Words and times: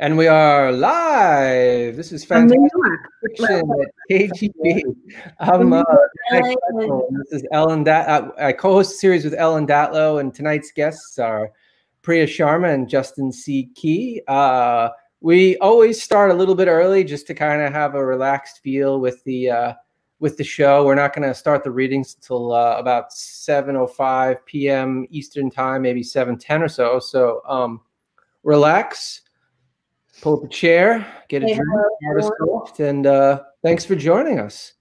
And 0.00 0.16
we 0.16 0.28
are 0.28 0.72
live. 0.72 1.94
This 1.94 2.10
is 2.10 2.24
fantastic 2.24 2.72
fiction 3.20 3.70
at 3.82 3.92
KGB. 4.10 4.80
I'm 5.40 5.74
uh, 5.74 5.84
Matt 6.30 6.42
Kressel, 6.72 7.06
and 7.06 7.20
this 7.20 7.42
is 7.42 7.46
Ellen. 7.52 7.84
Dat- 7.84 8.08
uh, 8.08 8.30
I 8.38 8.52
co-host 8.52 8.92
a 8.92 8.94
series 8.94 9.24
with 9.24 9.34
Ellen 9.34 9.66
Datlow, 9.66 10.18
and 10.18 10.34
tonight's 10.34 10.72
guests 10.72 11.18
are 11.18 11.52
Priya 12.00 12.26
Sharma 12.26 12.72
and 12.72 12.88
Justin 12.88 13.30
C. 13.30 13.68
Key. 13.74 14.22
Uh, 14.26 14.88
we 15.20 15.58
always 15.58 16.02
start 16.02 16.30
a 16.30 16.34
little 16.34 16.54
bit 16.54 16.66
early 16.66 17.04
just 17.04 17.26
to 17.26 17.34
kind 17.34 17.60
of 17.60 17.70
have 17.70 17.94
a 17.94 18.02
relaxed 18.02 18.62
feel 18.62 19.00
with 19.00 19.22
the 19.24 19.50
uh, 19.50 19.74
with 20.18 20.38
the 20.38 20.44
show. 20.44 20.82
We're 20.86 20.94
not 20.94 21.14
going 21.14 21.28
to 21.28 21.34
start 21.34 21.62
the 21.62 21.72
readings 21.72 22.14
until 22.14 22.54
uh, 22.54 22.76
about 22.78 23.10
7:05 23.10 24.46
p.m. 24.46 25.06
Eastern 25.10 25.50
time, 25.50 25.82
maybe 25.82 26.02
7:10 26.02 26.62
or 26.62 26.68
so. 26.68 27.00
So 27.00 27.42
um, 27.46 27.82
relax 28.44 29.20
pull 30.20 30.38
up 30.38 30.44
a 30.44 30.48
chair, 30.48 31.06
get 31.28 31.42
a 31.42 31.46
Hey, 31.46 31.54
drink, 31.54 31.68
hello, 31.70 31.88
have 32.02 32.16
a 32.16 32.30
everyone. 32.34 32.70
and 32.78 33.06
uh, 33.06 33.42
thanks 33.62 33.84
for 33.84 33.94
joining 33.96 34.38
us. 34.38 34.74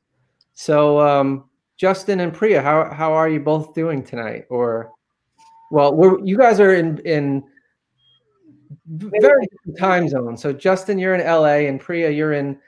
So, 0.54 1.00
um, 1.00 1.50
Justin 1.78 2.20
and 2.20 2.34
Priya, 2.34 2.62
how 2.62 2.92
how 2.94 3.14
are 3.14 3.30
you 3.30 3.40
both 3.40 3.74
doing 3.74 4.04
tonight? 4.04 4.46
Or, 4.50 4.92
well, 5.72 5.94
we're 5.96 6.20
you 6.26 6.38
guys 6.38 6.60
are 6.60 6.76
in 6.76 6.98
in 7.06 7.44
very 8.86 9.46
different 9.48 9.78
time 9.78 10.10
zones. 10.10 10.42
So, 10.42 10.52
Justin, 10.52 11.00
you're 11.00 11.16
in 11.16 11.26
LA, 11.26 11.68
and 11.70 11.80
Priya, 11.80 12.10
you're 12.10 12.34
in. 12.34 12.60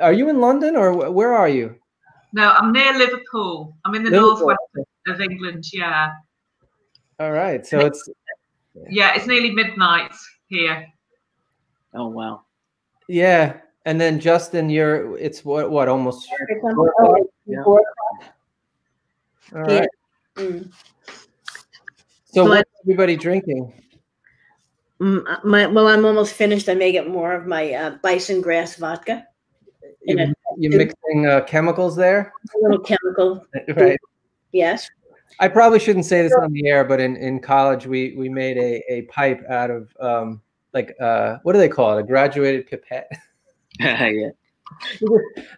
Are 0.00 0.12
you 0.12 0.28
in 0.28 0.40
London 0.40 0.76
or 0.76 1.10
where 1.10 1.34
are 1.34 1.48
you? 1.48 1.74
No, 2.32 2.52
I'm 2.52 2.72
near 2.72 2.96
Liverpool. 2.96 3.76
I'm 3.84 3.94
in 3.96 4.04
the 4.04 4.10
Liverpool. 4.10 4.36
northwest 4.46 4.88
of 5.08 5.20
England. 5.20 5.64
Yeah, 5.72 6.12
All 7.18 7.32
right, 7.32 7.66
so 7.66 7.80
it's 7.80 8.08
yeah. 8.88 9.14
It's 9.16 9.26
nearly 9.26 9.50
midnight 9.50 10.12
here. 10.46 10.86
Oh 11.94 12.08
wow. 12.08 12.42
yeah, 13.08 13.56
and 13.84 14.00
then 14.00 14.20
Justin, 14.20 14.70
you're 14.70 15.16
it's 15.18 15.44
what 15.44 15.70
what 15.70 15.88
almost. 15.88 16.28
Yeah. 17.46 17.62
All 17.64 17.82
Yeah. 19.54 19.86
Mm. 20.36 20.72
So, 22.26 22.44
So 22.44 22.44
what's 22.44 22.70
everybody 22.84 23.16
drinking? 23.16 23.72
Mm, 25.00 25.24
uh, 25.26 25.38
my, 25.44 25.66
well, 25.66 25.88
I'm 25.88 26.04
almost 26.04 26.34
finished. 26.34 26.68
I 26.68 26.74
may 26.74 26.92
get 26.92 27.08
more 27.08 27.32
of 27.32 27.46
my 27.46 27.72
uh, 27.72 27.90
bison 28.02 28.40
grass 28.40 28.76
vodka. 28.76 29.26
You, 30.02 30.18
a, 30.18 30.32
you're 30.56 30.76
mixing 30.76 31.26
uh, 31.26 31.40
chemicals 31.42 31.96
there, 31.96 32.32
a 32.54 32.58
little 32.62 32.84
chemical. 32.84 33.44
right? 33.76 33.98
Yes. 34.52 34.88
I 35.38 35.48
probably 35.48 35.78
shouldn't 35.78 36.04
say 36.04 36.22
this 36.22 36.34
on 36.34 36.52
the 36.52 36.68
air, 36.68 36.84
but 36.84 37.00
in, 37.00 37.16
in 37.16 37.40
college 37.40 37.86
we 37.86 38.14
we 38.16 38.28
made 38.28 38.58
a, 38.58 38.82
a 38.92 39.02
pipe 39.02 39.42
out 39.48 39.70
of 39.70 39.88
um 40.00 40.42
like 40.72 40.94
uh 41.00 41.38
what 41.42 41.52
do 41.52 41.58
they 41.58 41.68
call 41.68 41.96
it? 41.96 42.00
A 42.00 42.04
graduated 42.04 42.66
pipette. 42.68 43.10
yeah. 43.80 44.30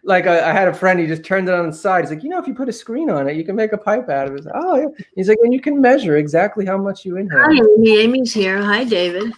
like 0.05 0.27
I, 0.27 0.51
I 0.51 0.53
had 0.53 0.69
a 0.69 0.75
friend, 0.75 0.99
he 0.99 1.07
just 1.07 1.25
turned 1.25 1.49
it 1.49 1.55
on 1.55 1.67
the 1.67 1.77
side. 1.77 2.05
He's 2.05 2.11
like, 2.11 2.23
you 2.23 2.31
know, 2.31 2.39
if 2.39 2.47
you 2.47 2.55
put 2.55 2.69
a 2.69 2.73
screen 2.73 3.11
on 3.11 3.29
it, 3.29 3.37
you 3.37 3.45
can 3.45 3.57
make 3.57 3.73
a 3.73 3.79
pipe 3.79 4.09
out 4.09 4.29
of 4.29 4.37
it. 4.37 4.45
Like, 4.45 4.55
oh 4.57 4.77
yeah. 4.81 5.05
He's 5.17 5.29
like, 5.29 5.39
and 5.43 5.53
you 5.53 5.61
can 5.61 5.81
measure 5.81 6.17
exactly 6.17 6.65
how 6.65 6.79
much 6.79 7.05
you 7.05 7.17
inhale. 7.17 7.43
Hi, 7.43 7.53
Amy. 7.53 7.99
Amy's 7.99 8.33
here. 8.33 8.63
Hi, 8.63 8.85
David. 8.85 9.33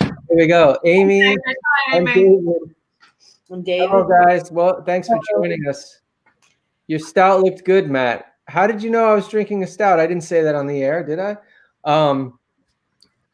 Here 0.00 0.12
we 0.30 0.46
go, 0.46 0.78
Amy 0.84 1.22
Hi, 1.22 1.96
and 1.96 2.08
Amy. 2.08 2.14
David. 2.14 2.74
I'm 3.50 3.62
David. 3.62 3.88
Hello 3.88 4.08
guys. 4.08 4.50
Well, 4.50 4.82
thanks 4.84 5.06
for 5.06 5.18
joining 5.30 5.68
us. 5.68 6.00
Your 6.86 6.98
stout 6.98 7.40
looked 7.40 7.64
good, 7.64 7.90
Matt. 7.90 8.34
How 8.46 8.66
did 8.66 8.82
you 8.82 8.90
know 8.90 9.06
I 9.06 9.14
was 9.14 9.28
drinking 9.28 9.62
a 9.62 9.66
stout? 9.66 10.00
I 10.00 10.06
didn't 10.06 10.24
say 10.24 10.42
that 10.42 10.54
on 10.54 10.66
the 10.66 10.82
air, 10.82 11.02
did 11.04 11.18
I? 11.18 11.36
Um, 11.84 12.38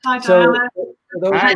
Hi, 0.05 0.18
so 0.18 0.52
Diana. 0.52 0.70
for 0.74 0.84
those 0.84 0.89
Hi, 1.25 1.55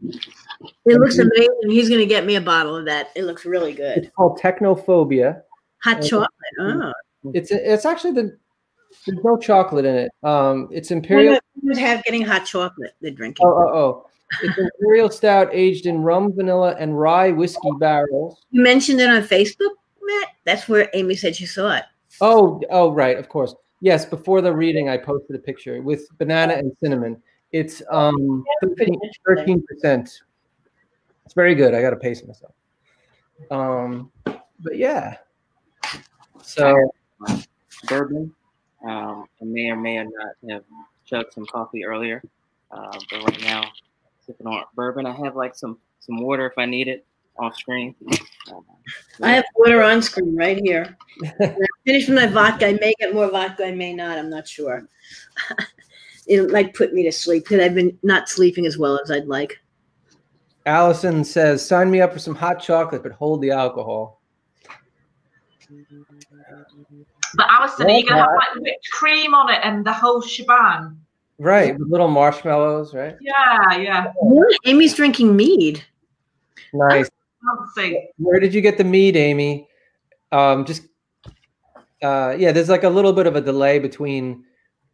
It 0.00 0.98
looks 0.98 1.18
amazing. 1.18 1.70
He's 1.70 1.88
going 1.88 2.00
to 2.00 2.06
get 2.06 2.26
me 2.26 2.36
a 2.36 2.40
bottle 2.40 2.76
of 2.76 2.84
that. 2.86 3.10
It 3.14 3.24
looks 3.24 3.44
really 3.44 3.72
good. 3.72 3.98
it's 3.98 4.10
called 4.14 4.40
Technophobia. 4.40 5.42
Hot 5.82 6.02
chocolate. 6.02 6.30
Oh. 6.60 6.92
It's 7.34 7.50
it's 7.50 7.84
actually 7.84 8.12
the 8.12 8.38
there's 9.06 9.22
no 9.22 9.36
chocolate 9.36 9.84
in 9.84 9.94
it. 9.94 10.10
Um, 10.22 10.68
it's 10.72 10.90
imperial. 10.90 11.34
imperial. 11.34 11.40
would 11.62 11.78
have 11.78 12.02
getting 12.04 12.22
hot 12.22 12.46
chocolate? 12.46 12.94
They're 13.00 13.10
drinking. 13.10 13.46
Oh 13.46 13.52
oh 13.52 13.74
oh. 13.74 14.06
It's 14.42 14.58
imperial 14.58 15.10
stout 15.10 15.48
aged 15.52 15.86
in 15.86 16.02
rum, 16.02 16.34
vanilla, 16.34 16.76
and 16.78 16.98
rye 16.98 17.30
whiskey 17.30 17.70
barrels. 17.78 18.42
You 18.50 18.62
mentioned 18.62 19.00
it 19.00 19.08
on 19.08 19.22
Facebook, 19.22 19.74
Matt. 20.02 20.28
That's 20.44 20.68
where 20.68 20.90
Amy 20.94 21.16
said 21.16 21.34
she 21.36 21.46
saw 21.46 21.76
it. 21.76 21.84
Oh 22.20 22.60
oh 22.70 22.92
right, 22.92 23.18
of 23.18 23.28
course. 23.28 23.54
Yes, 23.80 24.04
before 24.04 24.40
the 24.40 24.52
reading, 24.52 24.88
I 24.88 24.96
posted 24.96 25.36
a 25.36 25.38
picture 25.38 25.80
with 25.80 26.08
banana 26.18 26.54
and 26.54 26.76
cinnamon. 26.82 27.22
It's 27.52 27.82
um 27.90 28.44
pretty 28.60 28.92
interesting. 29.26 29.62
percent. 29.62 30.20
It's 31.24 31.34
very 31.34 31.54
good. 31.54 31.74
I 31.74 31.82
got 31.82 31.90
to 31.90 31.96
pace 31.96 32.22
myself. 32.26 32.54
Um, 33.50 34.10
but 34.24 34.76
yeah. 34.76 35.16
So 36.42 36.74
Bourbon. 37.86 38.34
Um, 38.86 39.26
I 39.40 39.44
may 39.44 39.70
or 39.70 39.76
may 39.76 40.02
not 40.02 40.34
have 40.50 40.62
chugged 41.04 41.32
some 41.32 41.46
coffee 41.46 41.84
earlier, 41.84 42.22
uh, 42.70 42.98
but 43.10 43.24
right 43.24 43.40
now 43.42 43.64
sipping 44.24 44.46
on 44.46 44.64
bourbon. 44.74 45.06
I 45.06 45.12
have 45.12 45.36
like 45.36 45.54
some 45.54 45.78
some 46.00 46.20
water 46.20 46.46
if 46.46 46.56
I 46.58 46.66
need 46.66 46.88
it 46.88 47.04
off 47.38 47.56
screen. 47.56 47.94
Um, 48.52 48.64
I 49.22 49.32
have 49.32 49.44
water 49.56 49.82
on 49.82 50.02
screen 50.02 50.36
right 50.36 50.58
here. 50.62 50.96
When 51.38 51.52
I 51.52 51.66
finish 51.84 52.08
my 52.08 52.26
vodka. 52.26 52.68
I 52.68 52.72
may 52.74 52.92
get 52.98 53.14
more 53.14 53.30
vodka. 53.30 53.66
I 53.66 53.72
may 53.72 53.92
not. 53.94 54.18
I'm 54.18 54.30
not 54.30 54.46
sure. 54.46 54.88
it 56.28 56.50
might 56.50 56.74
put 56.74 56.92
me 56.92 57.02
to 57.04 57.12
sleep 57.12 57.44
because 57.44 57.60
I've 57.60 57.74
been 57.74 57.98
not 58.02 58.28
sleeping 58.28 58.66
as 58.66 58.78
well 58.78 59.00
as 59.02 59.10
I'd 59.10 59.26
like. 59.26 59.58
Allison 60.66 61.24
says, 61.24 61.64
"Sign 61.66 61.90
me 61.90 62.00
up 62.00 62.12
for 62.12 62.18
some 62.18 62.34
hot 62.34 62.60
chocolate, 62.60 63.02
but 63.02 63.12
hold 63.12 63.40
the 63.40 63.50
alcohol." 63.50 64.20
But 67.34 67.46
Alison, 67.48 67.86
are 67.86 67.90
you 67.90 68.06
gonna 68.06 68.20
have 68.20 68.30
like 68.30 68.62
whipped 68.62 68.90
cream 68.92 69.34
on 69.34 69.50
it 69.50 69.60
and 69.62 69.84
the 69.84 69.92
whole 69.92 70.20
shebang? 70.20 70.98
Right, 71.38 71.78
with 71.78 71.88
little 71.88 72.08
marshmallows, 72.08 72.94
right? 72.94 73.16
Yeah, 73.20 73.76
yeah. 73.76 74.12
Amy's 74.66 74.94
drinking 74.94 75.36
mead. 75.36 75.84
Nice. 76.72 77.08
Where 78.18 78.40
did 78.40 78.52
you 78.52 78.60
get 78.60 78.76
the 78.76 78.84
mead, 78.84 79.16
Amy? 79.16 79.68
Um, 80.32 80.64
just 80.64 80.82
uh, 82.02 82.34
yeah, 82.38 82.52
there's 82.52 82.68
like 82.68 82.84
a 82.84 82.88
little 82.88 83.12
bit 83.12 83.26
of 83.26 83.36
a 83.36 83.40
delay 83.40 83.78
between 83.78 84.44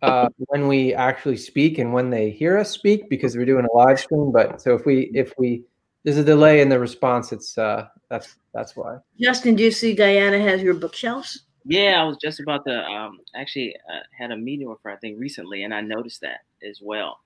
uh, 0.04 0.28
when 0.36 0.68
we 0.68 0.94
actually 0.94 1.36
speak 1.36 1.78
and 1.78 1.92
when 1.92 2.10
they 2.10 2.30
hear 2.30 2.58
us 2.58 2.70
speak 2.70 3.08
because 3.08 3.36
we're 3.36 3.46
doing 3.46 3.64
a 3.64 3.76
live 3.76 3.98
stream. 3.98 4.30
But 4.32 4.60
so 4.60 4.74
if 4.74 4.84
we 4.84 5.10
if 5.14 5.32
we 5.38 5.64
there's 6.04 6.18
a 6.18 6.24
delay 6.24 6.60
in 6.60 6.68
the 6.68 6.78
response, 6.78 7.32
it's 7.32 7.56
uh, 7.56 7.86
that's 8.10 8.36
that's 8.52 8.76
why. 8.76 8.98
Justin, 9.20 9.56
do 9.56 9.62
you 9.62 9.70
see 9.70 9.94
Diana 9.94 10.38
has 10.38 10.62
your 10.62 10.74
bookshelves? 10.74 11.44
yeah, 11.64 12.00
I 12.00 12.04
was 12.04 12.18
just 12.18 12.40
about 12.40 12.64
to 12.66 12.84
um, 12.84 13.20
actually 13.34 13.74
uh, 13.90 14.00
had 14.16 14.30
a 14.30 14.36
meeting 14.36 14.68
with 14.68 14.82
her 14.84 14.90
I 14.90 14.96
think 14.96 15.18
recently, 15.18 15.64
and 15.64 15.74
I 15.74 15.80
noticed 15.80 16.20
that 16.20 16.40
as 16.68 16.80
well. 16.82 17.20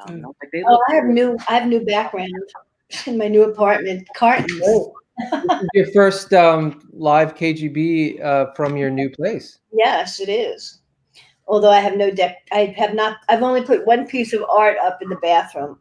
Um, 0.00 0.14
and 0.14 0.24
I 0.24 0.28
like, 0.28 0.50
they 0.52 0.64
Oh, 0.66 0.80
I 0.88 0.94
have 0.96 1.04
new. 1.04 1.36
I 1.48 1.54
have 1.54 1.68
new 1.68 1.84
background 1.84 2.32
in 3.06 3.18
my 3.18 3.28
new 3.28 3.44
apartment. 3.44 4.08
Cartons. 4.16 4.60
This 4.60 5.68
your 5.74 5.86
first 5.92 6.34
um, 6.34 6.80
live 6.92 7.36
KGB 7.36 8.20
uh, 8.20 8.46
from 8.56 8.76
your 8.76 8.90
new 8.90 9.08
place. 9.10 9.60
Yes, 9.72 10.18
it 10.18 10.28
is. 10.28 10.80
Although 11.46 11.70
I 11.70 11.80
have 11.80 11.96
no 11.96 12.10
deck, 12.10 12.48
I 12.52 12.74
have 12.76 12.94
not. 12.94 13.18
I've 13.28 13.42
only 13.42 13.62
put 13.62 13.86
one 13.86 14.06
piece 14.06 14.32
of 14.32 14.42
art 14.44 14.76
up 14.78 15.02
in 15.02 15.08
the 15.08 15.16
bathroom. 15.16 15.78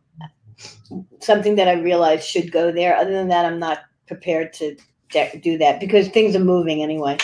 Something 1.19 1.55
that 1.55 1.67
I 1.67 1.73
realized 1.73 2.27
should 2.27 2.51
go 2.51 2.71
there. 2.71 2.95
Other 2.95 3.13
than 3.13 3.29
that, 3.29 3.45
I'm 3.45 3.59
not 3.59 3.79
prepared 4.07 4.53
to 4.53 4.75
de- 5.09 5.39
do 5.41 5.57
that 5.57 5.79
because 5.79 6.09
things 6.09 6.35
are 6.35 6.43
moving 6.43 6.83
anyway. 6.83 7.17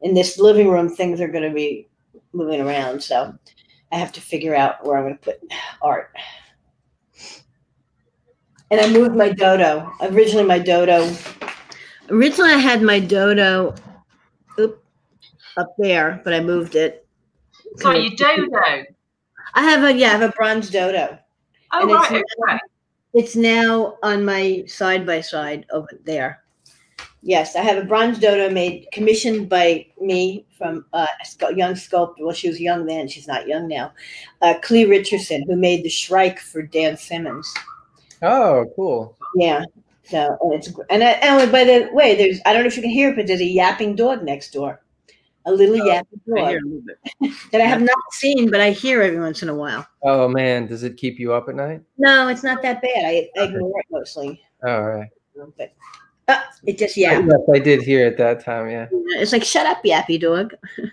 In 0.00 0.14
this 0.14 0.38
living 0.38 0.68
room, 0.68 0.88
things 0.88 1.20
are 1.20 1.28
going 1.28 1.48
to 1.48 1.54
be 1.54 1.88
moving 2.32 2.60
around, 2.60 3.02
so 3.02 3.34
I 3.92 3.96
have 3.96 4.12
to 4.12 4.20
figure 4.20 4.54
out 4.54 4.84
where 4.84 4.98
I'm 4.98 5.04
going 5.04 5.18
to 5.18 5.24
put 5.24 5.40
art. 5.82 6.10
And 8.70 8.80
I 8.80 8.90
moved 8.90 9.16
my 9.16 9.30
dodo. 9.30 9.90
Originally, 10.02 10.44
my 10.44 10.58
dodo. 10.58 11.10
Originally, 12.10 12.52
I 12.52 12.58
had 12.58 12.82
my 12.82 13.00
dodo 13.00 13.74
up 14.58 15.74
there, 15.78 16.20
but 16.24 16.34
I 16.34 16.40
moved 16.40 16.74
it. 16.74 17.07
So 17.76 17.92
you 17.92 18.16
dodo. 18.16 18.84
I 19.54 19.62
have 19.62 19.84
a 19.84 19.92
yeah, 19.94 20.08
I 20.08 20.10
have 20.12 20.22
a 20.22 20.32
bronze 20.32 20.70
dodo. 20.70 21.18
Oh 21.72 21.82
And 21.82 21.90
it's 21.90 22.10
right, 22.10 22.24
okay. 22.50 22.58
It's 23.14 23.36
now 23.36 23.96
on 24.02 24.24
my 24.24 24.64
side 24.66 25.06
by 25.06 25.20
side 25.20 25.66
over 25.72 25.88
there. 26.04 26.42
Yes, 27.22 27.56
I 27.56 27.62
have 27.62 27.78
a 27.78 27.86
bronze 27.86 28.18
dodo 28.18 28.50
made 28.50 28.86
commissioned 28.92 29.48
by 29.48 29.86
me 30.00 30.46
from 30.56 30.84
uh, 30.92 31.06
a 31.20 31.26
scu- 31.26 31.56
young 31.56 31.74
sculptor. 31.74 32.24
Well, 32.24 32.34
she 32.34 32.48
was 32.48 32.60
young 32.60 32.86
then; 32.86 33.08
she's 33.08 33.26
not 33.26 33.48
young 33.48 33.66
now. 33.68 33.92
Uh, 34.40 34.54
Clee 34.62 34.84
Richardson, 34.84 35.44
who 35.46 35.56
made 35.56 35.82
the 35.82 35.88
Shrike 35.88 36.38
for 36.38 36.62
Dan 36.62 36.96
Simmons. 36.96 37.52
Oh, 38.22 38.66
cool. 38.76 39.16
Yeah. 39.36 39.64
So 40.04 40.38
and 40.40 40.54
it's 40.54 40.72
and, 40.90 41.04
I, 41.04 41.10
and 41.10 41.52
by 41.52 41.64
the 41.64 41.88
way, 41.92 42.14
there's 42.14 42.40
I 42.46 42.52
don't 42.52 42.62
know 42.62 42.68
if 42.68 42.76
you 42.76 42.82
can 42.82 42.90
hear 42.90 43.10
it, 43.10 43.16
but 43.16 43.26
there's 43.26 43.40
a 43.40 43.44
yapping 43.44 43.94
dog 43.96 44.22
next 44.22 44.52
door. 44.52 44.80
A 45.46 45.52
little 45.52 45.80
Uh, 45.80 45.84
yappy 45.84 46.06
I 46.36 46.40
dog 46.40 46.48
hear 46.50 46.58
a 46.58 46.62
little 46.64 46.82
bit. 46.82 47.32
that 47.52 47.60
I 47.60 47.64
have 47.64 47.82
not 47.82 47.96
seen, 48.12 48.50
but 48.50 48.60
I 48.60 48.70
hear 48.70 49.02
every 49.02 49.18
once 49.20 49.42
in 49.42 49.48
a 49.48 49.54
while. 49.54 49.86
Oh 50.02 50.28
man, 50.28 50.66
does 50.66 50.82
it 50.82 50.96
keep 50.96 51.18
you 51.18 51.32
up 51.32 51.48
at 51.48 51.54
night? 51.54 51.82
No, 51.96 52.28
it's 52.28 52.42
not 52.42 52.62
that 52.62 52.82
bad. 52.82 53.04
I, 53.04 53.28
I 53.38 53.44
ignore 53.44 53.80
it 53.80 53.86
mostly. 53.90 54.42
All 54.66 54.82
right. 54.82 55.08
But 55.56 55.72
uh, 56.26 56.40
it 56.66 56.78
just 56.78 56.96
yeah. 56.96 57.20
Yes, 57.20 57.40
I 57.54 57.58
did 57.58 57.82
hear 57.82 58.06
at 58.06 58.16
that 58.18 58.44
time. 58.44 58.68
Yeah. 58.68 58.88
It's 59.20 59.32
like 59.32 59.44
shut 59.44 59.66
up, 59.66 59.82
yappy 59.84 60.20
dog. 60.20 60.54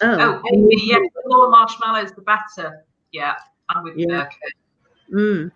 Oh, 0.00 0.16
oh, 0.20 0.42
Amy, 0.52 0.76
yeah, 0.84 0.98
the 0.98 1.22
more 1.26 1.50
marshmallows, 1.50 2.12
the 2.12 2.22
better. 2.22 2.84
Yeah, 3.10 3.34
I'm 3.68 3.82
with 3.82 3.96
you 3.96 4.06
Yeah. 4.08 4.28
there, 5.10 5.18
mm. 5.20 5.52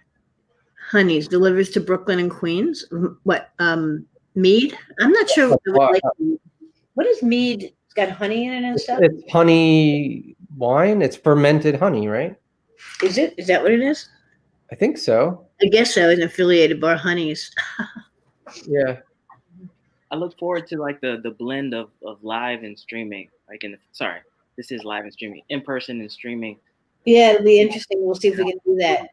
Honeys 0.90 1.28
delivers 1.28 1.70
to 1.70 1.80
Brooklyn 1.80 2.18
and 2.18 2.28
Queens. 2.30 2.84
Mm, 2.90 3.16
What 3.22 3.50
um 3.60 4.04
mead? 4.34 4.76
I'm 5.00 5.12
not 5.12 5.28
sure. 5.30 5.48
What, 5.50 5.60
What? 5.66 5.92
like, 5.92 6.38
what 6.94 7.06
is 7.06 7.22
mead? 7.22 7.72
It's 7.84 7.94
got 7.94 8.10
honey 8.10 8.46
in 8.46 8.52
it 8.52 8.64
and 8.64 8.80
stuff. 8.80 9.00
it's 9.02 9.30
honey 9.30 10.36
wine. 10.56 11.02
It's 11.02 11.16
fermented 11.16 11.76
honey, 11.78 12.08
right? 12.08 12.36
Is 13.02 13.18
it? 13.18 13.34
Is 13.36 13.46
that 13.48 13.62
what 13.62 13.72
it 13.72 13.80
is? 13.80 14.08
I 14.70 14.74
think 14.74 14.96
so. 14.98 15.46
I 15.62 15.66
guess 15.66 15.94
so. 15.94 16.08
It's 16.08 16.20
an 16.20 16.26
affiliated 16.26 16.80
bar, 16.80 16.96
Honeys. 16.96 17.50
Yeah. 18.66 18.98
I 20.10 20.16
look 20.16 20.38
forward 20.38 20.66
to 20.66 20.76
like 20.76 21.00
the 21.00 21.20
the 21.22 21.30
blend 21.30 21.72
of, 21.72 21.88
of 22.04 22.22
live 22.22 22.64
and 22.64 22.78
streaming. 22.78 23.30
Like 23.48 23.64
in 23.64 23.72
the, 23.72 23.78
sorry, 23.92 24.20
this 24.56 24.70
is 24.70 24.84
live 24.84 25.04
and 25.04 25.12
streaming, 25.12 25.40
in 25.48 25.62
person 25.62 26.00
and 26.00 26.12
streaming. 26.12 26.58
Yeah, 27.06 27.30
it'll 27.32 27.44
be 27.44 27.60
interesting. 27.60 28.04
We'll 28.04 28.14
see 28.14 28.28
if 28.28 28.36
we 28.36 28.44
can 28.50 28.58
do 28.66 28.76
that. 28.80 29.08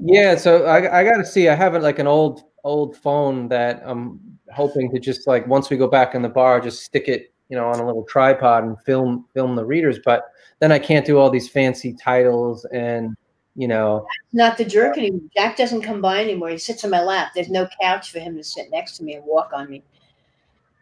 Yeah. 0.00 0.34
So 0.34 0.64
I, 0.64 1.00
I 1.00 1.04
got 1.04 1.18
to 1.18 1.24
see. 1.24 1.48
I 1.48 1.54
have 1.54 1.76
it 1.76 1.82
like 1.82 2.00
an 2.00 2.08
old 2.08 2.42
old 2.64 2.96
phone 2.96 3.48
that 3.48 3.82
I'm 3.84 4.20
hoping 4.52 4.90
to 4.92 4.98
just 5.00 5.26
like 5.26 5.46
once 5.46 5.70
we 5.70 5.76
go 5.76 5.88
back 5.88 6.14
in 6.14 6.22
the 6.22 6.28
bar, 6.28 6.60
just 6.60 6.84
stick 6.84 7.08
it, 7.08 7.32
you 7.48 7.56
know, 7.56 7.66
on 7.66 7.80
a 7.80 7.86
little 7.86 8.04
tripod 8.04 8.64
and 8.64 8.80
film 8.82 9.26
film 9.34 9.56
the 9.56 9.64
readers. 9.64 9.98
But 10.04 10.24
then 10.60 10.72
I 10.72 10.78
can't 10.78 11.04
do 11.06 11.18
all 11.18 11.30
these 11.30 11.48
fancy 11.48 11.92
titles 11.92 12.64
and 12.72 13.16
you 13.56 13.68
know. 13.68 14.06
Not 14.32 14.56
the 14.56 14.64
jerk 14.64 14.96
anymore. 14.96 15.28
Jack 15.36 15.56
doesn't 15.56 15.82
come 15.82 16.00
by 16.00 16.20
anymore. 16.22 16.50
He 16.50 16.58
sits 16.58 16.84
on 16.84 16.90
my 16.90 17.02
lap. 17.02 17.32
There's 17.34 17.50
no 17.50 17.68
couch 17.80 18.10
for 18.10 18.18
him 18.18 18.36
to 18.36 18.44
sit 18.44 18.70
next 18.70 18.96
to 18.98 19.04
me 19.04 19.14
and 19.14 19.24
walk 19.26 19.50
on 19.52 19.68
me. 19.68 19.82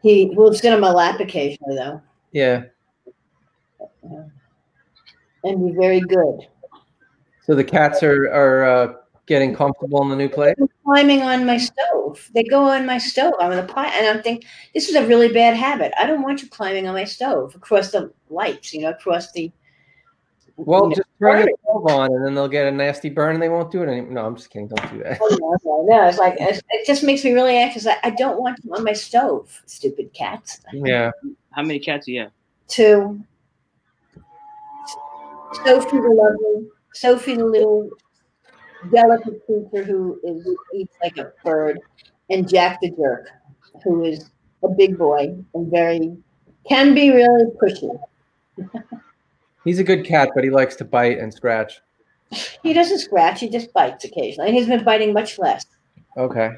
He 0.02 0.26
will 0.34 0.54
sit 0.54 0.72
on 0.72 0.80
my 0.80 0.90
lap 0.90 1.20
occasionally 1.20 1.76
though, 1.76 2.00
Yeah. 2.32 2.64
and 5.44 5.66
be 5.66 5.72
very 5.78 6.00
good. 6.00 6.46
So 7.42 7.54
the 7.54 7.64
cats 7.64 8.02
are 8.02 8.30
are 8.32 8.64
uh, 8.64 8.92
getting 9.30 9.54
comfortable 9.54 10.02
in 10.02 10.08
the 10.08 10.16
new 10.16 10.28
place. 10.28 10.56
They're 10.58 10.66
climbing 10.84 11.22
on 11.22 11.46
my 11.46 11.56
stove. 11.56 12.28
They 12.34 12.42
go 12.42 12.64
on 12.64 12.84
my 12.84 12.98
stove. 12.98 13.32
I'm 13.38 13.52
in 13.52 13.64
the 13.64 13.72
pot, 13.72 13.92
and 13.94 14.04
I'm 14.08 14.22
thinking 14.24 14.46
this 14.74 14.88
is 14.88 14.96
a 14.96 15.06
really 15.06 15.32
bad 15.32 15.56
habit. 15.56 15.92
I 15.96 16.04
don't 16.04 16.22
want 16.22 16.42
you 16.42 16.48
climbing 16.48 16.88
on 16.88 16.94
my 16.94 17.04
stove 17.04 17.54
across 17.54 17.92
the 17.92 18.12
lights. 18.28 18.74
You 18.74 18.82
know, 18.82 18.90
across 18.90 19.30
the. 19.30 19.52
Well, 20.56 20.82
you 20.82 20.88
know, 20.88 20.94
just 20.96 21.08
turn 21.22 21.46
the 21.46 21.56
stove 21.62 21.86
on, 21.86 22.12
and 22.12 22.26
then 22.26 22.34
they'll 22.34 22.48
get 22.48 22.66
a 22.66 22.72
nasty 22.72 23.08
burn, 23.08 23.34
and 23.34 23.42
they 23.42 23.48
won't 23.48 23.70
do 23.70 23.84
it 23.84 23.88
anymore. 23.88 24.10
No, 24.10 24.26
I'm 24.26 24.34
just 24.36 24.50
kidding. 24.50 24.66
Don't 24.66 24.90
do 24.90 24.98
that. 25.04 25.18
Oh, 25.22 25.38
no, 25.40 25.56
no, 25.64 25.86
no. 25.86 26.08
It's 26.08 26.18
like 26.18 26.34
it 26.40 26.60
it 26.68 26.84
just 26.84 27.04
makes 27.04 27.22
me 27.22 27.32
really 27.32 27.56
anxious. 27.56 27.86
I, 27.86 27.98
I 28.02 28.10
don't 28.10 28.42
want 28.42 28.58
you 28.64 28.74
on 28.74 28.82
my 28.82 28.94
stove, 28.94 29.62
stupid 29.66 30.12
cats. 30.12 30.60
Yeah. 30.72 31.12
How 31.52 31.62
many 31.62 31.78
cats 31.78 32.06
do 32.06 32.12
you 32.12 32.22
have? 32.22 32.32
To 32.70 33.24
Sophie 35.64 35.98
the 35.98 36.14
lovely, 36.14 36.68
Sophie 36.94 37.36
the 37.36 37.44
little 37.44 37.90
delicate 38.92 39.44
creature 39.46 39.84
who 39.84 40.20
is 40.24 40.46
eats 40.74 40.96
like 41.02 41.16
a 41.18 41.32
bird, 41.44 41.78
and 42.30 42.48
Jack 42.48 42.78
the 42.80 42.90
jerk, 42.90 43.28
who 43.84 44.04
is 44.04 44.30
a 44.62 44.68
big 44.68 44.98
boy 44.98 45.36
and 45.54 45.70
very 45.70 46.16
can 46.68 46.94
be 46.94 47.10
really 47.10 47.46
pushy. 47.62 47.98
He's 49.64 49.78
a 49.78 49.84
good 49.84 50.04
cat, 50.04 50.30
but 50.34 50.44
he 50.44 50.50
likes 50.50 50.76
to 50.76 50.84
bite 50.84 51.18
and 51.18 51.32
scratch. 51.32 51.80
He 52.62 52.72
doesn't 52.72 52.98
scratch; 52.98 53.40
he 53.40 53.48
just 53.48 53.72
bites 53.72 54.04
occasionally, 54.04 54.50
and 54.50 54.56
he's 54.56 54.68
been 54.68 54.84
biting 54.84 55.12
much 55.12 55.38
less. 55.38 55.66
Okay. 56.16 56.52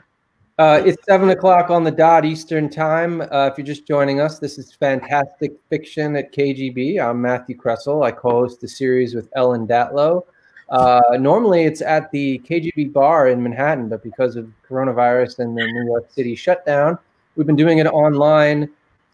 Uh, 0.58 0.82
it's 0.84 1.02
seven 1.08 1.30
o'clock 1.30 1.70
on 1.70 1.82
the 1.82 1.90
dot 1.90 2.24
Eastern 2.24 2.68
time. 2.68 3.22
Uh, 3.22 3.48
if 3.50 3.56
you're 3.56 3.66
just 3.66 3.86
joining 3.86 4.20
us, 4.20 4.38
this 4.38 4.58
is 4.58 4.72
Fantastic 4.74 5.54
Fiction 5.70 6.14
at 6.14 6.32
KGB. 6.32 7.00
I'm 7.00 7.22
Matthew 7.22 7.56
Kressel. 7.56 8.04
I 8.04 8.10
co-host 8.10 8.60
the 8.60 8.68
series 8.68 9.14
with 9.14 9.28
Ellen 9.34 9.66
Datlow. 9.66 10.24
Uh, 10.72 11.18
normally, 11.20 11.64
it's 11.64 11.82
at 11.82 12.10
the 12.12 12.38
KGB 12.46 12.94
bar 12.94 13.28
in 13.28 13.42
Manhattan, 13.42 13.90
but 13.90 14.02
because 14.02 14.36
of 14.36 14.50
coronavirus 14.66 15.40
and 15.40 15.56
the 15.56 15.66
New 15.66 15.84
York 15.84 16.10
City 16.10 16.34
shutdown, 16.34 16.98
we've 17.36 17.46
been 17.46 17.56
doing 17.56 17.76
it 17.76 17.86
online 17.86 18.70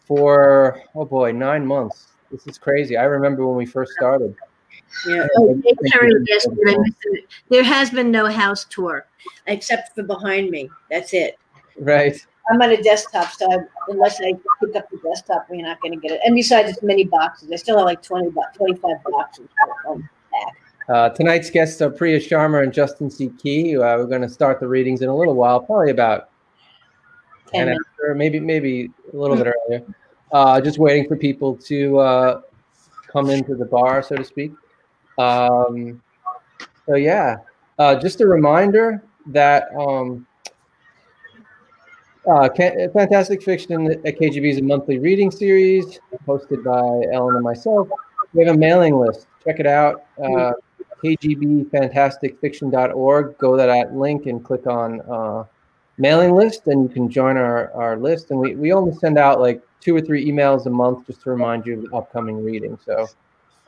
for 0.06 0.80
oh 0.94 1.04
boy, 1.04 1.32
nine 1.32 1.66
months. 1.66 2.12
This 2.30 2.46
is 2.46 2.58
crazy. 2.58 2.96
I 2.96 3.04
remember 3.04 3.44
when 3.44 3.56
we 3.56 3.66
first 3.66 3.92
started. 3.94 4.36
Yeah. 5.04 5.26
Oh, 5.36 5.52
Dave 5.54 5.76
yes, 6.26 6.46
but 6.46 6.58
I 6.68 6.76
missed 6.78 6.96
it. 7.02 7.26
There 7.48 7.64
has 7.64 7.90
been 7.90 8.12
no 8.12 8.26
house 8.26 8.64
tour 8.64 9.06
except 9.48 9.96
for 9.96 10.04
behind 10.04 10.50
me. 10.50 10.70
That's 10.90 11.12
it. 11.12 11.40
Right. 11.76 12.24
I'm 12.50 12.62
on 12.62 12.70
a 12.70 12.80
desktop, 12.80 13.32
so 13.32 13.50
I, 13.50 13.58
unless 13.88 14.20
I 14.20 14.32
pick 14.60 14.76
up 14.76 14.88
the 14.90 14.98
desktop, 14.98 15.46
we're 15.50 15.66
not 15.66 15.80
going 15.82 15.92
to 15.92 16.00
get 16.00 16.12
it. 16.12 16.20
And 16.24 16.36
besides, 16.36 16.70
it's 16.70 16.82
many 16.82 17.04
boxes. 17.04 17.50
I 17.52 17.56
still 17.56 17.76
have 17.76 17.84
like 17.84 18.02
20, 18.02 18.30
bo- 18.30 18.42
25 18.54 18.90
boxes. 19.10 19.48
Um, 19.86 20.08
Uh, 20.88 21.10
tonight's 21.10 21.50
guests 21.50 21.82
are 21.82 21.90
Priya 21.90 22.18
Sharma 22.18 22.62
and 22.62 22.72
Justin 22.72 23.10
C. 23.10 23.30
Key. 23.42 23.76
Uh, 23.76 23.98
we're 23.98 24.06
going 24.06 24.22
to 24.22 24.28
start 24.28 24.58
the 24.58 24.66
readings 24.66 25.02
in 25.02 25.10
a 25.10 25.14
little 25.16 25.34
while, 25.34 25.60
probably 25.60 25.90
about 25.90 26.30
10 27.52 27.66
10 27.66 27.76
after, 27.76 28.14
maybe 28.14 28.40
maybe 28.40 28.90
a 29.12 29.16
little 29.16 29.36
bit 29.36 29.48
earlier. 29.48 29.84
Uh, 30.32 30.60
just 30.60 30.78
waiting 30.78 31.06
for 31.06 31.16
people 31.16 31.56
to 31.56 31.98
uh, 31.98 32.40
come 33.06 33.28
into 33.28 33.54
the 33.54 33.66
bar, 33.66 34.02
so 34.02 34.16
to 34.16 34.24
speak. 34.24 34.52
Um, 35.18 36.00
so 36.86 36.94
yeah, 36.94 37.36
uh, 37.78 37.96
just 37.96 38.22
a 38.22 38.26
reminder 38.26 39.02
that 39.26 39.68
um, 39.78 40.26
uh, 42.30 42.48
Fantastic 42.54 43.42
Fiction 43.42 43.90
at 44.06 44.18
KGB 44.18 44.52
is 44.52 44.58
a 44.58 44.62
monthly 44.62 44.98
reading 44.98 45.30
series 45.30 46.00
hosted 46.26 46.64
by 46.64 47.12
Ellen 47.12 47.34
and 47.34 47.44
myself. 47.44 47.88
We 48.32 48.44
have 48.44 48.54
a 48.54 48.58
mailing 48.58 48.98
list. 48.98 49.26
Check 49.44 49.60
it 49.60 49.66
out. 49.66 50.04
Uh, 50.22 50.52
kgbfantasticfiction.org. 51.02 53.38
Go 53.38 53.56
to 53.56 53.62
that 53.62 53.94
link 53.94 54.26
and 54.26 54.44
click 54.44 54.66
on 54.66 55.00
uh, 55.02 55.44
mailing 55.96 56.34
list, 56.34 56.66
and 56.66 56.82
you 56.82 56.88
can 56.88 57.08
join 57.08 57.36
our, 57.36 57.72
our 57.72 57.96
list. 57.96 58.30
And 58.30 58.40
we, 58.40 58.54
we 58.54 58.72
only 58.72 58.94
send 58.94 59.18
out 59.18 59.40
like 59.40 59.62
two 59.80 59.96
or 59.96 60.00
three 60.00 60.30
emails 60.30 60.66
a 60.66 60.70
month 60.70 61.06
just 61.06 61.22
to 61.22 61.30
remind 61.30 61.66
you 61.66 61.74
of 61.74 61.82
the 61.82 61.96
upcoming 61.96 62.44
reading. 62.44 62.78
So 62.84 63.08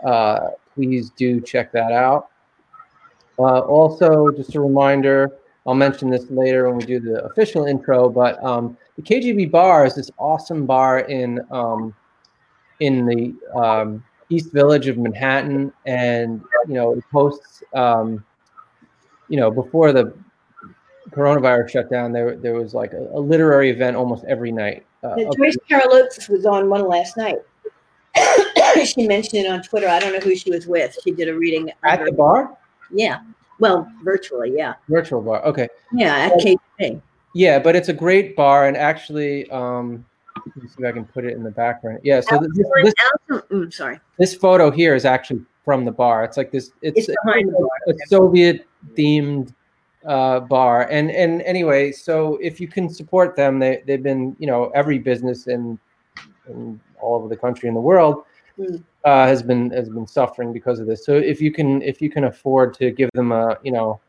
uh, 0.05 0.51
please 0.75 1.11
do 1.11 1.41
check 1.41 1.73
that 1.73 1.93
out. 1.93 2.29
Uh, 3.39 3.61
also, 3.61 4.31
just 4.31 4.55
a 4.55 4.61
reminder, 4.61 5.31
I'll 5.67 5.75
mention 5.75 6.11
this 6.11 6.31
later 6.31 6.69
when 6.69 6.79
we 6.79 6.85
do 6.85 7.01
the 7.01 7.25
official 7.25 7.67
intro, 7.67 8.09
but 8.09 8.43
um, 8.45 8.77
the 8.97 9.03
KGB 9.03 9.51
bar 9.51 9.87
is 9.87 9.95
this 9.95 10.11
awesome 10.19 10.67
bar 10.67 11.01
in 11.01 11.41
um, 11.51 11.95
in 12.81 13.07
the 13.07 13.35
um, 13.59 14.05
East 14.31 14.53
Village 14.53 14.87
of 14.89 14.97
Manhattan, 14.97 15.73
and 15.87 16.43
you 16.67 16.75
know 16.75 16.93
it 16.93 17.05
hosts. 17.13 17.63
Um, 17.75 18.25
you 19.29 19.37
know, 19.37 19.51
before 19.51 19.93
the 19.93 20.13
coronavirus 21.11 21.71
shutdown, 21.71 22.13
there 22.13 22.37
there 22.37 22.55
was 22.55 22.75
like 22.75 22.93
a, 22.93 23.09
a 23.13 23.21
literary 23.21 23.71
event 23.71 23.97
almost 23.97 24.25
every 24.25 24.53
night. 24.53 24.87
Uh, 25.03 25.17
Joyce 25.37 25.57
Carol 25.69 25.95
Oates 25.95 26.29
was 26.29 26.47
on 26.47 26.69
one 26.69 26.89
last 26.89 27.17
night. 27.17 27.39
she 28.85 29.07
mentioned 29.07 29.45
it 29.45 29.51
on 29.51 29.63
Twitter. 29.63 29.89
I 29.89 29.99
don't 29.99 30.13
know 30.13 30.21
who 30.21 30.37
she 30.37 30.51
was 30.51 30.67
with. 30.67 30.97
She 31.05 31.11
did 31.13 31.29
a 31.29 31.35
reading. 31.35 31.71
at 31.85 32.05
the 32.05 32.13
bar, 32.13 32.57
yeah. 32.93 33.21
Well, 33.59 33.91
virtually, 34.03 34.53
yeah. 34.57 34.75
virtual 34.89 35.21
bar. 35.21 35.45
Okay, 35.45 35.69
Yeah, 35.93 36.17
at 36.17 36.33
KP. 36.41 37.01
yeah, 37.35 37.59
but 37.59 37.77
it's 37.77 37.89
a 37.89 37.93
great 37.93 38.35
bar, 38.35 38.67
and 38.67 38.77
actually, 38.77 39.49
um, 39.51 40.05
let 40.47 40.57
me 40.57 40.69
see 40.69 40.75
if 40.79 40.87
I 40.87 40.93
can 40.93 41.05
put 41.05 41.25
it 41.25 41.35
in 41.35 41.43
the 41.43 41.51
background. 41.51 42.01
Yeah, 42.03 42.21
so 42.21 42.39
this, 42.39 42.95
this 43.29 43.77
sorry. 43.77 44.01
this 44.19 44.35
photo 44.35 44.71
here 44.71 44.95
is 44.95 45.05
actually 45.05 45.43
from 45.65 45.85
the 45.85 45.93
bar. 45.93 46.25
It's 46.25 46.37
like 46.37 46.51
this. 46.51 46.73
It's, 46.83 47.09
It's 47.09 47.17
bar. 47.25 47.39
a 47.39 47.95
Soviet 48.09 48.67
themed 48.95 49.55
uh, 50.07 50.41
bar. 50.41 50.89
And 50.91 51.11
and 51.11 51.43
anyway, 51.43 51.93
so 51.93 52.37
if 52.43 52.61
you 52.61 52.69
can 52.69 52.89
support 52.89 53.37
them, 53.37 53.59
they 53.59 53.83
they've 53.87 54.03
been 54.03 54.37
you 54.39 54.47
know 54.47 54.71
every 54.75 54.99
business 54.99 55.47
in, 55.47 55.79
in 56.49 56.81
all 57.01 57.17
over 57.17 57.29
the 57.29 57.37
country 57.37 57.69
and 57.69 57.77
the 57.77 57.81
world 57.83 58.25
Mm. 58.59 58.83
uh, 59.05 59.27
has 59.27 59.43
been 59.43 59.71
has 59.71 59.89
been 59.89 60.07
suffering 60.07 60.53
because 60.53 60.81
of 60.81 60.87
this. 60.87 61.07
So 61.07 61.15
if 61.15 61.41
you 61.41 61.51
can 61.51 61.81
if 61.83 62.03
you 62.03 62.11
can 62.11 62.25
afford 62.25 62.75
to 62.75 62.91
give 62.91 63.09
them 63.15 63.33
a 63.33 63.57
you 63.63 63.73
know 63.73 64.01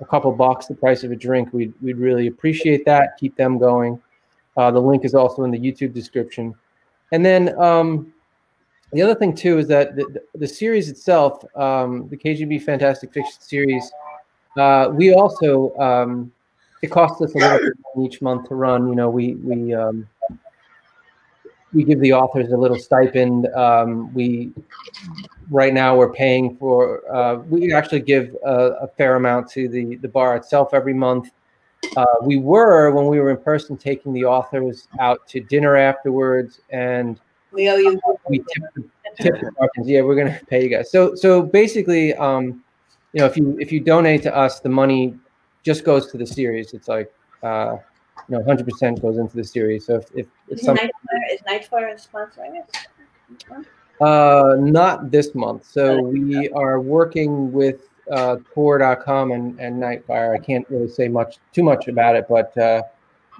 a 0.00 0.04
couple 0.04 0.30
bucks, 0.30 0.66
the 0.66 0.74
price 0.74 1.02
of 1.02 1.10
a 1.10 1.16
drink, 1.16 1.52
we'd 1.52 1.72
we'd 1.82 1.96
really 1.96 2.28
appreciate 2.28 2.84
that. 2.84 3.16
Keep 3.18 3.34
them 3.36 3.58
going. 3.58 4.00
Uh, 4.58 4.72
the 4.72 4.80
link 4.80 5.04
is 5.04 5.14
also 5.14 5.44
in 5.44 5.50
the 5.52 5.58
YouTube 5.58 5.94
description. 5.94 6.54
And 7.12 7.24
then 7.24 7.58
um, 7.60 8.12
the 8.92 9.00
other 9.00 9.14
thing 9.14 9.34
too 9.34 9.58
is 9.58 9.68
that 9.68 9.94
the, 9.94 10.20
the, 10.34 10.48
series 10.48 10.88
itself, 10.88 11.44
um, 11.56 12.08
the 12.08 12.16
KGB 12.16 12.62
Fantastic 12.62 13.12
Fiction 13.12 13.40
series, 13.40 13.90
uh, 14.58 14.90
we 14.92 15.14
also 15.14 15.74
um, 15.78 16.32
it 16.82 16.88
costs 16.88 17.22
us 17.22 17.34
a 17.34 17.38
little 17.38 18.04
each 18.04 18.20
month 18.20 18.48
to 18.48 18.56
run. 18.56 18.88
You 18.88 18.96
know, 18.96 19.08
we 19.08 19.34
we 19.36 19.74
um, 19.74 20.08
we 21.72 21.84
give 21.84 22.00
the 22.00 22.12
authors 22.12 22.50
a 22.50 22.56
little 22.56 22.78
stipend. 22.78 23.46
Um, 23.54 24.12
we 24.14 24.52
right 25.50 25.72
now 25.72 25.96
we're 25.96 26.12
paying 26.12 26.56
for. 26.56 27.02
Uh, 27.14 27.36
we 27.48 27.72
actually 27.72 28.00
give 28.00 28.36
a, 28.44 28.70
a, 28.82 28.88
fair 28.96 29.14
amount 29.14 29.48
to 29.50 29.68
the 29.68 29.96
the 29.96 30.08
bar 30.08 30.36
itself 30.36 30.74
every 30.74 30.94
month. 30.94 31.30
Uh, 31.96 32.06
we 32.22 32.36
were 32.36 32.90
when 32.90 33.06
we 33.06 33.18
were 33.18 33.30
in 33.30 33.36
person 33.36 33.76
taking 33.76 34.12
the 34.12 34.24
authors 34.24 34.88
out 35.00 35.26
to 35.28 35.40
dinner 35.40 35.76
afterwards, 35.76 36.60
and 36.70 37.20
we 37.52 37.68
owe 37.68 37.76
you. 37.76 38.00
We 38.28 38.38
tip, 38.38 38.84
tip 39.20 39.40
the. 39.40 39.52
Yeah, 39.84 40.02
we're 40.02 40.16
gonna 40.16 40.40
pay 40.48 40.62
you 40.62 40.68
guys. 40.68 40.90
So 40.90 41.14
so 41.14 41.42
basically, 41.42 42.14
um, 42.14 42.62
you 43.12 43.20
know, 43.20 43.26
if 43.26 43.36
you 43.36 43.56
if 43.58 43.72
you 43.72 43.80
donate 43.80 44.22
to 44.22 44.34
us, 44.34 44.60
the 44.60 44.68
money 44.68 45.14
just 45.62 45.84
goes 45.84 46.10
to 46.12 46.18
the 46.18 46.26
series. 46.26 46.72
It's 46.74 46.88
like. 46.88 47.12
Uh, 47.42 47.76
you 48.28 48.36
know, 48.36 48.44
100% 48.44 49.00
goes 49.00 49.16
into 49.16 49.36
the 49.36 49.44
series. 49.44 49.86
So 49.86 49.96
if, 49.96 50.04
if, 50.14 50.26
if 50.48 50.58
is, 50.58 50.66
Nightfire, 50.66 50.88
is 51.32 51.40
Nightfire 51.42 52.08
sponsoring 52.08 52.60
it? 52.60 53.66
Uh, 54.00 54.56
not 54.58 55.10
this 55.10 55.34
month. 55.34 55.64
So 55.64 56.00
we 56.00 56.48
are 56.50 56.80
working 56.80 57.52
with 57.52 57.87
uh, 58.10 58.36
Tor.com 58.54 59.32
and, 59.32 59.58
and 59.60 59.82
Nightfire. 59.82 60.34
I 60.34 60.38
can't 60.38 60.68
really 60.70 60.88
say 60.88 61.08
much, 61.08 61.38
too 61.52 61.62
much 61.62 61.88
about 61.88 62.16
it, 62.16 62.26
but 62.28 62.56
uh, 62.58 62.82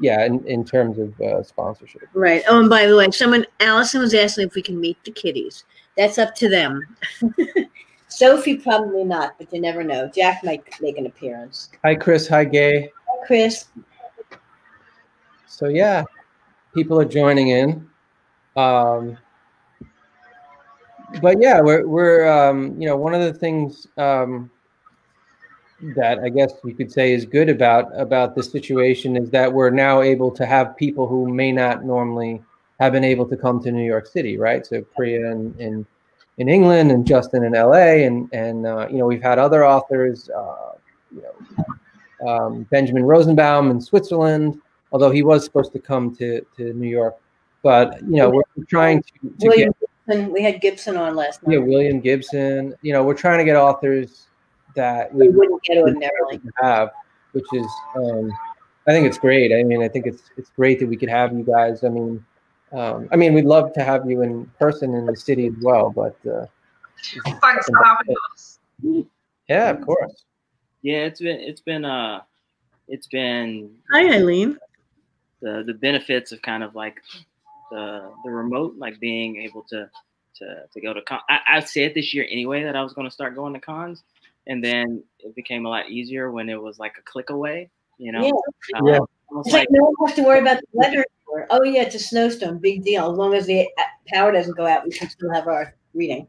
yeah, 0.01 0.25
in, 0.25 0.45
in 0.47 0.65
terms 0.65 0.99
of 0.99 1.21
uh, 1.21 1.43
sponsorship. 1.43 2.09
Right. 2.15 2.43
Oh, 2.49 2.61
and 2.61 2.69
by 2.69 2.87
the 2.87 2.97
way, 2.97 3.11
someone, 3.11 3.47
Allison 3.61 4.01
was 4.01 4.15
asking 4.15 4.49
if 4.49 4.55
we 4.55 4.63
can 4.63 4.81
meet 4.81 5.03
the 5.05 5.11
kiddies. 5.11 5.65
That's 5.97 6.19
up 6.19 6.35
to 6.37 6.49
them. 6.49 6.97
Sophie, 8.09 8.57
probably 8.57 9.05
not, 9.05 9.35
but 9.39 9.53
you 9.53 9.61
never 9.61 9.83
know. 9.83 10.11
Jack 10.15 10.43
might 10.45 10.65
make 10.81 10.97
an 10.97 11.07
appearance. 11.07 11.71
Hi, 11.85 11.95
Chris. 11.95 12.27
Hi, 12.29 12.45
Gay. 12.45 12.91
Hi, 13.09 13.27
Chris 13.27 13.67
so 15.59 15.67
yeah, 15.67 16.05
people 16.73 17.01
are 17.01 17.05
joining 17.05 17.49
in. 17.49 17.91
Um, 18.55 19.19
but 21.21 21.41
yeah, 21.41 21.61
we're 21.61 21.87
we're 21.87 22.29
um, 22.29 22.81
you 22.81 22.87
know 22.87 22.97
one 22.97 23.13
of 23.13 23.23
the 23.23 23.33
things 23.33 23.89
um, 23.97 24.51
that 25.97 26.19
I 26.19 26.29
guess 26.29 26.53
you 26.65 26.75
could 26.75 26.91
say 26.91 27.13
is 27.13 27.25
good 27.25 27.49
about 27.49 27.89
about 27.99 28.35
this 28.35 28.51
situation 28.51 29.17
is 29.17 29.31
that 29.31 29.53
we're 29.53 29.71
now 29.71 30.01
able 30.01 30.31
to 30.33 30.45
have 30.45 30.77
people 30.77 31.07
who 31.07 31.29
may 31.33 31.53
not 31.53 31.85
normally 31.85 32.43
have 32.81 32.93
been 32.93 33.05
able 33.05 33.27
to 33.29 33.37
come 33.37 33.63
to 33.63 33.71
New 33.71 33.85
York 33.85 34.07
City, 34.07 34.39
right? 34.39 34.67
So 34.67 34.83
Priya 34.83 35.31
in 35.31 35.55
in, 35.59 35.87
in 36.39 36.49
England 36.49 36.91
and 36.91 37.07
Justin 37.07 37.45
in 37.45 37.53
LA, 37.53 38.05
and 38.07 38.29
and 38.33 38.67
uh, 38.67 38.89
you 38.91 38.99
know 38.99 39.07
we've 39.07 39.23
had 39.23 39.39
other 39.39 39.65
authors, 39.65 40.29
uh, 40.31 40.73
you 41.15 41.23
know 41.23 42.29
um, 42.29 42.63
Benjamin 42.65 43.05
Rosenbaum 43.05 43.71
in 43.71 43.81
Switzerland 43.81 44.61
although 44.93 45.11
he 45.11 45.23
was 45.23 45.45
supposed 45.45 45.73
to 45.73 45.79
come 45.79 46.15
to, 46.17 46.45
to 46.57 46.73
New 46.75 46.89
York. 46.89 47.17
But 47.63 48.01
you 48.03 48.17
know, 48.17 48.31
we're 48.31 48.65
trying 48.69 49.03
to, 49.03 49.13
to 49.41 49.49
William 49.49 49.75
get, 49.81 49.91
Gibson, 50.07 50.33
we 50.33 50.43
had 50.43 50.61
Gibson 50.61 50.97
on 50.97 51.17
last 51.17 51.43
night. 51.43 51.55
Yeah, 51.55 51.59
William 51.59 52.01
Gibson. 52.01 52.75
You 52.83 52.93
know, 52.93 53.03
we're 53.03 53.15
trying 53.15 53.39
to 53.39 53.45
get 53.45 53.57
authors 53.57 54.28
that 54.75 55.13
we, 55.15 55.29
we 55.29 55.37
wouldn't 55.37 55.63
get 55.63 55.79
ordinarily 55.79 56.41
have, 56.61 56.91
which 57.33 57.47
is 57.53 57.67
um, 57.97 58.33
I 58.87 58.93
think 58.93 59.07
it's 59.07 59.19
great. 59.19 59.53
I 59.53 59.63
mean, 59.63 59.83
I 59.83 59.89
think 59.89 60.07
it's 60.07 60.23
it's 60.37 60.51
great 60.51 60.79
that 60.81 60.87
we 60.87 60.97
could 60.97 61.09
have 61.09 61.33
you 61.33 61.43
guys. 61.45 61.85
I 61.85 61.89
mean, 61.89 62.25
um, 62.73 63.09
I 63.13 63.17
mean, 63.17 63.35
we'd 63.35 63.45
love 63.45 63.73
to 63.75 63.85
have 63.85 64.09
you 64.09 64.23
in 64.23 64.47
person 64.59 64.95
in 64.95 65.07
the 65.07 65.17
city 65.17 65.47
as 65.47 65.55
well. 65.61 65.91
But 65.91 66.17
uh, 66.31 66.47
thanks 67.41 67.67
for 67.67 67.85
having 67.85 68.15
us. 68.33 68.59
Yeah, 69.49 69.71
of 69.71 69.81
course. 69.85 70.25
Yeah, 70.83 70.99
it's 70.99 71.21
been 71.21 71.41
it's 71.41 71.61
been 71.61 71.85
uh 71.85 72.21
it's 72.87 73.07
been. 73.07 73.71
Hi, 73.93 74.15
Eileen 74.15 74.59
the 75.41 75.63
the 75.67 75.75
benefits 75.75 76.33
of 76.33 76.43
kind 76.43 76.63
of 76.63 76.75
like 76.75 77.01
the 77.71 78.11
the 78.25 78.31
remote, 78.31 78.77
like 78.77 78.99
being 79.01 79.37
able 79.43 79.63
to 79.69 79.89
to 80.37 80.63
to 80.73 80.81
go 80.81 80.93
to 80.93 81.03
con. 81.03 81.21
I, 81.29 81.39
I 81.49 81.61
said 81.61 81.95
this 81.95 82.13
year 82.15 82.27
anyway 82.31 82.65
that 82.65 82.77
I 82.77 82.83
was 82.83 82.93
going 82.93 83.07
to 83.07 83.11
start 83.11 83.35
going 83.35 83.55
to 83.55 83.61
cons, 83.61 84.03
and 84.49 84.65
then 84.65 85.03
it 85.21 85.35
became 85.37 85.67
a 85.67 85.69
lot 85.69 85.91
easier 85.91 86.33
when 86.33 86.49
it 86.49 86.61
was 86.61 86.79
like 86.79 86.95
a 86.99 87.03
click 87.03 87.31
away. 87.31 87.71
You 87.99 88.13
know, 88.13 88.25
yeah. 88.25 88.81
Um, 88.81 88.87
yeah. 88.87 88.99
It's 89.41 89.53
like, 89.53 89.61
like 89.61 89.69
no 89.71 89.85
one 89.85 90.09
has 90.09 90.17
to 90.17 90.23
worry 90.23 90.41
about 90.41 90.59
the 90.61 90.67
weather. 90.73 91.05
Oh 91.51 91.63
yeah, 91.63 91.83
it's 91.83 91.95
a 91.95 91.99
snowstorm, 91.99 92.59
big 92.59 92.83
deal. 92.83 93.11
As 93.11 93.19
long 93.19 93.35
as 93.35 93.47
the 93.47 93.69
uh, 93.79 93.83
power 94.09 94.33
doesn't 94.33 94.57
go 94.57 94.67
out, 94.67 94.85
we 94.85 94.91
can 94.91 95.11
still 95.11 95.33
have 95.33 95.47
our 95.47 95.75
reading, 95.95 96.27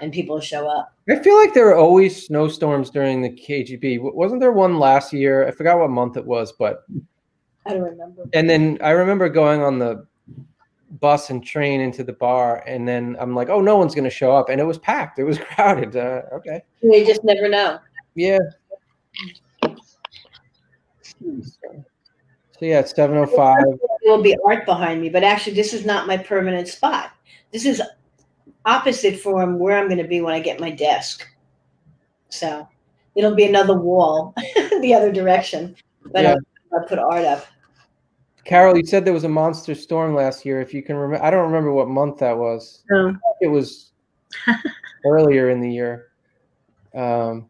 and 0.00 0.12
people 0.12 0.40
show 0.40 0.68
up. 0.68 0.94
I 1.10 1.18
feel 1.18 1.36
like 1.36 1.54
there 1.54 1.68
are 1.68 1.76
always 1.76 2.26
snowstorms 2.26 2.90
during 2.90 3.20
the 3.20 3.30
KGB. 3.30 3.98
Wasn't 4.00 4.40
there 4.40 4.52
one 4.52 4.78
last 4.78 5.12
year? 5.12 5.46
I 5.46 5.50
forgot 5.50 5.78
what 5.78 5.90
month 5.90 6.16
it 6.16 6.24
was, 6.24 6.52
but 6.52 6.84
I 7.66 7.72
don't 7.72 7.82
remember. 7.82 8.24
And 8.32 8.48
then 8.48 8.78
I 8.82 8.90
remember 8.90 9.28
going 9.28 9.62
on 9.62 9.78
the 9.78 10.06
bus 11.00 11.30
and 11.30 11.44
train 11.44 11.80
into 11.80 12.04
the 12.04 12.12
bar, 12.12 12.62
and 12.66 12.86
then 12.86 13.16
I'm 13.18 13.34
like, 13.34 13.48
oh, 13.48 13.60
no 13.60 13.76
one's 13.76 13.94
going 13.94 14.04
to 14.04 14.10
show 14.10 14.32
up, 14.32 14.48
and 14.48 14.60
it 14.60 14.64
was 14.64 14.78
packed. 14.78 15.18
It 15.18 15.24
was 15.24 15.38
crowded. 15.54 15.96
Uh, 15.96 16.22
okay. 16.32 16.62
You 16.82 17.04
just 17.06 17.24
never 17.24 17.48
know. 17.48 17.78
Yeah. 18.14 18.38
So 21.20 22.66
yeah, 22.66 22.80
it's 22.80 22.94
705. 22.94 23.56
There 23.64 23.76
will 24.04 24.22
be 24.22 24.36
art 24.46 24.66
behind 24.66 25.00
me, 25.00 25.08
but 25.08 25.24
actually, 25.24 25.54
this 25.54 25.72
is 25.72 25.84
not 25.84 26.06
my 26.06 26.16
permanent 26.16 26.68
spot. 26.68 27.10
This 27.50 27.64
is 27.64 27.82
opposite 28.64 29.18
from 29.18 29.58
where 29.58 29.78
I'm 29.78 29.88
going 29.88 30.02
to 30.02 30.08
be 30.08 30.20
when 30.20 30.34
I 30.34 30.40
get 30.40 30.60
my 30.60 30.70
desk. 30.70 31.26
So 32.28 32.68
it'll 33.14 33.34
be 33.34 33.46
another 33.46 33.78
wall 33.78 34.34
the 34.80 34.94
other 34.94 35.12
direction. 35.12 35.76
But 36.12 36.22
yeah. 36.22 36.30
I'll, 36.72 36.80
I'll 36.80 36.86
put 36.86 36.98
art 36.98 37.24
up. 37.24 37.46
Carol, 38.44 38.76
you 38.76 38.84
said 38.84 39.04
there 39.04 39.12
was 39.12 39.24
a 39.24 39.28
monster 39.28 39.74
storm 39.74 40.14
last 40.14 40.44
year. 40.44 40.60
If 40.60 40.74
you 40.74 40.82
can 40.82 40.96
remember, 40.96 41.24
I 41.24 41.30
don't 41.30 41.46
remember 41.46 41.72
what 41.72 41.88
month 41.88 42.18
that 42.18 42.36
was. 42.36 42.82
No. 42.90 43.16
It 43.40 43.46
was 43.46 43.92
earlier 45.04 45.50
in 45.50 45.60
the 45.60 45.70
year. 45.70 46.08
Um, 46.94 47.48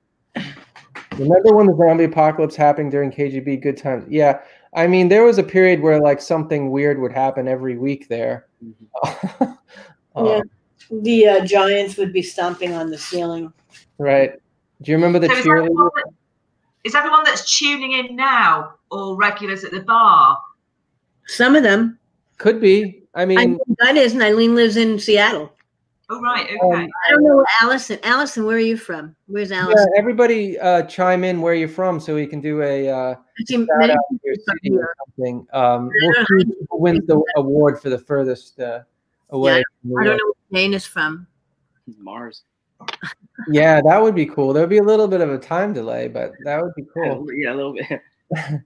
remember 1.17 1.55
when 1.55 1.67
the 1.67 1.77
zombie 1.77 2.05
apocalypse 2.05 2.57
happened 2.57 2.91
during 2.91 3.11
KGB? 3.11 3.63
Good 3.63 3.77
times. 3.77 4.05
Yeah, 4.09 4.41
I 4.75 4.87
mean, 4.87 5.09
there 5.09 5.25
was 5.25 5.39
a 5.39 5.43
period 5.43 5.81
where 5.81 6.01
like 6.01 6.21
something 6.21 6.71
weird 6.71 7.01
would 7.01 7.13
happen 7.13 7.49
every 7.49 7.79
week 7.79 8.09
there. 8.09 8.47
Mm-hmm. 10.15 10.27
um, 10.27 10.27
yeah, 10.27 10.41
the 10.91 11.27
uh, 11.27 11.47
giants 11.47 11.97
would 11.97 12.13
be 12.13 12.21
stomping 12.21 12.75
on 12.75 12.91
the 12.91 12.99
ceiling. 12.99 13.51
Right. 13.97 14.35
Do 14.83 14.91
you 14.91 14.97
remember 14.97 15.19
the 15.19 15.29
so 15.29 15.43
cheerleader? 15.43 15.89
Is 16.85 16.95
everyone 16.95 17.25
that's 17.25 17.59
tuning 17.59 17.93
in 17.93 18.15
now 18.15 18.75
all 18.91 19.17
regulars 19.17 19.65
at 19.65 19.71
the 19.71 19.81
bar? 19.81 20.39
Some 21.27 21.57
of 21.57 21.63
them. 21.63 21.99
Could 22.39 22.61
be. 22.61 23.03
I 23.15 23.25
mean, 23.25 23.59
that 23.79 23.97
is, 23.97 24.15
and 24.15 24.23
Eileen 24.23 24.55
lives 24.55 24.77
in 24.77 24.99
Seattle. 24.99 25.53
Oh 26.13 26.21
right, 26.21 26.45
okay. 26.45 26.59
Um, 26.61 26.89
I 27.09 27.11
don't 27.11 27.25
know 27.25 27.45
Allison. 27.63 27.99
Allison, 28.03 28.45
where 28.45 28.57
are 28.57 28.61
you 28.61 28.77
from? 28.77 29.17
Where's 29.27 29.51
Allison? 29.51 29.87
Yeah, 29.95 29.99
everybody 29.99 30.59
uh, 30.59 30.83
chime 30.83 31.25
in 31.25 31.41
where 31.41 31.55
you're 31.55 31.69
from 31.69 32.01
so 32.01 32.15
we 32.15 32.27
can 32.27 32.41
do 32.41 32.61
a 32.63 32.89
uh, 32.89 33.15
shout 33.49 33.91
out 33.91 33.99
your 34.23 34.35
city 34.35 34.77
or 34.77 34.95
something. 35.07 35.47
Um, 35.55 35.89
we'll 36.03 36.27
see 36.27 36.53
who 36.69 36.79
wins 36.79 37.07
the 37.07 37.23
award 37.37 37.81
for 37.81 37.89
the 37.89 37.99
furthest 37.99 38.61
uh, 38.61 38.81
away. 39.31 39.63
Yeah, 39.85 39.97
I 40.01 40.05
don't 40.05 40.17
know 40.19 40.35
where 40.49 40.61
Jane 40.61 40.75
is 40.75 40.85
from. 40.85 41.27
Mars. 41.99 42.43
yeah, 43.49 43.81
that 43.81 44.03
would 44.03 44.15
be 44.15 44.27
cool. 44.27 44.53
There 44.53 44.63
would 44.63 44.71
be 44.71 44.79
a 44.79 44.83
little 44.83 45.09
bit 45.09 45.23
of 45.23 45.31
a 45.31 45.39
time 45.39 45.73
delay, 45.73 46.09
but 46.09 46.33
that 46.45 46.63
would 46.63 46.75
be 46.75 46.85
cool. 46.95 47.27
Yeah, 47.33 47.55
a 47.55 47.57
little 47.57 47.75
bit. 47.75 48.01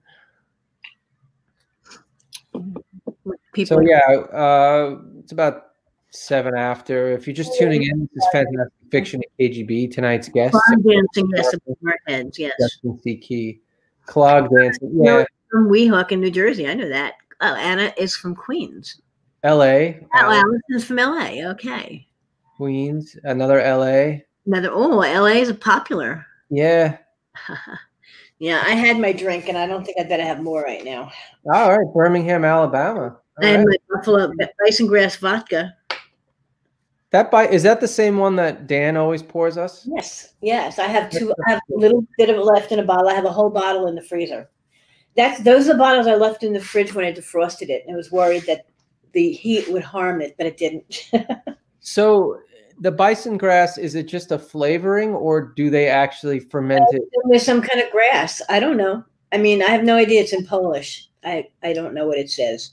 People. 3.56 3.78
So 3.78 3.80
yeah, 3.80 4.36
uh, 4.38 4.98
it's 5.18 5.32
about 5.32 5.68
seven 6.10 6.54
after. 6.54 7.12
If 7.12 7.26
you're 7.26 7.34
just 7.34 7.58
tuning 7.58 7.82
in, 7.84 8.00
this 8.14 8.22
is 8.22 8.28
fantastic 8.30 8.72
fiction 8.90 9.22
at 9.22 9.42
KGB. 9.42 9.90
Tonight's 9.90 10.28
guest, 10.28 10.52
clog 10.52 10.84
dancing 10.84 11.30
yes, 11.34 11.54
our 11.86 11.96
heads. 12.06 12.38
Yes, 12.38 12.52
Justin 12.60 13.00
C. 13.00 13.16
Key, 13.16 13.60
clog 14.04 14.50
dancing. 14.54 14.90
Yeah, 15.02 15.24
from 15.50 15.70
Weehawken 15.70 16.12
in 16.12 16.20
New 16.20 16.30
Jersey. 16.30 16.68
I 16.68 16.74
know 16.74 16.88
that. 16.90 17.14
Oh, 17.40 17.54
Anna 17.54 17.94
is 17.96 18.14
from 18.14 18.34
Queens. 18.34 19.00
L.A. 19.42 20.00
Oh, 20.14 20.30
Allison's 20.30 20.84
from 20.84 20.98
L.A. 20.98 21.46
Okay. 21.46 22.06
Queens, 22.58 23.16
another 23.24 23.60
L.A. 23.60 24.22
Another. 24.44 24.68
Oh, 24.70 25.00
L.A. 25.00 25.40
is 25.40 25.50
popular. 25.52 26.26
Yeah. 26.50 26.98
Yeah, 28.38 28.62
I 28.66 28.70
had 28.70 28.98
my 28.98 29.12
drink, 29.12 29.48
and 29.48 29.56
I 29.56 29.66
don't 29.66 29.84
think 29.84 29.98
I'd 29.98 30.08
better 30.08 30.22
have 30.22 30.42
more 30.42 30.62
right 30.62 30.84
now. 30.84 31.10
All 31.52 31.76
right, 31.76 31.94
Birmingham, 31.94 32.44
Alabama. 32.44 33.16
All 33.38 33.44
and 33.46 33.66
right. 33.66 33.80
my 33.88 33.96
Buffalo 33.96 34.30
Bison 34.64 34.86
Grass 34.86 35.16
vodka. 35.16 35.74
That 37.10 37.30
by 37.30 37.46
is 37.48 37.62
that 37.62 37.80
the 37.80 37.88
same 37.88 38.18
one 38.18 38.36
that 38.36 38.66
Dan 38.66 38.96
always 38.96 39.22
pours 39.22 39.56
us? 39.56 39.86
Yes, 39.90 40.34
yes. 40.42 40.78
I 40.78 40.86
have 40.86 41.10
two. 41.10 41.32
I 41.46 41.50
have 41.50 41.60
a 41.74 41.78
little 41.78 42.04
bit 42.18 42.28
of 42.28 42.36
it 42.36 42.44
left 42.44 42.72
in 42.72 42.78
a 42.78 42.84
bottle. 42.84 43.08
I 43.08 43.14
have 43.14 43.24
a 43.24 43.32
whole 43.32 43.48
bottle 43.48 43.86
in 43.86 43.94
the 43.94 44.02
freezer. 44.02 44.50
That's 45.16 45.40
those 45.40 45.68
are 45.68 45.72
the 45.72 45.78
bottles 45.78 46.06
I 46.06 46.14
left 46.14 46.42
in 46.42 46.52
the 46.52 46.60
fridge 46.60 46.94
when 46.94 47.04
I 47.04 47.12
defrosted 47.12 47.70
it, 47.70 47.84
and 47.86 47.94
I 47.94 47.96
was 47.96 48.12
worried 48.12 48.42
that 48.46 48.66
the 49.12 49.32
heat 49.32 49.66
would 49.68 49.82
harm 49.82 50.20
it, 50.20 50.34
but 50.36 50.46
it 50.46 50.58
didn't. 50.58 51.10
so 51.80 52.38
the 52.80 52.90
bison 52.90 53.36
grass 53.38 53.78
is 53.78 53.94
it 53.94 54.04
just 54.06 54.32
a 54.32 54.38
flavoring 54.38 55.10
or 55.14 55.40
do 55.56 55.70
they 55.70 55.88
actually 55.88 56.38
ferment 56.38 56.84
it 56.92 57.02
there's 57.28 57.42
some 57.42 57.62
kind 57.62 57.80
of 57.80 57.90
grass 57.90 58.42
i 58.50 58.60
don't 58.60 58.76
know 58.76 59.02
i 59.32 59.38
mean 59.38 59.62
i 59.62 59.68
have 59.70 59.82
no 59.84 59.96
idea 59.96 60.20
it's 60.20 60.32
in 60.34 60.44
polish 60.46 61.08
i 61.24 61.42
i 61.62 61.72
don't 61.72 61.94
know 61.94 62.06
what 62.06 62.18
it 62.18 62.28
says 62.30 62.72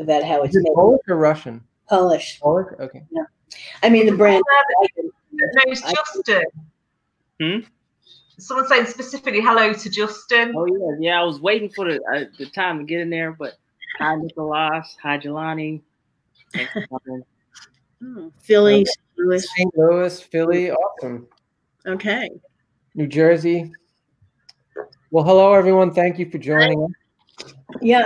about 0.00 0.24
how 0.24 0.42
it's 0.42 0.56
Is 0.56 0.62
it 0.62 0.68
made. 0.68 0.74
Polish 0.74 1.00
or 1.08 1.16
Russian? 1.16 1.62
Polish. 1.88 2.40
Polish. 2.40 2.68
Okay. 2.80 3.02
I 3.82 3.88
mean, 3.88 4.06
the 4.06 4.12
brand. 4.16 4.42
knows 5.66 5.82
I- 5.84 5.92
Justin. 5.92 6.44
Hmm? 7.40 7.58
Someone 8.38 8.66
saying 8.68 8.86
specifically 8.86 9.40
hello 9.42 9.72
to 9.74 9.90
Justin. 9.90 10.54
Oh 10.56 10.64
yeah, 10.66 10.96
yeah. 10.98 11.20
I 11.20 11.24
was 11.24 11.40
waiting 11.40 11.68
for 11.68 11.92
the 11.92 12.00
uh, 12.14 12.24
the 12.38 12.46
time 12.46 12.78
to 12.78 12.84
get 12.84 13.00
in 13.00 13.10
there, 13.10 13.32
but 13.32 13.54
hi 13.98 14.16
Nicholas, 14.16 14.96
hi 15.02 15.18
Jelani. 15.18 15.82
Thanks 16.54 16.72
for. 16.88 17.00
Oh, 18.02 18.32
Philly, 18.40 18.86
St. 18.86 18.96
Louis. 19.20 19.46
St. 19.56 19.76
Louis, 19.76 20.20
Philly, 20.20 20.70
awesome. 20.70 21.28
Okay. 21.86 22.30
New 22.94 23.06
Jersey. 23.06 23.70
Well, 25.10 25.24
hello 25.24 25.52
everyone. 25.52 25.92
Thank 25.92 26.18
you 26.18 26.30
for 26.30 26.38
joining 26.38 26.82
us. 26.82 27.52
Yeah. 27.80 28.04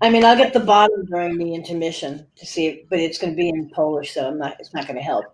I 0.00 0.10
mean, 0.10 0.24
I'll 0.24 0.36
get 0.36 0.52
the 0.52 0.60
bottom 0.60 1.06
during 1.06 1.38
the 1.38 1.54
intermission 1.54 2.26
to 2.36 2.46
see 2.46 2.66
it, 2.66 2.88
but 2.90 2.98
it's 2.98 3.18
going 3.18 3.32
to 3.32 3.36
be 3.36 3.48
in 3.48 3.70
Polish, 3.70 4.12
so 4.12 4.28
I'm 4.28 4.38
not. 4.38 4.56
It's 4.60 4.74
not 4.74 4.86
going 4.86 4.96
to 4.96 5.02
help. 5.02 5.33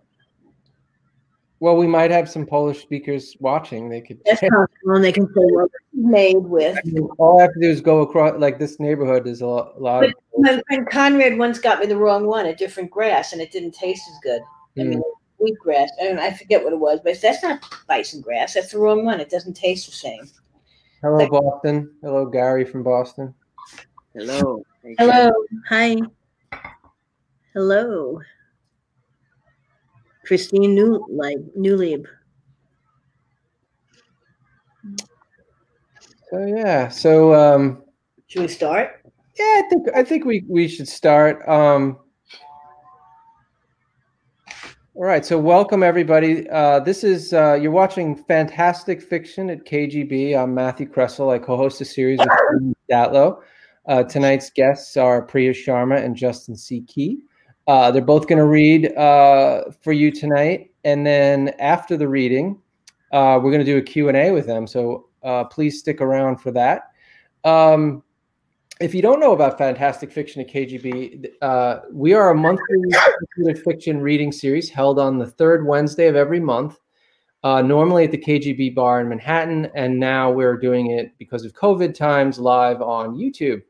Well, 1.61 1.77
we 1.77 1.85
might 1.85 2.09
have 2.09 2.27
some 2.27 2.47
Polish 2.47 2.81
speakers 2.81 3.37
watching. 3.39 3.87
They 3.87 4.01
could. 4.01 4.19
That's 4.25 4.41
possible. 4.41 4.95
And 4.95 5.03
they 5.03 5.11
can 5.11 5.27
say, 5.27 5.43
well, 5.51 5.67
Made 5.93 6.37
with. 6.37 6.75
I 6.75 6.81
mean, 6.89 7.07
all 7.19 7.39
I 7.39 7.43
have 7.43 7.53
to 7.53 7.59
do 7.59 7.69
is 7.69 7.81
go 7.81 8.01
across. 8.01 8.39
Like 8.39 8.57
this 8.57 8.79
neighborhood 8.79 9.27
is 9.27 9.41
a 9.41 9.45
lot. 9.45 9.73
A 9.77 9.79
lot 9.79 10.03
of, 10.03 10.13
My 10.39 10.59
friend 10.67 10.89
Conrad 10.89 11.37
once 11.37 11.59
got 11.59 11.79
me 11.79 11.85
the 11.85 11.95
wrong 11.95 12.25
one, 12.25 12.47
a 12.47 12.55
different 12.55 12.89
grass, 12.89 13.31
and 13.31 13.41
it 13.41 13.51
didn't 13.51 13.73
taste 13.73 14.01
as 14.09 14.17
good. 14.23 14.41
I 14.79 14.85
mean, 14.85 15.03
hmm. 15.03 15.45
wheatgrass. 15.45 15.89
I 16.01 16.05
don't. 16.05 16.17
I 16.17 16.33
forget 16.33 16.63
what 16.63 16.73
it 16.73 16.79
was, 16.79 16.99
but 17.03 17.21
that's 17.21 17.43
not 17.43 17.63
bison 17.87 18.21
grass. 18.21 18.55
That's 18.55 18.71
the 18.71 18.79
wrong 18.79 19.05
one. 19.05 19.19
It 19.19 19.29
doesn't 19.29 19.53
taste 19.53 19.85
the 19.85 19.91
same. 19.91 20.27
Hello, 21.03 21.29
Boston. 21.29 21.91
Hello, 22.01 22.25
Gary 22.25 22.65
from 22.65 22.81
Boston. 22.81 23.35
Hello. 24.15 24.63
Hello. 24.97 25.31
Hi. 25.69 25.97
Hello. 27.53 28.19
Christine 30.25 30.75
New 30.75 31.05
like 31.09 31.37
Newlieb. 31.57 32.05
So 36.29 36.45
yeah. 36.45 36.87
So 36.87 37.33
um, 37.33 37.83
Should 38.27 38.43
we 38.43 38.47
start? 38.47 39.01
yeah, 39.37 39.43
I 39.45 39.63
think 39.69 39.87
I 39.95 40.03
think 40.03 40.25
we 40.25 40.45
we 40.47 40.67
should 40.67 40.87
start. 40.87 41.47
Um, 41.47 41.97
all 44.93 45.05
right. 45.05 45.25
So 45.25 45.39
welcome 45.39 45.83
everybody. 45.83 46.49
Uh, 46.49 46.79
this 46.79 47.03
is 47.03 47.33
uh, 47.33 47.53
you're 47.61 47.71
watching 47.71 48.15
Fantastic 48.15 49.01
Fiction 49.01 49.49
at 49.49 49.65
KGB. 49.65 50.37
I'm 50.37 50.53
Matthew 50.53 50.87
Kressel. 50.89 51.33
I 51.33 51.39
co-host 51.39 51.81
a 51.81 51.85
series 51.85 52.19
with 52.19 52.75
Datlow. 52.91 53.39
Uh, 53.87 54.03
tonight's 54.03 54.51
guests 54.51 54.95
are 54.95 55.21
Priya 55.23 55.53
Sharma 55.53 56.03
and 56.03 56.15
Justin 56.15 56.55
C. 56.55 56.81
Key. 56.81 57.23
Uh, 57.67 57.91
they're 57.91 58.01
both 58.01 58.27
going 58.27 58.39
to 58.39 58.45
read 58.45 58.95
uh, 58.97 59.63
for 59.81 59.93
you 59.93 60.11
tonight, 60.11 60.71
and 60.83 61.05
then 61.05 61.49
after 61.59 61.95
the 61.95 62.07
reading, 62.07 62.59
uh, 63.11 63.39
we're 63.41 63.51
going 63.51 63.63
to 63.63 63.65
do 63.65 63.77
a 63.77 63.81
Q&A 63.81 64.31
with 64.31 64.47
them. 64.47 64.65
So 64.65 65.09
uh, 65.23 65.43
please 65.45 65.79
stick 65.79 66.01
around 66.01 66.37
for 66.37 66.51
that. 66.51 66.91
Um, 67.43 68.03
if 68.79 68.95
you 68.95 69.01
don't 69.01 69.19
know 69.19 69.33
about 69.33 69.59
Fantastic 69.59 70.11
Fiction 70.11 70.41
at 70.41 70.49
KGB, 70.49 71.27
uh, 71.41 71.81
we 71.91 72.13
are 72.13 72.31
a 72.31 72.35
monthly 72.35 72.63
fiction 73.63 74.01
reading 74.01 74.31
series 74.31 74.69
held 74.69 74.97
on 74.97 75.19
the 75.19 75.27
third 75.27 75.65
Wednesday 75.67 76.07
of 76.07 76.15
every 76.15 76.39
month, 76.39 76.79
uh, 77.43 77.61
normally 77.61 78.05
at 78.05 78.11
the 78.11 78.17
KGB 78.17 78.73
bar 78.73 78.99
in 79.01 79.07
Manhattan, 79.07 79.69
and 79.75 79.99
now 79.99 80.31
we're 80.31 80.57
doing 80.57 80.91
it 80.91 81.15
because 81.19 81.45
of 81.45 81.53
COVID 81.53 81.93
times 81.93 82.39
live 82.39 82.81
on 82.81 83.15
YouTube. 83.15 83.61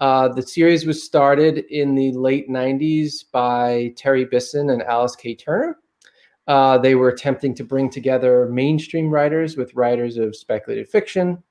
Uh, 0.00 0.28
the 0.28 0.42
series 0.42 0.86
was 0.86 1.02
started 1.02 1.64
in 1.70 1.94
the 1.94 2.12
late 2.12 2.48
90s 2.48 3.24
by 3.32 3.92
Terry 3.96 4.24
Bisson 4.24 4.70
and 4.70 4.82
Alice 4.82 5.16
K. 5.16 5.34
Turner. 5.34 5.78
Uh, 6.46 6.78
they 6.78 6.94
were 6.94 7.08
attempting 7.08 7.54
to 7.54 7.64
bring 7.64 7.90
together 7.90 8.46
mainstream 8.46 9.10
writers 9.10 9.56
with 9.56 9.74
writers 9.74 10.16
of 10.16 10.34
speculative 10.34 10.88
fiction 10.88 11.42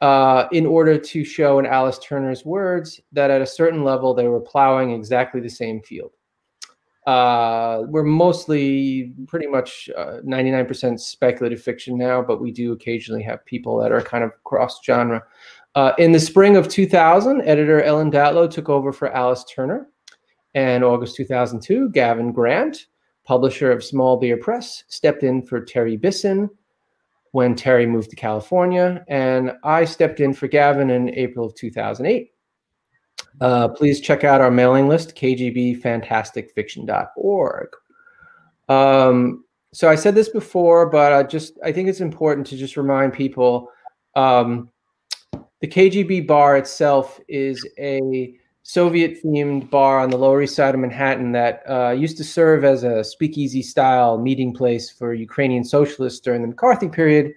uh, 0.00 0.48
in 0.52 0.64
order 0.64 0.96
to 0.98 1.24
show, 1.24 1.58
in 1.58 1.66
Alice 1.66 1.98
Turner's 1.98 2.44
words, 2.44 3.00
that 3.12 3.30
at 3.30 3.42
a 3.42 3.46
certain 3.46 3.84
level 3.84 4.14
they 4.14 4.26
were 4.26 4.40
plowing 4.40 4.90
exactly 4.90 5.40
the 5.40 5.48
same 5.48 5.80
field. 5.82 6.12
Uh, 7.06 7.82
we're 7.88 8.04
mostly 8.04 9.12
pretty 9.26 9.46
much 9.46 9.90
uh, 9.96 10.18
99% 10.24 11.00
speculative 11.00 11.60
fiction 11.60 11.98
now, 11.98 12.22
but 12.22 12.40
we 12.40 12.52
do 12.52 12.72
occasionally 12.72 13.22
have 13.22 13.44
people 13.44 13.76
that 13.78 13.90
are 13.92 14.00
kind 14.00 14.22
of 14.22 14.32
cross 14.44 14.82
genre. 14.84 15.22
Uh, 15.74 15.92
in 15.98 16.12
the 16.12 16.20
spring 16.20 16.56
of 16.56 16.68
2000, 16.68 17.40
editor 17.42 17.82
Ellen 17.82 18.10
Datlow 18.10 18.50
took 18.50 18.68
over 18.68 18.92
for 18.92 19.10
Alice 19.12 19.44
Turner. 19.44 19.88
And 20.54 20.84
August 20.84 21.16
2002, 21.16 21.88
Gavin 21.90 22.30
Grant, 22.30 22.88
publisher 23.24 23.72
of 23.72 23.82
Small 23.82 24.18
Beer 24.18 24.36
Press, 24.36 24.84
stepped 24.88 25.22
in 25.22 25.40
for 25.42 25.64
Terry 25.64 25.96
Bisson 25.96 26.50
when 27.30 27.54
Terry 27.54 27.86
moved 27.86 28.10
to 28.10 28.16
California. 28.16 29.02
And 29.08 29.52
I 29.64 29.86
stepped 29.86 30.20
in 30.20 30.34
for 30.34 30.48
Gavin 30.48 30.90
in 30.90 31.08
April 31.14 31.46
of 31.46 31.54
2008. 31.54 32.34
Uh, 33.40 33.68
please 33.68 34.02
check 34.02 34.24
out 34.24 34.42
our 34.42 34.50
mailing 34.50 34.88
list, 34.88 35.16
kgbfantasticfiction.org. 35.16 37.68
Um, 38.68 39.44
so 39.72 39.88
I 39.88 39.94
said 39.94 40.14
this 40.14 40.28
before, 40.28 40.90
but 40.90 41.14
I 41.14 41.22
just 41.22 41.58
I 41.64 41.72
think 41.72 41.88
it's 41.88 42.02
important 42.02 42.46
to 42.48 42.58
just 42.58 42.76
remind 42.76 43.14
people 43.14 43.70
um, 44.14 44.68
the 45.62 45.68
KGB 45.68 46.26
bar 46.26 46.56
itself 46.56 47.20
is 47.28 47.64
a 47.78 48.34
Soviet 48.64 49.22
themed 49.22 49.70
bar 49.70 50.00
on 50.00 50.10
the 50.10 50.18
Lower 50.18 50.42
East 50.42 50.56
Side 50.56 50.74
of 50.74 50.80
Manhattan 50.80 51.30
that 51.32 51.62
uh, 51.70 51.90
used 51.90 52.16
to 52.16 52.24
serve 52.24 52.64
as 52.64 52.82
a 52.82 53.04
speakeasy 53.04 53.62
style 53.62 54.18
meeting 54.18 54.52
place 54.52 54.90
for 54.90 55.14
Ukrainian 55.14 55.62
socialists 55.62 56.18
during 56.18 56.42
the 56.42 56.48
McCarthy 56.48 56.88
period. 56.88 57.32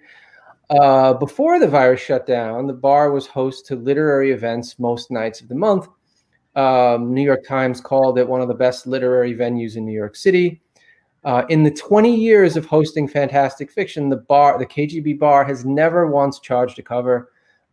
Uh, 0.70 1.14
before 1.14 1.60
the 1.60 1.68
virus 1.68 2.00
shut 2.00 2.26
down, 2.26 2.66
the 2.66 2.72
bar 2.72 3.12
was 3.12 3.28
host 3.28 3.64
to 3.66 3.76
literary 3.76 4.32
events 4.32 4.76
most 4.80 5.12
nights 5.12 5.40
of 5.40 5.46
the 5.48 5.54
month. 5.54 5.86
Um, 6.56 7.14
New 7.14 7.22
York 7.22 7.46
Times 7.46 7.80
called 7.80 8.18
it 8.18 8.26
one 8.26 8.40
of 8.40 8.48
the 8.48 8.54
best 8.54 8.88
literary 8.88 9.36
venues 9.36 9.76
in 9.76 9.86
New 9.86 9.96
York 9.96 10.16
City. 10.16 10.60
Uh, 11.22 11.44
in 11.48 11.62
the 11.62 11.70
20 11.70 12.12
years 12.12 12.56
of 12.56 12.66
hosting 12.66 13.06
fantastic 13.06 13.70
fiction, 13.70 14.08
the 14.08 14.16
bar, 14.16 14.58
the 14.58 14.66
KGB 14.66 15.16
bar, 15.16 15.44
has 15.44 15.64
never 15.64 16.08
once 16.08 16.40
charged 16.40 16.80
a 16.80 16.82
cover. 16.82 17.30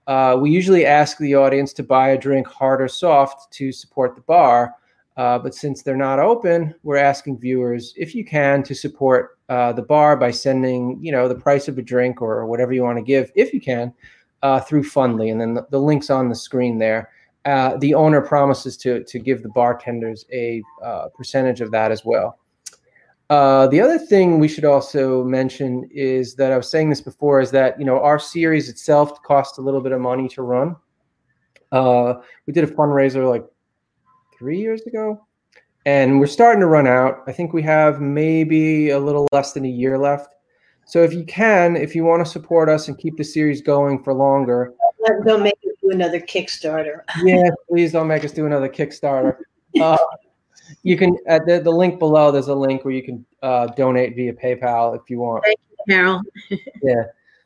Uh, 0.08 0.38
we 0.40 0.52
usually 0.52 0.86
ask 0.86 1.18
the 1.18 1.36
audience 1.36 1.74
to 1.74 1.84
buy 1.84 2.10
a 2.10 2.18
drink, 2.18 2.48
hard 2.48 2.82
or 2.82 2.88
soft, 2.88 3.52
to 3.54 3.72
support 3.72 4.16
the 4.16 4.22
bar. 4.22 4.76
Uh, 5.16 5.38
but 5.38 5.54
since 5.54 5.84
they're 5.84 5.96
not 5.96 6.20
open, 6.20 6.74
we're 6.84 6.98
asking 6.98 7.38
viewers, 7.38 7.94
if 7.96 8.16
you 8.16 8.26
can, 8.26 8.64
to 8.64 8.74
support 8.74 9.38
uh, 9.50 9.72
the 9.72 9.82
bar 9.82 10.18
by 10.18 10.32
sending, 10.32 10.98
you 11.02 11.12
know, 11.12 11.28
the 11.28 11.36
price 11.36 11.68
of 11.68 11.78
a 11.78 11.82
drink 11.82 12.22
or 12.22 12.46
whatever 12.48 12.74
you 12.74 12.82
want 12.82 12.98
to 12.98 13.04
give, 13.04 13.32
if 13.36 13.54
you 13.54 13.62
can, 13.62 13.94
uh, 14.42 14.60
through 14.60 14.84
Fundly. 14.84 15.32
And 15.32 15.40
then 15.40 15.54
the, 15.54 15.68
the 15.70 15.80
link's 15.80 16.10
on 16.10 16.30
the 16.30 16.36
screen 16.36 16.80
there. 16.80 17.12
Uh, 17.46 17.78
the 17.78 17.94
owner 17.94 18.22
promises 18.22 18.78
to 18.78 19.04
to 19.04 19.20
give 19.20 19.44
the 19.44 19.50
bartenders 19.50 20.26
a 20.32 20.64
uh, 20.84 21.10
percentage 21.14 21.60
of 21.60 21.72
that 21.72 21.92
as 21.92 22.06
well. 22.06 22.40
Uh, 23.30 23.68
the 23.68 23.80
other 23.80 23.98
thing 23.98 24.38
we 24.40 24.48
should 24.48 24.66
also 24.66 25.24
mention 25.24 25.90
is 25.92 26.36
that 26.36 26.52
I 26.52 26.58
was 26.58 26.70
saying 26.70 26.90
this 26.90 27.02
before 27.02 27.40
is 27.42 27.52
that 27.52 27.80
you 27.80 27.86
know 27.86 28.00
our 28.00 28.20
series 28.20 28.70
itself 28.70 29.22
costs 29.24 29.58
a 29.58 29.62
little 29.62 29.82
bit 29.82 29.92
of 29.92 30.02
money 30.02 30.28
to 30.30 30.42
run. 30.44 30.76
Uh, 31.72 32.16
we 32.46 32.54
did 32.54 32.64
a 32.64 32.68
fundraiser 32.68 33.28
like 33.28 33.46
three 34.38 34.60
years 34.60 34.82
ago, 34.84 35.26
and 35.86 36.20
we're 36.20 36.28
starting 36.28 36.60
to 36.60 36.68
run 36.68 36.86
out. 36.86 37.24
I 37.26 37.32
think 37.32 37.54
we 37.54 37.64
have 37.64 38.02
maybe 38.02 38.90
a 38.90 39.00
little 39.00 39.28
less 39.32 39.54
than 39.54 39.66
a 39.66 39.70
year 39.70 39.98
left. 39.98 40.36
So 40.86 41.02
if 41.02 41.14
you 41.14 41.24
can, 41.24 41.76
if 41.78 41.96
you 41.96 42.04
want 42.04 42.24
to 42.24 42.30
support 42.30 42.68
us 42.70 42.90
and 42.90 42.98
keep 42.98 43.16
the 43.18 43.24
series 43.24 43.62
going 43.62 44.04
for 44.04 44.14
longer, 44.14 44.74
Don't 45.26 45.42
make 45.42 45.58
it 45.64 45.78
do 45.82 45.92
another 45.92 46.20
Kickstarter. 46.20 47.02
yeah, 47.24 47.50
please 47.70 47.94
don't 47.94 48.08
make 48.08 48.24
us 48.26 48.32
do 48.34 48.46
another 48.46 48.70
Kickstarter. 48.70 49.38
Uh, 49.82 49.98
you 50.84 50.98
can 50.98 51.18
at 51.28 51.46
the, 51.46 51.60
the 51.60 51.72
link 51.72 52.00
below. 52.00 52.32
There's 52.32 52.48
a 52.48 52.56
link 52.56 52.84
where 52.86 52.94
you 52.94 53.04
can 53.04 53.26
uh, 53.42 53.68
donate 53.68 54.16
via 54.16 54.34
PayPal 54.34 54.96
if 54.96 55.10
you 55.10 55.20
want. 55.20 55.44
Thank 55.44 55.60
you, 55.70 55.94
Carol. 55.94 56.22
Yeah. 56.84 57.04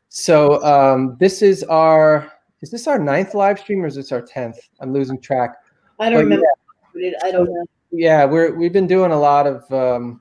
So 0.08 0.62
um, 0.64 1.16
this 1.20 1.42
is 1.42 1.62
our 1.64 2.32
is 2.60 2.70
this 2.70 2.86
our 2.86 2.98
ninth 2.98 3.34
live 3.34 3.58
stream 3.60 3.82
or 3.84 3.86
is 3.86 3.94
this 3.94 4.10
our 4.12 4.22
tenth? 4.22 4.58
I'm 4.80 4.92
losing 4.92 5.20
track. 5.20 5.56
I 6.00 6.10
don't 6.10 6.18
But 6.20 6.24
remember. 6.24 6.46
It, 6.94 7.14
I 7.22 7.30
don't 7.30 7.44
know. 7.52 7.64
Yeah, 7.90 8.24
we're 8.24 8.54
we've 8.54 8.72
been 8.72 8.86
doing 8.86 9.12
a 9.12 9.18
lot 9.18 9.46
of 9.46 9.70
um, 9.72 10.20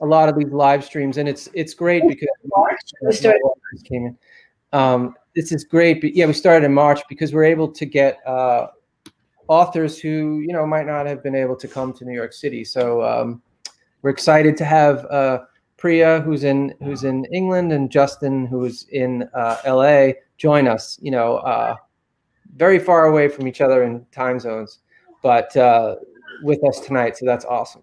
a 0.00 0.06
lot 0.06 0.28
of 0.28 0.36
these 0.38 0.52
live 0.52 0.84
streams, 0.84 1.18
and 1.18 1.28
it's 1.28 1.48
it's 1.54 1.74
great 1.74 2.02
because 2.08 2.28
We 3.02 3.12
started- 3.12 3.40
came 3.84 4.06
in. 4.06 4.18
Um, 4.72 5.14
this 5.34 5.52
is 5.52 5.64
great. 5.64 6.00
But 6.00 6.14
yeah, 6.14 6.26
we 6.26 6.32
started 6.32 6.64
in 6.66 6.74
March 6.74 7.00
because 7.08 7.32
we're 7.32 7.44
able 7.44 7.68
to 7.72 7.84
get 7.86 8.18
uh, 8.26 8.68
authors 9.48 9.98
who 9.98 10.40
you 10.40 10.52
know 10.52 10.66
might 10.66 10.86
not 10.86 11.06
have 11.06 11.22
been 11.22 11.34
able 11.34 11.56
to 11.56 11.68
come 11.68 11.92
to 11.94 12.04
New 12.04 12.14
York 12.14 12.32
City. 12.32 12.64
So 12.64 13.02
um, 13.02 13.42
we're 14.02 14.10
excited 14.10 14.56
to 14.58 14.64
have 14.64 15.04
uh, 15.06 15.40
Priya, 15.76 16.20
who's 16.20 16.44
in 16.44 16.74
who's 16.82 17.04
in 17.04 17.24
England, 17.26 17.72
and 17.72 17.90
Justin, 17.90 18.46
who's 18.46 18.86
in 18.90 19.28
uh, 19.34 19.56
LA, 19.66 20.12
join 20.36 20.68
us. 20.68 20.98
You 21.02 21.10
know, 21.10 21.38
uh, 21.38 21.76
very 22.56 22.78
far 22.78 23.06
away 23.06 23.28
from 23.28 23.48
each 23.48 23.60
other 23.60 23.82
in 23.82 24.06
time 24.12 24.38
zones, 24.38 24.78
but 25.22 25.56
uh, 25.56 25.96
with 26.42 26.62
us 26.64 26.80
tonight. 26.80 27.16
So 27.16 27.26
that's 27.26 27.44
awesome. 27.44 27.82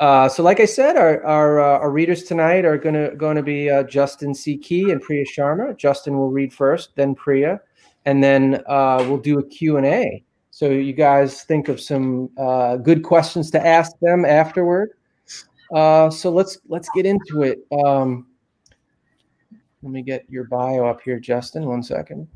Uh, 0.00 0.28
so, 0.28 0.44
like 0.44 0.60
I 0.60 0.64
said, 0.64 0.96
our 0.96 1.24
our, 1.24 1.60
uh, 1.60 1.78
our 1.80 1.90
readers 1.90 2.22
tonight 2.22 2.64
are 2.64 2.78
gonna 2.78 3.14
going 3.16 3.36
to 3.36 3.42
be 3.42 3.68
Justin 3.88 4.32
C. 4.32 4.56
Key 4.56 4.90
and 4.90 5.02
Priya 5.02 5.24
Sharma. 5.24 5.76
Justin 5.76 6.16
will 6.16 6.30
read 6.30 6.52
first, 6.52 6.94
then 6.94 7.16
Priya, 7.16 7.60
and 8.04 8.22
then 8.22 8.62
we'll 8.68 9.18
do 9.18 9.40
a 9.40 9.44
Q 9.44 9.76
and 9.76 9.86
A. 9.86 10.24
So 10.58 10.70
you 10.70 10.92
guys 10.92 11.44
think 11.44 11.68
of 11.68 11.80
some 11.80 12.30
uh, 12.36 12.78
good 12.78 13.04
questions 13.04 13.48
to 13.52 13.64
ask 13.64 13.92
them 14.02 14.24
afterward. 14.24 14.90
Uh, 15.72 16.10
so 16.10 16.30
let's 16.30 16.58
let's 16.66 16.88
get 16.96 17.06
into 17.06 17.44
it. 17.44 17.60
Um, 17.86 18.26
let 19.84 19.92
me 19.92 20.02
get 20.02 20.24
your 20.28 20.48
bio 20.48 20.84
up 20.84 21.00
here, 21.00 21.20
Justin. 21.20 21.66
One 21.66 21.84
second. 21.84 22.26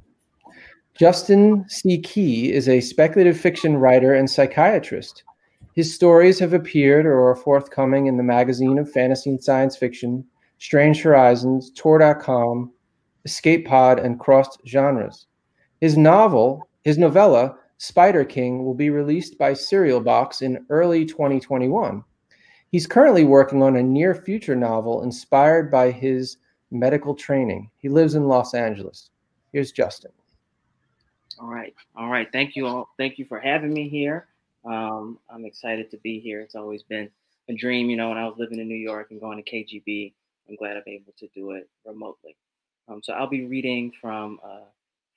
Justin 0.96 1.64
C. 1.68 1.98
Key 1.98 2.52
is 2.52 2.68
a 2.68 2.80
speculative 2.80 3.36
fiction 3.36 3.76
writer 3.76 4.14
and 4.14 4.30
psychiatrist. 4.30 5.24
His 5.74 5.92
stories 5.92 6.38
have 6.38 6.52
appeared 6.52 7.06
or 7.06 7.28
are 7.28 7.34
forthcoming 7.34 8.06
in 8.06 8.18
the 8.18 8.22
magazine 8.22 8.78
of 8.78 8.88
fantasy 8.88 9.30
and 9.30 9.42
science 9.42 9.76
fiction, 9.76 10.24
Strange 10.58 11.02
Horizons, 11.02 11.72
Tor.com, 11.74 12.70
Escape 13.24 13.66
Pod, 13.66 13.98
and 13.98 14.20
Crossed 14.20 14.60
Genres. 14.64 15.26
His 15.80 15.96
novel, 15.96 16.68
his 16.84 16.98
novella, 16.98 17.56
Spider 17.82 18.24
King, 18.24 18.64
will 18.64 18.74
be 18.74 18.90
released 18.90 19.36
by 19.36 19.52
Serial 19.52 19.98
Box 19.98 20.40
in 20.40 20.64
early 20.70 21.04
2021. 21.04 22.04
He's 22.70 22.86
currently 22.86 23.24
working 23.24 23.60
on 23.60 23.74
a 23.74 23.82
near 23.82 24.14
future 24.14 24.54
novel 24.54 25.02
inspired 25.02 25.68
by 25.68 25.90
his 25.90 26.36
medical 26.70 27.12
training. 27.12 27.68
He 27.78 27.88
lives 27.88 28.14
in 28.14 28.28
Los 28.28 28.54
Angeles. 28.54 29.10
Here's 29.52 29.72
Justin. 29.72 30.12
All 31.40 31.48
right. 31.48 31.74
All 31.96 32.08
right. 32.08 32.28
Thank 32.30 32.54
you 32.54 32.68
all. 32.68 32.88
Thank 32.98 33.18
you 33.18 33.24
for 33.24 33.40
having 33.40 33.74
me 33.74 33.88
here. 33.88 34.28
Um, 34.64 35.18
I'm 35.28 35.44
excited 35.44 35.90
to 35.90 35.96
be 36.04 36.20
here. 36.20 36.40
It's 36.40 36.54
always 36.54 36.84
been 36.84 37.10
a 37.48 37.52
dream, 37.52 37.90
you 37.90 37.96
know, 37.96 38.10
when 38.10 38.18
I 38.18 38.28
was 38.28 38.38
living 38.38 38.60
in 38.60 38.68
New 38.68 38.76
York 38.76 39.08
and 39.10 39.18
going 39.18 39.42
to 39.42 39.50
KGB. 39.50 40.12
I'm 40.48 40.54
glad 40.54 40.76
I'm 40.76 40.84
able 40.86 41.14
to 41.18 41.26
do 41.34 41.50
it 41.50 41.68
remotely. 41.84 42.36
Um, 42.86 43.02
so 43.02 43.12
I'll 43.12 43.26
be 43.26 43.46
reading 43.46 43.92
from 44.00 44.38
uh, 44.44 44.66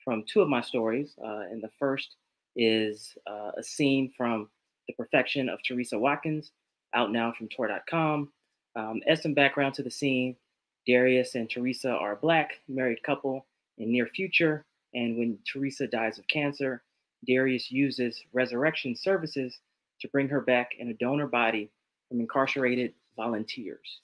from 0.03 0.23
two 0.27 0.41
of 0.41 0.49
my 0.49 0.61
stories, 0.61 1.15
uh, 1.23 1.41
and 1.51 1.61
the 1.61 1.69
first 1.79 2.15
is 2.55 3.17
uh, 3.27 3.51
a 3.57 3.63
scene 3.63 4.11
from 4.15 4.49
The 4.87 4.93
Perfection 4.93 5.49
of 5.49 5.59
Teresa 5.63 5.97
Watkins, 5.97 6.51
out 6.93 7.11
now 7.11 7.33
from 7.37 7.47
Tor.com. 7.49 8.31
Um, 8.75 9.01
as 9.07 9.21
some 9.21 9.33
background 9.33 9.73
to 9.75 9.83
the 9.83 9.91
scene, 9.91 10.35
Darius 10.87 11.35
and 11.35 11.49
Teresa 11.49 11.91
are 11.91 12.13
a 12.13 12.17
black 12.17 12.59
married 12.67 13.01
couple 13.03 13.45
in 13.77 13.91
near 13.91 14.07
future, 14.07 14.63
and 14.93 15.17
when 15.17 15.39
Teresa 15.45 15.87
dies 15.87 16.19
of 16.19 16.27
cancer, 16.27 16.83
Darius 17.27 17.71
uses 17.71 18.23
resurrection 18.33 18.95
services 18.95 19.59
to 20.01 20.07
bring 20.09 20.29
her 20.29 20.41
back 20.41 20.71
in 20.77 20.89
a 20.89 20.93
donor 20.93 21.27
body 21.27 21.69
from 22.09 22.19
incarcerated 22.19 22.93
volunteers. 23.15 24.01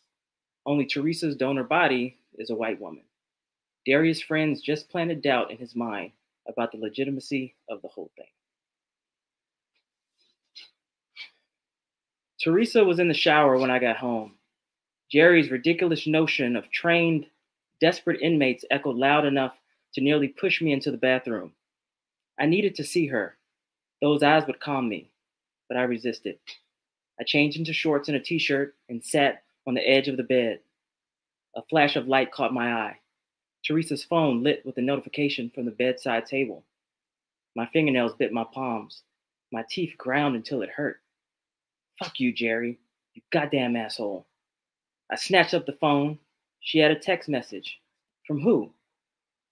Only 0.66 0.86
Teresa's 0.86 1.36
donor 1.36 1.64
body 1.64 2.18
is 2.38 2.50
a 2.50 2.56
white 2.56 2.80
woman. 2.80 3.04
Darius' 3.86 4.22
friends 4.22 4.62
just 4.62 4.90
planted 4.90 5.22
doubt 5.22 5.52
in 5.52 5.58
his 5.58 5.76
mind 5.76 6.12
about 6.48 6.72
the 6.72 6.78
legitimacy 6.78 7.56
of 7.70 7.82
the 7.82 7.88
whole 7.88 8.12
thing. 8.16 8.26
Teresa 12.44 12.84
was 12.84 12.98
in 12.98 13.08
the 13.08 13.14
shower 13.14 13.58
when 13.58 13.70
I 13.70 13.78
got 13.78 13.98
home. 13.98 14.34
Jerry's 15.12 15.52
ridiculous 15.52 16.08
notion 16.08 16.56
of 16.56 16.72
trained, 16.72 17.28
desperate 17.80 18.22
inmates 18.22 18.66
echoed 18.72 18.96
loud 18.96 19.26
enough 19.26 19.60
to 19.94 20.02
nearly 20.02 20.28
push 20.28 20.60
me 20.60 20.74
into 20.74 20.90
the 20.90 20.98
bathroom. 20.98 21.54
I 22.40 22.48
needed 22.48 22.74
to 22.76 22.84
see 22.84 23.06
her. 23.08 23.38
Those 24.02 24.24
eyes 24.24 24.48
would 24.48 24.60
calm 24.60 24.90
me, 24.90 25.12
but 25.68 25.78
I 25.78 25.84
resisted. 25.84 26.40
I 27.20 27.24
changed 27.24 27.60
into 27.60 27.74
shorts 27.74 28.08
and 28.08 28.18
a 28.18 28.20
t 28.20 28.40
shirt 28.40 28.76
and 28.90 29.04
sat 29.04 29.44
on 29.68 29.76
the 29.76 29.88
edge 29.88 30.08
of 30.08 30.18
the 30.18 30.24
bed. 30.24 30.62
A 31.56 31.62
flash 31.62 31.96
of 31.96 32.08
light 32.08 32.32
caught 32.32 32.54
my 32.54 32.74
eye. 32.74 32.98
Teresa's 33.64 34.04
phone 34.04 34.42
lit 34.42 34.66
with 34.66 34.78
a 34.78 34.82
notification 34.82 35.52
from 35.54 35.66
the 35.66 35.72
bedside 35.72 36.26
table. 36.26 36.64
My 37.56 37.68
fingernails 37.68 38.16
bit 38.16 38.34
my 38.34 38.46
palms. 38.52 39.04
My 39.52 39.64
teeth 39.70 39.96
ground 39.98 40.36
until 40.36 40.64
it 40.64 40.70
hurt. 40.70 41.01
Fuck 42.00 42.20
you, 42.20 42.34
Jerry. 42.34 42.80
You 43.14 43.22
goddamn 43.32 43.76
asshole. 43.76 44.26
I 45.12 45.16
snatched 45.16 45.54
up 45.54 45.66
the 45.66 45.74
phone. 45.74 46.20
She 46.62 46.80
had 46.80 46.92
a 46.92 47.00
text 47.00 47.28
message. 47.30 47.80
From 48.26 48.42
who? 48.42 48.72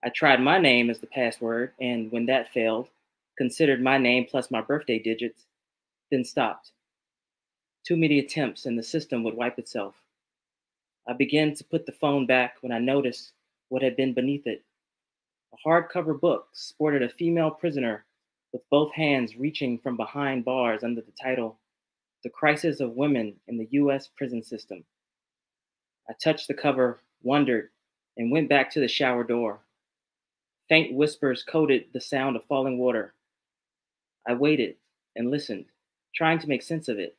I 0.04 0.10
tried 0.10 0.40
my 0.40 0.58
name 0.58 0.90
as 0.90 1.00
the 1.00 1.08
password, 1.08 1.74
and 1.82 2.12
when 2.12 2.26
that 2.28 2.54
failed, 2.54 2.88
considered 3.38 3.82
my 3.82 3.98
name 3.98 4.26
plus 4.30 4.50
my 4.52 4.62
birthday 4.62 5.00
digits, 5.00 5.46
then 6.12 6.24
stopped. 6.24 6.72
Too 7.86 7.98
many 7.98 8.20
attempts, 8.20 8.66
and 8.66 8.78
the 8.78 8.84
system 8.84 9.24
would 9.24 9.34
wipe 9.34 9.60
itself. 9.60 9.96
I 11.08 11.14
began 11.14 11.56
to 11.56 11.64
put 11.64 11.86
the 11.86 11.92
phone 11.92 12.26
back 12.26 12.58
when 12.62 12.72
I 12.72 12.80
noticed 12.80 13.34
what 13.70 13.82
had 13.82 13.96
been 13.96 14.14
beneath 14.14 14.48
it. 14.48 14.64
A 15.54 15.68
hardcover 15.68 16.20
book 16.20 16.50
sported 16.54 17.02
a 17.02 17.10
female 17.10 17.52
prisoner 17.52 18.06
with 18.54 18.62
both 18.70 18.94
hands 18.94 19.36
reaching 19.36 19.80
from 19.80 19.98
behind 19.98 20.46
bars 20.46 20.84
under 20.84 21.02
the 21.02 21.14
title, 21.22 21.58
The 22.24 22.30
Crisis 22.30 22.82
of 22.82 22.98
Women 22.98 23.36
in 23.48 23.58
the 23.58 23.68
U.S. 23.72 24.10
Prison 24.18 24.44
System. 24.44 24.84
I 26.10 26.14
touched 26.22 26.48
the 26.48 26.54
cover, 26.54 27.00
wondered, 27.24 27.70
and 28.18 28.32
went 28.32 28.50
back 28.50 28.70
to 28.72 28.82
the 28.82 28.88
shower 28.90 29.24
door. 29.24 29.60
Faint 30.68 30.94
whispers 30.94 31.44
coated 31.44 31.86
the 31.94 32.02
sound 32.02 32.36
of 32.36 32.44
falling 32.46 32.78
water. 32.78 33.14
I 34.28 34.34
waited 34.34 34.76
and 35.16 35.32
listened, 35.32 35.66
trying 36.14 36.40
to 36.40 36.50
make 36.50 36.62
sense 36.62 36.90
of 36.90 37.00
it. 37.00 37.16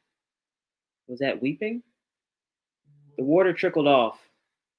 Was 1.09 1.19
that 1.21 1.41
weeping? 1.41 1.83
The 3.17 3.25
water 3.25 3.53
trickled 3.53 3.89
off. 3.89 4.19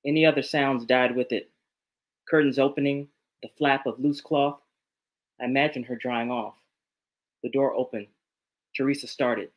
Any 0.06 0.26
other 0.26 0.44
sounds 0.44 0.86
died 0.86 1.16
with 1.16 1.32
it. 1.32 1.50
Curtains 2.30 2.60
opening, 2.60 3.08
the 3.42 3.50
flap 3.50 3.88
of 3.88 4.00
loose 4.00 4.22
cloth. 4.22 4.60
I 5.42 5.46
imagined 5.46 5.86
her 5.88 5.96
drying 5.96 6.30
off. 6.30 6.56
The 7.44 7.50
door 7.50 7.74
opened. 7.74 8.08
Teresa 8.76 9.08
started. 9.08 9.50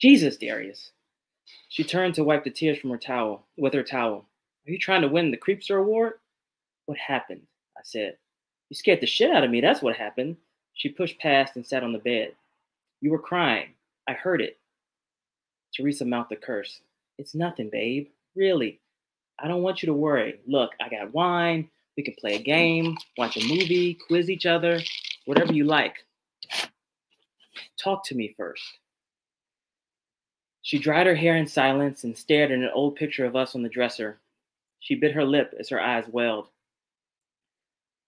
Jesus, 0.00 0.36
Darius. 0.36 0.90
She 1.68 1.84
turned 1.84 2.14
to 2.14 2.24
wipe 2.24 2.44
the 2.44 2.50
tears 2.50 2.78
from 2.78 2.90
her 2.90 2.98
towel 2.98 3.46
with 3.56 3.74
her 3.74 3.82
towel. 3.82 4.26
Are 4.66 4.70
you 4.70 4.78
trying 4.78 5.02
to 5.02 5.08
win 5.08 5.30
the 5.30 5.36
Creepster 5.36 5.80
Award? 5.80 6.14
What 6.86 6.98
happened? 6.98 7.42
I 7.76 7.80
said. 7.82 8.16
You 8.70 8.76
scared 8.76 9.00
the 9.00 9.06
shit 9.06 9.30
out 9.30 9.44
of 9.44 9.50
me. 9.50 9.60
That's 9.60 9.82
what 9.82 9.96
happened. 9.96 10.36
She 10.74 10.88
pushed 10.88 11.18
past 11.18 11.56
and 11.56 11.66
sat 11.66 11.82
on 11.82 11.92
the 11.92 11.98
bed. 11.98 12.34
You 13.00 13.10
were 13.10 13.18
crying. 13.18 13.68
I 14.08 14.12
heard 14.12 14.40
it. 14.40 14.58
Teresa 15.76 16.04
mouthed 16.04 16.32
a 16.32 16.36
curse. 16.36 16.80
It's 17.18 17.34
nothing, 17.34 17.68
babe. 17.70 18.08
Really. 18.34 18.80
I 19.38 19.48
don't 19.48 19.62
want 19.62 19.82
you 19.82 19.86
to 19.86 19.92
worry. 19.92 20.40
Look, 20.46 20.70
I 20.80 20.88
got 20.88 21.12
wine. 21.12 21.68
We 21.96 22.02
can 22.02 22.14
play 22.18 22.34
a 22.34 22.42
game, 22.42 22.96
watch 23.16 23.36
a 23.36 23.46
movie, 23.46 23.94
quiz 23.94 24.28
each 24.28 24.46
other, 24.46 24.80
whatever 25.26 25.52
you 25.52 25.64
like. 25.64 26.04
Talk 27.78 28.04
to 28.06 28.16
me 28.16 28.34
first. 28.36 28.64
She 30.64 30.78
dried 30.78 31.06
her 31.06 31.14
hair 31.14 31.36
in 31.36 31.46
silence 31.46 32.04
and 32.04 32.16
stared 32.16 32.50
at 32.50 32.58
an 32.58 32.70
old 32.72 32.96
picture 32.96 33.26
of 33.26 33.36
us 33.36 33.54
on 33.54 33.62
the 33.62 33.68
dresser. 33.68 34.18
She 34.80 34.94
bit 34.94 35.12
her 35.12 35.22
lip 35.22 35.52
as 35.60 35.68
her 35.68 35.78
eyes 35.78 36.06
welled. 36.08 36.48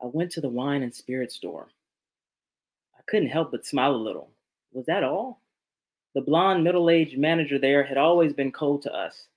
I 0.03 0.07
went 0.07 0.33
to 0.33 0.41
the 0.41 0.49
wine 0.49 0.83
and 0.83 0.95
spirit 0.95 1.31
store. 1.31 1.69
I 2.99 3.03
couldn't 3.07 3.29
help 3.29 3.51
but 3.51 3.67
smile 3.67 3.95
a 3.95 3.97
little. 3.97 4.31
Was 4.73 4.87
that 4.87 5.05
all? 5.05 5.43
The 6.15 6.23
blonde, 6.23 6.65
middle 6.65 6.89
aged 6.89 7.19
manager 7.19 7.59
there 7.59 7.85
had 7.85 7.99
always 7.99 8.33
been 8.33 8.51
cold 8.51 8.81
to 8.85 8.95
us, 8.95 9.29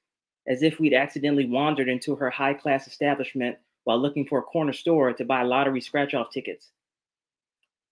as 0.48 0.64
if 0.64 0.80
we'd 0.80 0.94
accidentally 0.94 1.46
wandered 1.46 1.90
into 1.90 2.16
her 2.16 2.30
high 2.30 2.54
class 2.54 2.88
establishment 2.88 3.58
while 3.84 4.00
looking 4.00 4.26
for 4.26 4.40
a 4.40 4.44
corner 4.44 4.72
store 4.72 5.12
to 5.12 5.26
buy 5.26 5.44
lottery 5.44 5.82
scratch 5.82 6.14
off 6.14 6.32
tickets. 6.32 6.70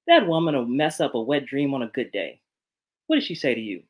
That 0.07 0.25
woman 0.25 0.55
will 0.55 0.65
mess 0.65 1.01
up 1.01 1.15
a 1.15 1.21
wet 1.21 1.45
dream 1.45 1.73
on 1.73 1.83
a 1.83 1.87
good 1.87 2.13
day. 2.13 2.39
What 3.07 3.17
did 3.17 3.25
she 3.25 3.35
say 3.35 3.53
to 3.53 3.61
you? 3.61 3.83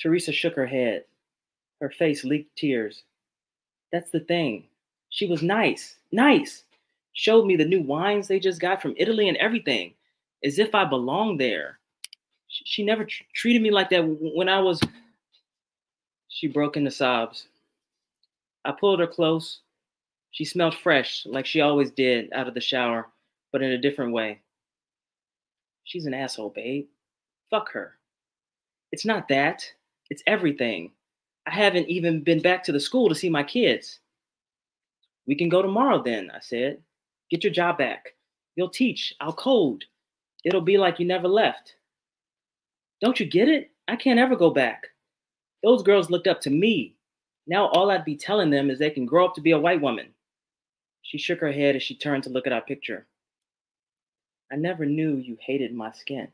Teresa 0.00 0.32
shook 0.32 0.54
her 0.54 0.66
head. 0.66 1.04
Her 1.80 1.90
face 1.90 2.24
leaked 2.24 2.56
tears. 2.56 3.02
That's 3.92 4.10
the 4.10 4.20
thing. 4.20 4.64
She 5.10 5.26
was 5.26 5.42
nice, 5.42 5.96
nice 6.12 6.64
showed 7.16 7.46
me 7.46 7.56
the 7.56 7.64
new 7.64 7.80
wines 7.80 8.28
they 8.28 8.38
just 8.38 8.60
got 8.60 8.80
from 8.80 8.94
Italy 8.98 9.28
and 9.28 9.38
everything, 9.38 9.94
as 10.44 10.58
if 10.58 10.74
I 10.74 10.84
belonged 10.84 11.40
there. 11.40 11.78
She, 12.48 12.84
never 12.84 13.04
tr- 13.04 13.22
treated 13.34 13.62
me 13.62 13.70
like 13.70 13.90
that 13.90 14.02
when 14.06 14.48
I 14.48 14.60
was. 14.60 14.80
She 16.28 16.46
broke 16.46 16.76
into 16.76 16.90
sobs. 16.90 17.48
I 18.64 18.72
pulled 18.72 19.00
her 19.00 19.06
close. 19.06 19.60
She 20.30 20.44
smelled 20.44 20.76
fresh, 20.76 21.24
like 21.26 21.46
she 21.46 21.62
always 21.62 21.90
did, 21.90 22.30
out 22.32 22.46
of 22.46 22.54
the 22.54 22.60
shower, 22.60 23.08
but 23.50 23.62
in 23.62 23.72
a 23.72 23.78
different 23.78 24.12
way. 24.12 24.40
She's 25.84 26.04
an 26.04 26.14
asshole, 26.14 26.50
babe. 26.50 26.86
Fuck 27.50 27.72
her. 27.72 27.94
It's 28.92 29.06
not 29.06 29.28
that, 29.28 29.64
it's 30.10 30.22
everything. 30.26 30.92
I 31.46 31.50
haven't 31.50 31.88
even 31.88 32.22
been 32.22 32.40
back 32.40 32.64
to 32.64 32.72
the 32.72 32.80
school 32.80 33.08
to 33.08 33.14
see 33.14 33.28
my 33.28 33.42
kids. 33.42 34.00
We 35.26 35.34
can 35.34 35.48
go 35.48 35.62
tomorrow 35.62 36.02
then, 36.02 36.30
I 36.34 36.40
said. 36.40 36.82
Get 37.30 37.44
your 37.44 37.52
job 37.52 37.78
back. 37.78 38.14
You'll 38.54 38.70
teach. 38.70 39.14
I'll 39.20 39.32
code. 39.32 39.84
It'll 40.44 40.60
be 40.60 40.78
like 40.78 40.98
you 40.98 41.06
never 41.06 41.28
left. 41.28 41.76
Don't 43.00 43.18
you 43.20 43.26
get 43.26 43.48
it? 43.48 43.70
I 43.88 43.96
can't 43.96 44.18
ever 44.18 44.36
go 44.36 44.50
back. 44.50 44.86
Those 45.62 45.82
girls 45.82 46.10
looked 46.10 46.26
up 46.26 46.40
to 46.42 46.50
me. 46.50 46.96
Now 47.46 47.66
all 47.68 47.90
I'd 47.90 48.04
be 48.04 48.16
telling 48.16 48.50
them 48.50 48.70
is 48.70 48.78
they 48.78 48.90
can 48.90 49.06
grow 49.06 49.26
up 49.26 49.34
to 49.34 49.40
be 49.40 49.52
a 49.52 49.58
white 49.58 49.80
woman. 49.80 50.08
She 51.02 51.18
shook 51.18 51.40
her 51.40 51.52
head 51.52 51.76
as 51.76 51.82
she 51.82 51.96
turned 51.96 52.24
to 52.24 52.30
look 52.30 52.46
at 52.46 52.52
our 52.52 52.60
picture. 52.60 53.06
I 54.50 54.56
never 54.56 54.84
knew 54.84 55.16
you 55.16 55.36
hated 55.40 55.74
my 55.74 55.92
skin. 55.92 56.28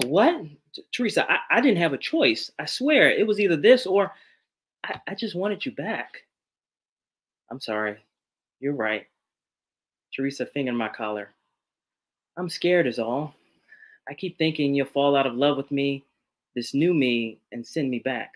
What? 0.00 0.46
Teresa, 0.92 1.30
I, 1.30 1.38
I 1.50 1.60
didn't 1.60 1.78
have 1.78 1.92
a 1.92 1.98
choice. 1.98 2.50
I 2.58 2.66
swear 2.66 3.10
it 3.10 3.26
was 3.26 3.40
either 3.40 3.56
this 3.56 3.86
or 3.86 4.12
I, 4.84 5.00
I 5.08 5.14
just 5.14 5.34
wanted 5.34 5.64
you 5.64 5.72
back. 5.72 6.22
I'm 7.50 7.60
sorry. 7.60 7.98
You're 8.60 8.74
right. 8.74 9.06
Teresa 10.14 10.46
fingered 10.46 10.74
my 10.74 10.88
collar. 10.88 11.30
I'm 12.36 12.48
scared, 12.48 12.86
is 12.86 12.98
all. 12.98 13.34
I 14.08 14.14
keep 14.14 14.36
thinking 14.36 14.74
you'll 14.74 14.86
fall 14.86 15.16
out 15.16 15.26
of 15.26 15.34
love 15.34 15.56
with 15.56 15.70
me, 15.70 16.04
this 16.54 16.74
new 16.74 16.92
me, 16.92 17.38
and 17.52 17.66
send 17.66 17.90
me 17.90 18.00
back. 18.00 18.34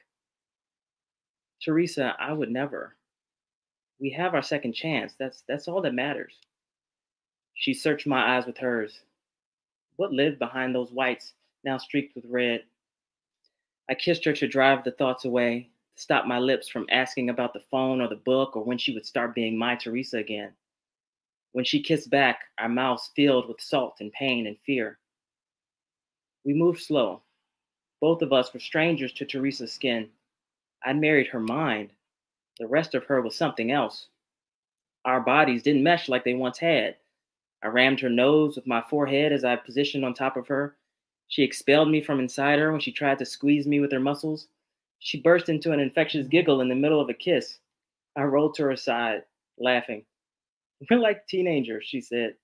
Teresa, 1.62 2.14
I 2.18 2.32
would 2.32 2.50
never. 2.50 2.94
We 4.00 4.10
have 4.10 4.34
our 4.34 4.42
second 4.42 4.74
chance. 4.74 5.14
That's 5.18 5.42
that's 5.48 5.66
all 5.66 5.82
that 5.82 5.94
matters. 5.94 6.34
She 7.54 7.74
searched 7.74 8.06
my 8.06 8.36
eyes 8.36 8.46
with 8.46 8.58
hers. 8.58 9.00
What 9.96 10.12
lived 10.12 10.38
behind 10.38 10.74
those 10.74 10.92
whites, 10.92 11.32
now 11.64 11.78
streaked 11.78 12.14
with 12.14 12.24
red? 12.28 12.62
I 13.88 13.94
kissed 13.94 14.24
her 14.24 14.32
to 14.34 14.48
drive 14.48 14.84
the 14.84 14.92
thoughts 14.92 15.24
away, 15.24 15.70
to 15.96 16.02
stop 16.02 16.26
my 16.26 16.38
lips 16.38 16.68
from 16.68 16.86
asking 16.90 17.30
about 17.30 17.52
the 17.52 17.64
phone 17.70 18.00
or 18.00 18.08
the 18.08 18.16
book 18.16 18.56
or 18.56 18.64
when 18.64 18.78
she 18.78 18.92
would 18.94 19.06
start 19.06 19.34
being 19.34 19.56
my 19.56 19.74
Teresa 19.74 20.18
again. 20.18 20.52
When 21.52 21.64
she 21.64 21.82
kissed 21.82 22.10
back, 22.10 22.40
our 22.58 22.68
mouths 22.68 23.10
filled 23.16 23.48
with 23.48 23.60
salt 23.60 23.96
and 24.00 24.12
pain 24.12 24.46
and 24.46 24.58
fear. 24.64 24.98
We 26.44 26.52
moved 26.54 26.80
slow. 26.80 27.22
Both 28.00 28.22
of 28.22 28.32
us 28.32 28.52
were 28.52 28.60
strangers 28.60 29.12
to 29.14 29.24
Teresa's 29.24 29.72
skin. 29.72 30.08
I'd 30.84 31.00
married 31.00 31.26
her 31.28 31.40
mind. 31.40 31.90
The 32.58 32.66
rest 32.66 32.94
of 32.94 33.04
her 33.04 33.20
was 33.22 33.34
something 33.34 33.72
else. 33.72 34.08
Our 35.04 35.20
bodies 35.20 35.62
didn't 35.62 35.82
mesh 35.82 36.08
like 36.08 36.24
they 36.24 36.34
once 36.34 36.58
had. 36.58 36.96
I 37.62 37.68
rammed 37.68 38.00
her 38.00 38.10
nose 38.10 38.56
with 38.56 38.66
my 38.66 38.82
forehead 38.82 39.32
as 39.32 39.44
I 39.44 39.56
positioned 39.56 40.04
on 40.04 40.14
top 40.14 40.36
of 40.36 40.46
her. 40.48 40.76
She 41.28 41.42
expelled 41.42 41.90
me 41.90 42.00
from 42.00 42.20
inside 42.20 42.58
her 42.58 42.72
when 42.72 42.80
she 42.80 42.90
tried 42.90 43.18
to 43.18 43.26
squeeze 43.26 43.66
me 43.66 43.80
with 43.80 43.92
her 43.92 44.00
muscles. 44.00 44.48
She 44.98 45.20
burst 45.20 45.48
into 45.48 45.72
an 45.72 45.80
infectious 45.80 46.26
giggle 46.26 46.60
in 46.60 46.68
the 46.68 46.74
middle 46.74 47.00
of 47.00 47.08
a 47.08 47.14
kiss. 47.14 47.58
I 48.16 48.22
rolled 48.22 48.54
to 48.56 48.64
her 48.64 48.76
side, 48.76 49.22
laughing. 49.58 50.04
We're 50.90 50.98
like 50.98 51.26
teenagers, 51.26 51.84
she 51.86 52.00
said. 52.00 52.34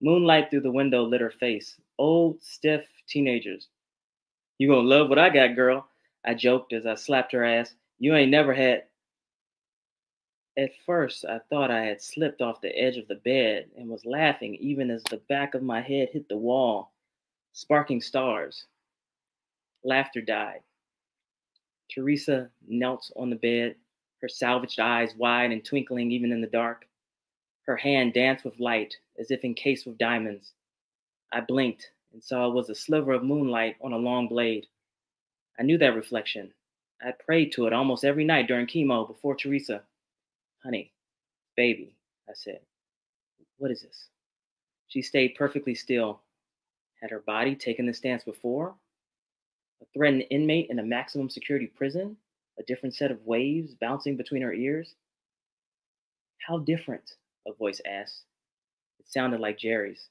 Moonlight 0.00 0.50
through 0.50 0.60
the 0.60 0.70
window 0.70 1.04
lit 1.04 1.20
her 1.20 1.30
face. 1.30 1.78
Old, 1.98 2.42
stiff 2.42 2.84
teenagers. 3.08 3.68
You 4.58 4.68
gonna 4.68 4.88
love 4.88 5.08
what 5.08 5.18
I 5.18 5.30
got, 5.30 5.54
girl. 5.54 5.86
I 6.24 6.34
joked 6.34 6.72
as 6.72 6.86
I 6.86 6.94
slapped 6.94 7.32
her 7.32 7.44
ass. 7.44 7.74
You 7.98 8.14
ain't 8.14 8.30
never 8.30 8.52
had. 8.52 8.84
At 10.58 10.70
first, 10.86 11.24
I 11.26 11.40
thought 11.50 11.70
I 11.70 11.84
had 11.84 12.00
slipped 12.00 12.40
off 12.40 12.62
the 12.62 12.76
edge 12.76 12.96
of 12.96 13.08
the 13.08 13.16
bed 13.16 13.68
and 13.76 13.88
was 13.88 14.06
laughing 14.06 14.54
even 14.54 14.90
as 14.90 15.02
the 15.04 15.20
back 15.28 15.54
of 15.54 15.62
my 15.62 15.82
head 15.82 16.08
hit 16.12 16.28
the 16.28 16.36
wall, 16.36 16.92
sparking 17.56 18.02
stars. 18.02 18.66
Laughter 19.82 20.20
died. 20.20 20.60
Teresa 21.90 22.50
knelt 22.68 23.10
on 23.16 23.30
the 23.30 23.36
bed, 23.36 23.76
her 24.20 24.28
salvaged 24.28 24.78
eyes 24.78 25.14
wide 25.16 25.50
and 25.50 25.64
twinkling 25.64 26.12
even 26.12 26.32
in 26.32 26.42
the 26.42 26.46
dark. 26.48 26.86
Her 27.66 27.76
hand 27.76 28.12
danced 28.12 28.44
with 28.44 28.60
light 28.60 28.94
as 29.18 29.30
if 29.30 29.42
encased 29.42 29.86
with 29.86 29.96
diamonds. 29.96 30.52
I 31.32 31.40
blinked 31.40 31.92
and 32.12 32.22
saw 32.22 32.46
it 32.46 32.54
was 32.54 32.68
a 32.68 32.74
sliver 32.74 33.12
of 33.12 33.24
moonlight 33.24 33.76
on 33.80 33.94
a 33.94 33.98
long 33.98 34.28
blade. 34.28 34.66
I 35.58 35.62
knew 35.62 35.78
that 35.78 35.96
reflection. 35.96 36.52
I 37.00 37.12
prayed 37.12 37.52
to 37.52 37.66
it 37.66 37.72
almost 37.72 38.04
every 38.04 38.24
night 38.24 38.48
during 38.48 38.66
chemo 38.66 39.08
before 39.08 39.34
Teresa. 39.34 39.80
Honey, 40.62 40.92
baby, 41.56 41.96
I 42.28 42.32
said, 42.34 42.60
what 43.56 43.70
is 43.70 43.80
this? 43.80 44.08
She 44.88 45.00
stayed 45.00 45.36
perfectly 45.36 45.74
still. 45.74 46.20
Had 47.00 47.10
her 47.10 47.20
body 47.20 47.54
taken 47.54 47.86
this 47.86 47.98
stance 47.98 48.24
before? 48.24 48.74
A 49.82 49.84
threatened 49.92 50.24
inmate 50.30 50.70
in 50.70 50.78
a 50.78 50.82
maximum 50.82 51.28
security 51.28 51.66
prison? 51.66 52.16
A 52.58 52.62
different 52.62 52.94
set 52.94 53.10
of 53.10 53.26
waves 53.26 53.74
bouncing 53.74 54.16
between 54.16 54.42
her 54.42 54.52
ears? 54.54 54.94
How 56.38 56.58
different? 56.58 57.16
A 57.46 57.52
voice 57.52 57.80
asked. 57.86 58.22
It 58.98 59.08
sounded 59.08 59.40
like 59.40 59.58
Jerry's. 59.58 60.08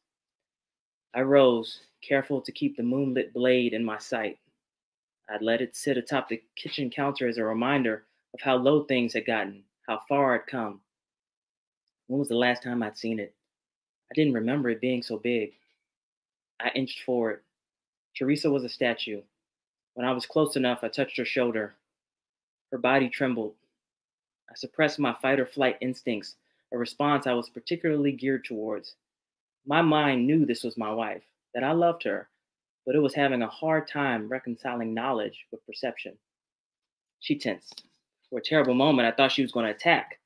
I 1.14 1.22
rose, 1.22 1.82
careful 2.08 2.42
to 2.42 2.52
keep 2.52 2.78
the 2.78 2.84
moonlit 2.84 3.34
blade 3.34 3.74
in 3.74 3.84
my 3.84 3.98
sight. 3.98 4.38
I'd 5.30 5.42
let 5.42 5.62
it 5.62 5.76
sit 5.76 5.98
atop 5.98 6.30
the 6.30 6.44
kitchen 6.56 6.90
counter 6.90 7.28
as 7.28 7.38
a 7.38 7.44
reminder 7.44 8.06
of 8.34 8.42
how 8.42 8.58
low 8.58 8.84
things 8.84 9.14
had 9.14 9.26
gotten, 9.26 9.64
how 9.88 10.02
far 10.08 10.36
I'd 10.36 10.46
come. 10.46 10.82
When 12.08 12.20
was 12.20 12.30
the 12.30 12.36
last 12.36 12.62
time 12.62 12.84
I'd 12.84 12.98
seen 12.98 13.20
it? 13.20 13.34
I 14.12 14.14
didn't 14.14 14.34
remember 14.34 14.70
it 14.70 14.82
being 14.82 15.02
so 15.02 15.18
big. 15.18 15.54
I 16.60 16.70
inched 16.76 17.04
forward. 17.04 17.42
Teresa 18.16 18.50
was 18.50 18.64
a 18.64 18.70
statue. 18.70 19.22
When 19.94 20.06
I 20.06 20.12
was 20.12 20.26
close 20.26 20.56
enough, 20.56 20.80
I 20.84 20.88
touched 20.88 21.18
her 21.18 21.26
shoulder. 21.26 21.76
Her 22.72 22.78
body 22.78 23.10
trembled. 23.10 23.56
I 24.50 24.56
suppressed 24.56 25.00
my 25.00 25.14
fight 25.22 25.40
or 25.40 25.46
flight 25.46 25.78
instincts, 25.82 26.36
a 26.72 26.78
response 26.78 27.28
I 27.28 27.34
was 27.34 27.50
particularly 27.50 28.12
geared 28.12 28.46
towards. 28.46 28.96
My 29.66 29.82
mind 29.82 30.28
knew 30.28 30.46
this 30.46 30.64
was 30.64 30.78
my 30.78 30.92
wife, 30.92 31.24
that 31.54 31.64
I 31.64 31.72
loved 31.72 32.04
her, 32.04 32.30
but 32.86 32.96
it 32.96 33.00
was 33.00 33.16
having 33.16 33.42
a 33.42 33.48
hard 33.48 33.88
time 33.88 34.30
reconciling 34.30 34.94
knowledge 34.94 35.46
with 35.52 35.66
perception. 35.66 36.18
She 37.20 37.38
tensed. 37.38 37.84
For 38.30 38.40
a 38.40 38.44
terrible 38.44 38.74
moment, 38.74 39.08
I 39.08 39.12
thought 39.12 39.32
she 39.32 39.42
was 39.42 39.52
going 39.52 39.66
to 39.66 39.72
attack. 39.72 40.20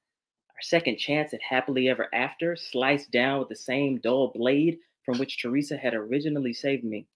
Our 0.50 0.62
second 0.62 0.98
chance 0.98 1.34
at 1.34 1.42
happily 1.42 1.90
ever 1.90 2.08
after 2.14 2.56
sliced 2.56 3.12
down 3.12 3.40
with 3.40 3.50
the 3.50 3.56
same 3.56 4.00
dull 4.00 4.30
blade 4.30 4.80
from 5.10 5.18
which 5.18 5.42
Teresa 5.42 5.76
had 5.76 5.96
originally 5.96 6.54
saved 6.54 6.84
me. 6.84 7.08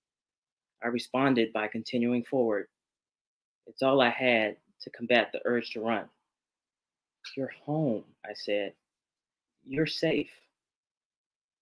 I 0.84 0.88
responded 0.88 1.54
by 1.54 1.68
continuing 1.68 2.24
forward. 2.24 2.66
It's 3.68 3.84
all 3.84 4.02
I 4.02 4.10
had 4.10 4.58
to 4.82 4.90
combat 4.90 5.30
the 5.32 5.42
urge 5.46 5.70
to 5.74 5.82
run. 5.82 6.06
You're 7.38 7.54
home, 7.64 8.04
I 8.26 8.34
said. 8.34 8.74
You're 9.64 9.86
safe. 9.86 10.32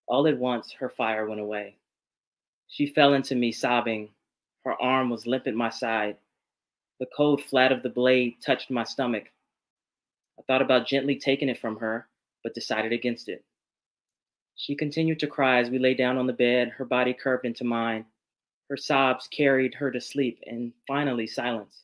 All 0.07 0.25
at 0.25 0.37
once, 0.37 0.71
her 0.79 0.87
fire 0.87 1.25
went 1.25 1.41
away. 1.41 1.75
She 2.69 2.85
fell 2.85 3.13
into 3.13 3.35
me, 3.35 3.51
sobbing. 3.51 4.07
Her 4.63 4.81
arm 4.81 5.09
was 5.09 5.27
limp 5.27 5.47
at 5.47 5.53
my 5.53 5.69
side. 5.69 6.15
The 7.01 7.09
cold 7.13 7.43
flat 7.43 7.73
of 7.73 7.83
the 7.83 7.89
blade 7.89 8.35
touched 8.41 8.71
my 8.71 8.85
stomach. 8.85 9.25
I 10.39 10.43
thought 10.43 10.61
about 10.61 10.87
gently 10.87 11.17
taking 11.17 11.49
it 11.49 11.59
from 11.59 11.75
her, 11.79 12.07
but 12.41 12.53
decided 12.53 12.93
against 12.93 13.27
it. 13.27 13.43
She 14.55 14.75
continued 14.75 15.19
to 15.19 15.27
cry 15.27 15.59
as 15.59 15.69
we 15.69 15.79
lay 15.79 15.93
down 15.93 16.17
on 16.17 16.27
the 16.27 16.33
bed, 16.33 16.69
her 16.69 16.85
body 16.85 17.13
curved 17.13 17.45
into 17.45 17.63
mine. 17.63 18.05
Her 18.69 18.77
sobs 18.77 19.27
carried 19.27 19.73
her 19.75 19.91
to 19.91 19.99
sleep 19.99 20.39
and 20.45 20.73
finally 20.87 21.27
silence. 21.27 21.83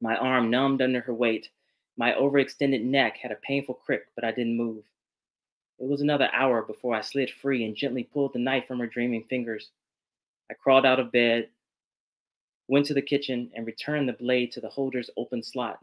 My 0.00 0.16
arm 0.16 0.50
numbed 0.50 0.82
under 0.82 1.00
her 1.02 1.14
weight. 1.14 1.50
My 1.96 2.12
overextended 2.12 2.82
neck 2.82 3.16
had 3.18 3.30
a 3.32 3.36
painful 3.36 3.74
crick, 3.74 4.08
but 4.14 4.24
I 4.24 4.32
didn't 4.32 4.56
move. 4.56 4.84
It 5.78 5.88
was 5.88 6.00
another 6.00 6.30
hour 6.32 6.62
before 6.62 6.94
I 6.94 7.00
slid 7.00 7.30
free 7.30 7.64
and 7.64 7.76
gently 7.76 8.04
pulled 8.04 8.32
the 8.32 8.38
knife 8.38 8.66
from 8.66 8.78
her 8.78 8.86
dreaming 8.86 9.24
fingers. 9.24 9.70
I 10.50 10.54
crawled 10.54 10.86
out 10.86 11.00
of 11.00 11.12
bed, 11.12 11.48
went 12.68 12.86
to 12.86 12.94
the 12.94 13.02
kitchen, 13.02 13.50
and 13.54 13.66
returned 13.66 14.08
the 14.08 14.14
blade 14.14 14.52
to 14.52 14.60
the 14.60 14.68
holder's 14.68 15.10
open 15.16 15.42
slot. 15.42 15.78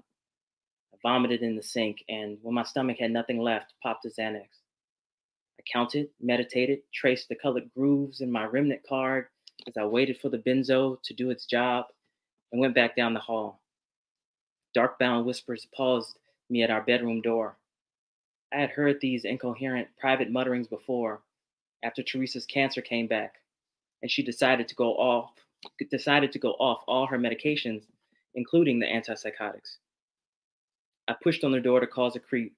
I 0.94 0.98
vomited 1.04 1.42
in 1.42 1.56
the 1.56 1.64
sink, 1.64 2.04
and 2.10 2.38
when 2.42 2.56
my 2.56 2.64
stomach 2.64 2.98
had 3.00 3.12
nothing 3.12 3.40
left, 3.40 3.74
popped 3.84 4.06
a 4.06 4.10
Xanax. 4.10 4.61
I 5.62 5.64
counted, 5.72 6.10
meditated, 6.20 6.80
traced 6.92 7.30
the 7.30 7.36
colored 7.36 7.70
grooves 7.76 8.22
in 8.22 8.32
my 8.32 8.46
remnant 8.46 8.82
card 8.88 9.28
as 9.68 9.78
I 9.78 9.86
waited 9.86 10.18
for 10.20 10.30
the 10.30 10.40
benzo 10.40 10.98
to 11.04 11.14
do 11.14 11.30
its 11.30 11.46
job, 11.46 11.86
and 12.52 12.60
went 12.60 12.74
back 12.74 12.96
down 12.96 13.14
the 13.14 13.20
hall. 13.20 13.62
Dark-bound 14.74 15.26
whispers 15.26 15.68
paused 15.76 16.18
me 16.50 16.64
at 16.64 16.72
our 16.72 16.82
bedroom 16.82 17.22
door. 17.22 17.58
I 18.52 18.60
had 18.60 18.72
heard 18.72 19.00
these 19.00 19.24
incoherent 19.24 19.88
private 20.00 20.32
mutterings 20.32 20.68
before, 20.68 21.22
after 21.84 22.02
Teresa's 22.02 22.46
cancer 22.46 22.82
came 22.82 23.08
back 23.08 23.36
and 24.02 24.10
she 24.10 24.24
decided 24.24 24.68
to 24.68 24.76
go 24.76 24.94
off 24.96 25.32
decided 25.92 26.32
to 26.32 26.40
go 26.40 26.54
off 26.54 26.82
all 26.88 27.06
her 27.06 27.20
medications, 27.20 27.84
including 28.34 28.80
the 28.80 28.88
antipsychotics. 28.88 29.78
I 31.08 31.14
pushed 31.22 31.44
on 31.44 31.52
the 31.52 31.60
door 31.60 31.80
to 31.80 31.86
cause 31.86 32.16
a 32.16 32.20
creak. 32.20 32.54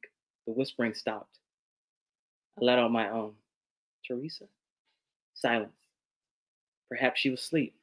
The 0.47 0.53
whispering 0.53 0.93
stopped. 0.93 1.39
I 2.59 2.63
let 2.63 2.79
out 2.79 2.91
my 2.91 3.09
own. 3.09 3.33
Teresa? 4.05 4.45
Silence. 5.33 5.71
Perhaps 6.89 7.19
she 7.19 7.29
was 7.29 7.41
asleep. 7.41 7.75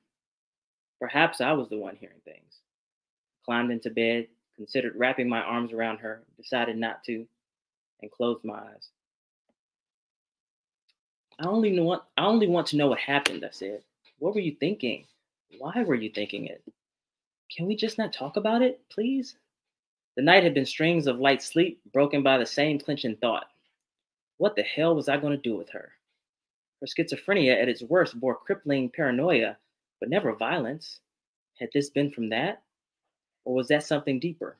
Perhaps 1.01 1.41
I 1.41 1.53
was 1.53 1.69
the 1.69 1.79
one 1.79 1.97
hearing 1.97 2.21
things. 2.25 2.61
Climbed 3.45 3.71
into 3.71 3.91
bed, 3.91 4.29
considered 4.57 4.95
wrapping 4.97 5.29
my 5.29 5.41
arms 5.41 5.73
around 5.73 5.99
her, 5.99 6.23
decided 6.37 6.77
not 6.77 7.03
to, 7.05 7.27
and 8.03 8.11
closed 8.11 8.45
my 8.45 8.55
eyes. 8.55 8.91
I 11.41 11.47
only 11.47 11.79
want 11.81 12.03
I 12.19 12.27
only 12.27 12.47
want 12.47 12.67
to 12.69 12.77
know 12.77 12.89
what 12.89 12.99
happened, 12.99 13.45
I 13.45 13.51
said. 13.51 13.83
What 14.19 14.35
were 14.35 14.41
you 14.41 14.55
thinking? 14.61 15.07
Why 15.59 15.83
were 15.83 15.95
you 15.95 16.11
thinking 16.11 16.47
it? 16.47 16.63
Can 17.55 17.67
we 17.67 17.75
just 17.75 17.99
not 17.99 18.13
talk 18.13 18.37
about 18.37 18.63
it, 18.63 18.81
please? 18.91 19.37
The 20.17 20.23
night 20.23 20.45
had 20.45 20.55
been 20.55 20.67
strings 20.67 21.07
of 21.07 21.19
light 21.19 21.43
sleep, 21.43 21.81
broken 21.93 22.23
by 22.23 22.37
the 22.37 22.47
same 22.47 22.79
clenching 22.79 23.17
thought. 23.17 23.50
What 24.41 24.57
the 24.57 24.63
hell 24.63 24.95
was 24.95 25.11
I 25.11 25.19
going 25.19 25.37
to 25.37 25.49
do 25.51 25.55
with 25.55 25.69
her? 25.69 25.93
Her 26.81 26.87
schizophrenia 26.87 27.61
at 27.61 27.69
its 27.69 27.83
worst 27.83 28.19
bore 28.19 28.35
crippling 28.35 28.89
paranoia, 28.89 29.59
but 30.01 30.09
never 30.09 30.35
violence. 30.35 31.01
Had 31.59 31.69
this 31.75 31.91
been 31.91 32.11
from 32.11 32.31
that? 32.31 32.63
Or 33.45 33.53
was 33.53 33.69
that 33.69 33.83
something 33.83 34.19
deeper? 34.19 34.57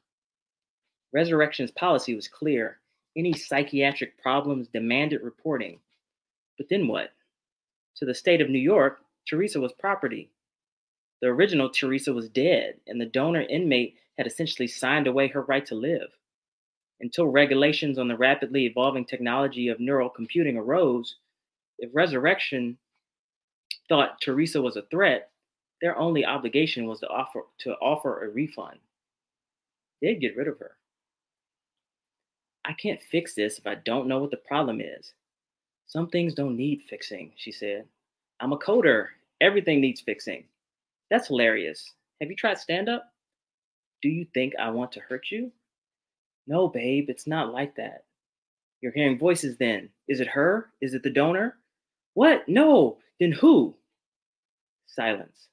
Resurrection's 1.15 1.71
policy 1.71 2.15
was 2.15 2.29
clear. 2.29 2.81
Any 3.17 3.33
psychiatric 3.33 4.21
problems 4.21 4.69
demanded 4.69 5.23
reporting. 5.23 5.81
But 6.59 6.69
then 6.69 6.87
what? 6.87 7.15
To 7.97 8.05
the 8.05 8.13
state 8.13 8.43
of 8.43 8.51
New 8.51 8.59
York, 8.59 9.01
Teresa 9.27 9.61
was 9.61 9.73
property. 9.73 10.29
The 11.23 11.29
original 11.29 11.71
Teresa 11.71 12.13
was 12.13 12.29
dead, 12.29 12.75
and 12.87 13.01
the 13.01 13.07
donor 13.07 13.47
inmate 13.49 13.97
had 14.19 14.27
essentially 14.27 14.69
signed 14.69 15.07
away 15.07 15.29
her 15.29 15.41
right 15.41 15.65
to 15.65 15.75
live. 15.75 16.11
Until 17.01 17.27
regulations 17.27 17.99
on 17.99 18.09
the 18.09 18.17
rapidly 18.17 18.67
evolving 18.67 19.05
technology 19.07 19.69
of 19.69 19.81
neural 19.81 20.11
computing 20.11 20.57
arose, 20.57 21.17
if 21.79 21.91
Resurrection 21.95 22.77
thought 23.89 24.21
Teresa 24.21 24.61
was 24.61 24.77
a 24.77 24.83
threat, 24.91 25.31
their 25.81 25.97
only 25.97 26.27
obligation 26.27 26.87
was 26.87 27.01
to 27.01 27.09
offer 27.09 27.41
to 27.61 27.73
offer 27.77 28.25
a 28.25 28.29
refund. 28.29 28.79
They'd 30.03 30.21
get 30.21 30.37
rid 30.37 30.49
of 30.49 30.59
her. 30.59 30.77
I 32.65 32.75
can't 32.75 33.01
fix 33.11 33.35
this 33.35 33.59
if 33.59 33.67
I 33.67 33.77
don't 33.77 34.07
know 34.07 34.19
what 34.19 34.31
the 34.31 34.37
problem 34.37 34.81
is. 34.81 35.15
Some 35.87 36.09
things 36.09 36.35
don't 36.35 36.57
need 36.57 36.83
fixing, 36.89 37.33
she 37.37 37.51
said. 37.51 37.87
I'm 38.41 38.53
a 38.53 38.59
coder. 38.59 39.07
Everything 39.41 39.81
needs 39.81 40.03
fixing. 40.03 40.45
That's 41.11 41.29
hilarious. 41.29 41.95
Have 42.21 42.31
you 42.31 42.37
tried 42.37 42.59
stand 42.59 42.89
up? 42.89 43.11
Do 44.03 44.09
you 44.09 44.27
think 44.35 44.55
I 44.57 44.71
want 44.71 44.93
to 44.93 45.01
hurt 45.01 45.27
you? 45.31 45.51
No, 46.47 46.69
babe, 46.69 47.07
it's 47.09 47.27
not 47.27 47.53
like 47.53 47.77
that. 47.77 48.05
You're 48.81 48.93
hearing 48.93 49.19
voices 49.19 49.57
then. 49.59 49.89
Is 50.09 50.21
it 50.21 50.29
her? 50.29 50.71
Is 50.81 50.95
it 50.95 51.03
the 51.03 51.11
donor? 51.11 51.57
What? 52.15 52.49
No. 52.49 52.99
Then 53.19 53.33
who? 53.33 53.75
Silence. 54.87 55.49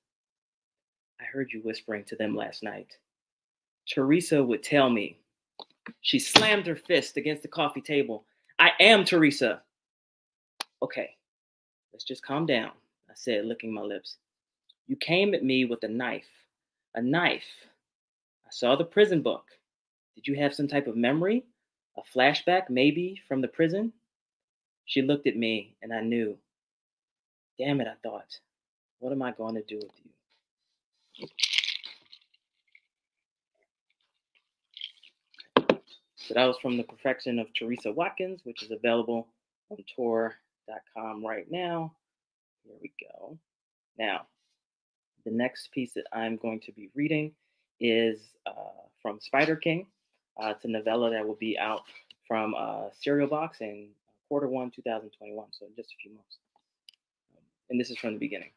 I 1.19 1.26
heard 1.26 1.52
you 1.52 1.62
whispering 1.62 2.04
to 2.06 2.15
them 2.15 2.36
last 2.36 2.63
night. 2.63 2.97
Teresa 3.88 4.43
would 4.43 4.63
tell 4.63 4.89
me. 4.89 5.19
She 6.02 6.19
slammed 6.19 6.67
her 6.67 6.76
fist 6.76 7.17
against 7.17 7.41
the 7.41 7.47
coffee 7.47 7.82
table. 7.82 8.26
I 8.60 8.71
am 8.80 9.06
Teresa. 9.06 9.62
Okay, 10.82 11.10
let's 11.93 12.04
just 12.04 12.23
calm 12.23 12.45
down, 12.45 12.71
I 13.10 13.13
said, 13.15 13.45
licking 13.45 13.73
my 13.73 13.82
lips. 13.82 14.17
You 14.88 14.95
came 14.95 15.34
at 15.34 15.43
me 15.43 15.65
with 15.65 15.84
a 15.84 15.88
knife. 15.88 16.30
A 16.95 17.02
knife. 17.02 17.67
I 18.45 18.50
saw 18.52 18.76
the 18.76 18.86
prison 18.86 19.21
book. 19.21 19.45
Did 20.17 20.27
you 20.27 20.36
have 20.38 20.56
some 20.56 20.67
type 20.67 20.88
of 20.88 20.97
memory? 20.97 21.45
A 21.95 22.01
flashback, 22.17 22.71
maybe, 22.71 23.21
from 23.27 23.39
the 23.39 23.47
prison? 23.47 23.93
She 24.86 25.03
looked 25.03 25.27
at 25.27 25.38
me, 25.38 25.75
and 25.84 25.93
I 25.93 26.01
knew. 26.01 26.36
Damn 27.60 27.82
it, 27.82 27.88
I 27.88 27.93
thought. 28.01 28.39
What 28.97 29.12
am 29.12 29.21
I 29.21 29.30
going 29.30 29.53
to 29.53 29.62
do 29.62 29.75
with 29.75 29.91
you? 31.19 31.27
So 36.15 36.34
that 36.34 36.45
was 36.45 36.58
from 36.58 36.77
the 36.77 36.84
perfection 36.84 37.38
of 37.38 37.53
Teresa 37.53 37.91
Watkins, 37.91 38.41
which 38.43 38.63
is 38.63 38.71
available 38.71 39.27
on 39.69 39.77
Tor.com 39.95 41.23
right 41.23 41.45
now. 41.51 41.93
Here 42.63 42.73
we 42.82 42.91
go. 42.99 43.38
Now, 43.99 44.25
the 45.25 45.32
next 45.32 45.71
piece 45.71 45.93
that 45.93 46.08
I'm 46.12 46.38
going 46.38 46.62
to 46.62 46.71
be 46.71 46.89
reading 46.95 47.34
is 47.80 48.17
uh, 48.47 48.88
from 48.99 49.19
Spider 49.19 49.56
King. 49.56 49.86
Uh, 50.41 50.50
it's 50.50 50.65
a 50.65 50.67
novella 50.67 51.10
that 51.12 51.28
will 51.28 51.36
be 51.36 51.58
out 51.58 51.84
from 52.28 52.54
uh, 52.56 52.89
Serial 53.00 53.28
Box 53.28 53.62
in 53.62 53.89
quarter 54.28 54.47
one, 54.47 54.71
2021, 54.71 55.47
so 55.52 55.65
in 55.65 55.76
just 55.76 55.91
a 55.91 55.95
few 56.02 56.13
months. 56.13 56.38
And 57.69 57.80
this 57.80 57.89
is 57.89 57.97
from 57.97 58.13
the 58.13 58.19
beginning. 58.19 58.52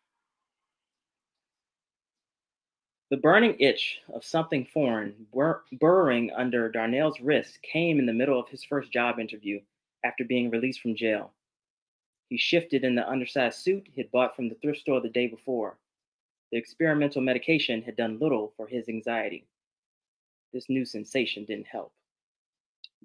The 3.11 3.17
burning 3.17 3.57
itch 3.59 3.99
of 4.15 4.25
something 4.25 4.69
foreign 4.73 5.27
bur- 5.35 5.65
burrowing 5.73 6.31
under 6.37 6.69
Darnell's 6.71 7.21
wrist 7.21 7.59
came 7.63 7.99
in 7.99 8.07
the 8.07 8.13
middle 8.13 8.39
of 8.39 8.49
his 8.49 8.63
first 8.63 8.93
job 8.93 9.19
interview 9.19 9.61
after 10.05 10.25
being 10.25 10.49
released 10.49 10.81
from 10.81 10.95
jail. 10.95 11.33
He 12.29 12.39
shifted 12.39 12.85
in 12.85 12.95
the 12.95 13.09
undersized 13.09 13.59
suit 13.59 13.89
he'd 13.93 14.13
bought 14.13 14.37
from 14.37 14.49
the 14.49 14.55
thrift 14.57 14.81
store 14.81 15.01
the 15.01 15.09
day 15.09 15.27
before. 15.27 15.77
The 16.53 16.59
experimental 16.59 17.21
medication 17.21 17.83
had 17.83 17.97
done 17.97 18.21
little 18.21 18.53
for 18.57 18.69
his 18.69 18.89
anxiety. 18.89 19.45
This 20.53 20.69
new 20.69 20.85
sensation 20.85 21.45
didn't 21.45 21.67
help. 21.67 21.93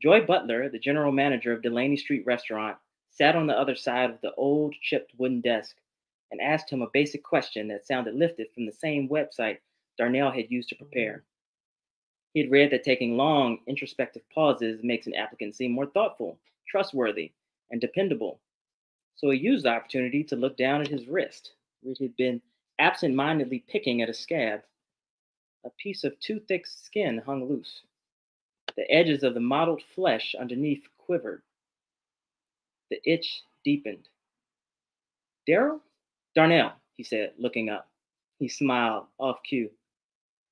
Joy 0.01 0.25
Butler, 0.25 0.69
the 0.69 0.79
general 0.79 1.11
manager 1.11 1.53
of 1.53 1.61
Delaney 1.61 1.97
Street 1.97 2.25
Restaurant, 2.25 2.77
sat 3.09 3.35
on 3.35 3.47
the 3.47 3.57
other 3.57 3.75
side 3.75 4.09
of 4.09 4.19
the 4.21 4.33
old 4.35 4.75
chipped 4.81 5.13
wooden 5.17 5.41
desk 5.41 5.77
and 6.31 6.41
asked 6.41 6.69
him 6.69 6.81
a 6.81 6.89
basic 6.91 7.23
question 7.23 7.67
that 7.69 7.87
sounded 7.87 8.15
lifted 8.15 8.47
from 8.53 8.65
the 8.65 8.73
same 8.73 9.07
website 9.07 9.57
Darnell 9.97 10.31
had 10.31 10.51
used 10.51 10.69
to 10.69 10.75
prepare. 10.75 11.17
Mm. 11.17 11.21
He 12.33 12.41
had 12.41 12.51
read 12.51 12.71
that 12.71 12.83
taking 12.83 13.15
long, 13.15 13.59
introspective 13.67 14.23
pauses 14.33 14.81
makes 14.83 15.07
an 15.07 15.15
applicant 15.15 15.55
seem 15.55 15.71
more 15.71 15.85
thoughtful, 15.85 16.37
trustworthy, 16.67 17.31
and 17.71 17.79
dependable. 17.79 18.41
So 19.15 19.29
he 19.29 19.39
used 19.39 19.63
the 19.63 19.69
opportunity 19.69 20.23
to 20.25 20.35
look 20.35 20.57
down 20.57 20.81
at 20.81 20.89
his 20.89 21.07
wrist, 21.07 21.53
which 21.81 21.99
had 21.99 22.15
been 22.17 22.41
absent 22.79 23.15
mindedly 23.15 23.63
picking 23.69 24.01
at 24.01 24.09
a 24.09 24.13
scab. 24.13 24.61
A 25.65 25.69
piece 25.77 26.03
of 26.03 26.19
too 26.19 26.39
thick 26.47 26.67
skin 26.67 27.21
hung 27.25 27.49
loose. 27.49 27.81
The 28.77 28.89
edges 28.91 29.23
of 29.23 29.33
the 29.33 29.39
mottled 29.39 29.81
flesh 29.95 30.35
underneath 30.39 30.83
quivered. 30.97 31.41
The 32.91 32.99
itch 33.03 33.41
deepened. 33.63 34.07
Daryl? 35.47 35.79
Darnell, 36.35 36.73
he 36.97 37.03
said, 37.03 37.31
looking 37.39 37.69
up. 37.69 37.87
He 38.39 38.47
smiled, 38.47 39.05
off 39.17 39.41
cue. 39.43 39.71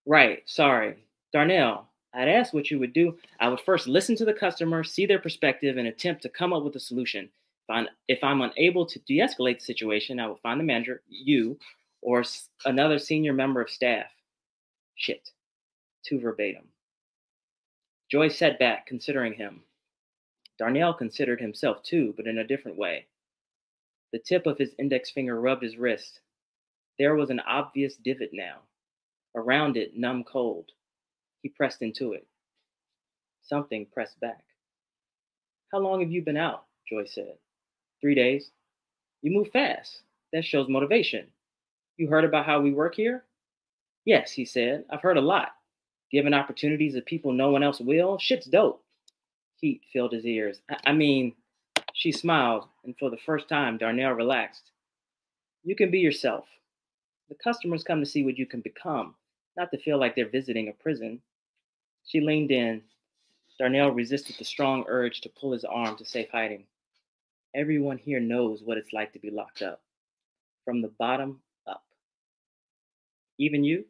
Right, 0.06 0.42
sorry. 0.46 0.96
Darnell, 1.32 1.88
I'd 2.14 2.30
asked 2.30 2.54
what 2.54 2.72
you 2.72 2.80
would 2.80 2.94
do. 2.94 3.18
I 3.40 3.50
would 3.50 3.60
first 3.60 3.88
listen 3.88 4.16
to 4.16 4.26
the 4.26 4.34
customer, 4.34 4.84
see 4.84 5.06
their 5.06 5.20
perspective, 5.20 5.78
and 5.78 5.88
attempt 5.88 6.22
to 6.24 6.30
come 6.30 6.54
up 6.54 6.64
with 6.64 6.76
a 6.76 6.80
solution. 6.80 7.26
If 7.26 7.76
I'm, 7.76 7.88
if 8.08 8.24
I'm 8.24 8.42
unable 8.42 8.86
to 8.86 9.00
de 9.00 9.20
escalate 9.20 9.60
the 9.60 9.66
situation, 9.66 10.20
I 10.20 10.28
will 10.28 10.38
find 10.38 10.60
the 10.60 10.64
manager, 10.64 11.02
you, 11.10 11.58
or 12.02 12.24
another 12.66 13.00
senior 13.00 13.34
member 13.34 13.62
of 13.62 13.70
staff. 13.70 14.08
Shit. 14.96 15.30
Too 16.06 16.20
verbatim. 16.20 16.70
Joy 18.10 18.28
sat 18.28 18.60
back, 18.60 18.86
considering 18.86 19.34
him. 19.34 19.64
Darnell 20.60 20.94
considered 20.94 21.42
himself 21.42 21.82
too, 21.84 22.14
but 22.16 22.28
in 22.28 22.38
a 22.38 22.48
different 22.48 22.78
way. 22.78 23.08
The 24.12 24.20
tip 24.20 24.46
of 24.46 24.58
his 24.58 24.76
index 24.78 25.10
finger 25.10 25.40
rubbed 25.42 25.64
his 25.64 25.78
wrist. 25.78 26.20
There 27.00 27.16
was 27.16 27.32
an 27.32 27.40
obvious 27.40 27.96
divot 27.96 28.30
now. 28.32 28.60
Around 29.36 29.78
it, 29.78 29.98
numb 29.98 30.24
cold. 30.24 30.72
He 31.42 31.50
pressed 31.50 31.82
into 31.82 32.14
it. 32.14 32.28
Something 33.42 33.88
pressed 33.92 34.20
back. 34.20 34.44
How 35.72 35.80
long 35.80 36.02
have 36.02 36.12
you 36.12 36.22
been 36.22 36.38
out? 36.38 36.66
Joy 36.88 37.06
said. 37.06 37.38
Three 38.00 38.14
days. 38.14 38.52
You 39.24 39.32
move 39.32 39.50
fast. 39.52 40.04
That 40.32 40.46
shows 40.46 40.70
motivation. 40.70 41.26
You 41.98 42.08
heard 42.08 42.26
about 42.26 42.46
how 42.46 42.62
we 42.62 42.72
work 42.72 42.94
here? 42.94 43.24
Yes, 44.06 44.32
he 44.32 44.46
said. 44.46 44.86
I've 44.90 45.02
heard 45.02 45.18
a 45.18 45.22
lot. 45.22 45.50
Given 46.12 46.34
opportunities 46.34 46.94
that 46.94 47.06
people 47.06 47.32
no 47.32 47.52
one 47.52 47.64
else 47.64 47.80
will, 47.80 48.18
shit's 48.18 48.46
dope. 48.46 48.84
Heat 49.60 49.82
filled 49.92 50.12
his 50.12 50.26
ears. 50.26 50.62
I, 50.70 50.78
I 50.88 50.94
mean, 50.94 51.34
she 51.94 52.12
smiled, 52.12 52.68
and 52.84 52.98
for 52.98 53.10
the 53.10 53.18
first 53.18 53.48
time, 53.48 53.78
Darnell 53.78 54.12
relaxed. 54.12 54.72
You 55.64 55.76
can 55.76 55.90
be 55.90 56.00
yourself. 56.00 56.46
The 57.30 57.36
customers 57.36 57.84
come 57.84 58.00
to 58.00 58.06
see 58.06 58.24
what 58.24 58.38
you 58.38 58.46
can 58.46 58.62
become, 58.62 59.16
not 59.58 59.72
to 59.72 59.78
feel 59.78 59.98
like 60.00 60.16
they're 60.16 60.30
visiting 60.30 60.68
a 60.68 60.74
prison. 60.74 61.22
She 62.06 62.20
leaned 62.20 62.52
in. 62.52 62.82
Darnell 63.58 63.92
resisted 63.92 64.36
the 64.38 64.44
strong 64.46 64.84
urge 64.88 65.22
to 65.22 65.30
pull 65.30 65.54
his 65.54 65.64
arm 65.64 65.96
to 65.98 66.06
safe 66.06 66.28
hiding. 66.32 66.66
Everyone 67.56 67.98
here 67.98 68.20
knows 68.20 68.62
what 68.64 68.78
it's 68.78 68.94
like 68.94 69.14
to 69.14 69.20
be 69.20 69.30
locked 69.30 69.62
up, 69.62 69.82
from 70.66 70.82
the 70.82 70.92
bottom 71.00 71.40
up. 71.68 71.84
Even 73.38 73.64
you? 73.64 73.86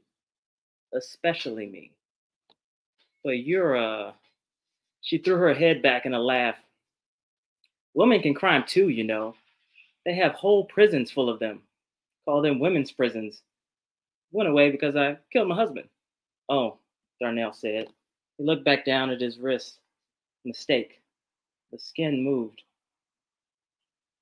Especially 0.95 1.65
me. 1.65 1.91
But 3.23 3.39
you're, 3.39 3.75
uh, 3.77 4.11
she 5.01 5.17
threw 5.17 5.35
her 5.35 5.53
head 5.53 5.81
back 5.81 6.05
in 6.05 6.13
a 6.13 6.19
laugh. 6.19 6.57
Women 7.93 8.21
can 8.21 8.33
crime 8.33 8.63
too, 8.67 8.89
you 8.89 9.03
know. 9.03 9.35
They 10.05 10.13
have 10.15 10.33
whole 10.33 10.65
prisons 10.65 11.11
full 11.11 11.29
of 11.29 11.39
them. 11.39 11.61
Call 12.25 12.41
them 12.41 12.59
women's 12.59 12.91
prisons. 12.91 13.41
Went 14.31 14.49
away 14.49 14.71
because 14.71 14.95
I 14.95 15.17
killed 15.31 15.47
my 15.47 15.55
husband. 15.55 15.87
Oh, 16.49 16.77
Darnell 17.21 17.53
said. 17.53 17.87
He 18.37 18.43
looked 18.43 18.65
back 18.65 18.85
down 18.85 19.09
at 19.09 19.21
his 19.21 19.37
wrist. 19.37 19.79
Mistake. 20.45 21.01
The 21.71 21.79
skin 21.79 22.23
moved. 22.23 22.63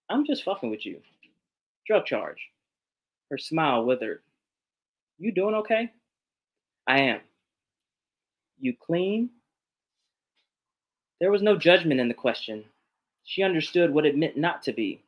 I'm 0.10 0.26
just 0.26 0.44
fucking 0.44 0.70
with 0.70 0.86
you. 0.86 1.00
Drug 1.88 2.06
charge. 2.06 2.50
Her 3.30 3.38
smile 3.38 3.86
withered. 3.86 4.22
You 5.18 5.32
doing 5.32 5.56
okay? 5.56 5.92
I 6.88 7.00
am. 7.02 7.22
You 8.60 8.76
clean? 8.80 9.30
There 11.20 11.32
was 11.32 11.42
no 11.42 11.58
judgment 11.58 12.00
in 12.00 12.08
the 12.08 12.14
question. 12.14 12.66
She 13.24 13.44
understood 13.44 13.94
what 13.94 14.06
it 14.06 14.18
meant 14.18 14.38
not 14.38 14.64
to 14.64 14.74
be. 14.74 15.04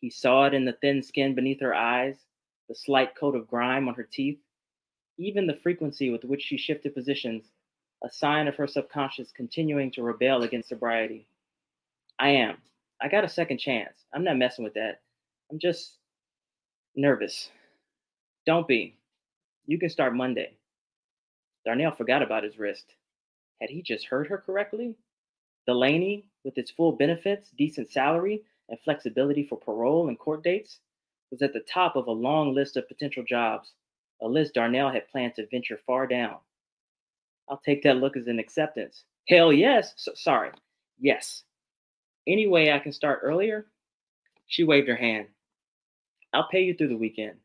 He 0.00 0.10
saw 0.10 0.46
it 0.46 0.54
in 0.54 0.64
the 0.64 0.72
thin 0.74 1.02
skin 1.02 1.34
beneath 1.34 1.60
her 1.60 1.74
eyes, 1.74 2.16
the 2.68 2.74
slight 2.74 3.16
coat 3.16 3.34
of 3.34 3.48
grime 3.48 3.88
on 3.88 3.94
her 3.94 4.08
teeth, 4.10 4.38
even 5.18 5.46
the 5.46 5.56
frequency 5.62 6.10
with 6.10 6.24
which 6.24 6.42
she 6.42 6.56
shifted 6.56 6.94
positions, 6.94 7.44
a 8.04 8.10
sign 8.10 8.48
of 8.48 8.56
her 8.56 8.66
subconscious 8.66 9.32
continuing 9.32 9.90
to 9.92 10.02
rebel 10.02 10.42
against 10.42 10.68
sobriety. 10.68 11.26
I 12.18 12.30
am. 12.30 12.58
I 13.00 13.08
got 13.08 13.24
a 13.24 13.28
second 13.28 13.58
chance. 13.58 13.94
I'm 14.12 14.24
not 14.24 14.36
messing 14.38 14.64
with 14.64 14.74
that. 14.74 15.00
I'm 15.50 15.58
just 15.58 15.94
nervous. 16.96 17.50
Don't 18.46 18.68
be. 18.68 18.96
You 19.66 19.78
can 19.78 19.90
start 19.90 20.14
Monday. 20.14 20.57
Darnell 21.68 21.92
forgot 21.92 22.22
about 22.22 22.44
his 22.44 22.58
wrist. 22.58 22.94
Had 23.60 23.68
he 23.68 23.82
just 23.82 24.06
heard 24.06 24.26
her 24.28 24.38
correctly? 24.38 24.94
Delaney, 25.66 26.24
with 26.42 26.56
its 26.56 26.70
full 26.70 26.92
benefits, 26.92 27.50
decent 27.58 27.90
salary, 27.90 28.42
and 28.70 28.80
flexibility 28.80 29.44
for 29.44 29.58
parole 29.58 30.08
and 30.08 30.18
court 30.18 30.42
dates, 30.42 30.78
was 31.30 31.42
at 31.42 31.52
the 31.52 31.60
top 31.70 31.94
of 31.94 32.06
a 32.06 32.10
long 32.10 32.54
list 32.54 32.78
of 32.78 32.88
potential 32.88 33.22
jobs, 33.22 33.72
a 34.22 34.26
list 34.26 34.54
Darnell 34.54 34.90
had 34.90 35.10
planned 35.10 35.34
to 35.34 35.46
venture 35.48 35.78
far 35.86 36.06
down. 36.06 36.36
I'll 37.50 37.58
take 37.58 37.82
that 37.82 37.98
look 37.98 38.16
as 38.16 38.28
an 38.28 38.38
acceptance. 38.38 39.04
Hell 39.28 39.52
yes. 39.52 39.92
So, 39.98 40.12
sorry. 40.14 40.52
Yes. 40.98 41.42
Any 42.26 42.46
way 42.46 42.72
I 42.72 42.78
can 42.78 42.92
start 42.92 43.20
earlier? 43.22 43.66
She 44.46 44.64
waved 44.64 44.88
her 44.88 44.96
hand. 44.96 45.26
I'll 46.32 46.48
pay 46.48 46.62
you 46.62 46.72
through 46.74 46.88
the 46.88 46.96
weekend. 46.96 47.36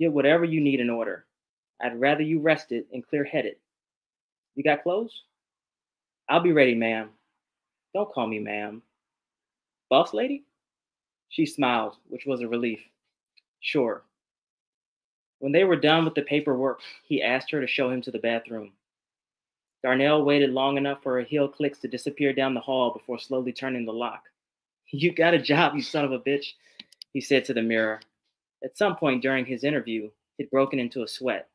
Get 0.00 0.12
whatever 0.12 0.44
you 0.44 0.60
need 0.60 0.80
in 0.80 0.90
order. 0.90 1.26
I'd 1.82 2.00
rather 2.00 2.22
you 2.22 2.40
rested 2.40 2.84
and 2.92 3.06
clear 3.06 3.24
headed. 3.24 3.56
You 4.54 4.62
got 4.64 4.82
clothes? 4.82 5.22
I'll 6.28 6.40
be 6.40 6.52
ready, 6.52 6.74
ma'am. 6.74 7.10
Don't 7.94 8.12
call 8.12 8.26
me 8.26 8.38
ma'am. 8.38 8.82
Boss 9.88 10.14
lady? 10.14 10.44
She 11.28 11.46
smiled, 11.46 11.96
which 12.08 12.26
was 12.26 12.40
a 12.40 12.48
relief. 12.48 12.80
Sure. 13.60 14.02
When 15.38 15.52
they 15.52 15.64
were 15.64 15.76
done 15.76 16.04
with 16.04 16.14
the 16.14 16.22
paperwork, 16.22 16.80
he 17.04 17.22
asked 17.22 17.50
her 17.50 17.60
to 17.60 17.66
show 17.66 17.90
him 17.90 18.02
to 18.02 18.10
the 18.10 18.18
bathroom. 18.18 18.72
Darnell 19.82 20.24
waited 20.24 20.50
long 20.50 20.76
enough 20.76 21.02
for 21.02 21.14
her 21.14 21.22
heel 21.22 21.48
clicks 21.48 21.78
to 21.78 21.88
disappear 21.88 22.32
down 22.32 22.52
the 22.52 22.60
hall 22.60 22.92
before 22.92 23.18
slowly 23.18 23.52
turning 23.52 23.84
the 23.84 23.92
lock. 23.92 24.24
You 24.92 25.14
got 25.14 25.34
a 25.34 25.38
job, 25.38 25.76
you 25.76 25.82
son 25.82 26.04
of 26.04 26.10
a 26.10 26.18
bitch, 26.18 26.54
he 27.12 27.20
said 27.20 27.44
to 27.44 27.54
the 27.54 27.62
mirror. 27.62 28.00
At 28.64 28.76
some 28.76 28.96
point 28.96 29.22
during 29.22 29.46
his 29.46 29.62
interview, 29.62 30.10
he'd 30.36 30.50
broken 30.50 30.80
into 30.80 31.04
a 31.04 31.08
sweat. 31.08 31.48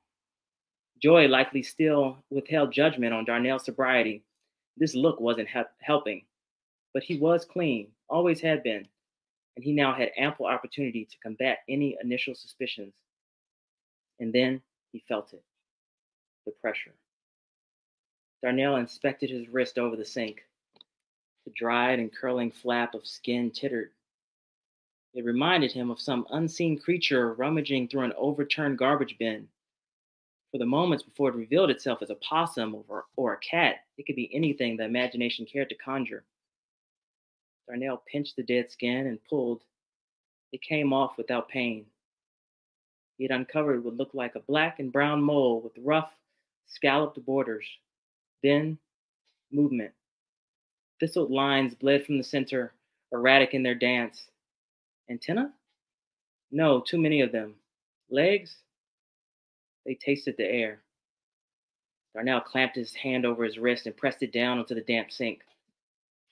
Joy 1.01 1.27
likely 1.27 1.61
still 1.61 2.17
withheld 2.29 2.71
judgment 2.71 3.13
on 3.13 3.25
Darnell's 3.25 3.65
sobriety. 3.65 4.23
This 4.77 4.95
look 4.95 5.19
wasn't 5.19 5.49
helping, 5.79 6.25
but 6.93 7.03
he 7.03 7.17
was 7.17 7.45
clean, 7.45 7.87
always 8.09 8.41
had 8.41 8.63
been, 8.63 8.87
and 9.55 9.63
he 9.63 9.71
now 9.71 9.93
had 9.93 10.11
ample 10.17 10.45
opportunity 10.45 11.05
to 11.05 11.17
combat 11.23 11.59
any 11.69 11.97
initial 12.01 12.35
suspicions. 12.35 12.93
And 14.19 14.33
then 14.33 14.61
he 14.91 15.03
felt 15.07 15.33
it 15.33 15.43
the 16.45 16.51
pressure. 16.51 16.93
Darnell 18.43 18.75
inspected 18.75 19.29
his 19.29 19.49
wrist 19.49 19.77
over 19.77 19.95
the 19.95 20.05
sink. 20.05 20.43
The 21.45 21.51
dried 21.55 21.99
and 21.99 22.15
curling 22.15 22.51
flap 22.51 22.93
of 22.93 23.07
skin 23.07 23.51
tittered. 23.51 23.91
It 25.13 25.25
reminded 25.25 25.71
him 25.71 25.89
of 25.89 26.01
some 26.01 26.27
unseen 26.29 26.77
creature 26.77 27.33
rummaging 27.33 27.87
through 27.87 28.03
an 28.03 28.13
overturned 28.17 28.77
garbage 28.77 29.17
bin. 29.17 29.47
For 30.55 30.59
the 30.59 30.65
moments 30.65 31.03
before 31.03 31.27
it 31.27 31.35
revealed 31.35 31.69
itself 31.69 32.01
as 32.01 32.09
a 32.09 32.15
possum 32.15 32.81
or, 32.87 33.03
or 33.17 33.33
a 33.33 33.39
cat, 33.39 33.83
it 33.97 34.05
could 34.05 34.15
be 34.15 34.33
anything 34.33 34.77
the 34.77 34.85
imagination 34.85 35.45
cared 35.45 35.67
to 35.67 35.75
conjure. 35.75 36.23
Darnell 37.67 38.01
pinched 38.09 38.37
the 38.37 38.43
dead 38.43 38.71
skin 38.71 39.07
and 39.07 39.19
pulled. 39.29 39.63
It 40.53 40.61
came 40.61 40.93
off 40.93 41.17
without 41.17 41.49
pain. 41.49 41.85
He 43.17 43.25
had 43.25 43.31
uncovered 43.31 43.83
what 43.83 43.97
looked 43.97 44.15
like 44.15 44.35
a 44.35 44.39
black 44.39 44.79
and 44.79 44.93
brown 44.93 45.21
mole 45.21 45.59
with 45.59 45.73
rough, 45.83 46.13
scalloped 46.67 47.25
borders. 47.25 47.65
Then, 48.41 48.77
movement. 49.51 49.91
Thistled 51.01 51.31
lines 51.31 51.75
bled 51.75 52.05
from 52.05 52.17
the 52.17 52.23
center, 52.23 52.71
erratic 53.11 53.53
in 53.53 53.61
their 53.61 53.75
dance. 53.75 54.29
Antenna? 55.09 55.51
No, 56.49 56.79
too 56.79 56.97
many 56.97 57.19
of 57.19 57.33
them. 57.33 57.55
Legs? 58.09 58.55
They 59.85 59.95
tasted 59.95 60.35
the 60.37 60.45
air. 60.45 60.81
Darnell 62.13 62.41
clamped 62.41 62.75
his 62.75 62.93
hand 62.95 63.25
over 63.25 63.43
his 63.43 63.57
wrist 63.57 63.85
and 63.85 63.95
pressed 63.95 64.23
it 64.23 64.31
down 64.31 64.57
onto 64.57 64.73
the 64.73 64.81
damp 64.81 65.11
sink. 65.11 65.41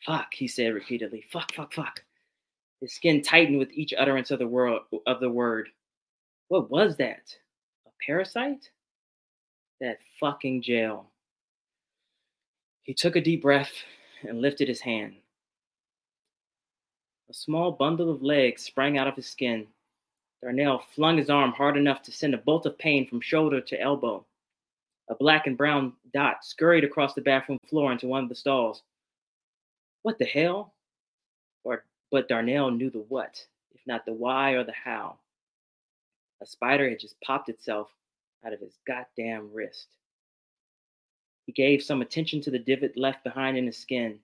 Fuck, 0.06 0.34
he 0.34 0.48
said 0.48 0.74
repeatedly. 0.74 1.26
Fuck, 1.32 1.54
fuck, 1.54 1.74
fuck. 1.74 2.04
His 2.82 2.94
skin 2.94 3.22
tightened 3.22 3.60
with 3.60 3.72
each 3.74 3.94
utterance 3.98 4.32
of 4.32 4.40
the 4.40 4.48
word 4.48 4.82
of 5.06 5.20
the 5.20 5.30
word. 5.30 5.70
What 6.48 6.70
was 6.70 6.98
that? 6.98 7.36
A 7.86 7.90
parasite? 8.06 8.70
That 9.80 10.00
fucking 10.20 10.62
jail. 10.62 11.08
He 12.84 12.94
took 12.94 13.16
a 13.16 13.22
deep 13.22 13.42
breath 13.42 13.72
and 14.28 14.42
lifted 14.42 14.68
his 14.68 14.82
hand. 14.82 15.16
A 17.30 17.34
small 17.34 17.72
bundle 17.72 18.10
of 18.10 18.22
legs 18.22 18.64
sprang 18.64 18.98
out 18.98 19.08
of 19.08 19.16
his 19.16 19.28
skin. 19.28 19.68
Darnell 20.44 20.84
flung 20.94 21.18
his 21.18 21.30
arm 21.30 21.54
hard 21.54 21.78
enough 21.78 22.02
to 22.02 22.12
send 22.12 22.34
a 22.34 22.38
bolt 22.38 22.66
of 22.66 22.78
pain 22.78 23.08
from 23.08 23.22
shoulder 23.22 23.62
to 23.62 23.80
elbow. 23.80 24.26
A 25.10 25.16
black 25.16 25.48
and 25.48 25.58
brown 25.58 25.94
dot 26.14 26.44
scurried 26.44 26.84
across 26.84 27.14
the 27.14 27.22
bathroom 27.22 27.60
floor 27.70 27.94
into 27.94 28.08
one 28.08 28.24
of 28.24 28.30
the 28.30 28.36
stalls. 28.36 28.84
What 30.02 30.20
the 30.20 30.26
hell? 30.26 30.74
Or, 31.64 31.86
but 32.12 32.28
Darnell 32.28 32.72
knew 32.72 32.90
the 32.90 33.06
what, 33.08 33.46
if 33.74 33.80
not 33.88 34.06
the 34.06 34.12
why 34.12 34.52
or 34.52 34.66
the 34.66 34.74
how. 34.74 35.16
A 36.42 36.46
spider 36.46 36.90
had 36.90 37.00
just 37.00 37.20
popped 37.22 37.48
itself 37.48 37.94
out 38.46 38.52
of 38.52 38.60
his 38.60 38.78
goddamn 38.86 39.50
wrist. 39.54 39.88
He 41.46 41.54
gave 41.54 41.82
some 41.82 42.02
attention 42.02 42.42
to 42.42 42.52
the 42.52 42.60
divot 42.60 42.98
left 42.98 43.24
behind 43.24 43.58
in 43.58 43.66
his 43.66 43.78
skin, 43.78 44.20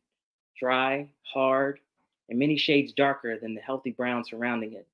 dry, 0.60 1.08
hard, 1.24 1.80
and 2.28 2.38
many 2.38 2.58
shades 2.58 2.92
darker 2.92 3.40
than 3.40 3.56
the 3.56 3.62
healthy 3.62 3.92
brown 3.92 4.26
surrounding 4.26 4.74
it. 4.74 4.86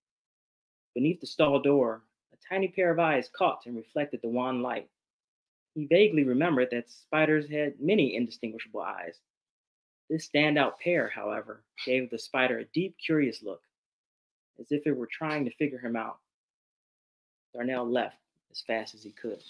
Beneath 0.95 1.19
the 1.19 1.27
stall 1.27 1.59
door, 1.59 2.03
a 2.33 2.37
tiny 2.49 2.69
pair 2.69 2.89
of 2.89 2.99
eyes 2.99 3.29
caught 3.37 3.65
and 3.65 3.75
reflected 3.75 4.21
the 4.21 4.29
wan 4.29 4.61
light. 4.61 4.89
He 5.75 5.85
vaguely 5.85 6.23
remembered 6.23 6.69
that 6.71 6.89
spiders 6.89 7.49
had 7.49 7.81
many 7.81 8.15
indistinguishable 8.15 8.79
eyes. 8.79 9.19
This 10.09 10.29
standout 10.29 10.79
pair, 10.79 11.09
however, 11.09 11.63
gave 11.85 12.09
the 12.09 12.17
spider 12.17 12.59
a 12.59 12.65
deep, 12.65 12.95
curious 13.03 13.43
look, 13.43 13.61
as 14.57 14.71
if 14.71 14.87
it 14.87 14.95
were 14.95 15.09
trying 15.11 15.43
to 15.43 15.55
figure 15.55 15.79
him 15.79 15.97
out. 15.97 16.19
Darnell 17.53 17.89
left 17.89 18.15
as 18.51 18.61
fast 18.61 18.95
as 18.95 19.03
he 19.03 19.11
could. 19.11 19.41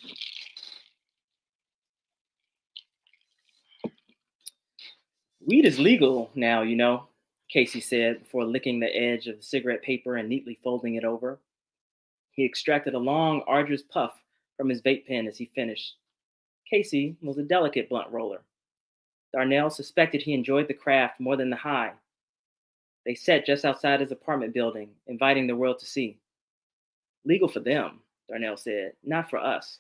Weed 5.46 5.66
is 5.66 5.78
legal 5.78 6.32
now, 6.34 6.64
you 6.64 6.76
know, 6.76 7.08
Casey 7.56 7.80
said 7.80 8.20
before 8.20 8.44
licking 8.44 8.82
the 8.82 8.94
edge 8.94 9.28
of 9.28 9.38
the 9.38 9.42
cigarette 9.42 9.82
paper 9.82 10.18
and 10.18 10.28
neatly 10.28 10.60
folding 10.62 10.96
it 10.96 11.06
over. 11.06 11.40
He 12.32 12.44
extracted 12.44 12.96
a 12.96 13.00
long, 13.00 13.44
arduous 13.48 13.82
puff 13.82 14.12
from 14.58 14.68
his 14.68 14.82
vape 14.82 15.08
pen 15.08 15.26
as 15.26 15.38
he 15.38 15.46
finished. 15.56 15.96
Casey 16.70 17.16
was 17.22 17.38
a 17.38 17.44
delicate 17.44 17.88
blunt 17.88 18.12
roller. 18.12 18.42
Darnell 19.32 19.70
suspected 19.70 20.22
he 20.22 20.34
enjoyed 20.34 20.68
the 20.68 20.74
craft 20.74 21.22
more 21.22 21.38
than 21.38 21.50
the 21.50 21.56
high. 21.56 21.94
They 23.06 23.16
sat 23.16 23.46
just 23.46 23.64
outside 23.64 24.02
his 24.02 24.12
apartment 24.12 24.54
building, 24.54 24.90
inviting 25.08 25.48
the 25.48 25.56
world 25.56 25.80
to 25.80 25.86
see. 25.86 26.18
Legal 27.24 27.48
for 27.48 27.62
them, 27.62 28.02
Darnell 28.28 28.58
said, 28.58 28.96
not 29.02 29.30
for 29.30 29.40
us. 29.40 29.80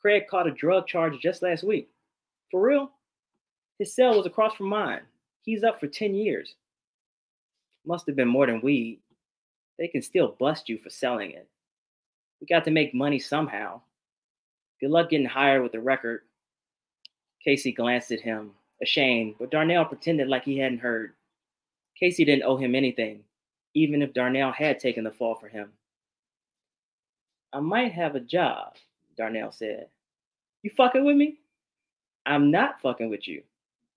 Craig 0.00 0.24
caught 0.28 0.48
a 0.48 0.50
drug 0.50 0.88
charge 0.88 1.20
just 1.20 1.40
last 1.40 1.62
week. 1.62 1.88
For 2.50 2.60
real? 2.60 2.90
His 3.78 3.94
cell 3.94 4.16
was 4.16 4.26
across 4.26 4.56
from 4.56 4.68
mine. 4.68 5.02
He's 5.42 5.62
up 5.62 5.78
for 5.78 5.86
10 5.86 6.12
years. 6.16 6.56
Must 7.86 8.06
have 8.06 8.16
been 8.16 8.28
more 8.28 8.46
than 8.46 8.60
weed. 8.60 9.00
They 9.78 9.88
can 9.88 10.02
still 10.02 10.36
bust 10.38 10.68
you 10.68 10.78
for 10.78 10.90
selling 10.90 11.30
it. 11.30 11.48
We 12.40 12.46
got 12.46 12.64
to 12.64 12.70
make 12.70 12.94
money 12.94 13.18
somehow. 13.18 13.80
Good 14.80 14.90
luck 14.90 15.10
getting 15.10 15.26
hired 15.26 15.62
with 15.62 15.72
the 15.72 15.80
record. 15.80 16.22
Casey 17.42 17.72
glanced 17.72 18.10
at 18.10 18.20
him, 18.20 18.50
ashamed, 18.82 19.36
but 19.38 19.50
Darnell 19.50 19.84
pretended 19.84 20.28
like 20.28 20.44
he 20.44 20.58
hadn't 20.58 20.80
heard. 20.80 21.12
Casey 21.98 22.24
didn't 22.24 22.44
owe 22.44 22.56
him 22.56 22.74
anything, 22.74 23.20
even 23.74 24.02
if 24.02 24.12
Darnell 24.12 24.52
had 24.52 24.78
taken 24.78 25.04
the 25.04 25.10
fall 25.10 25.36
for 25.36 25.48
him. 25.48 25.70
I 27.52 27.60
might 27.60 27.92
have 27.92 28.16
a 28.16 28.20
job, 28.20 28.74
Darnell 29.16 29.52
said. 29.52 29.88
You 30.62 30.70
fucking 30.76 31.04
with 31.04 31.16
me? 31.16 31.38
I'm 32.26 32.50
not 32.50 32.80
fucking 32.80 33.08
with 33.08 33.28
you. 33.28 33.42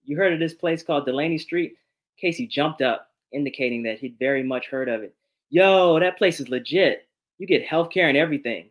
You 0.06 0.16
heard 0.16 0.34
of 0.34 0.40
this 0.40 0.54
place 0.54 0.84
called 0.84 1.06
Delaney 1.06 1.40
Street? 1.40 1.76
Casey 2.18 2.48
jumped 2.48 2.82
up, 2.82 3.09
indicating 3.32 3.84
that 3.84 4.00
he'd 4.00 4.18
very 4.20 4.44
much 4.44 4.68
heard 4.68 4.90
of 4.90 5.02
it. 5.04 5.16
Yo, 5.50 6.00
that 6.00 6.18
place 6.18 6.40
is 6.40 6.50
legit. 6.50 7.08
You 7.38 7.48
get 7.48 7.66
health 7.66 7.90
care 7.90 8.08
and 8.10 8.18
everything. 8.18 8.70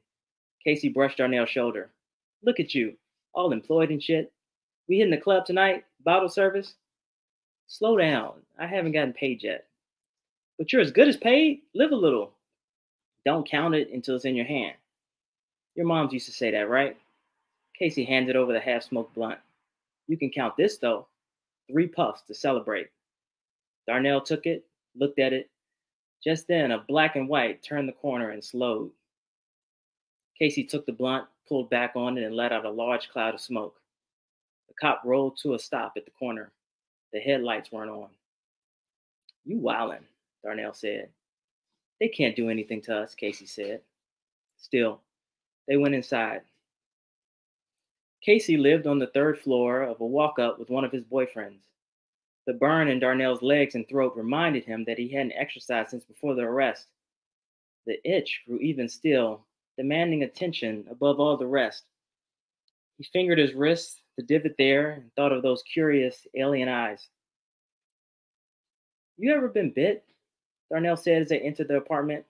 Casey 0.64 0.88
brushed 0.88 1.18
Darnell's 1.18 1.50
shoulder. 1.50 1.90
Look 2.42 2.60
at 2.60 2.74
you, 2.74 2.94
all 3.32 3.52
employed 3.52 3.90
and 3.90 4.02
shit. 4.02 4.32
We 4.88 4.98
hitting 4.98 5.10
the 5.10 5.16
club 5.16 5.44
tonight? 5.44 5.84
Bottle 6.04 6.28
service? 6.28 6.74
Slow 7.66 7.96
down. 7.96 8.34
I 8.58 8.66
haven't 8.66 8.92
gotten 8.92 9.12
paid 9.12 9.42
yet. 9.42 9.66
But 10.58 10.72
you're 10.72 10.82
as 10.82 10.90
good 10.90 11.08
as 11.08 11.16
paid? 11.16 11.60
Live 11.74 11.92
a 11.92 11.96
little. 11.96 12.32
Don't 13.24 13.48
count 13.48 13.74
it 13.74 13.90
until 13.92 14.16
it's 14.16 14.24
in 14.24 14.36
your 14.36 14.46
hand. 14.46 14.74
Your 15.74 15.86
moms 15.86 16.12
used 16.12 16.26
to 16.26 16.32
say 16.32 16.50
that, 16.50 16.68
right? 16.68 16.96
Casey 17.78 18.04
handed 18.04 18.36
over 18.36 18.52
the 18.52 18.60
half 18.60 18.82
smoked 18.82 19.14
blunt. 19.14 19.38
You 20.08 20.16
can 20.16 20.30
count 20.30 20.56
this, 20.56 20.78
though. 20.78 21.06
Three 21.70 21.86
puffs 21.86 22.22
to 22.22 22.34
celebrate. 22.34 22.88
Darnell 23.88 24.20
took 24.20 24.44
it, 24.44 24.66
looked 24.94 25.18
at 25.18 25.32
it. 25.32 25.48
Just 26.22 26.46
then, 26.46 26.72
a 26.72 26.84
black 26.86 27.16
and 27.16 27.26
white 27.26 27.62
turned 27.62 27.88
the 27.88 27.92
corner 27.92 28.30
and 28.30 28.44
slowed. 28.44 28.90
Casey 30.38 30.62
took 30.62 30.84
the 30.84 30.92
blunt, 30.92 31.24
pulled 31.48 31.70
back 31.70 31.92
on 31.96 32.18
it, 32.18 32.24
and 32.24 32.36
let 32.36 32.52
out 32.52 32.66
a 32.66 32.70
large 32.70 33.08
cloud 33.08 33.32
of 33.32 33.40
smoke. 33.40 33.80
The 34.68 34.74
cop 34.78 35.00
rolled 35.06 35.38
to 35.38 35.54
a 35.54 35.58
stop 35.58 35.94
at 35.96 36.04
the 36.04 36.10
corner. 36.10 36.52
The 37.14 37.18
headlights 37.18 37.72
weren't 37.72 37.90
on. 37.90 38.10
You 39.46 39.56
wildin', 39.56 40.04
Darnell 40.44 40.74
said. 40.74 41.08
They 41.98 42.08
can't 42.08 42.36
do 42.36 42.50
anything 42.50 42.82
to 42.82 42.94
us, 42.94 43.14
Casey 43.14 43.46
said. 43.46 43.80
Still, 44.58 45.00
they 45.66 45.78
went 45.78 45.94
inside. 45.94 46.42
Casey 48.20 48.58
lived 48.58 48.86
on 48.86 48.98
the 48.98 49.06
third 49.06 49.38
floor 49.38 49.82
of 49.82 50.02
a 50.02 50.06
walk 50.06 50.38
up 50.38 50.58
with 50.58 50.68
one 50.68 50.84
of 50.84 50.92
his 50.92 51.04
boyfriends. 51.04 51.60
The 52.48 52.54
burn 52.54 52.88
in 52.88 52.98
Darnell's 52.98 53.42
legs 53.42 53.74
and 53.74 53.86
throat 53.86 54.16
reminded 54.16 54.64
him 54.64 54.82
that 54.86 54.96
he 54.96 55.06
hadn't 55.06 55.32
exercised 55.32 55.90
since 55.90 56.04
before 56.04 56.34
the 56.34 56.44
arrest. 56.44 56.86
The 57.86 58.00
itch 58.10 58.40
grew 58.46 58.56
even 58.60 58.88
still, 58.88 59.44
demanding 59.76 60.22
attention 60.22 60.86
above 60.90 61.20
all 61.20 61.36
the 61.36 61.46
rest. 61.46 61.84
He 62.96 63.04
fingered 63.04 63.36
his 63.36 63.52
wrist, 63.52 64.00
the 64.16 64.22
divot 64.22 64.54
there, 64.56 64.92
and 64.92 65.14
thought 65.14 65.32
of 65.32 65.42
those 65.42 65.62
curious 65.62 66.26
alien 66.34 66.70
eyes. 66.70 67.06
You 69.18 69.34
ever 69.34 69.48
been 69.48 69.70
bit? 69.70 70.06
Darnell 70.70 70.96
said 70.96 71.20
as 71.20 71.28
they 71.28 71.40
entered 71.40 71.68
the 71.68 71.76
apartment. 71.76 72.24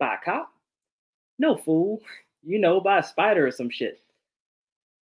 By 0.00 0.16
a 0.16 0.18
cop? 0.18 0.52
No, 1.38 1.56
fool. 1.56 2.02
You 2.42 2.58
know, 2.58 2.80
by 2.80 2.98
a 2.98 3.04
spider 3.04 3.46
or 3.46 3.52
some 3.52 3.70
shit. 3.70 4.00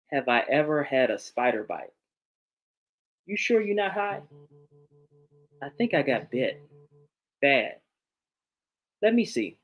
Have 0.07 0.27
I 0.27 0.41
ever 0.49 0.83
had 0.83 1.11
a 1.11 1.17
spider 1.17 1.63
bite? 1.63 1.93
You 3.25 3.35
sure 3.35 3.61
you're 3.61 3.75
not 3.75 3.91
high? 3.91 4.21
I 5.61 5.69
think 5.77 5.93
I 5.93 6.01
got 6.01 6.29
bit. 6.29 6.61
Bad. 7.41 7.75
Let 9.01 9.13
me 9.13 9.25
see. 9.25 9.57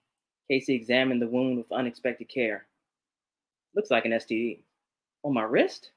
Casey 0.50 0.74
examined 0.74 1.22
the 1.22 1.28
wound 1.28 1.58
with 1.58 1.72
unexpected 1.72 2.28
care. 2.30 2.66
Looks 3.76 3.92
like 3.92 4.06
an 4.06 4.12
STD. 4.12 4.60
On 5.24 5.34
my 5.34 5.44
wrist? 5.44 5.92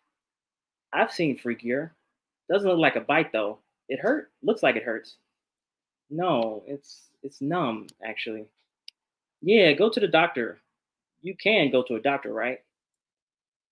I've 0.92 1.10
seen 1.10 1.38
freakier. 1.38 1.90
Doesn't 2.50 2.68
look 2.68 2.78
like 2.78 2.96
a 2.96 3.00
bite 3.00 3.32
though. 3.32 3.58
It 3.88 3.98
hurt? 3.98 4.30
Looks 4.42 4.62
like 4.62 4.76
it 4.76 4.84
hurts. 4.84 5.16
No, 6.10 6.62
it's 6.66 7.08
it's 7.22 7.40
numb 7.40 7.86
actually. 8.06 8.44
Yeah, 9.42 9.72
go 9.72 9.90
to 9.90 10.00
the 10.00 10.08
doctor. 10.08 10.60
You 11.22 11.34
can 11.36 11.70
go 11.70 11.82
to 11.82 11.96
a 11.96 12.00
doctor, 12.00 12.32
right? 12.32 12.60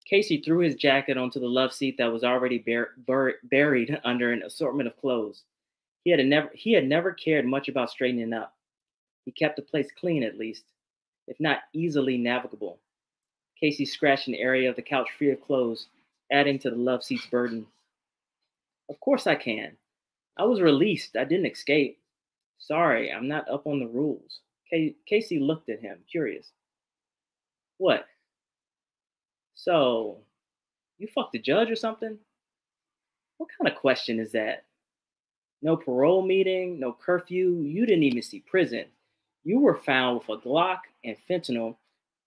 Casey 0.04 0.40
threw 0.40 0.58
his 0.60 0.74
jacket 0.74 1.16
onto 1.16 1.40
the 1.40 1.46
love 1.46 1.72
seat 1.72 1.96
that 1.98 2.12
was 2.12 2.24
already 2.24 2.58
bur- 2.58 2.92
bur- 3.06 3.38
buried 3.44 3.98
under 4.04 4.32
an 4.32 4.42
assortment 4.42 4.86
of 4.88 4.96
clothes. 5.00 5.42
He 6.04 6.10
had 6.10 6.24
never 6.26 6.50
he 6.54 6.72
had 6.72 6.86
never 6.86 7.12
cared 7.12 7.46
much 7.46 7.68
about 7.68 7.90
straightening 7.90 8.32
up. 8.32 8.54
He 9.24 9.30
kept 9.32 9.56
the 9.56 9.62
place 9.62 9.88
clean 9.98 10.22
at 10.22 10.38
least, 10.38 10.64
if 11.28 11.38
not 11.38 11.60
easily 11.72 12.18
navigable. 12.18 12.80
Casey 13.58 13.84
scratched 13.84 14.26
an 14.26 14.34
area 14.34 14.68
of 14.68 14.74
the 14.74 14.82
couch 14.82 15.08
free 15.16 15.30
of 15.30 15.40
clothes, 15.40 15.86
adding 16.32 16.58
to 16.58 16.70
the 16.70 16.76
love 16.76 17.04
seat's 17.04 17.26
burden. 17.26 17.64
Of 18.90 18.98
course 18.98 19.28
I 19.28 19.36
can. 19.36 19.76
I 20.36 20.44
was 20.44 20.60
released. 20.60 21.16
I 21.16 21.24
didn't 21.24 21.46
escape. 21.46 22.00
Sorry, 22.58 23.12
I'm 23.12 23.28
not 23.28 23.48
up 23.48 23.66
on 23.66 23.78
the 23.78 23.86
rules. 23.86 24.40
Casey 25.06 25.38
looked 25.38 25.68
at 25.68 25.80
him, 25.80 25.98
curious. 26.10 26.50
What? 27.78 28.06
So, 29.62 30.18
you 30.98 31.06
fucked 31.06 31.30
the 31.30 31.38
judge 31.38 31.70
or 31.70 31.76
something? 31.76 32.18
What 33.38 33.48
kind 33.56 33.72
of 33.72 33.80
question 33.80 34.18
is 34.18 34.32
that? 34.32 34.64
No 35.62 35.76
parole 35.76 36.26
meeting, 36.26 36.80
no 36.80 36.92
curfew. 36.92 37.60
You 37.60 37.86
didn't 37.86 38.02
even 38.02 38.22
see 38.22 38.40
prison. 38.40 38.86
You 39.44 39.60
were 39.60 39.76
found 39.76 40.16
with 40.26 40.28
a 40.36 40.42
Glock 40.42 40.78
and 41.04 41.16
fentanyl, 41.30 41.76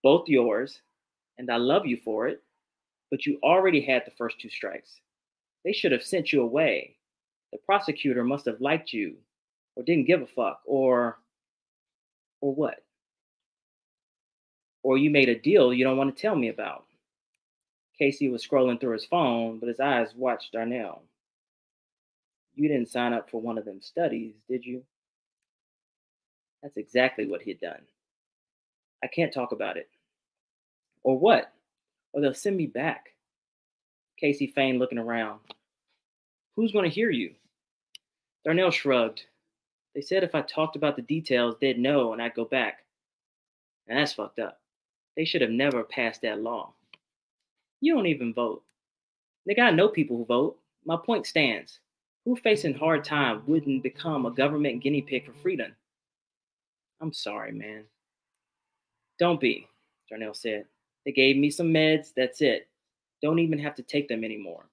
both 0.01 0.29
yours, 0.29 0.79
and 1.37 1.51
I 1.51 1.57
love 1.57 1.85
you 1.85 1.97
for 2.05 2.25
it, 2.29 2.41
but 3.11 3.25
you 3.25 3.37
already 3.43 3.81
had 3.81 4.03
the 4.05 4.15
first 4.17 4.39
two 4.39 4.49
strikes. 4.49 5.01
They 5.65 5.73
should 5.73 5.91
have 5.91 6.03
sent 6.03 6.31
you 6.31 6.41
away. 6.41 6.95
The 7.51 7.57
prosecutor 7.65 8.23
must 8.23 8.45
have 8.45 8.61
liked 8.61 8.93
you 8.93 9.17
or 9.75 9.83
didn't 9.83 10.07
give 10.07 10.21
a 10.21 10.27
fuck 10.27 10.61
or 10.65 11.19
or 12.39 12.55
what? 12.55 12.85
Or 14.83 14.97
you 14.97 15.09
made 15.09 15.27
a 15.27 15.37
deal 15.37 15.73
you 15.73 15.83
don't 15.83 15.97
want 15.97 16.15
to 16.15 16.21
tell 16.21 16.37
me 16.37 16.47
about. 16.47 16.84
Casey 17.97 18.29
was 18.29 18.45
scrolling 18.45 18.79
through 18.79 18.93
his 18.93 19.05
phone, 19.05 19.59
but 19.59 19.69
his 19.69 19.79
eyes 19.79 20.09
watched 20.15 20.51
Darnell. 20.51 21.03
You 22.55 22.67
didn't 22.67 22.89
sign 22.89 23.13
up 23.13 23.29
for 23.29 23.41
one 23.41 23.57
of 23.57 23.65
them 23.65 23.81
studies, 23.81 24.33
did 24.49 24.65
you? 24.65 24.83
That's 26.61 26.77
exactly 26.77 27.27
what 27.27 27.41
he'd 27.41 27.59
done. 27.59 27.81
I 29.03 29.07
can't 29.07 29.33
talk 29.33 29.51
about 29.51 29.77
it. 29.77 29.89
Or 31.03 31.17
what? 31.17 31.53
Or 32.13 32.21
they'll 32.21 32.33
send 32.33 32.57
me 32.57 32.65
back. 32.65 33.13
Casey 34.17 34.47
feigned 34.47 34.79
looking 34.79 34.97
around. 34.97 35.39
Who's 36.55 36.71
going 36.71 36.89
to 36.89 36.95
hear 36.95 37.11
you? 37.11 37.33
Darnell 38.43 38.71
shrugged. 38.71 39.25
They 39.93 40.01
said 40.01 40.23
if 40.23 40.35
I 40.35 40.41
talked 40.41 40.75
about 40.75 40.95
the 40.95 41.01
details, 41.01 41.55
they'd 41.59 41.77
know 41.77 42.13
and 42.13 42.21
I'd 42.21 42.33
go 42.33 42.45
back. 42.45 42.85
And 43.87 43.97
that's 43.97 44.13
fucked 44.13 44.39
up. 44.39 44.59
They 45.15 45.25
should 45.25 45.41
have 45.41 45.51
never 45.51 45.83
passed 45.83 46.21
that 46.21 46.41
law. 46.41 46.73
You 47.85 47.93
don't 47.93 48.07
even 48.07 48.33
vote. 48.33 48.63
Nigga, 49.47 49.59
I 49.59 49.69
know 49.69 49.87
people 49.87 50.17
who 50.17 50.25
vote. 50.25 50.57
My 50.85 50.97
point 50.97 51.27
stands. 51.27 51.81
Who 52.25 52.35
facing 52.35 52.73
hard 52.73 53.03
time 53.03 53.43
wouldn't 53.45 53.83
become 53.83 54.25
a 54.25 54.31
government 54.31 54.81
guinea 54.81 55.03
pig 55.03 55.23
for 55.23 55.33
freedom? 55.33 55.71
I'm 56.99 57.13
sorry, 57.13 57.51
man. 57.51 57.83
Don't 59.19 59.39
be, 59.39 59.67
Darnell 60.09 60.33
said. 60.33 60.65
They 61.05 61.11
gave 61.11 61.37
me 61.37 61.51
some 61.51 61.67
meds, 61.67 62.07
that's 62.17 62.41
it. 62.41 62.67
Don't 63.21 63.37
even 63.37 63.59
have 63.59 63.75
to 63.75 63.83
take 63.83 64.07
them 64.07 64.23
anymore. 64.23 64.65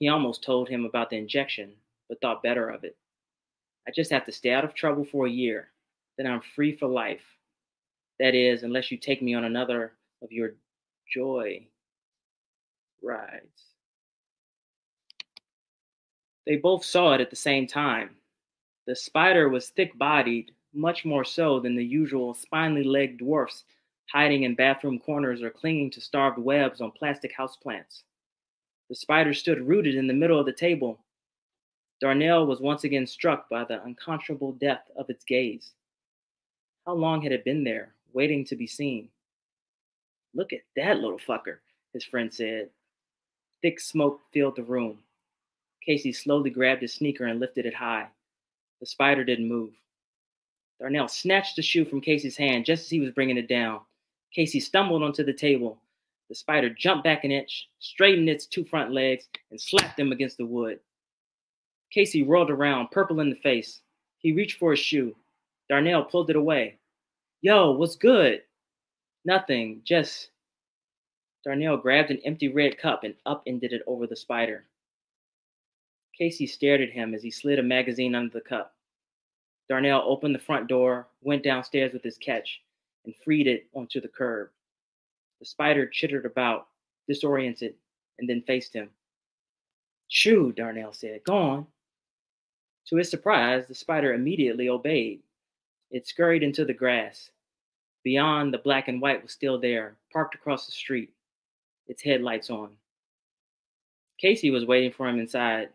He 0.00 0.08
almost 0.08 0.42
told 0.42 0.68
him 0.68 0.86
about 0.86 1.10
the 1.10 1.16
injection, 1.16 1.74
but 2.08 2.20
thought 2.20 2.42
better 2.42 2.70
of 2.70 2.82
it. 2.82 2.96
I 3.86 3.92
just 3.92 4.10
have 4.10 4.26
to 4.26 4.32
stay 4.32 4.50
out 4.50 4.64
of 4.64 4.74
trouble 4.74 5.04
for 5.04 5.28
a 5.28 5.30
year. 5.30 5.68
Then 6.18 6.26
I'm 6.26 6.42
free 6.56 6.76
for 6.76 6.88
life. 6.88 7.22
That 8.18 8.34
is, 8.34 8.64
unless 8.64 8.90
you 8.90 8.98
take 8.98 9.22
me 9.22 9.34
on 9.34 9.44
another 9.44 9.92
of 10.24 10.32
your 10.32 10.54
joy 11.08 11.68
rides. 13.04 13.74
They 16.46 16.56
both 16.56 16.84
saw 16.84 17.14
it 17.14 17.20
at 17.20 17.30
the 17.30 17.36
same 17.36 17.66
time. 17.66 18.16
The 18.86 18.96
spider 18.96 19.48
was 19.48 19.68
thick 19.68 19.96
bodied, 19.98 20.52
much 20.74 21.04
more 21.04 21.24
so 21.24 21.60
than 21.60 21.74
the 21.74 21.84
usual 21.84 22.34
spinely 22.34 22.84
legged 22.84 23.18
dwarfs 23.18 23.64
hiding 24.10 24.42
in 24.42 24.54
bathroom 24.54 24.98
corners 24.98 25.42
or 25.42 25.50
clinging 25.50 25.90
to 25.90 26.00
starved 26.00 26.38
webs 26.38 26.80
on 26.80 26.90
plastic 26.92 27.32
houseplants. 27.36 28.02
The 28.88 28.94
spider 28.94 29.32
stood 29.32 29.66
rooted 29.66 29.94
in 29.94 30.06
the 30.06 30.12
middle 30.12 30.38
of 30.38 30.46
the 30.46 30.52
table. 30.52 31.00
Darnell 32.00 32.46
was 32.46 32.60
once 32.60 32.84
again 32.84 33.06
struck 33.06 33.48
by 33.48 33.64
the 33.64 33.82
unconscionable 33.82 34.52
depth 34.52 34.90
of 34.96 35.08
its 35.08 35.24
gaze. 35.24 35.72
How 36.86 36.92
long 36.92 37.22
had 37.22 37.32
it 37.32 37.44
been 37.44 37.64
there, 37.64 37.94
waiting 38.12 38.44
to 38.46 38.56
be 38.56 38.66
seen? 38.66 39.08
Look 40.34 40.52
at 40.52 40.60
that 40.76 40.98
little 40.98 41.18
fucker, 41.18 41.58
his 41.94 42.04
friend 42.04 42.32
said. 42.32 42.68
Thick 43.64 43.80
smoke 43.80 44.20
filled 44.30 44.56
the 44.56 44.62
room. 44.62 44.98
Casey 45.82 46.12
slowly 46.12 46.50
grabbed 46.50 46.82
his 46.82 46.92
sneaker 46.92 47.24
and 47.24 47.40
lifted 47.40 47.64
it 47.64 47.72
high. 47.72 48.08
The 48.80 48.84
spider 48.84 49.24
didn't 49.24 49.48
move. 49.48 49.72
Darnell 50.78 51.08
snatched 51.08 51.56
the 51.56 51.62
shoe 51.62 51.86
from 51.86 52.02
Casey's 52.02 52.36
hand 52.36 52.66
just 52.66 52.82
as 52.82 52.90
he 52.90 53.00
was 53.00 53.12
bringing 53.12 53.38
it 53.38 53.48
down. 53.48 53.80
Casey 54.34 54.60
stumbled 54.60 55.02
onto 55.02 55.24
the 55.24 55.32
table. 55.32 55.78
The 56.28 56.34
spider 56.34 56.68
jumped 56.68 57.04
back 57.04 57.24
an 57.24 57.30
inch, 57.32 57.70
straightened 57.78 58.28
its 58.28 58.44
two 58.44 58.66
front 58.66 58.92
legs, 58.92 59.30
and 59.50 59.58
slapped 59.58 59.96
them 59.96 60.12
against 60.12 60.36
the 60.36 60.44
wood. 60.44 60.78
Casey 61.90 62.22
whirled 62.22 62.50
around, 62.50 62.90
purple 62.90 63.20
in 63.20 63.30
the 63.30 63.36
face. 63.36 63.80
He 64.18 64.32
reached 64.32 64.58
for 64.58 64.72
his 64.72 64.80
shoe. 64.80 65.16
Darnell 65.70 66.04
pulled 66.04 66.28
it 66.28 66.36
away. 66.36 66.76
Yo, 67.40 67.72
what's 67.72 67.96
good? 67.96 68.42
Nothing, 69.24 69.80
just. 69.84 70.28
Darnell 71.44 71.76
grabbed 71.76 72.10
an 72.10 72.20
empty 72.24 72.48
red 72.48 72.78
cup 72.78 73.04
and 73.04 73.14
upended 73.26 73.72
it 73.72 73.82
over 73.86 74.06
the 74.06 74.16
spider. 74.16 74.64
Casey 76.16 76.46
stared 76.46 76.80
at 76.80 76.90
him 76.90 77.12
as 77.12 77.22
he 77.22 77.30
slid 77.30 77.58
a 77.58 77.62
magazine 77.62 78.14
under 78.14 78.32
the 78.32 78.40
cup. 78.40 78.74
Darnell 79.68 80.02
opened 80.06 80.34
the 80.34 80.38
front 80.38 80.68
door, 80.68 81.08
went 81.22 81.42
downstairs 81.42 81.92
with 81.92 82.02
his 82.02 82.18
catch, 82.18 82.62
and 83.04 83.14
freed 83.16 83.46
it 83.46 83.66
onto 83.74 84.00
the 84.00 84.08
curb. 84.08 84.50
The 85.40 85.46
spider 85.46 85.86
chittered 85.86 86.24
about, 86.24 86.68
disoriented, 87.08 87.74
and 88.18 88.28
then 88.28 88.42
faced 88.42 88.72
him. 88.72 88.90
Shoo, 90.08 90.52
Darnell 90.52 90.92
said. 90.92 91.24
Go 91.24 91.36
on. 91.36 91.66
To 92.86 92.96
his 92.96 93.10
surprise, 93.10 93.66
the 93.66 93.74
spider 93.74 94.14
immediately 94.14 94.68
obeyed. 94.68 95.20
It 95.90 96.06
scurried 96.06 96.42
into 96.42 96.64
the 96.64 96.74
grass. 96.74 97.30
Beyond, 98.02 98.52
the 98.52 98.58
black 98.58 98.88
and 98.88 99.00
white 99.00 99.22
was 99.22 99.32
still 99.32 99.58
there, 99.58 99.96
parked 100.12 100.34
across 100.34 100.66
the 100.66 100.72
street, 100.72 101.13
its 101.86 102.02
headlights 102.02 102.50
on. 102.50 102.70
Casey 104.18 104.50
was 104.50 104.64
waiting 104.64 104.92
for 104.92 105.08
him 105.08 105.18
inside, 105.18 105.68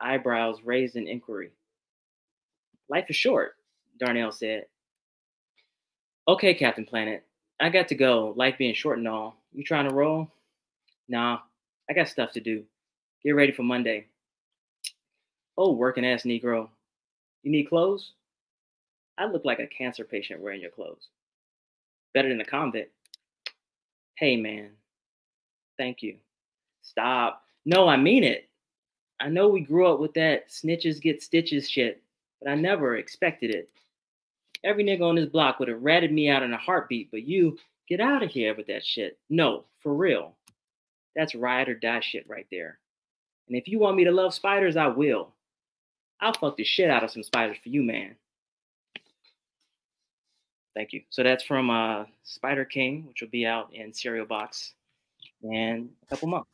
eyebrows 0.00 0.62
raised 0.64 0.96
in 0.96 1.08
inquiry. 1.08 1.50
Life 2.88 3.06
is 3.08 3.16
short, 3.16 3.56
Darnell 3.98 4.32
said. 4.32 4.66
Okay, 6.26 6.54
Captain 6.54 6.84
Planet. 6.84 7.24
I 7.60 7.68
got 7.68 7.88
to 7.88 7.94
go, 7.94 8.34
life 8.36 8.58
being 8.58 8.74
short 8.74 8.98
and 8.98 9.08
all. 9.08 9.36
You 9.52 9.62
trying 9.62 9.88
to 9.88 9.94
roll? 9.94 10.30
Nah, 11.08 11.38
I 11.88 11.92
got 11.92 12.08
stuff 12.08 12.32
to 12.32 12.40
do. 12.40 12.64
Get 13.22 13.32
ready 13.32 13.52
for 13.52 13.62
Monday. 13.62 14.06
Oh, 15.56 15.72
working 15.72 16.04
ass 16.04 16.24
Negro. 16.24 16.68
You 17.42 17.52
need 17.52 17.68
clothes? 17.68 18.12
I 19.16 19.26
look 19.26 19.44
like 19.44 19.60
a 19.60 19.66
cancer 19.66 20.04
patient 20.04 20.40
wearing 20.40 20.60
your 20.60 20.70
clothes. 20.70 21.08
Better 22.12 22.28
than 22.28 22.40
a 22.40 22.44
convict. 22.44 22.92
Hey, 24.16 24.36
man. 24.36 24.70
Thank 25.78 26.02
you. 26.02 26.16
Stop. 26.82 27.42
No, 27.64 27.88
I 27.88 27.96
mean 27.96 28.24
it. 28.24 28.48
I 29.20 29.28
know 29.28 29.48
we 29.48 29.60
grew 29.60 29.86
up 29.86 30.00
with 30.00 30.14
that 30.14 30.50
snitches 30.50 31.00
get 31.00 31.22
stitches 31.22 31.68
shit, 31.68 32.02
but 32.40 32.50
I 32.50 32.54
never 32.54 32.96
expected 32.96 33.50
it. 33.54 33.70
Every 34.64 34.84
nigga 34.84 35.02
on 35.02 35.16
this 35.16 35.28
block 35.28 35.58
would 35.58 35.68
have 35.68 35.82
ratted 35.82 36.12
me 36.12 36.28
out 36.28 36.42
in 36.42 36.52
a 36.52 36.58
heartbeat, 36.58 37.10
but 37.10 37.22
you 37.22 37.58
get 37.88 38.00
out 38.00 38.22
of 38.22 38.30
here 38.30 38.54
with 38.54 38.66
that 38.66 38.84
shit. 38.84 39.18
No, 39.30 39.64
for 39.78 39.94
real. 39.94 40.34
That's 41.14 41.34
ride 41.34 41.68
or 41.68 41.74
die 41.74 42.00
shit 42.00 42.28
right 42.28 42.46
there. 42.50 42.78
And 43.48 43.56
if 43.56 43.68
you 43.68 43.78
want 43.78 43.96
me 43.96 44.04
to 44.04 44.10
love 44.10 44.34
spiders, 44.34 44.76
I 44.76 44.88
will. 44.88 45.32
I'll 46.20 46.32
fuck 46.32 46.56
the 46.56 46.64
shit 46.64 46.90
out 46.90 47.04
of 47.04 47.10
some 47.10 47.22
spiders 47.22 47.58
for 47.62 47.68
you, 47.68 47.82
man. 47.82 48.16
Thank 50.74 50.92
you. 50.92 51.02
So 51.10 51.22
that's 51.22 51.44
from 51.44 51.70
uh, 51.70 52.04
Spider 52.24 52.64
King, 52.64 53.04
which 53.06 53.20
will 53.20 53.28
be 53.28 53.46
out 53.46 53.72
in 53.72 53.92
Serial 53.92 54.26
Box 54.26 54.72
in 55.44 55.88
a 56.02 56.06
couple 56.06 56.28
months. 56.28 56.50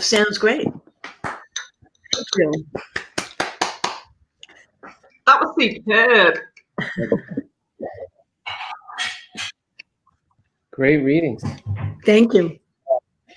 Sounds 0.00 0.38
great. 0.38 0.66
Thank 1.22 2.26
you. 2.36 2.66
That 5.26 5.40
was 5.40 5.54
superb. 5.58 6.38
Great 10.72 10.98
readings. 10.98 11.44
Thank 12.04 12.34
you. 12.34 12.58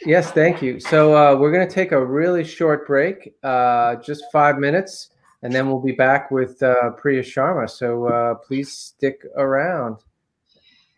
Yes, 0.05 0.31
thank 0.31 0.61
you. 0.61 0.79
So 0.79 1.15
uh, 1.15 1.35
we're 1.35 1.51
going 1.51 1.67
to 1.67 1.73
take 1.73 1.91
a 1.91 2.03
really 2.03 2.43
short 2.43 2.87
break, 2.87 3.33
uh, 3.43 3.95
just 3.97 4.23
five 4.31 4.57
minutes, 4.57 5.09
and 5.43 5.53
then 5.53 5.67
we'll 5.67 5.81
be 5.81 5.91
back 5.91 6.31
with 6.31 6.61
uh, 6.61 6.91
Priya 6.91 7.21
Sharma. 7.21 7.69
So 7.69 8.07
uh, 8.07 8.35
please 8.35 8.71
stick 8.71 9.23
around. 9.35 9.97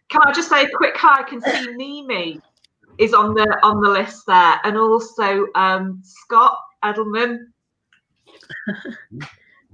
Can 0.09 0.21
I 0.25 0.31
just 0.31 0.49
say 0.49 0.63
a 0.63 0.69
quick 0.69 0.97
hi? 0.97 1.21
I 1.21 1.23
can 1.23 1.41
see 1.41 1.67
Nimi 1.77 2.41
is 2.99 3.13
on 3.13 3.33
the 3.33 3.57
on 3.63 3.81
the 3.81 3.89
list 3.89 4.25
there, 4.27 4.59
and 4.63 4.77
also 4.77 5.47
um, 5.55 5.99
Scott 6.03 6.57
Edelman. 6.83 7.47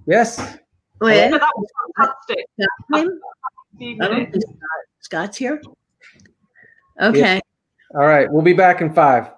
Yes. 0.08 0.58
Oh, 1.02 1.08
Yeah, 1.08 1.16
yeah? 1.16 1.30
that 1.32 1.52
was 1.56 1.68
fantastic. 1.98 2.46
Him? 2.94 3.20
Few 3.80 3.96
I 4.00 4.08
don't 4.08 4.12
minutes. 4.18 4.32
think 4.34 4.44
Scott- 4.46 5.00
Scott's 5.00 5.38
here. 5.38 5.62
Okay. 7.02 7.42
All 7.96 8.06
right. 8.06 8.32
We'll 8.32 8.44
be 8.44 8.54
back 8.54 8.82
in 8.82 8.94
five. 8.94 9.32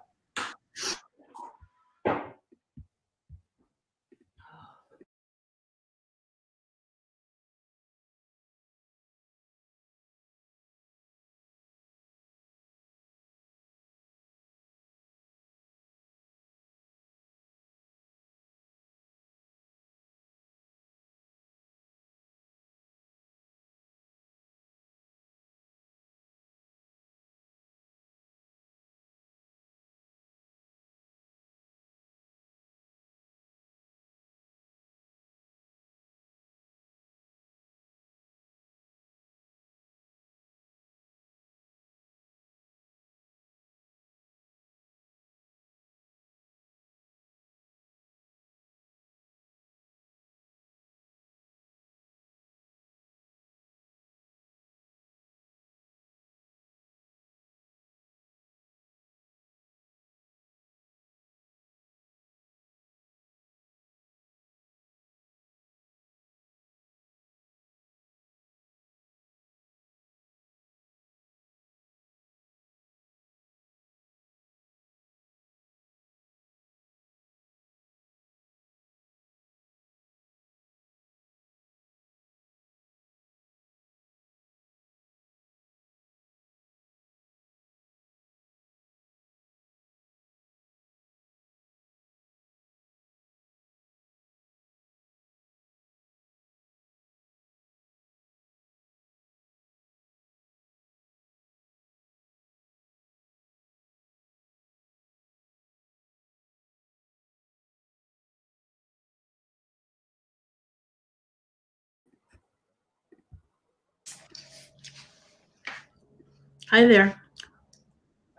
Hi 116.70 116.86
there. 116.86 117.22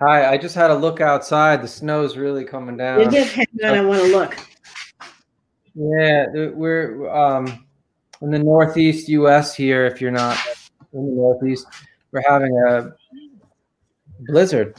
Hi. 0.00 0.30
I 0.32 0.36
just 0.36 0.54
had 0.54 0.70
a 0.70 0.74
look 0.74 1.00
outside. 1.00 1.62
The 1.62 1.68
snow's 1.68 2.16
really 2.16 2.44
coming 2.44 2.76
down. 2.76 3.00
You 3.00 3.10
just 3.10 3.32
hang 3.32 3.46
on. 3.64 3.74
I 3.74 3.80
want 3.82 4.02
to 4.02 4.08
look. 4.08 4.36
Yeah, 5.74 6.26
we're 6.54 7.08
um, 7.10 7.66
in 8.20 8.30
the 8.30 8.38
northeast 8.38 9.08
U.S. 9.08 9.54
here. 9.54 9.86
If 9.86 10.00
you're 10.00 10.10
not 10.10 10.36
in 10.92 11.06
the 11.06 11.12
northeast, 11.12 11.66
we're 12.12 12.22
having 12.28 12.54
a 12.68 12.92
blizzard. 14.26 14.78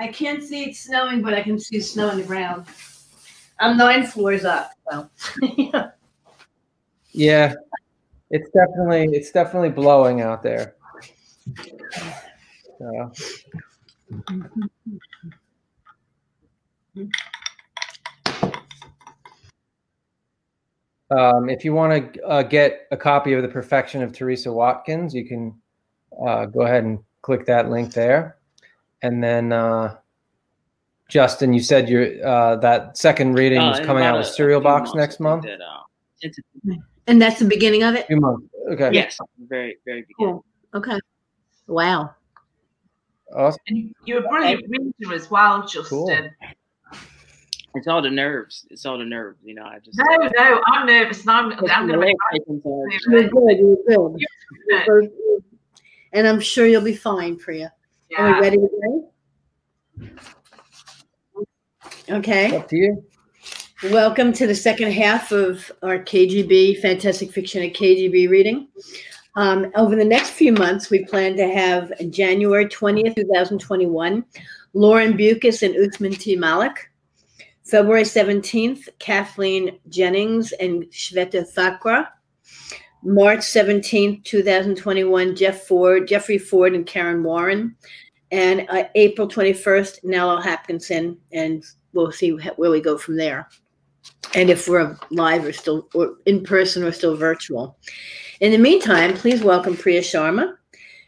I 0.00 0.08
can't 0.08 0.42
see 0.42 0.64
it 0.64 0.76
snowing, 0.76 1.20
but 1.20 1.34
I 1.34 1.42
can 1.42 1.58
see 1.58 1.80
snow 1.80 2.08
on 2.08 2.16
the 2.16 2.24
ground. 2.24 2.66
I'm 3.60 3.76
nine 3.76 4.06
floors 4.06 4.44
up, 4.44 4.72
so. 4.90 5.10
Yeah, 7.14 7.52
it's 8.30 8.50
definitely 8.52 9.14
it's 9.14 9.30
definitely 9.30 9.68
blowing 9.68 10.22
out 10.22 10.42
there. 10.42 10.76
So, 12.82 13.12
um, 21.10 21.48
if 21.48 21.64
you 21.64 21.74
want 21.74 22.14
to 22.14 22.22
uh, 22.24 22.42
get 22.42 22.88
a 22.90 22.96
copy 22.96 23.34
of 23.34 23.42
the 23.42 23.48
Perfection 23.48 24.02
of 24.02 24.12
Teresa 24.12 24.52
Watkins, 24.52 25.14
you 25.14 25.24
can 25.26 25.54
uh, 26.26 26.46
go 26.46 26.62
ahead 26.62 26.84
and 26.84 26.98
click 27.22 27.46
that 27.46 27.70
link 27.70 27.92
there, 27.92 28.36
and 29.02 29.22
then 29.22 29.52
uh, 29.52 29.96
Justin, 31.08 31.52
you 31.52 31.60
said 31.60 31.88
your 31.88 32.26
uh, 32.26 32.56
that 32.56 32.96
second 32.96 33.34
reading 33.34 33.60
Uh, 33.60 33.72
is 33.72 33.78
in 33.80 33.84
coming 33.84 34.04
out 34.04 34.10
about 34.14 34.18
with 34.18 34.26
a- 34.26 34.30
a 34.30 34.34
Serial 34.34 34.60
Box 34.60 34.94
next 34.94 35.20
month. 35.20 35.44
That, 35.44 35.60
uh, 35.60 35.82
And 37.06 37.20
that's 37.22 37.38
the 37.38 37.44
beginning 37.44 37.82
of 37.82 37.94
it? 37.94 38.06
Few 38.06 38.20
months. 38.20 38.46
Okay. 38.70 38.90
yes, 38.92 39.18
very, 39.48 39.76
very 39.84 40.02
beginning. 40.02 40.34
Cool. 40.34 40.44
Okay. 40.74 40.98
Wow. 41.66 42.14
Awesome. 43.34 43.60
And 43.68 43.94
you're 44.04 44.24
a 44.24 44.28
brilliant 44.28 44.64
reader 44.68 45.14
as 45.14 45.30
well, 45.30 45.62
Justin. 45.62 45.84
Cool. 45.88 46.10
Um, 46.10 46.30
it's 47.74 47.86
all 47.86 48.02
the 48.02 48.10
nerves. 48.10 48.66
It's 48.70 48.84
all 48.84 48.98
the 48.98 49.04
nerves. 49.04 49.38
You 49.42 49.54
know, 49.54 49.64
I 49.64 49.78
just. 49.78 49.98
No, 49.98 50.04
no, 50.36 50.60
I'm 50.66 50.86
nervous 50.86 51.22
and 51.22 51.30
I'm, 51.30 51.52
I'm 51.52 51.86
going 51.86 51.88
to 51.88 51.98
make 51.98 52.16
legs. 52.32 52.44
You're 53.06 53.28
good. 53.28 53.58
You're 53.58 53.76
good. 53.88 54.20
You're 54.68 55.00
good. 55.00 55.10
And 56.12 56.28
I'm 56.28 56.40
sure 56.40 56.66
you'll 56.66 56.82
be 56.82 56.94
fine, 56.94 57.38
Priya. 57.38 57.72
Are 58.18 58.26
we 58.26 58.32
yeah. 58.32 58.40
ready 58.40 58.58
to 58.58 58.68
go? 58.86 59.10
Okay. 62.10 62.54
Up 62.54 62.68
to 62.68 62.76
you. 62.76 63.02
Welcome 63.84 64.34
to 64.34 64.46
the 64.46 64.54
second 64.54 64.92
half 64.92 65.32
of 65.32 65.72
our 65.82 65.98
KGB 65.98 66.78
Fantastic 66.80 67.32
Fiction 67.32 67.62
at 67.62 67.72
KGB 67.72 68.28
reading. 68.28 68.68
Um, 69.34 69.70
over 69.74 69.96
the 69.96 70.04
next 70.04 70.30
few 70.30 70.52
months, 70.52 70.90
we 70.90 71.04
plan 71.04 71.36
to 71.36 71.48
have 71.48 71.92
January 72.10 72.66
20th, 72.66 73.16
2021, 73.16 74.24
Lauren 74.74 75.16
Beukes 75.16 75.62
and 75.62 75.74
Usman 75.76 76.12
T. 76.12 76.36
Malik. 76.36 76.90
February 77.64 78.02
17th, 78.02 78.88
Kathleen 78.98 79.78
Jennings 79.88 80.52
and 80.52 80.82
Shveta 80.84 81.46
Thakrar. 81.54 82.08
March 83.04 83.40
17th, 83.40 84.22
2021, 84.24 85.34
Jeff 85.34 85.62
Ford, 85.62 86.06
Jeffrey 86.06 86.38
Ford 86.38 86.74
and 86.74 86.86
Kaaron 86.86 87.22
Warren. 87.22 87.74
And 88.30 88.66
uh, 88.68 88.84
April 88.94 89.28
21st, 89.28 90.04
Nalo 90.04 90.42
Hopkinson, 90.42 91.16
and 91.32 91.64
we'll 91.92 92.12
see 92.12 92.30
where 92.30 92.70
we 92.70 92.80
go 92.80 92.98
from 92.98 93.16
there 93.16 93.48
and 94.34 94.50
if 94.50 94.68
we're 94.68 94.96
live 95.10 95.44
or 95.44 95.52
still 95.52 95.88
or 95.94 96.14
in 96.26 96.42
person 96.42 96.82
or 96.82 96.92
still 96.92 97.16
virtual. 97.16 97.76
In 98.42 98.50
the 98.50 98.58
meantime, 98.58 99.14
please 99.14 99.40
welcome 99.40 99.76
Priya 99.76 100.00
Sharma. 100.00 100.56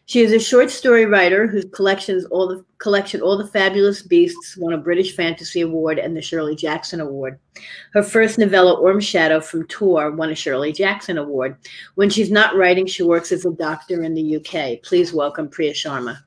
She 0.07 0.21
is 0.21 0.31
a 0.31 0.39
short 0.39 0.71
story 0.71 1.05
writer 1.05 1.49
whose 1.49 1.65
collections 1.73 2.25
all 2.27 2.47
the 2.47 2.65
collection 2.79 3.21
All 3.21 3.37
the 3.37 3.49
Fabulous 3.49 4.03
Beasts 4.03 4.57
won 4.57 4.73
a 4.73 4.79
British 4.79 5.17
Fantasy 5.17 5.63
Award 5.63 5.99
and 5.99 6.17
the 6.17 6.23
Shirley 6.23 6.55
Jackson 6.55 7.01
Award. 7.01 7.41
Her 7.93 8.05
first 8.05 8.39
novella, 8.39 8.81
Ormeshadow 8.81 9.43
from 9.43 9.67
Tor, 9.67 10.13
won 10.13 10.31
a 10.31 10.35
Shirley 10.37 10.73
Jackson 10.73 11.19
Award. 11.19 11.57
When 11.97 12.09
she's 12.09 12.31
not 12.31 12.55
writing, 12.55 12.87
she 12.87 13.03
works 13.03 13.33
as 13.33 13.45
a 13.45 13.51
doctor 13.51 14.05
in 14.05 14.15
the 14.15 14.37
UK. 14.37 14.81
Please 14.85 15.13
welcome 15.13 15.49
Priya 15.49 15.73
Sharma. 15.73 16.19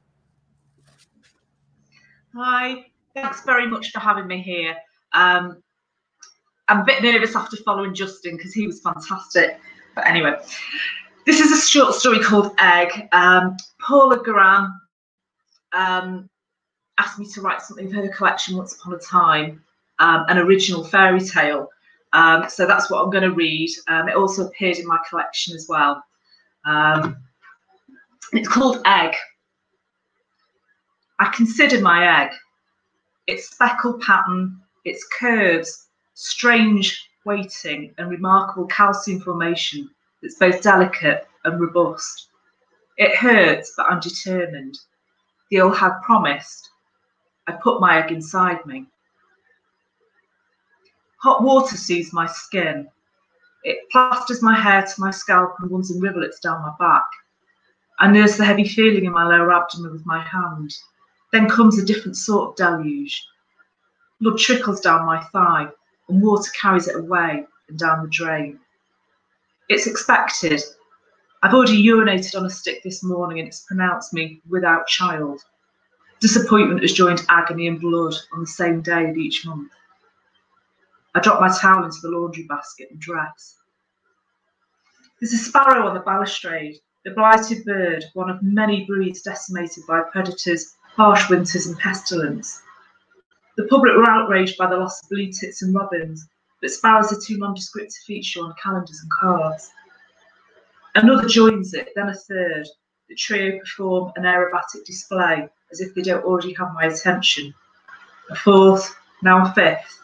Hi, 2.36 2.86
thanks 3.14 3.45
very 3.45 3.66
much 3.66 3.91
for 3.91 3.99
having 3.99 4.28
me 4.28 4.41
here. 4.41 4.76
Um, 5.14 5.64
I'm 6.68 6.82
a 6.82 6.84
bit 6.84 7.01
nervous 7.01 7.34
after 7.34 7.55
following 7.55 7.95
Justin 7.95 8.36
because 8.36 8.53
he 8.53 8.68
was 8.68 8.82
fantastic. 8.82 9.58
But 9.98 10.06
anyway, 10.06 10.36
this 11.26 11.39
is 11.39 11.52
a 11.52 11.60
short 11.60 11.95
story 11.95 12.20
called 12.20 12.52
Egg. 12.60 13.10
Um, 13.14 13.58
Paula 13.82 14.20
Guran 14.20 14.72
um, 15.74 16.30
asked 17.00 17.18
me 17.18 17.26
to 17.34 17.41
write 17.41 17.64
something 17.64 17.89
for 17.89 17.95
her 17.95 18.10
collection 18.10 18.56
once 18.56 18.76
upon 18.76 18.93
a 18.93 19.00
time, 19.00 19.64
um, 19.98 20.26
an 20.30 20.38
original 20.38 20.84
fairy 20.84 21.20
tale. 21.20 21.68
Um, 22.14 22.48
so 22.48 22.68
that's 22.68 22.91
what 22.91 23.04
I'm 23.04 23.10
going 23.10 23.24
to 23.24 23.32
read. 23.32 23.72
Um, 23.88 24.08
it 24.08 24.16
also 24.16 24.45
appeared 24.45 24.78
in 24.78 24.86
my 24.86 25.00
collection 25.10 25.56
as 25.56 25.66
well. 25.68 26.04
Um, 26.64 27.18
it's 28.34 28.48
called 28.48 28.84
Egg. 28.86 29.16
I 31.18 31.32
consider 31.36 31.82
my 31.82 32.24
egg, 32.24 32.34
its 33.26 33.50
speckled 33.50 34.00
pattern, 34.02 34.62
its 34.86 35.04
curves, 35.20 35.88
strange 36.14 37.07
weighting, 37.28 37.93
and 37.99 38.09
remarkable 38.09 38.65
calcium 38.65 39.19
formation 39.19 39.88
that's 40.21 40.39
both 40.39 40.63
delicate 40.63 41.28
and 41.43 41.61
robust. 41.61 42.30
It 42.97 43.15
hurts, 43.15 43.73
but 43.78 43.86
I'm 43.88 43.99
determined. 43.99 44.80
The 45.51 45.61
old 45.61 45.78
hag 45.78 46.01
promised. 46.01 46.71
I 47.45 47.51
put 47.51 47.80
my 47.80 48.03
egg 48.03 48.11
inside 48.11 48.65
me. 48.65 48.88
Hot 51.21 51.43
water 51.43 51.78
soothes 51.78 52.13
my 52.13 52.25
skin. 52.25 52.88
It 53.63 53.78
plasters 53.91 54.41
my 54.41 54.55
hair 54.55 54.82
to 54.82 55.01
my 55.01 55.11
scalp 55.11 55.55
and 55.59 55.69
runs 55.69 55.91
in 55.91 55.99
rivulets 55.99 56.39
down 56.39 56.61
my 56.61 56.73
back. 56.80 57.05
I 57.99 58.09
nurse 58.09 58.38
the 58.38 58.45
heavy 58.45 58.67
feeling 58.67 59.05
in 59.05 59.11
my 59.11 59.25
lower 59.25 59.53
abdomen 59.53 59.91
with 59.91 60.05
my 60.05 60.21
hand. 60.23 60.73
Then 61.32 61.49
comes 61.49 61.78
a 61.78 61.86
different 61.86 62.15
sort 62.15 62.49
of 62.49 62.55
deluge. 62.55 63.25
Blood 64.21 64.38
trickles 64.38 64.80
down 64.80 65.05
my 65.05 65.23
thigh, 65.25 65.67
and 66.10 66.22
water 66.22 66.51
carries 66.60 66.88
it 66.88 66.95
away 66.95 67.45
and 67.70 67.80
down 67.80 68.03
the 68.03 68.10
drain. 68.10 68.60
It's 69.70 69.88
expected. 69.88 70.62
I've 71.43 71.53
already 71.53 71.84
urinated 71.84 72.38
on 72.38 72.45
a 72.45 72.49
stick 72.49 72.82
this 72.84 73.03
morning 73.03 73.39
and 73.39 73.47
it's 73.47 73.66
pronounced 73.68 74.14
me 74.14 74.41
without 74.49 74.88
child. 74.88 75.41
Disappointment 76.20 76.82
has 76.82 76.93
joined 76.93 77.26
agony 77.30 77.68
and 77.68 77.80
blood 77.80 78.16
on 78.34 78.39
the 78.39 78.47
same 78.47 78.82
day 78.82 79.10
of 79.10 79.18
each 79.18 79.45
month. 79.45 79.72
I 81.14 81.20
drop 81.20 81.39
my 81.39 81.49
towel 81.49 81.84
into 81.84 81.99
the 82.01 82.10
laundry 82.10 82.43
basket 82.43 82.89
and 82.91 82.99
dress. 82.99 83.58
There's 85.20 85.34
a 85.34 85.38
sparrow 85.38 85.88
on 85.88 85.93
the 85.93 85.99
balustrade, 86.01 86.78
the 87.03 87.12
blighted 87.12 87.66
bird, 87.66 88.05
one 88.14 88.30
of 88.30 88.41
many 88.41 88.86
breeds 88.86 89.22
decimated 89.22 89.84
by 89.88 90.01
predators, 90.12 90.76
harsh 90.84 91.30
winters, 91.30 91.68
and 91.68 91.78
pestilence. 91.80 92.62
The 93.58 93.66
public 93.66 93.95
were 93.95 94.08
outraged 94.08 94.55
by 94.55 94.70
the 94.70 94.78
loss 94.78 95.01
of 95.01 95.10
blue 95.10 95.32
tits 95.32 95.64
and 95.64 95.74
robins, 95.74 96.28
but 96.62 96.70
sparrows 96.70 97.12
are 97.12 97.20
too 97.20 97.39
nondescript 97.39 97.91
to 97.91 98.05
feature 98.05 98.41
on 98.41 98.53
calendars 98.62 98.99
and 99.01 99.12
cards. 99.12 99.72
Another 100.93 101.28
joins 101.28 101.74
it, 101.74 101.89
then 101.95 102.10
a 102.10 102.14
third. 102.14 102.68
The 103.10 103.16
trio 103.16 103.58
perform 103.58 104.12
an 104.16 104.24
aerobatic 104.24 104.86
display 104.86 105.49
as 105.72 105.82
if 105.82 105.95
they 105.95 106.03
don't 106.03 106.24
already 106.24 106.53
have 106.53 106.74
my 106.76 106.86
attention. 106.86 107.53
A 108.30 108.36
fourth, 108.36 108.95
now 109.24 109.43
a 109.43 109.53
fifth. 109.53 110.01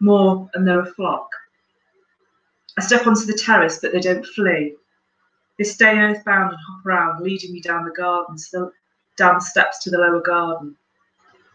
More, 0.00 0.50
and 0.52 0.68
they're 0.68 0.80
a 0.80 0.94
flock. 0.94 1.30
I 2.76 2.82
step 2.82 3.06
onto 3.06 3.24
the 3.24 3.38
terrace, 3.38 3.78
but 3.80 3.92
they 3.92 4.00
don't 4.00 4.26
flee. 4.26 4.74
They 5.56 5.64
stay 5.64 5.98
earthbound 5.98 6.50
and 6.50 6.60
hop 6.68 6.84
around, 6.84 7.22
leading 7.22 7.52
me 7.52 7.62
down 7.62 7.84
the 7.84 7.92
garden, 7.92 8.36
still 8.36 8.72
down 9.16 9.36
the 9.36 9.40
steps 9.40 9.78
to 9.84 9.90
the 9.90 9.98
lower 9.98 10.20
garden, 10.20 10.76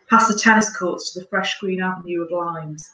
past 0.09 0.27
the 0.27 0.39
tennis 0.39 0.75
courts 0.75 1.13
to 1.13 1.19
the 1.19 1.27
fresh 1.27 1.59
green 1.59 1.81
avenue 1.81 2.23
of 2.23 2.31
limes, 2.31 2.89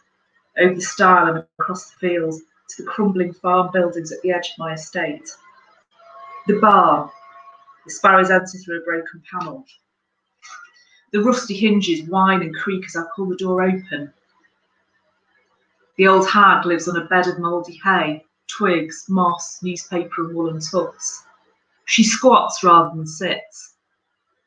over 0.59 0.75
the 0.75 0.81
stile 0.81 1.27
and 1.27 1.45
across 1.59 1.91
the 1.91 1.97
fields 1.97 2.41
to 2.69 2.83
the 2.83 2.89
crumbling 2.89 3.33
farm 3.33 3.69
buildings 3.71 4.11
at 4.11 4.21
the 4.21 4.31
edge 4.31 4.51
of 4.51 4.57
my 4.57 4.73
estate. 4.73 5.29
The 6.47 6.59
bar, 6.59 7.11
the 7.85 7.91
sparrows 7.91 8.31
enter 8.31 8.57
through 8.57 8.81
a 8.81 8.85
broken 8.85 9.23
panel. 9.31 9.65
The 11.11 11.21
rusty 11.21 11.55
hinges 11.55 12.07
whine 12.09 12.41
and 12.41 12.55
creak 12.55 12.85
as 12.85 12.95
I 12.95 13.03
pull 13.15 13.27
the 13.27 13.37
door 13.37 13.61
open. 13.61 14.11
The 15.97 16.07
old 16.07 16.27
hag 16.27 16.65
lives 16.65 16.89
on 16.89 16.97
a 16.97 17.05
bed 17.05 17.27
of 17.27 17.39
mouldy 17.39 17.79
hay, 17.83 18.25
twigs, 18.47 19.05
moss, 19.07 19.63
newspaper, 19.63 20.25
and 20.25 20.35
woolen 20.35 20.59
tufts. 20.59 21.23
She 21.85 22.03
squats 22.03 22.63
rather 22.63 22.95
than 22.95 23.07
sits. 23.07 23.75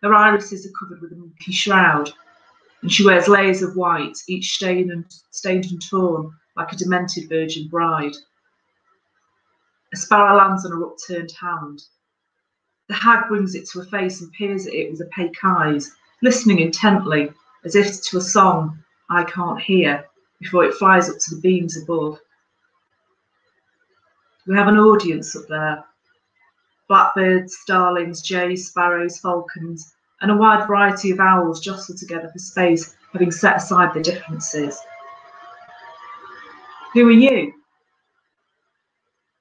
Her 0.02 0.14
irises 0.14 0.66
are 0.66 0.78
covered 0.78 1.00
with 1.00 1.12
a 1.12 1.16
milky 1.16 1.52
shroud, 1.52 2.12
and 2.82 2.92
she 2.92 3.04
wears 3.04 3.28
layers 3.28 3.62
of 3.62 3.76
white, 3.76 4.16
each 4.28 4.54
stained 4.54 4.90
and, 4.90 5.04
stained 5.30 5.66
and 5.66 5.82
torn 5.88 6.30
like 6.56 6.72
a 6.72 6.76
demented 6.76 7.28
virgin 7.28 7.68
bride. 7.68 8.14
A 9.92 9.96
sparrow 9.96 10.36
lands 10.36 10.64
on 10.64 10.72
her 10.72 10.84
upturned 10.84 11.32
hand. 11.32 11.82
The 12.88 12.94
hag 12.94 13.28
brings 13.28 13.54
it 13.54 13.68
to 13.70 13.80
her 13.80 13.86
face 13.86 14.20
and 14.20 14.32
peers 14.32 14.66
at 14.66 14.74
it 14.74 14.90
with 14.90 15.02
opaque 15.02 15.36
eyes, 15.44 15.94
listening 16.22 16.60
intently, 16.60 17.32
as 17.64 17.74
if 17.74 18.02
to 18.02 18.18
a 18.18 18.20
song 18.20 18.82
I 19.10 19.24
can't 19.24 19.60
hear, 19.60 20.04
before 20.40 20.64
it 20.64 20.74
flies 20.74 21.08
up 21.10 21.16
to 21.18 21.34
the 21.34 21.40
beams 21.40 21.76
above. 21.76 22.18
We 24.46 24.56
have 24.56 24.68
an 24.68 24.78
audience 24.78 25.36
up 25.36 25.46
there. 25.48 25.84
Blackbirds, 26.88 27.56
starlings, 27.58 28.22
jays, 28.22 28.68
sparrows, 28.68 29.18
falcons, 29.18 29.94
and 30.20 30.30
a 30.30 30.36
wide 30.36 30.66
variety 30.66 31.10
of 31.10 31.20
owls 31.20 31.60
jostle 31.60 31.96
together 31.96 32.28
for 32.28 32.38
space, 32.38 32.96
having 33.12 33.30
set 33.30 33.56
aside 33.56 33.94
their 33.94 34.02
differences. 34.02 34.80
Who 36.94 37.08
are 37.08 37.12
you? 37.12 37.52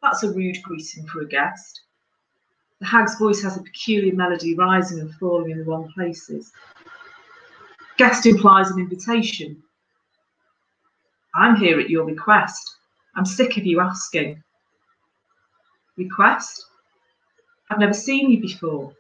That's 0.02 0.24
a 0.24 0.32
rude 0.32 0.62
greeting 0.64 1.08
for 1.08 1.22
a 1.22 1.28
guest. 1.28 1.82
The 2.80 2.86
hag's 2.86 3.18
voice 3.18 3.42
has 3.42 3.58
a 3.58 3.64
peculiar 3.64 4.14
melody 4.14 4.56
rising 4.56 5.00
and 5.00 5.14
falling 5.16 5.50
in 5.50 5.58
the 5.58 5.64
wrong 5.64 5.92
places. 5.94 6.52
Guest 7.98 8.28
implies 8.28 8.70
an 8.70 8.80
invitation. 8.80 9.64
I'm 11.34 11.56
here 11.56 11.80
at 11.80 11.90
your 11.90 12.06
request. 12.06 12.76
I'm 13.16 13.26
sick 13.26 13.58
of 13.58 13.66
you 13.66 13.80
asking. 13.80 14.44
Request? 15.98 16.66
I've 17.72 17.80
never 17.80 17.94
seen 17.94 18.30
you 18.30 18.40
before, 18.40 18.94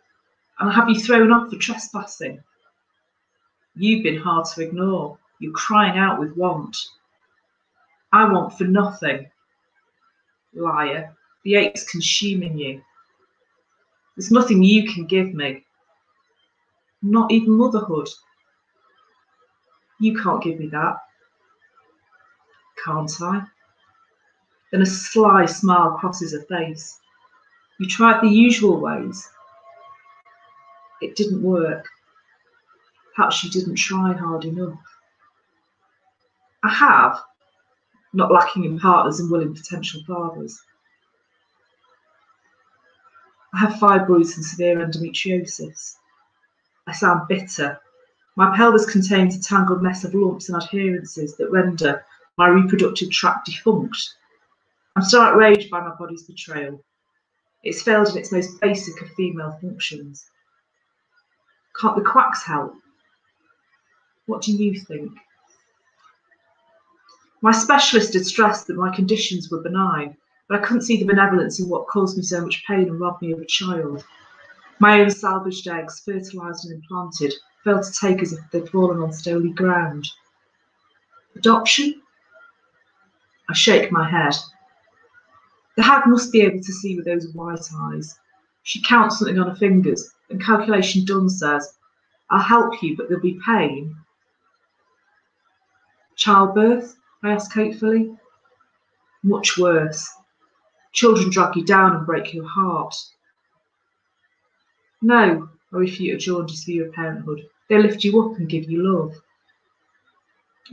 and 0.59 0.73
have 0.73 0.89
you 0.89 0.99
thrown 0.99 1.31
off 1.31 1.49
for 1.49 1.57
trespassing. 1.57 2.41
You've 3.75 4.03
been 4.03 4.17
hard 4.17 4.45
to 4.45 4.61
ignore. 4.61 5.17
You're 5.39 5.53
crying 5.53 5.97
out 5.97 6.19
with 6.19 6.35
want. 6.35 6.75
I 8.11 8.31
want 8.31 8.57
for 8.57 8.63
nothing. 8.63 9.29
Liar, 10.53 11.15
the 11.43 11.55
ache's 11.55 11.87
consuming 11.87 12.57
you. 12.57 12.81
There's 14.15 14.31
nothing 14.31 14.63
you 14.63 14.91
can 14.91 15.05
give 15.05 15.33
me. 15.33 15.63
Not 17.03 17.31
even 17.31 17.53
motherhood. 17.53 18.09
You 19.99 20.17
can't 20.17 20.43
give 20.43 20.59
me 20.59 20.67
that. 20.67 20.97
Can't 22.83 23.11
I? 23.21 23.43
Then 24.71 24.81
a 24.81 24.85
sly 24.85 25.45
smile 25.45 25.97
crosses 25.99 26.33
her 26.33 26.41
face. 26.41 26.99
You 27.79 27.87
tried 27.87 28.21
the 28.21 28.27
usual 28.27 28.79
ways. 28.79 29.29
It 31.01 31.15
didn't 31.15 31.41
work. 31.41 31.85
Perhaps 33.15 33.43
you 33.43 33.49
didn't 33.49 33.75
try 33.75 34.13
hard 34.13 34.45
enough. 34.45 34.79
I 36.63 36.69
have, 36.69 37.19
not 38.13 38.31
lacking 38.31 38.65
in 38.65 38.79
partners 38.79 39.19
and 39.19 39.29
willing 39.29 39.53
potential 39.53 40.01
fathers. 40.07 40.59
I 43.53 43.59
have 43.59 43.73
fibroids 43.73 44.35
and 44.35 44.45
severe 44.45 44.85
endometriosis. 44.85 45.95
I 46.87 46.93
sound 46.93 47.27
bitter. 47.27 47.79
My 48.35 48.55
pelvis 48.55 48.91
contains 48.91 49.35
a 49.35 49.41
tangled 49.41 49.81
mess 49.81 50.03
of 50.03 50.13
lumps 50.13 50.49
and 50.49 50.61
adherences 50.61 51.35
that 51.37 51.51
render 51.51 52.05
my 52.37 52.47
reproductive 52.47 53.09
tract 53.09 53.47
defunct. 53.47 53.97
I'm 54.95 55.03
still 55.03 55.21
outraged 55.21 55.69
by 55.69 55.81
my 55.81 55.95
body's 55.95 56.23
betrayal. 56.23 56.83
It's 57.63 57.81
failed 57.81 58.09
in 58.09 58.17
its 58.17 58.31
most 58.31 58.59
basic 58.61 59.01
of 59.01 59.09
female 59.11 59.57
functions. 59.61 60.29
Can't 61.79 61.95
the 61.95 62.01
quacks 62.01 62.43
help? 62.43 62.75
What 64.25 64.41
do 64.41 64.51
you 64.51 64.79
think? 64.79 65.11
My 67.41 67.51
specialist 67.51 68.13
had 68.13 68.25
stressed 68.25 68.67
that 68.67 68.77
my 68.77 68.93
conditions 68.93 69.51
were 69.51 69.61
benign, 69.61 70.17
but 70.49 70.59
I 70.59 70.65
couldn't 70.65 70.81
see 70.81 70.97
the 70.97 71.05
benevolence 71.05 71.59
in 71.59 71.69
what 71.69 71.87
caused 71.87 72.17
me 72.17 72.23
so 72.23 72.41
much 72.41 72.63
pain 72.67 72.89
and 72.89 72.99
robbed 72.99 73.21
me 73.21 73.31
of 73.31 73.39
a 73.39 73.45
child. 73.45 74.03
My 74.79 75.01
own 75.01 75.11
salvaged 75.11 75.67
eggs, 75.67 76.01
fertilised 76.03 76.65
and 76.65 76.73
implanted, 76.73 77.33
failed 77.63 77.83
to 77.83 77.91
take 77.91 78.21
as 78.21 78.33
if 78.33 78.39
they'd 78.51 78.69
fallen 78.69 79.01
on 79.01 79.13
stony 79.13 79.51
ground. 79.51 80.07
Adoption? 81.35 82.01
I 83.49 83.53
shake 83.53 83.91
my 83.91 84.09
head. 84.09 84.35
The 85.75 85.83
hag 85.83 86.07
must 86.07 86.31
be 86.31 86.41
able 86.41 86.61
to 86.61 86.73
see 86.73 86.95
with 86.95 87.05
those 87.05 87.31
white 87.33 87.69
eyes. 87.75 88.17
She 88.63 88.81
counts 88.81 89.19
something 89.19 89.39
on 89.39 89.49
her 89.49 89.55
fingers, 89.55 90.11
and 90.29 90.43
calculation 90.43 91.05
done 91.05 91.29
says, 91.29 91.77
I'll 92.29 92.41
help 92.41 92.81
you, 92.83 92.95
but 92.97 93.07
there'll 93.07 93.21
be 93.21 93.39
pain. 93.45 93.95
Childbirth? 96.15 96.97
I 97.23 97.31
ask 97.31 97.53
hatefully. 97.53 98.15
Much 99.23 99.57
worse. 99.57 100.09
Children 100.93 101.29
drag 101.29 101.55
you 101.55 101.65
down 101.65 101.95
and 101.95 102.05
break 102.05 102.33
your 102.33 102.47
heart. 102.47 102.95
No, 105.01 105.49
I 105.73 105.77
refute 105.77 106.15
a 106.15 106.17
jaundiced 106.17 106.65
view 106.65 106.85
of 106.85 106.93
parenthood. 106.93 107.47
They 107.69 107.77
lift 107.77 108.03
you 108.03 108.19
up 108.21 108.37
and 108.37 108.49
give 108.49 108.69
you 108.69 108.81
love. 108.81 109.13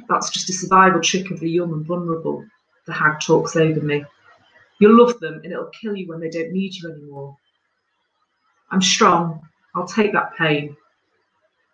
That's 0.08 0.30
just 0.30 0.50
a 0.50 0.52
survival 0.52 1.00
trick 1.00 1.30
of 1.30 1.40
the 1.40 1.50
young 1.50 1.72
and 1.72 1.86
vulnerable. 1.86 2.44
The 2.86 2.92
hag 2.92 3.20
talks 3.20 3.56
over 3.56 3.80
me. 3.80 4.04
You'll 4.78 4.98
love 4.98 5.18
them 5.20 5.40
and 5.44 5.52
it'll 5.52 5.70
kill 5.80 5.96
you 5.96 6.08
when 6.08 6.20
they 6.20 6.30
don't 6.30 6.52
need 6.52 6.74
you 6.74 6.90
anymore. 6.90 7.36
I'm 8.74 8.82
strong. 8.82 9.40
I'll 9.76 9.86
take 9.86 10.12
that 10.14 10.34
pain. 10.36 10.76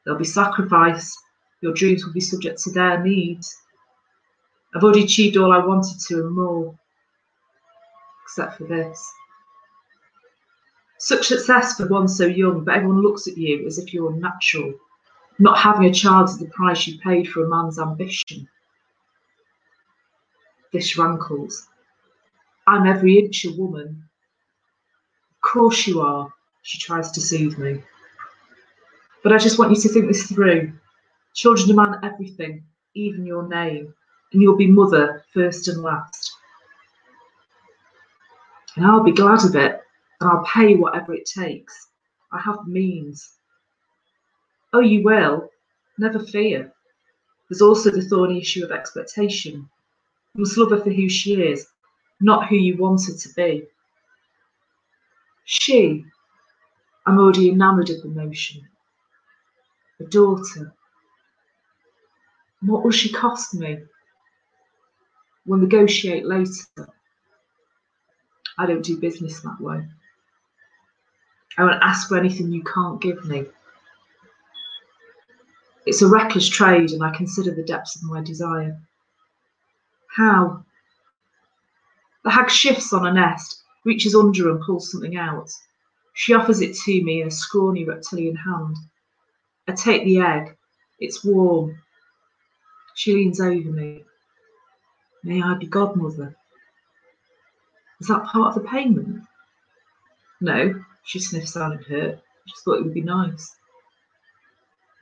There'll 0.04 0.18
be 0.18 0.24
sacrifice. 0.26 1.16
Your 1.62 1.72
dreams 1.72 2.04
will 2.04 2.12
be 2.12 2.20
subject 2.20 2.62
to 2.64 2.70
their 2.70 3.02
needs. 3.02 3.56
I've 4.74 4.84
already 4.84 5.04
achieved 5.04 5.38
all 5.38 5.50
I 5.50 5.64
wanted 5.64 5.98
to 5.98 6.26
and 6.26 6.36
more, 6.36 6.78
except 8.22 8.58
for 8.58 8.64
this. 8.64 9.02
Such 10.98 11.28
success 11.28 11.78
for 11.78 11.88
one 11.88 12.06
so 12.06 12.26
young, 12.26 12.64
but 12.64 12.74
everyone 12.74 13.00
looks 13.00 13.26
at 13.26 13.38
you 13.38 13.66
as 13.66 13.78
if 13.78 13.94
you're 13.94 14.12
unnatural. 14.12 14.74
Not 15.38 15.56
having 15.56 15.86
a 15.86 15.94
child 15.94 16.28
is 16.28 16.38
the 16.38 16.48
price 16.48 16.86
you 16.86 16.98
paid 16.98 17.30
for 17.30 17.46
a 17.46 17.48
man's 17.48 17.78
ambition. 17.78 18.46
This 20.70 20.98
rankles. 20.98 21.66
I'm 22.66 22.86
every 22.86 23.20
inch 23.20 23.46
a 23.46 23.52
woman. 23.52 24.04
Of 25.30 25.50
course 25.50 25.86
you 25.86 26.02
are, 26.02 26.30
she 26.62 26.78
tries 26.78 27.10
to 27.12 27.20
soothe 27.20 27.58
me. 27.58 27.82
But 29.22 29.32
I 29.32 29.38
just 29.38 29.58
want 29.58 29.70
you 29.70 29.80
to 29.80 29.88
think 29.88 30.06
this 30.06 30.30
through. 30.30 30.72
Children 31.34 31.68
demand 31.68 31.96
everything, 32.02 32.64
even 32.94 33.26
your 33.26 33.46
name, 33.48 33.94
and 34.32 34.42
you'll 34.42 34.56
be 34.56 34.66
mother 34.66 35.24
first 35.32 35.68
and 35.68 35.82
last. 35.82 36.32
And 38.76 38.86
I'll 38.86 39.02
be 39.02 39.12
glad 39.12 39.44
of 39.44 39.54
it, 39.56 39.80
and 40.20 40.30
I'll 40.30 40.44
pay 40.44 40.74
whatever 40.74 41.14
it 41.14 41.26
takes. 41.26 41.88
I 42.32 42.40
have 42.40 42.66
means. 42.66 43.36
Oh, 44.72 44.80
you 44.80 45.02
will? 45.02 45.50
Never 45.98 46.20
fear. 46.20 46.72
There's 47.48 47.62
also 47.62 47.90
the 47.90 48.02
thorny 48.02 48.40
issue 48.40 48.64
of 48.64 48.70
expectation. 48.70 49.68
You 50.34 50.40
must 50.42 50.56
love 50.56 50.70
her 50.70 50.80
for 50.80 50.90
who 50.90 51.08
she 51.08 51.42
is, 51.42 51.66
not 52.20 52.46
who 52.46 52.56
you 52.56 52.76
want 52.76 53.06
her 53.06 53.14
to 53.14 53.28
be. 53.34 53.66
She, 55.44 56.04
I'm 57.10 57.18
already 57.18 57.50
enamoured 57.50 57.90
of 57.90 58.02
the 58.02 58.08
notion. 58.08 58.62
A 59.98 60.04
daughter. 60.04 60.72
What 62.60 62.84
will 62.84 62.92
she 62.92 63.10
cost 63.12 63.52
me? 63.52 63.78
We'll 65.44 65.58
negotiate 65.58 66.24
later. 66.24 66.52
I 68.56 68.66
don't 68.66 68.84
do 68.84 68.96
business 68.96 69.40
that 69.40 69.60
way. 69.60 69.84
I 71.58 71.64
won't 71.64 71.82
ask 71.82 72.08
for 72.08 72.16
anything 72.16 72.52
you 72.52 72.62
can't 72.62 73.02
give 73.02 73.24
me. 73.24 73.46
It's 75.86 76.02
a 76.02 76.06
reckless 76.06 76.48
trade, 76.48 76.92
and 76.92 77.02
I 77.02 77.10
consider 77.10 77.52
the 77.52 77.64
depths 77.64 77.96
of 77.96 78.04
my 78.04 78.22
desire. 78.22 78.78
How? 80.14 80.64
The 82.22 82.30
hag 82.30 82.50
shifts 82.50 82.92
on 82.92 83.04
a 83.04 83.12
nest, 83.12 83.64
reaches 83.84 84.14
under 84.14 84.48
and 84.48 84.60
pulls 84.60 84.92
something 84.92 85.16
out. 85.16 85.50
She 86.14 86.34
offers 86.34 86.60
it 86.60 86.74
to 86.76 87.02
me 87.02 87.22
in 87.22 87.28
a 87.28 87.30
scrawny 87.30 87.84
reptilian 87.84 88.36
hand. 88.36 88.76
I 89.68 89.72
take 89.72 90.04
the 90.04 90.20
egg. 90.20 90.56
It's 90.98 91.24
warm. 91.24 91.78
She 92.94 93.14
leans 93.14 93.40
over 93.40 93.70
me. 93.70 94.04
May 95.22 95.42
I 95.42 95.54
be 95.54 95.66
godmother? 95.66 96.34
Is 98.00 98.08
that 98.08 98.24
part 98.24 98.56
of 98.56 98.62
the 98.62 98.68
payment? 98.68 99.22
No, 100.40 100.82
she 101.04 101.18
sniffs 101.18 101.52
silent 101.52 101.86
hurt. 101.86 102.20
Just 102.48 102.64
thought 102.64 102.78
it 102.78 102.84
would 102.84 102.94
be 102.94 103.02
nice. 103.02 103.56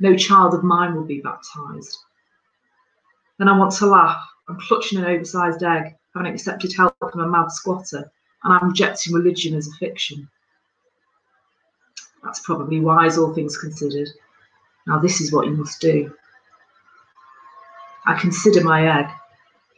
No 0.01 0.17
child 0.17 0.55
of 0.55 0.65
mine 0.65 0.95
will 0.95 1.05
be 1.05 1.21
baptized. 1.21 1.97
Then 3.39 3.49
I 3.49 3.57
want 3.57 3.73
to 3.73 3.87
laugh. 3.87 4.23
I'm 4.49 4.59
clutching 4.61 4.99
an 4.99 5.05
oversized 5.05 5.63
egg, 5.63 5.95
having 6.15 6.33
accepted 6.33 6.73
help 6.73 6.95
from 7.01 7.21
a 7.21 7.29
mad 7.29 7.51
squatter, 7.51 8.11
and 8.45 8.53
I'm 8.53 8.69
rejecting 8.69 9.13
religion 9.13 9.55
as 9.55 9.69
a 9.69 9.73
fiction. 9.73 10.29
That's 12.29 12.41
probably 12.41 12.79
wise, 12.79 13.17
all 13.17 13.33
things 13.33 13.57
considered. 13.57 14.11
Now, 14.87 14.99
this 14.99 15.23
is 15.23 15.33
what 15.33 15.47
you 15.47 15.53
must 15.53 15.81
do. 15.81 16.13
I 18.05 18.19
consider 18.19 18.63
my 18.63 19.01
egg 19.01 19.07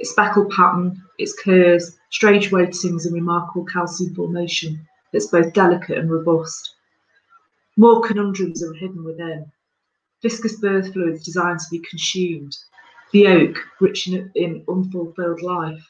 its 0.00 0.10
speckled 0.10 0.50
pattern, 0.50 1.00
its 1.16 1.32
curves, 1.32 1.96
strange 2.10 2.50
weightings, 2.50 3.06
and 3.06 3.14
remarkable 3.14 3.64
calcium 3.66 4.16
formation 4.16 4.84
that's 5.12 5.28
both 5.28 5.52
delicate 5.52 5.96
and 5.96 6.10
robust. 6.10 6.74
More 7.76 8.00
conundrums 8.00 8.64
are 8.64 8.74
hidden 8.74 9.04
within. 9.04 9.52
Viscous 10.20 10.58
birth 10.58 10.92
fluids 10.92 11.24
designed 11.24 11.60
to 11.60 11.70
be 11.70 11.78
consumed. 11.88 12.58
The 13.12 13.28
oak, 13.28 13.58
rich 13.80 14.08
in, 14.08 14.28
in 14.34 14.64
unfulfilled 14.68 15.42
life. 15.42 15.86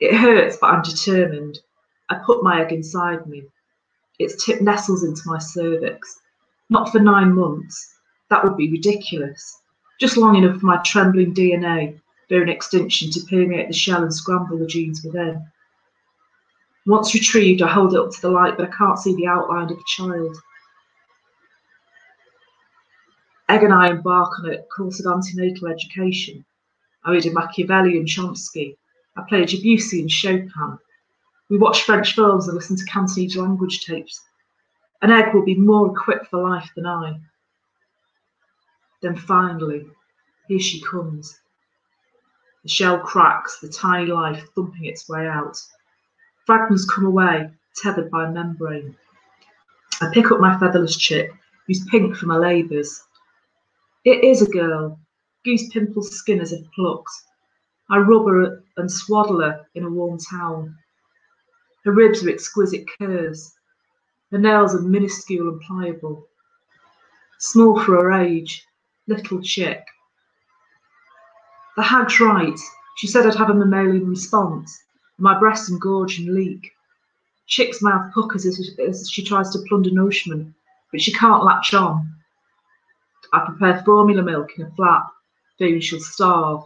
It 0.00 0.16
hurts, 0.16 0.56
but 0.58 0.68
I'm 0.68 0.82
determined. 0.82 1.58
I 2.08 2.14
put 2.24 2.42
my 2.42 2.62
egg 2.62 2.72
inside 2.72 3.26
me. 3.26 3.44
Its 4.18 4.44
tip 4.44 4.60
nestles 4.60 5.04
into 5.04 5.22
my 5.26 5.38
cervix. 5.38 6.20
Not 6.70 6.90
for 6.90 6.98
nine 6.98 7.34
months. 7.34 7.94
That 8.30 8.42
would 8.42 8.56
be 8.56 8.70
ridiculous. 8.70 9.60
Just 10.00 10.16
long 10.16 10.36
enough 10.36 10.60
for 10.60 10.66
my 10.66 10.78
trembling 10.78 11.34
DNA 11.34 12.00
an 12.30 12.48
extinction 12.48 13.10
to 13.10 13.20
permeate 13.30 13.68
the 13.68 13.74
shell 13.74 14.02
and 14.02 14.12
scramble 14.12 14.58
the 14.58 14.66
genes 14.66 15.02
within. 15.04 15.46
Once 16.86 17.14
retrieved, 17.14 17.62
I 17.62 17.68
hold 17.68 17.94
it 17.94 18.00
up 18.00 18.10
to 18.10 18.20
the 18.20 18.30
light, 18.30 18.56
but 18.56 18.68
I 18.68 18.76
can't 18.76 18.98
see 18.98 19.14
the 19.14 19.26
outline 19.26 19.70
of 19.70 19.78
a 19.78 19.82
child. 19.86 20.36
Egg 23.48 23.62
and 23.62 23.72
I 23.72 23.90
embark 23.90 24.38
on 24.40 24.50
a 24.50 24.62
course 24.76 25.00
of 25.00 25.12
antenatal 25.12 25.68
education. 25.68 26.44
I 27.04 27.12
read 27.12 27.26
a 27.26 27.32
Machiavelli 27.32 27.96
and 27.96 28.08
Chomsky. 28.08 28.76
I 29.16 29.22
play 29.28 29.44
Debussy 29.44 30.00
and 30.00 30.10
Chopin. 30.10 30.78
We 31.48 31.58
watch 31.58 31.82
French 31.82 32.14
films 32.14 32.48
and 32.48 32.56
listen 32.56 32.76
to 32.76 32.84
Cantonese 32.86 33.36
language 33.36 33.84
tapes. 33.84 34.20
An 35.02 35.10
egg 35.10 35.32
will 35.32 35.44
be 35.44 35.54
more 35.54 35.92
equipped 35.92 36.26
for 36.26 36.42
life 36.42 36.70
than 36.74 36.86
I. 36.86 37.20
Then 39.02 39.16
finally, 39.16 39.86
Here 40.48 40.60
she 40.60 40.80
comes. 40.80 41.38
The 42.62 42.68
shell 42.68 42.98
cracks, 42.98 43.60
the 43.60 43.68
tiny 43.68 44.06
life 44.06 44.44
thumping 44.54 44.86
its 44.86 45.08
way 45.08 45.26
out. 45.26 45.56
Fragments 46.46 46.88
come 46.88 47.06
away, 47.06 47.50
tethered 47.82 48.10
by 48.10 48.26
a 48.26 48.32
membrane. 48.32 48.96
I 50.00 50.10
pick 50.12 50.30
up 50.30 50.40
my 50.40 50.58
featherless 50.58 50.96
chick, 50.96 51.30
who's 51.66 51.84
pink 51.90 52.16
from 52.16 52.30
her 52.30 52.40
labours. 52.40 53.02
It 54.04 54.22
is 54.24 54.42
a 54.42 54.50
girl, 54.50 54.98
goose 55.44 55.68
pimple 55.68 56.02
skin 56.02 56.40
as 56.40 56.52
if 56.52 56.64
plucked. 56.74 57.10
I 57.90 57.98
rub 57.98 58.26
her 58.26 58.62
and 58.76 58.90
swaddle 58.90 59.40
her 59.40 59.66
in 59.74 59.84
a 59.84 59.90
warm 59.90 60.18
towel. 60.18 60.68
Her 61.86 61.92
ribs 61.92 62.24
are 62.24 62.30
exquisite 62.30 62.84
curves. 62.98 63.54
Her 64.32 64.38
nails 64.38 64.74
are 64.74 64.80
minuscule 64.80 65.50
and 65.50 65.60
pliable. 65.60 66.26
Small 67.38 67.78
for 67.78 67.92
her 67.92 68.10
age, 68.10 68.66
little 69.06 69.40
chick. 69.40 69.84
The 71.76 71.84
hag's 71.84 72.18
right. 72.18 72.58
She 72.96 73.06
said 73.06 73.24
I'd 73.24 73.36
have 73.36 73.50
a 73.50 73.54
mammalian 73.54 74.08
response. 74.08 74.82
My 75.18 75.38
breasts 75.38 75.70
engorge 75.70 76.18
and 76.18 76.34
leak. 76.34 76.72
Chick's 77.46 77.80
mouth 77.80 78.12
puckers 78.12 78.46
as, 78.46 79.08
she 79.08 79.22
tries 79.22 79.50
to 79.50 79.62
plunder 79.68 79.92
nourishment, 79.92 80.52
but 80.90 81.00
she 81.00 81.12
can't 81.12 81.44
latch 81.44 81.72
on. 81.72 82.12
I 83.32 83.44
prepare 83.46 83.84
formula 83.84 84.24
milk 84.24 84.58
in 84.58 84.64
a 84.66 84.70
flap, 84.72 85.06
fearing 85.56 85.80
she'll 85.80 86.00
starve. 86.00 86.64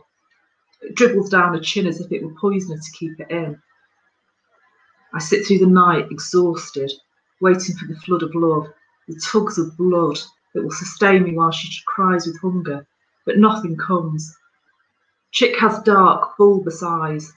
It 0.81 0.95
dribbles 0.95 1.29
down 1.29 1.53
her 1.53 1.61
chin 1.61 1.87
as 1.87 2.01
if 2.01 2.11
it 2.11 2.23
were 2.25 2.35
poisonous 2.41 2.87
to 2.87 2.97
keep 2.97 3.21
it 3.21 3.31
in. 3.31 3.61
I 5.13 5.19
sit 5.19 5.47
through 5.47 5.59
the 5.59 5.67
night, 5.67 6.07
exhausted, 6.11 6.93
waiting 7.41 7.77
for 7.77 7.87
the 7.87 8.01
flood 8.01 8.23
of 8.23 8.35
love, 8.35 8.69
the 9.09 9.21
tugs 9.21 9.59
of 9.59 9.77
blood 9.77 10.19
that 10.55 10.63
will 10.63 10.71
sustain 10.71 11.25
me 11.25 11.35
while 11.35 11.51
she 11.51 11.69
cries 11.87 12.27
with 12.27 12.41
hunger, 12.41 12.87
but 13.27 13.39
nothing 13.39 13.77
comes. 13.77 14.37
Chick 15.33 15.59
has 15.59 15.83
dark, 15.83 16.37
bulbous 16.37 16.83
eyes. 16.83 17.33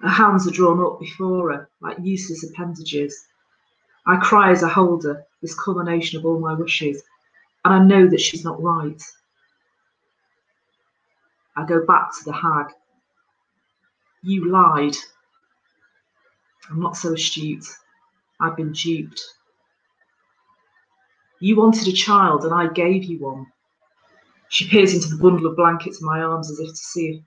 Her 0.00 0.08
hands 0.08 0.46
are 0.46 0.52
drawn 0.52 0.84
up 0.84 1.00
before 1.00 1.52
her 1.52 1.68
like 1.80 1.98
useless 2.02 2.44
appendages. 2.48 3.26
I 4.06 4.16
cry 4.16 4.50
as 4.50 4.62
I 4.62 4.68
hold 4.68 5.04
her, 5.04 5.24
this 5.42 5.58
culmination 5.58 6.18
of 6.18 6.26
all 6.26 6.38
my 6.38 6.54
wishes, 6.54 7.02
and 7.64 7.74
I 7.74 7.84
know 7.84 8.08
that 8.08 8.20
she's 8.20 8.44
not 8.44 8.62
right. 8.62 9.02
I 11.56 11.64
go 11.64 11.86
back 11.86 12.10
to 12.18 12.24
the 12.24 12.32
hag. 12.32 12.66
You 14.22 14.50
lied. 14.50 14.96
I'm 16.70 16.80
not 16.80 16.96
so 16.96 17.12
astute. 17.12 17.66
I've 18.40 18.56
been 18.56 18.72
duped. 18.72 19.22
You 21.40 21.56
wanted 21.56 21.88
a 21.88 21.92
child, 21.92 22.44
and 22.44 22.54
I 22.54 22.72
gave 22.72 23.04
you 23.04 23.18
one. 23.18 23.46
She 24.48 24.68
peers 24.68 24.94
into 24.94 25.08
the 25.08 25.22
bundle 25.22 25.46
of 25.46 25.56
blankets 25.56 26.00
in 26.00 26.06
my 26.06 26.20
arms 26.20 26.50
as 26.50 26.58
if 26.60 26.68
to 26.70 26.76
see 26.76 27.22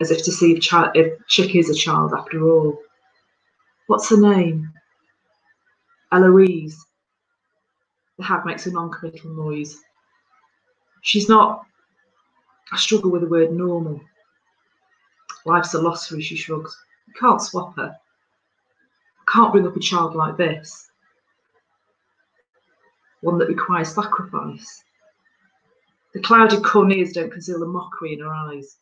as 0.00 0.10
if 0.10 0.24
to 0.24 0.32
see 0.32 0.52
if, 0.52 0.60
child, 0.60 0.90
if 0.96 1.12
Chick 1.28 1.54
is 1.54 1.70
a 1.70 1.74
child 1.74 2.12
after 2.16 2.48
all. 2.48 2.78
What's 3.86 4.10
her 4.10 4.16
name? 4.20 4.72
Eloise. 6.12 6.76
The 8.18 8.24
hag 8.24 8.44
makes 8.44 8.66
a 8.66 8.72
non-committal 8.72 9.30
noise. 9.30 9.78
She's 11.02 11.28
not. 11.28 11.64
I 12.72 12.76
struggle 12.76 13.10
with 13.10 13.22
the 13.22 13.28
word 13.28 13.52
normal. 13.52 14.00
Life's 15.46 15.74
a 15.74 15.80
lottery, 15.80 16.22
she 16.22 16.36
shrugs. 16.36 16.76
You 17.06 17.14
can't 17.20 17.40
swap 17.42 17.76
her. 17.76 17.96
Can't 19.26 19.52
bring 19.52 19.66
up 19.66 19.76
a 19.76 19.80
child 19.80 20.14
like 20.14 20.36
this. 20.36 20.90
One 23.20 23.38
that 23.38 23.48
requires 23.48 23.94
sacrifice. 23.94 24.84
The 26.12 26.20
clouded 26.20 26.62
corneas 26.62 27.12
don't 27.12 27.32
conceal 27.32 27.58
the 27.58 27.66
mockery 27.66 28.12
in 28.12 28.20
her 28.20 28.32
eyes. 28.32 28.76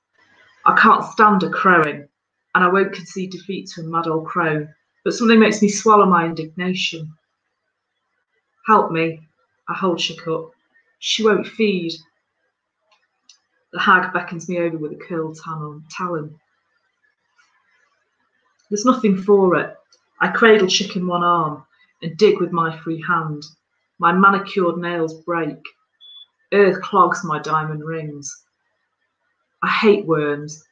I 0.67 0.79
can't 0.79 1.05
stand 1.05 1.43
her 1.43 1.51
crowing, 1.51 2.09
and 2.55 2.65
I 2.65 2.69
won't 2.69 2.93
concede 2.93 3.31
defeat 3.31 3.69
to 3.71 3.81
a 3.81 3.85
mad 3.85 4.07
old 4.07 4.27
crone, 4.27 4.75
but 5.05 5.15
something 5.15 5.41
makes 5.41 5.63
me 5.63 5.69
swallow 5.69 6.07
my 6.07 6.27
indignation. 6.27 7.13
Help 8.67 8.93
me, 8.93 9.21
I 9.69 9.75
hold 9.75 9.99
Chick 9.99 10.27
up. 10.29 10.51
She 10.99 11.25
won't 11.25 11.47
feed. 11.47 11.93
The 13.73 13.81
hag 13.81 14.13
beckons 14.13 14.49
me 14.49 14.59
over 14.59 14.77
with 14.77 14.93
a 14.93 14.97
curled 14.97 15.39
talon. 15.91 16.39
There's 18.69 18.85
nothing 18.85 19.17
for 19.17 19.57
it. 19.57 19.77
I 20.23 20.29
cradle 20.29 20.69
Chick 20.69 20.95
in 20.95 21.09
one 21.09 21.25
arm 21.25 21.65
and 22.01 22.17
dig 22.17 22.39
with 22.41 22.53
my 22.53 22.79
free 22.79 23.03
hand. 23.03 23.43
My 23.99 24.13
manicured 24.13 24.79
nails 24.79 25.15
break. 25.25 25.59
Earth 26.53 26.81
clogs 26.81 27.25
my 27.25 27.41
diamond 27.41 27.85
rings. 27.85 28.45
I 29.65 29.69
hate 29.69 30.07
worms. 30.07 30.63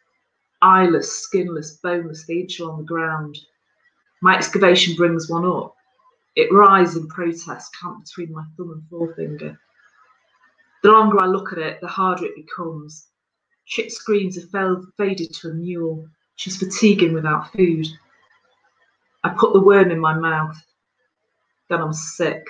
Eyeless, 0.62 1.10
skinless, 1.10 1.78
boneless, 1.82 2.26
they 2.26 2.34
each 2.34 2.60
on 2.60 2.78
the 2.78 2.84
ground. 2.84 3.36
My 4.22 4.36
excavation 4.36 4.94
brings 4.94 5.28
one 5.28 5.44
up. 5.44 5.74
It 6.36 6.52
rises 6.52 7.02
in 7.02 7.08
protest, 7.08 7.74
clamped 7.74 8.06
between 8.06 8.32
my 8.32 8.44
thumb 8.56 8.70
and 8.70 8.88
forefinger. 8.88 9.58
The 10.84 10.92
longer 10.92 11.20
I 11.20 11.26
look 11.26 11.50
at 11.52 11.58
it, 11.58 11.80
the 11.80 11.88
harder 11.88 12.26
it 12.26 12.36
becomes. 12.36 13.08
Chick 13.66 13.90
screams 13.90 14.36
have 14.36 14.84
faded 14.96 15.34
to 15.34 15.48
a 15.48 15.54
mewl. 15.54 16.06
She's 16.36 16.56
fatiguing 16.56 17.14
without 17.14 17.50
food. 17.52 17.88
I 19.22 19.30
put 19.30 19.52
the 19.52 19.60
worm 19.60 19.90
in 19.90 20.00
my 20.00 20.14
mouth. 20.14 20.56
Then 21.68 21.80
I'm 21.80 21.92
sick. 21.92 22.42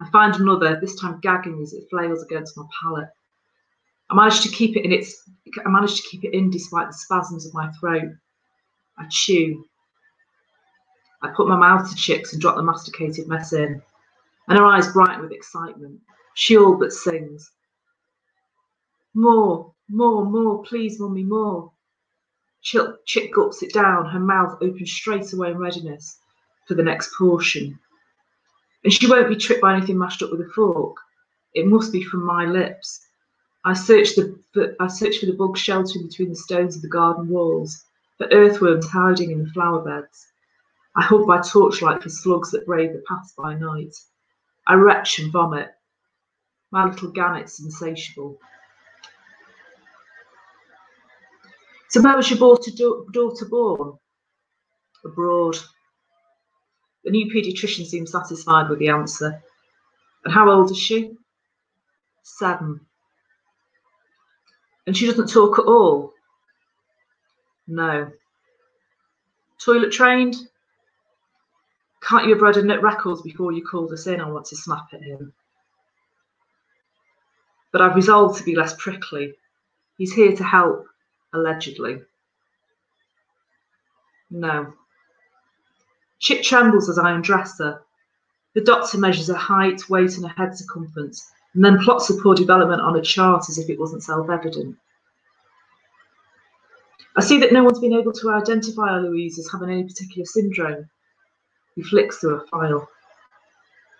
I 0.00 0.08
find 0.10 0.34
another, 0.34 0.78
this 0.80 0.98
time 0.98 1.20
gagging 1.20 1.60
as 1.62 1.72
it 1.72 1.84
flails 1.90 2.22
against 2.22 2.56
my 2.56 2.64
palate. 2.82 3.08
I 4.10 4.14
manage 4.14 4.40
to 4.42 4.48
keep 4.48 4.76
it 4.76 4.84
in 4.84 4.92
its 4.92 5.28
I 5.64 5.68
manage 5.68 5.96
to 5.96 6.08
keep 6.08 6.24
it 6.24 6.34
in 6.34 6.50
despite 6.50 6.88
the 6.88 6.94
spasms 6.94 7.46
of 7.46 7.54
my 7.54 7.70
throat. 7.72 8.12
I 8.98 9.06
chew. 9.10 9.64
I 11.22 11.30
put 11.36 11.48
my 11.48 11.56
mouth 11.56 11.88
to 11.88 11.96
Chick's 11.96 12.32
and 12.32 12.40
drop 12.40 12.56
the 12.56 12.62
masticated 12.62 13.28
mess 13.28 13.52
in, 13.52 13.82
and 14.48 14.58
her 14.58 14.64
eyes 14.64 14.92
brighten 14.92 15.22
with 15.22 15.32
excitement. 15.32 16.00
She 16.34 16.56
all 16.56 16.76
but 16.76 16.92
sings. 16.92 17.50
More, 19.14 19.72
more, 19.88 20.24
more, 20.24 20.62
please, 20.62 20.98
mummy, 20.98 21.24
more. 21.24 21.72
Chick, 22.62 23.32
gulps 23.34 23.62
it 23.62 23.72
down, 23.72 24.06
her 24.06 24.20
mouth 24.20 24.58
open 24.60 24.86
straight 24.86 25.32
away 25.32 25.50
in 25.50 25.58
readiness 25.58 26.18
for 26.68 26.74
the 26.74 26.82
next 26.82 27.14
portion. 27.16 27.78
And 28.84 28.92
she 28.92 29.08
won't 29.08 29.28
be 29.28 29.36
tricked 29.36 29.62
by 29.62 29.76
anything 29.76 29.98
mashed 29.98 30.22
up 30.22 30.30
with 30.30 30.40
a 30.40 30.48
fork. 30.54 30.96
It 31.54 31.66
must 31.66 31.92
be 31.92 32.02
from 32.02 32.24
my 32.24 32.44
lips. 32.44 33.06
I 33.64 33.74
search 33.74 34.14
the 34.14 34.76
I 34.80 34.86
search 34.88 35.18
for 35.18 35.26
the 35.26 35.34
bugs 35.34 35.60
sheltering 35.60 36.06
between 36.06 36.30
the 36.30 36.36
stones 36.36 36.76
of 36.76 36.82
the 36.82 36.88
garden 36.88 37.28
walls, 37.28 37.84
for 38.18 38.26
earthworms 38.32 38.88
hiding 38.88 39.30
in 39.30 39.42
the 39.44 39.50
flower 39.50 39.82
beds. 39.82 40.26
I 40.96 41.02
hug 41.02 41.26
by 41.26 41.40
torchlight 41.40 42.02
for 42.02 42.08
slugs 42.08 42.50
that 42.50 42.66
brave 42.66 42.92
the 42.92 43.02
paths 43.08 43.32
by 43.36 43.54
night. 43.54 43.94
I 44.66 44.74
retch 44.74 45.18
and 45.18 45.32
vomit. 45.32 45.70
My 46.70 46.84
little 46.88 47.10
gannet's 47.10 47.60
insatiable. 47.60 48.38
Was 51.94 52.30
your 52.30 53.04
daughter 53.12 53.46
born? 53.46 53.98
Abroad. 55.04 55.56
The 57.04 57.10
new 57.10 57.32
paediatrician 57.32 57.86
seemed 57.86 58.08
satisfied 58.08 58.68
with 58.68 58.78
the 58.78 58.90
answer. 58.90 59.42
And 60.24 60.32
how 60.32 60.50
old 60.50 60.70
is 60.70 60.78
she? 60.78 61.16
Seven. 62.22 62.80
And 64.86 64.96
she 64.96 65.06
doesn't 65.06 65.28
talk 65.28 65.58
at 65.58 65.64
all? 65.64 66.12
No. 67.66 68.12
Toilet 69.58 69.92
trained? 69.92 70.36
Can't 72.02 72.24
you 72.24 72.34
have 72.34 72.42
read 72.42 72.56
and 72.56 72.66
knit 72.66 72.82
records 72.82 73.22
before 73.22 73.52
you 73.52 73.64
called 73.64 73.92
us 73.92 74.06
in? 74.06 74.20
I 74.20 74.28
want 74.28 74.46
to 74.46 74.56
snap 74.56 74.88
at 74.92 75.02
him. 75.02 75.32
But 77.72 77.82
I've 77.82 77.94
resolved 77.94 78.38
to 78.38 78.44
be 78.44 78.56
less 78.56 78.74
prickly. 78.78 79.34
He's 79.96 80.12
here 80.12 80.34
to 80.34 80.44
help, 80.44 80.86
allegedly. 81.32 82.00
No. 84.30 84.72
Chick 86.18 86.42
trembles 86.42 86.88
as 86.88 86.98
I 86.98 87.12
undress 87.12 87.58
her. 87.58 87.82
The 88.54 88.60
doctor 88.60 88.98
measures 88.98 89.28
her 89.28 89.34
height, 89.34 89.88
weight, 89.88 90.16
and 90.16 90.26
her 90.26 90.34
head 90.36 90.56
circumference, 90.56 91.30
and 91.54 91.64
then 91.64 91.78
plots 91.78 92.08
the 92.08 92.20
poor 92.22 92.34
development 92.34 92.80
on 92.82 92.96
a 92.96 93.02
chart 93.02 93.48
as 93.48 93.58
if 93.58 93.70
it 93.70 93.78
wasn't 93.78 94.02
self 94.02 94.28
evident. 94.28 94.76
I 97.16 97.22
see 97.22 97.38
that 97.40 97.52
no 97.52 97.64
one's 97.64 97.80
been 97.80 97.94
able 97.94 98.12
to 98.12 98.30
identify 98.30 98.96
Eloise 98.96 99.38
as 99.38 99.50
having 99.50 99.70
any 99.70 99.84
particular 99.84 100.24
syndrome. 100.24 100.88
He 101.74 101.82
flicks 101.82 102.18
through 102.18 102.40
a 102.40 102.46
file. 102.46 102.88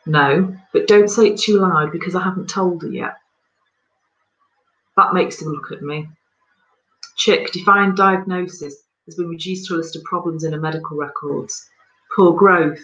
No, 0.07 0.57
but 0.73 0.87
don't 0.87 1.09
say 1.09 1.29
it 1.29 1.39
too 1.39 1.61
loud 1.61 1.93
because 1.93 2.15
I 2.15 2.23
haven't 2.23 2.49
told 2.49 2.83
her 2.83 2.89
yet. 2.89 3.17
That 4.97 5.15
makes 5.15 5.41
him 5.41 5.49
look 5.49 5.73
at 5.73 5.83
me. 5.83 6.09
Chick, 7.17 7.53
defined 7.53 7.97
diagnosis 7.97 8.83
has 9.07 9.17
been 9.17 9.29
reduced 9.29 9.67
to 9.69 9.75
a 9.75 9.77
list 9.77 9.97
of 9.97 10.05
problems 10.05 10.45
in 10.45 10.53
her 10.53 10.61
medical 10.61 10.97
records 10.97 11.71
poor 12.15 12.33
growth, 12.33 12.81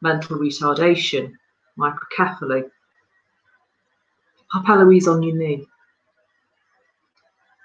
mental 0.00 0.38
retardation, 0.38 1.32
microcephaly. 1.78 2.68
Pop 4.52 4.68
Eloise 4.68 5.06
on 5.06 5.22
your 5.22 5.36
knee. 5.36 5.66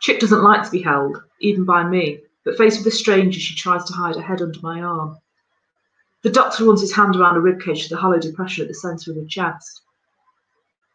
Chick 0.02 0.20
doesn't 0.20 0.44
like 0.44 0.64
to 0.64 0.72
be 0.72 0.82
held, 0.82 1.24
even 1.40 1.64
by 1.64 1.84
me, 1.84 2.20
but 2.44 2.58
faced 2.58 2.80
with 2.80 2.94
a 2.94 2.96
stranger, 2.96 3.40
she 3.40 3.56
tries 3.56 3.84
to 3.86 3.94
hide 3.94 4.16
her 4.16 4.22
head 4.22 4.42
under 4.42 4.60
my 4.62 4.82
arm. 4.82 5.18
The 6.22 6.30
doctor 6.30 6.66
runs 6.66 6.82
his 6.82 6.94
hand 6.94 7.16
around 7.16 7.36
her 7.36 7.42
ribcage 7.42 7.84
to 7.84 7.90
the 7.90 7.98
hollow 8.02 8.20
depression 8.20 8.64
at 8.64 8.68
the 8.68 8.76
centre 8.76 9.12
of 9.12 9.18
her 9.18 9.26
chest. 9.26 9.82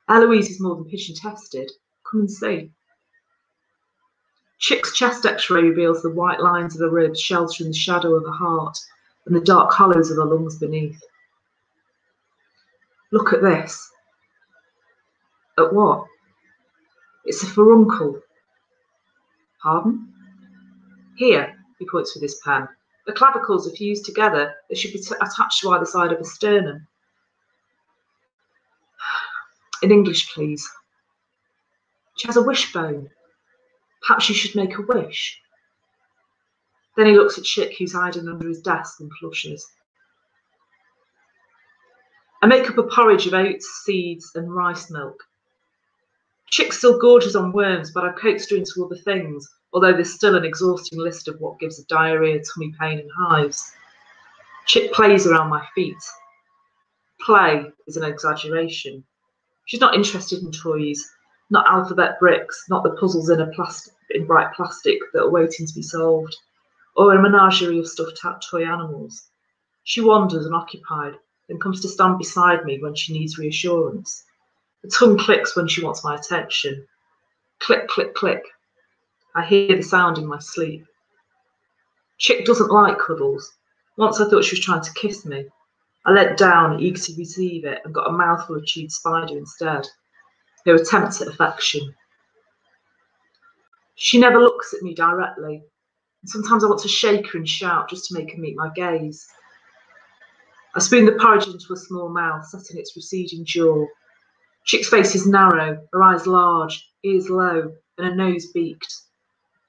Eloise 0.08 0.50
is 0.50 0.60
more 0.60 0.76
than 0.76 0.84
pigeon 0.84 1.16
chested. 1.16 1.70
Come 2.08 2.20
and 2.20 2.30
see. 2.30 2.70
Chick's 4.60 4.92
chest 4.92 5.24
x 5.24 5.48
ray 5.48 5.62
reveals 5.62 6.02
the 6.02 6.10
white 6.10 6.40
lines 6.40 6.74
of 6.74 6.80
the 6.80 6.90
ribs 6.90 7.18
sheltering 7.18 7.70
the 7.70 7.76
shadow 7.76 8.14
of 8.14 8.24
the 8.24 8.30
heart 8.30 8.78
and 9.26 9.34
the 9.34 9.40
dark 9.40 9.72
hollows 9.72 10.10
of 10.10 10.16
the 10.16 10.24
lungs 10.24 10.58
beneath. 10.58 11.00
Look 13.10 13.32
at 13.32 13.42
this. 13.42 13.90
At 15.58 15.72
what? 15.72 16.04
It's 17.24 17.42
a 17.42 17.46
furcula. 17.46 18.20
Pardon? 19.62 20.12
Here, 21.16 21.54
he 21.78 21.86
points 21.90 22.14
with 22.14 22.22
his 22.22 22.40
pen. 22.44 22.68
The 23.06 23.12
clavicles 23.12 23.66
are 23.66 23.76
fused 23.76 24.04
together. 24.04 24.54
They 24.68 24.76
should 24.76 24.92
be 24.92 25.02
attached 25.20 25.60
to 25.62 25.70
either 25.70 25.86
side 25.86 26.12
of 26.12 26.20
a 26.20 26.24
sternum. 26.24 26.86
In 29.82 29.90
English, 29.90 30.34
please. 30.34 30.68
She 32.16 32.28
has 32.28 32.36
a 32.36 32.42
wishbone. 32.42 33.08
Perhaps 34.06 34.28
you 34.28 34.34
should 34.34 34.54
make 34.54 34.76
a 34.78 34.82
wish. 34.82 35.40
Then 36.96 37.06
he 37.06 37.12
looks 37.12 37.38
at 37.38 37.44
Chick, 37.44 37.76
who's 37.78 37.92
hiding 37.92 38.28
under 38.28 38.48
his 38.48 38.60
desk, 38.60 39.00
and 39.00 39.10
flushes. 39.20 39.66
I 42.42 42.46
make 42.46 42.68
up 42.70 42.78
a 42.78 42.82
porridge 42.82 43.26
of 43.26 43.34
oats, 43.34 43.66
seeds, 43.84 44.32
and 44.34 44.54
rice 44.54 44.90
milk. 44.90 45.22
Chick 46.48 46.72
still 46.72 46.98
gorges 46.98 47.36
on 47.36 47.52
worms, 47.52 47.92
but 47.92 48.04
I've 48.04 48.16
coaxed 48.16 48.50
her 48.50 48.56
into 48.56 48.84
other 48.84 48.96
things, 48.96 49.48
although 49.72 49.92
there's 49.92 50.14
still 50.14 50.36
an 50.36 50.44
exhausting 50.44 50.98
list 50.98 51.28
of 51.28 51.38
what 51.38 51.60
gives 51.60 51.78
a 51.78 51.84
diarrhea, 51.84 52.42
tummy 52.42 52.74
pain, 52.80 52.98
and 52.98 53.10
hives. 53.16 53.72
Chick 54.66 54.92
plays 54.92 55.26
around 55.26 55.48
my 55.48 55.64
feet. 55.74 56.02
Play 57.20 57.70
is 57.86 57.96
an 57.96 58.04
exaggeration. 58.04 59.04
She's 59.66 59.80
not 59.80 59.94
interested 59.94 60.42
in 60.42 60.50
toys, 60.50 61.08
not 61.50 61.66
alphabet 61.68 62.18
bricks, 62.20 62.64
not 62.68 62.82
the 62.84 62.92
puzzles 62.92 63.28
in 63.28 63.40
a 63.40 63.46
plastic 63.48 63.92
in 64.10 64.26
bright 64.26 64.52
plastic 64.54 64.98
that 65.12 65.22
are 65.22 65.30
waiting 65.30 65.66
to 65.66 65.74
be 65.74 65.82
solved, 65.82 66.36
or 66.96 67.14
a 67.14 67.22
menagerie 67.22 67.78
of 67.78 67.88
stuffed 67.88 68.20
toy 68.50 68.64
animals. 68.64 69.28
She 69.84 70.00
wanders 70.00 70.46
unoccupied, 70.46 71.14
then 71.48 71.58
comes 71.58 71.80
to 71.80 71.88
stand 71.88 72.18
beside 72.18 72.64
me 72.64 72.80
when 72.80 72.94
she 72.94 73.12
needs 73.12 73.38
reassurance. 73.38 74.24
The 74.82 74.90
tongue 74.90 75.18
clicks 75.18 75.56
when 75.56 75.68
she 75.68 75.84
wants 75.84 76.04
my 76.04 76.16
attention. 76.16 76.86
Click, 77.58 77.88
click, 77.88 78.14
click. 78.14 78.42
I 79.34 79.44
hear 79.44 79.76
the 79.76 79.82
sound 79.82 80.18
in 80.18 80.26
my 80.26 80.38
sleep. 80.38 80.84
Chick 82.18 82.44
doesn't 82.44 82.70
like 82.70 82.98
cuddles. 82.98 83.52
Once 83.96 84.20
I 84.20 84.28
thought 84.28 84.44
she 84.44 84.56
was 84.56 84.64
trying 84.64 84.82
to 84.82 84.92
kiss 84.94 85.24
me. 85.24 85.46
I 86.06 86.12
leant 86.12 86.38
down, 86.38 86.80
eager 86.80 86.98
to 86.98 87.14
receive 87.16 87.64
it, 87.64 87.82
and 87.84 87.94
got 87.94 88.08
a 88.08 88.12
mouthful 88.12 88.56
of 88.56 88.64
chewed 88.64 88.90
spider 88.90 89.36
instead. 89.36 89.86
Her 90.66 90.74
attempt 90.74 91.20
at 91.20 91.28
affection. 91.28 91.94
She 93.94 94.18
never 94.18 94.38
looks 94.38 94.74
at 94.74 94.82
me 94.82 94.94
directly. 94.94 95.62
And 96.22 96.30
sometimes 96.30 96.64
I 96.64 96.68
want 96.68 96.80
to 96.82 96.88
shake 96.88 97.30
her 97.32 97.38
and 97.38 97.48
shout 97.48 97.90
just 97.90 98.06
to 98.06 98.14
make 98.14 98.32
her 98.32 98.38
meet 98.38 98.56
my 98.56 98.70
gaze. 98.74 99.26
I 100.74 100.80
spoon 100.80 101.04
the 101.04 101.12
porridge 101.12 101.46
into 101.46 101.72
a 101.72 101.76
small 101.76 102.08
mouth, 102.08 102.46
setting 102.46 102.78
its 102.78 102.94
receding 102.94 103.44
jaw. 103.44 103.86
Chick's 104.64 104.88
face 104.88 105.14
is 105.14 105.26
narrow, 105.26 105.84
her 105.92 106.02
eyes 106.02 106.26
large, 106.26 106.90
ears 107.02 107.28
low, 107.28 107.72
and 107.98 108.06
her 108.06 108.14
nose 108.14 108.46
beaked. 108.52 108.94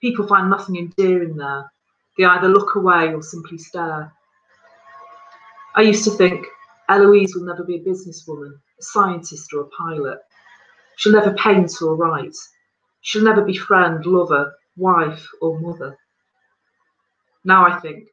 People 0.01 0.27
find 0.27 0.49
nothing 0.49 0.75
endearing 0.75 1.35
there. 1.35 1.71
They 2.17 2.25
either 2.25 2.49
look 2.49 2.75
away 2.75 3.13
or 3.13 3.21
simply 3.23 3.57
stare. 3.57 4.13
I 5.75 5.81
used 5.81 6.03
to 6.03 6.11
think 6.11 6.45
Eloise 6.89 7.33
will 7.35 7.45
never 7.45 7.63
be 7.63 7.77
a 7.77 7.83
businesswoman, 7.83 8.53
a 8.79 8.83
scientist, 8.83 9.53
or 9.53 9.61
a 9.61 9.67
pilot. 9.67 10.19
She'll 11.01 11.13
never 11.13 11.33
paint 11.33 11.81
or 11.81 11.95
write. 11.95 12.35
She'll 13.01 13.23
never 13.23 13.41
be 13.43 13.57
friend, 13.57 14.05
lover, 14.05 14.53
wife, 14.77 15.27
or 15.41 15.59
mother. 15.59 15.97
Now 17.43 17.65
I 17.65 17.79
think 17.79 18.09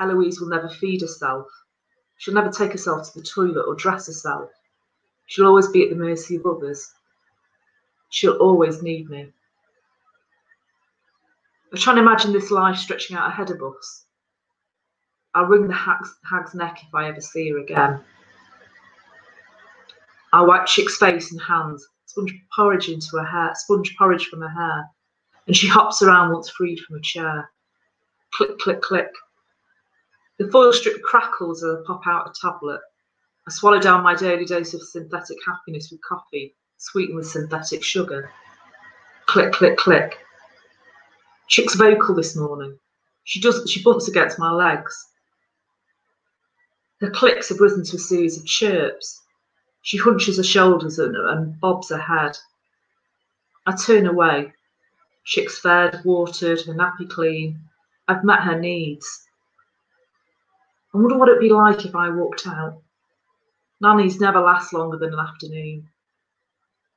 Eloise 0.00 0.40
will 0.40 0.48
never 0.48 0.70
feed 0.70 1.02
herself. 1.02 1.46
She'll 2.16 2.32
never 2.32 2.50
take 2.50 2.72
herself 2.72 3.12
to 3.12 3.20
the 3.20 3.26
toilet 3.26 3.66
or 3.68 3.74
dress 3.74 4.06
herself. 4.06 4.48
She'll 5.26 5.46
always 5.46 5.68
be 5.68 5.82
at 5.82 5.90
the 5.90 5.94
mercy 5.94 6.36
of 6.36 6.46
others. 6.46 6.90
She'll 8.08 8.38
always 8.38 8.82
need 8.82 9.10
me. 9.10 9.30
I'm 11.70 11.78
trying 11.78 11.96
to 11.96 12.02
imagine 12.02 12.32
this 12.32 12.50
life 12.50 12.78
stretching 12.78 13.14
out 13.14 13.28
ahead 13.28 13.50
of 13.50 13.62
us. 13.62 14.06
I'll 15.34 15.44
wring 15.44 15.68
the 15.68 15.74
hag's, 15.74 16.14
hag's 16.24 16.54
neck 16.54 16.78
if 16.82 16.94
I 16.94 17.08
ever 17.08 17.20
see 17.20 17.50
her 17.50 17.58
again. 17.58 18.00
I'll 20.32 20.46
wipe 20.46 20.64
Chick's 20.64 20.96
face 20.96 21.30
and 21.30 21.40
hands, 21.42 21.86
sponge 22.12 22.34
porridge 22.54 22.88
into 22.88 23.16
her 23.16 23.24
hair, 23.24 23.52
sponge 23.54 23.96
porridge 23.96 24.26
from 24.26 24.42
her 24.42 24.48
hair, 24.48 24.86
and 25.46 25.56
she 25.56 25.66
hops 25.66 26.02
around 26.02 26.32
once 26.32 26.50
freed 26.50 26.78
from 26.80 26.96
a 26.96 27.00
chair. 27.00 27.50
Click, 28.34 28.58
click, 28.58 28.82
click. 28.82 29.08
The 30.38 30.48
foil 30.48 30.72
strip 30.72 31.02
crackles 31.02 31.62
as 31.62 31.78
I 31.78 31.82
pop 31.86 32.06
out 32.06 32.28
a 32.28 32.32
tablet. 32.40 32.80
I 33.46 33.50
swallow 33.50 33.80
down 33.80 34.02
my 34.02 34.14
daily 34.14 34.44
dose 34.44 34.74
of 34.74 34.82
synthetic 34.82 35.38
happiness 35.46 35.90
with 35.90 36.00
coffee, 36.02 36.54
sweetened 36.76 37.16
with 37.16 37.28
synthetic 37.28 37.82
sugar. 37.82 38.30
Click, 39.26 39.52
click, 39.52 39.76
click. 39.76 40.18
Chick's 41.48 41.74
vocal 41.74 42.14
this 42.14 42.36
morning. 42.36 42.78
She 43.24 43.40
does. 43.40 43.70
She 43.70 43.82
bumps 43.82 44.08
against 44.08 44.38
my 44.38 44.52
legs. 44.52 44.94
Her 47.00 47.10
clicks 47.10 47.48
have 47.48 47.60
risen 47.60 47.84
to 47.84 47.96
a 47.96 48.00
series 48.00 48.38
of 48.38 48.46
chirps. 48.46 49.21
She 49.82 49.98
hunches 49.98 50.36
her 50.36 50.42
shoulders 50.42 50.98
and, 50.98 51.16
and 51.16 51.60
bobs 51.60 51.90
her 51.90 51.98
head. 51.98 52.38
I 53.66 53.74
turn 53.76 54.06
away. 54.06 54.52
Chick's 55.24 55.58
fed, 55.58 56.02
watered, 56.04 56.62
her 56.62 56.74
nappy 56.74 57.08
clean. 57.08 57.60
I've 58.08 58.24
met 58.24 58.40
her 58.40 58.58
needs. 58.58 59.28
I 60.94 60.98
wonder 60.98 61.16
what 61.16 61.28
it'd 61.28 61.40
be 61.40 61.48
like 61.48 61.84
if 61.84 61.94
I 61.94 62.10
walked 62.10 62.46
out. 62.46 62.82
Nannies 63.80 64.20
never 64.20 64.40
last 64.40 64.72
longer 64.72 64.98
than 64.98 65.12
an 65.12 65.20
afternoon. 65.20 65.88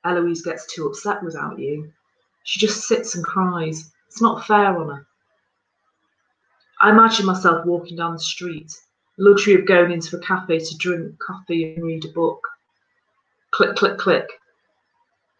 Eloise 0.04 0.44
gets 0.44 0.72
too 0.74 0.88
upset 0.88 1.24
without 1.24 1.58
you. 1.58 1.92
She 2.44 2.60
just 2.60 2.88
sits 2.88 3.16
and 3.16 3.26
cries. 3.26 3.92
It's 4.08 4.22
not 4.22 4.46
fair 4.46 4.78
on 4.78 4.90
her. 4.90 5.08
I 6.82 6.92
imagine 6.92 7.26
myself 7.26 7.66
walking 7.66 7.98
down 7.98 8.14
the 8.14 8.20
street, 8.20 8.72
luxury 9.18 9.56
of 9.56 9.66
going 9.66 9.92
into 9.92 10.18
a 10.18 10.20
cafe 10.20 10.60
to 10.60 10.78
drink 10.78 11.18
coffee 11.20 11.74
and 11.74 11.84
read 11.84 12.06
a 12.06 12.10
book. 12.10 12.46
Click, 13.56 13.78
click, 13.78 13.98
click. 13.98 14.28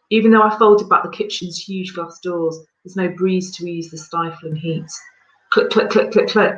Even 0.10 0.32
though 0.32 0.42
I 0.42 0.58
folded 0.58 0.88
back 0.88 1.04
the 1.04 1.10
kitchen's 1.10 1.58
huge 1.58 1.94
glass 1.94 2.18
doors, 2.20 2.58
there's 2.82 2.96
no 2.96 3.10
breeze 3.10 3.54
to 3.58 3.68
ease 3.68 3.92
the 3.92 3.98
stifling 3.98 4.56
heat. 4.56 4.90
Click, 5.50 5.70
click, 5.70 5.90
click, 5.90 6.14
click, 6.14 6.30
click. 6.30 6.58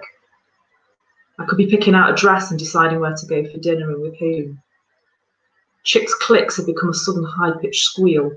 I 1.39 1.45
could 1.45 1.57
be 1.57 1.65
picking 1.65 1.95
out 1.95 2.11
a 2.11 2.15
dress 2.15 2.51
and 2.51 2.59
deciding 2.59 2.99
where 2.99 3.15
to 3.15 3.25
go 3.25 3.43
for 3.43 3.57
dinner 3.57 3.89
and 3.89 4.03
with 4.03 4.15
whom. 4.19 4.61
Chick's 5.83 6.13
clicks 6.13 6.57
had 6.57 6.67
become 6.67 6.89
a 6.89 6.93
sudden 6.93 7.23
high 7.23 7.53
pitched 7.59 7.85
squeal. 7.85 8.29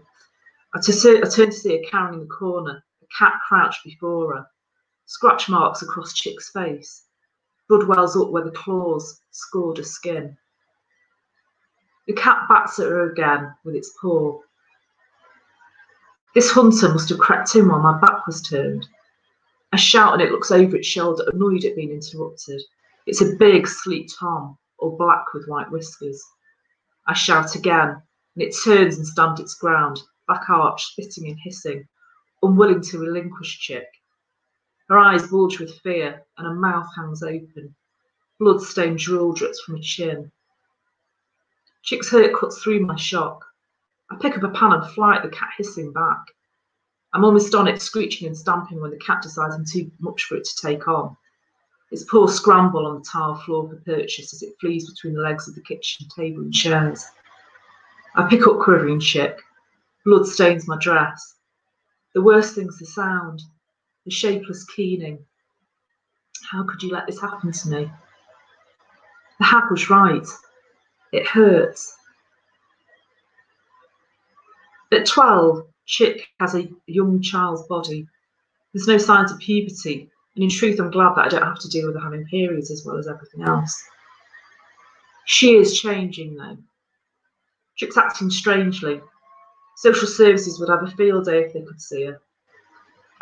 I, 0.74 0.78
I 0.78 1.28
turned 1.28 1.52
to 1.52 1.52
see 1.52 1.76
her 1.76 1.90
cowering 1.90 2.14
in 2.14 2.20
the 2.20 2.26
corner, 2.26 2.82
a 3.02 3.06
cat 3.18 3.34
crouched 3.46 3.84
before 3.84 4.34
her. 4.34 4.46
Scratch 5.04 5.46
marks 5.46 5.82
across 5.82 6.14
Chick's 6.14 6.48
face. 6.52 7.04
Blood 7.68 7.86
wells 7.86 8.16
up 8.16 8.30
where 8.30 8.44
the 8.44 8.50
claws 8.50 9.20
scored 9.30 9.76
her 9.76 9.84
skin. 9.84 10.38
The 12.10 12.16
cat 12.16 12.48
bats 12.48 12.80
at 12.80 12.88
her 12.88 13.08
again 13.08 13.54
with 13.62 13.76
its 13.76 13.94
paw. 14.00 14.40
This 16.34 16.50
hunter 16.50 16.88
must 16.88 17.08
have 17.10 17.20
crept 17.20 17.54
in 17.54 17.68
while 17.68 17.78
my 17.78 18.00
back 18.00 18.26
was 18.26 18.42
turned. 18.42 18.88
I 19.72 19.76
shout 19.76 20.14
and 20.14 20.20
it 20.20 20.32
looks 20.32 20.50
over 20.50 20.74
its 20.74 20.88
shoulder, 20.88 21.22
annoyed 21.32 21.64
at 21.64 21.76
being 21.76 21.92
interrupted. 21.92 22.62
It's 23.06 23.20
a 23.20 23.36
big, 23.36 23.68
sleek 23.68 24.10
Tom, 24.18 24.58
all 24.78 24.96
black 24.96 25.32
with 25.32 25.46
white 25.46 25.70
whiskers. 25.70 26.20
I 27.06 27.14
shout 27.14 27.54
again, 27.54 28.02
and 28.34 28.42
it 28.42 28.56
turns 28.64 28.96
and 28.96 29.06
stands 29.06 29.40
its 29.40 29.54
ground, 29.54 30.02
back 30.26 30.50
arched, 30.50 30.88
spitting 30.88 31.28
and 31.28 31.38
hissing, 31.44 31.86
unwilling 32.42 32.80
to 32.80 32.98
relinquish 32.98 33.60
Chick. 33.60 33.86
Her 34.88 34.98
eyes 34.98 35.28
bulge 35.28 35.60
with 35.60 35.78
fear, 35.78 36.24
and 36.36 36.48
her 36.48 36.54
mouth 36.54 36.88
hangs 36.96 37.22
open. 37.22 37.76
Blood-stained 38.40 38.98
drool 38.98 39.32
drips 39.32 39.60
from 39.60 39.76
her 39.76 39.82
chin. 39.82 40.32
Chick's 41.82 42.10
hurt 42.10 42.34
cuts 42.34 42.62
through 42.62 42.80
my 42.80 42.96
shock. 42.96 43.44
I 44.10 44.16
pick 44.16 44.36
up 44.36 44.42
a 44.42 44.48
pan 44.50 44.72
and 44.72 44.90
fly 44.92 45.16
at 45.16 45.22
the 45.22 45.28
cat 45.28 45.50
hissing 45.56 45.92
back. 45.92 46.20
I'm 47.12 47.24
almost 47.24 47.54
on 47.54 47.66
it, 47.66 47.80
screeching 47.80 48.26
and 48.26 48.36
stamping 48.36 48.80
when 48.80 48.90
the 48.90 48.98
cat 48.98 49.22
decides 49.22 49.54
I'm 49.54 49.64
too 49.64 49.90
much 49.98 50.24
for 50.24 50.36
it 50.36 50.44
to 50.44 50.66
take 50.66 50.86
on. 50.86 51.16
Its 51.90 52.04
paws 52.04 52.36
scramble 52.36 52.86
on 52.86 52.98
the 52.98 53.04
tile 53.04 53.34
floor 53.34 53.68
for 53.68 53.76
purchase 53.76 54.32
as 54.32 54.42
it 54.42 54.54
flees 54.60 54.88
between 54.88 55.14
the 55.14 55.22
legs 55.22 55.48
of 55.48 55.56
the 55.56 55.62
kitchen 55.62 56.06
table 56.14 56.42
and 56.42 56.54
chairs. 56.54 57.04
I 58.14 58.28
pick 58.28 58.46
up 58.46 58.60
quivering 58.60 59.00
Chick. 59.00 59.40
Blood 60.04 60.26
stains 60.26 60.68
my 60.68 60.76
dress. 60.78 61.36
The 62.14 62.22
worst 62.22 62.54
thing's 62.54 62.78
the 62.78 62.86
sound, 62.86 63.42
the 64.04 64.10
shapeless 64.10 64.64
keening. 64.64 65.24
How 66.50 66.64
could 66.64 66.82
you 66.82 66.90
let 66.90 67.06
this 67.06 67.20
happen 67.20 67.52
to 67.52 67.68
me? 67.68 67.90
The 69.38 69.44
hag 69.44 69.70
was 69.70 69.90
right. 69.90 70.26
It 71.12 71.26
hurts. 71.26 71.96
At 74.92 75.06
12, 75.06 75.66
Chick 75.86 76.28
has 76.40 76.54
a 76.54 76.68
young 76.86 77.20
child's 77.20 77.62
body. 77.68 78.06
There's 78.72 78.86
no 78.86 78.98
signs 78.98 79.32
of 79.32 79.38
puberty, 79.38 80.08
and 80.34 80.44
in 80.44 80.50
truth, 80.50 80.80
I'm 80.80 80.90
glad 80.90 81.14
that 81.16 81.26
I 81.26 81.28
don't 81.28 81.42
have 81.42 81.58
to 81.60 81.68
deal 81.68 81.86
with 81.86 81.96
her 81.96 82.02
having 82.02 82.24
periods 82.26 82.70
as 82.70 82.84
well 82.84 82.96
as 82.96 83.08
everything 83.08 83.42
else. 83.42 83.82
She 85.26 85.54
is 85.56 85.80
changing, 85.80 86.34
though. 86.36 86.58
Chick's 87.76 87.96
acting 87.96 88.30
strangely. 88.30 89.00
Social 89.76 90.08
services 90.08 90.60
would 90.60 90.68
have 90.68 90.82
a 90.82 90.90
field 90.96 91.24
day 91.24 91.44
if 91.44 91.52
they 91.52 91.62
could 91.62 91.80
see 91.80 92.04
her. 92.04 92.20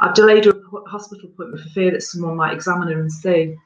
I've 0.01 0.15
delayed 0.15 0.45
her 0.45 0.61
hospital 0.87 1.29
appointment 1.29 1.63
for 1.63 1.69
fear 1.71 1.91
that 1.93 2.03
someone 2.03 2.37
might 2.37 2.55
examine 2.55 2.89
her 2.89 3.01
and 3.01 3.13
see. 3.13 3.57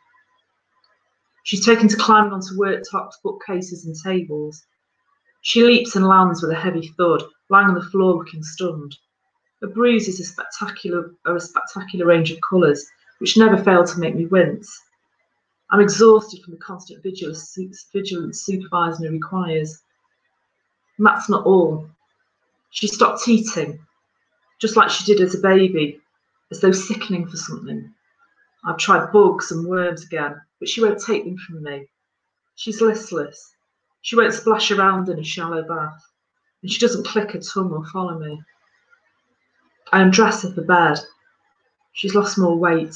She's 1.44 1.64
taken 1.64 1.88
to 1.88 1.96
climbing 1.96 2.32
onto 2.32 2.54
worktops, 2.54 3.14
bookcases, 3.22 3.86
and 3.86 3.96
tables. 4.02 4.64
She 5.40 5.62
leaps 5.62 5.96
and 5.96 6.06
lands 6.06 6.40
with 6.40 6.52
a 6.52 6.60
heavy 6.60 6.88
thud, 6.96 7.24
lying 7.48 7.68
on 7.68 7.74
the 7.74 7.82
floor 7.82 8.14
looking 8.14 8.42
stunned. 8.42 8.96
Her 9.60 9.68
bruise 9.68 10.08
is 10.08 10.20
a 10.20 10.24
spectacular, 10.24 11.14
a 11.24 11.40
spectacular 11.40 12.06
range 12.06 12.30
of 12.30 12.38
colours, 12.48 12.86
which 13.18 13.36
never 13.36 13.56
fail 13.56 13.84
to 13.84 13.98
make 13.98 14.14
me 14.14 14.26
wince. 14.26 14.80
I'm 15.70 15.80
exhausted 15.80 16.42
from 16.42 16.52
the 16.54 16.60
constant 16.60 17.02
vigilance, 17.02 17.56
vigilance 17.92 18.42
supervising 18.42 19.10
requires. 19.10 19.82
And 20.98 21.06
that's 21.06 21.28
not 21.28 21.46
all. 21.46 21.88
She 22.70 22.86
stopped 22.86 23.26
eating, 23.26 23.78
just 24.60 24.76
like 24.76 24.90
she 24.90 25.04
did 25.04 25.20
as 25.20 25.34
a 25.34 25.40
baby, 25.40 26.00
as 26.50 26.60
though 26.60 26.72
sickening 26.72 27.26
for 27.26 27.36
something. 27.36 27.92
I've 28.64 28.76
tried 28.76 29.12
bugs 29.12 29.50
and 29.50 29.66
worms 29.66 30.04
again, 30.04 30.40
but 30.62 30.68
she 30.68 30.80
won't 30.80 31.02
take 31.02 31.24
them 31.24 31.36
from 31.38 31.60
me. 31.64 31.88
She's 32.54 32.80
listless. 32.80 33.52
She 34.02 34.14
won't 34.14 34.32
splash 34.32 34.70
around 34.70 35.08
in 35.08 35.18
a 35.18 35.24
shallow 35.24 35.66
bath, 35.66 36.00
and 36.62 36.70
she 36.70 36.78
doesn't 36.78 37.04
click 37.04 37.32
her 37.32 37.40
tongue 37.40 37.72
or 37.72 37.84
follow 37.86 38.16
me. 38.16 38.40
I 39.90 40.02
undress 40.02 40.44
her 40.44 40.52
for 40.52 40.62
bed. 40.62 41.00
She's 41.94 42.14
lost 42.14 42.38
more 42.38 42.56
weight. 42.56 42.94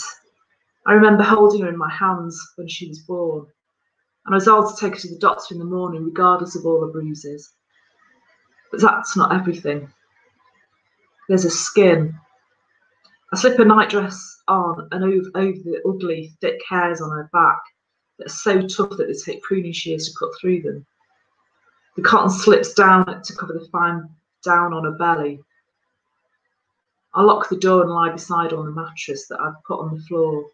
I 0.86 0.92
remember 0.92 1.24
holding 1.24 1.62
her 1.62 1.68
in 1.68 1.76
my 1.76 1.90
hands 1.90 2.40
when 2.54 2.68
she 2.68 2.86
was 2.86 3.00
born, 3.00 3.46
and 4.26 4.32
I 4.32 4.36
was 4.36 4.46
able 4.46 4.70
to 4.70 4.80
take 4.80 4.94
her 4.94 5.00
to 5.00 5.08
the 5.08 5.18
doctor 5.18 5.52
in 5.52 5.58
the 5.58 5.64
morning, 5.64 6.04
regardless 6.04 6.54
of 6.54 6.64
all 6.64 6.80
the 6.80 6.92
bruises. 6.92 7.52
But 8.70 8.80
that's 8.80 9.16
not 9.16 9.34
everything. 9.34 9.92
There's 11.28 11.44
a 11.44 11.50
skin. 11.50 12.16
I 13.32 13.36
slip 13.36 13.58
a 13.58 13.64
nightdress 13.64 14.42
on 14.48 14.88
and 14.92 15.04
over, 15.04 15.30
over 15.34 15.58
the 15.58 15.82
ugly, 15.88 16.32
thick 16.40 16.60
hairs 16.68 17.00
on 17.00 17.10
her 17.10 17.28
back 17.32 17.60
that 18.18 18.26
are 18.26 18.30
so 18.30 18.62
tough 18.62 18.96
that 18.96 19.08
they 19.08 19.14
take 19.14 19.42
pruning 19.42 19.72
shears 19.72 20.08
to 20.08 20.18
cut 20.18 20.30
through 20.40 20.62
them. 20.62 20.86
The 21.96 22.02
cotton 22.02 22.30
slips 22.30 22.74
down 22.74 23.22
to 23.22 23.36
cover 23.36 23.54
the 23.54 23.68
fine 23.72 24.08
down 24.44 24.72
on 24.72 24.84
her 24.84 24.92
belly. 24.92 25.40
I 27.14 27.22
lock 27.22 27.48
the 27.48 27.56
door 27.56 27.82
and 27.82 27.90
lie 27.90 28.12
beside 28.12 28.52
on 28.52 28.66
the 28.66 28.72
mattress 28.72 29.26
that 29.28 29.40
I've 29.40 29.62
put 29.66 29.80
on 29.80 29.94
the 29.94 30.02
floor. 30.02 30.50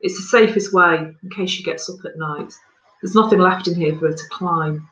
It's 0.00 0.16
the 0.16 0.22
safest 0.22 0.72
way 0.72 1.14
in 1.22 1.30
case 1.30 1.50
she 1.50 1.62
gets 1.62 1.88
up 1.88 2.04
at 2.04 2.18
night. 2.18 2.52
There's 3.00 3.14
nothing 3.14 3.38
left 3.38 3.68
in 3.68 3.74
here 3.74 3.94
for 3.98 4.08
her 4.08 4.16
to 4.16 4.28
climb. 4.30 4.88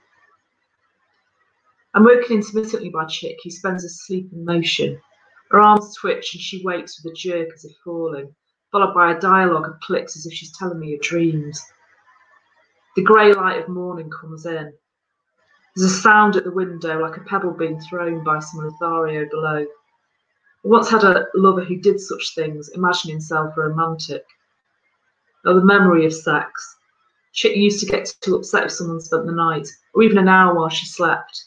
I'm 1.94 2.04
woken 2.04 2.36
intermittently 2.36 2.90
by 2.90 3.06
Chick, 3.06 3.38
who 3.42 3.50
spends 3.50 3.82
his 3.82 4.04
sleep 4.04 4.28
in 4.32 4.44
motion, 4.44 5.00
her 5.54 5.60
arms 5.60 5.94
twitch 5.94 6.34
and 6.34 6.42
she 6.42 6.64
wakes 6.64 7.00
with 7.00 7.12
a 7.12 7.14
jerk 7.14 7.48
as 7.54 7.64
if 7.64 7.76
falling, 7.84 8.34
followed 8.72 8.92
by 8.92 9.12
a 9.12 9.20
dialogue 9.20 9.68
of 9.68 9.78
clicks 9.78 10.16
as 10.16 10.26
if 10.26 10.32
she's 10.32 10.56
telling 10.58 10.80
me 10.80 10.90
her 10.90 10.98
dreams. 11.00 11.64
The 12.96 13.04
grey 13.04 13.32
light 13.32 13.62
of 13.62 13.68
morning 13.68 14.10
comes 14.10 14.46
in. 14.46 14.72
There's 15.76 15.92
a 15.92 15.94
sound 15.94 16.34
at 16.34 16.42
the 16.42 16.50
window 16.50 17.00
like 17.00 17.16
a 17.18 17.20
pebble 17.20 17.52
being 17.52 17.80
thrown 17.82 18.24
by 18.24 18.40
some 18.40 18.64
Lothario 18.64 19.28
below. 19.30 19.58
I 19.58 19.66
once 20.64 20.90
had 20.90 21.04
a 21.04 21.26
lover 21.36 21.62
who 21.62 21.76
did 21.76 22.00
such 22.00 22.34
things, 22.34 22.70
imagining 22.74 23.14
himself 23.14 23.56
romantic. 23.56 24.24
Or 25.44 25.54
the 25.54 25.64
memory 25.64 26.04
of 26.04 26.14
sex. 26.14 26.50
Chick 27.32 27.56
used 27.56 27.78
to 27.78 27.86
get 27.86 28.12
too 28.22 28.34
upset 28.34 28.64
if 28.64 28.72
someone 28.72 29.00
spent 29.00 29.26
the 29.26 29.32
night, 29.32 29.68
or 29.94 30.02
even 30.02 30.18
an 30.18 30.28
hour 30.28 30.52
while 30.52 30.68
she 30.68 30.86
slept. 30.86 31.44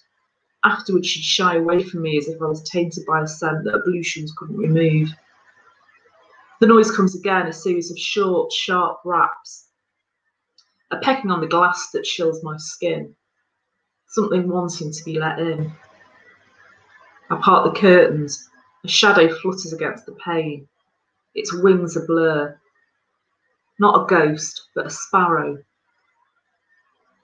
Afterwards, 0.67 1.07
she'd 1.07 1.23
shy 1.23 1.55
away 1.55 1.81
from 1.81 2.01
me 2.01 2.17
as 2.17 2.27
if 2.27 2.41
I 2.41 2.45
was 2.45 2.61
tainted 2.69 3.05
by 3.05 3.21
a 3.21 3.27
scent 3.27 3.63
that 3.63 3.73
ablutions 3.73 4.33
couldn't 4.35 4.57
remove. 4.57 5.09
The 6.59 6.67
noise 6.67 6.91
comes 6.91 7.15
again, 7.15 7.47
a 7.47 7.53
series 7.53 7.89
of 7.89 7.97
short, 7.97 8.51
sharp 8.51 8.99
raps, 9.05 9.69
a 10.91 10.97
pecking 10.97 11.31
on 11.31 11.39
the 11.39 11.47
glass 11.47 11.91
that 11.91 12.03
chills 12.03 12.43
my 12.43 12.57
skin, 12.57 13.15
something 14.07 14.49
wanting 14.49 14.91
to 14.91 15.03
be 15.05 15.17
let 15.17 15.39
in. 15.39 15.71
I 17.29 17.37
part 17.37 17.73
the 17.73 17.79
curtains, 17.79 18.49
a 18.83 18.89
shadow 18.89 19.33
flutters 19.37 19.71
against 19.71 20.05
the 20.05 20.17
pane, 20.25 20.67
its 21.33 21.53
wings 21.53 21.95
a 21.95 22.01
blur. 22.01 22.59
Not 23.79 24.03
a 24.03 24.05
ghost, 24.05 24.67
but 24.75 24.87
a 24.87 24.89
sparrow. 24.89 25.63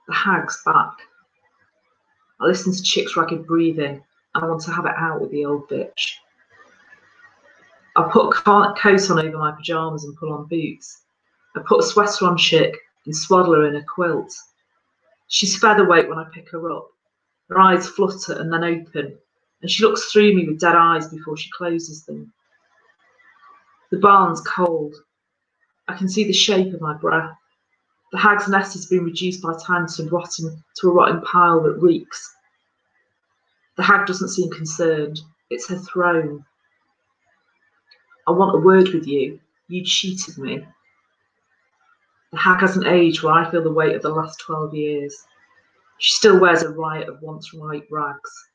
The 0.07 0.14
hag's 0.14 0.64
back. 0.64 0.94
I 2.39 2.45
listen 2.45 2.73
to 2.73 2.84
Chick's 2.84 3.15
ragged 3.15 3.45
breathing 3.45 4.03
I 4.35 4.45
want 4.45 4.61
to 4.64 4.72
have 4.72 4.85
it 4.85 4.95
out 4.97 5.22
with 5.22 5.31
the 5.31 5.45
old 5.45 5.69
bitch. 5.69 6.15
I 7.95 8.10
put 8.11 8.30
a 8.30 8.31
coat 8.31 9.10
on 9.11 9.19
over 9.19 9.38
my 9.38 9.51
pyjamas 9.51 10.05
and 10.05 10.18
pull 10.18 10.34
on 10.34 10.47
boots. 10.47 11.03
I 11.55 11.61
put 11.68 11.84
a 11.84 11.88
sweater 11.88 12.26
on 12.26 12.38
Chick 12.38 12.76
and 13.05 13.15
swaddle 13.15 13.53
her 13.53 13.68
in 13.68 13.76
a 13.76 13.84
quilt. 13.84 14.34
She's 15.27 15.57
featherweight 15.57 16.10
when 16.10 16.18
I 16.18 16.26
pick 16.34 16.49
her 16.49 16.72
up. 16.72 16.88
Her 17.49 17.60
eyes 17.60 17.88
flutter 17.88 18.34
and 18.34 18.51
then 18.51 18.64
open, 18.64 19.18
and 19.61 19.69
she 19.69 19.84
looks 19.84 20.11
through 20.11 20.34
me 20.34 20.47
with 20.47 20.60
dead 20.60 20.76
eyes 20.76 21.07
before 21.10 21.38
she 21.38 21.51
closes 21.55 22.03
them. 22.05 22.34
The 23.91 23.99
barn's 23.99 24.41
cold. 24.41 24.95
I 25.88 25.95
can 25.95 26.10
see 26.10 26.23
the 26.23 26.34
shape 26.34 26.73
of 26.73 26.81
my 26.81 26.95
breath. 26.95 27.35
The 28.14 28.19
hag's 28.19 28.48
nest 28.48 28.73
has 28.73 28.85
been 28.85 29.06
reduced 29.06 29.41
by 29.41 29.53
time 29.57 29.88
to, 29.88 30.07
rotten, 30.10 30.64
to 30.76 30.88
a 30.88 30.94
rotten 30.94 31.22
pile 31.22 31.64
that 31.64 31.81
reeks. 31.81 32.35
The 33.76 33.81
hag 33.81 34.06
doesn't 34.06 34.30
seem 34.30 34.52
concerned. 34.52 35.19
It's 35.49 35.68
her 35.69 35.80
throne. 35.80 36.45
I 38.27 38.31
want 38.31 38.56
a 38.56 38.60
word 38.60 38.90
with 38.90 39.07
you. 39.07 39.40
You 39.68 39.84
cheated 39.84 40.38
me. 40.38 40.64
The 42.31 42.38
hag 42.38 42.60
hasn't 42.60 42.85
aged 42.85 43.23
where 43.23 43.34
I 43.34 43.49
feel 43.49 43.64
the 43.64 43.72
weight 43.72 43.95
of 43.95 44.03
the 44.03 44.10
last 44.10 44.40
12 44.41 44.76
years. 44.76 45.26
She 45.98 46.14
still 46.14 46.40
wears 46.40 46.61
a 46.61 46.69
riot 46.69 47.10
of 47.10 47.19
once 47.23 47.52
white 47.52 47.88
rags. 47.90 48.48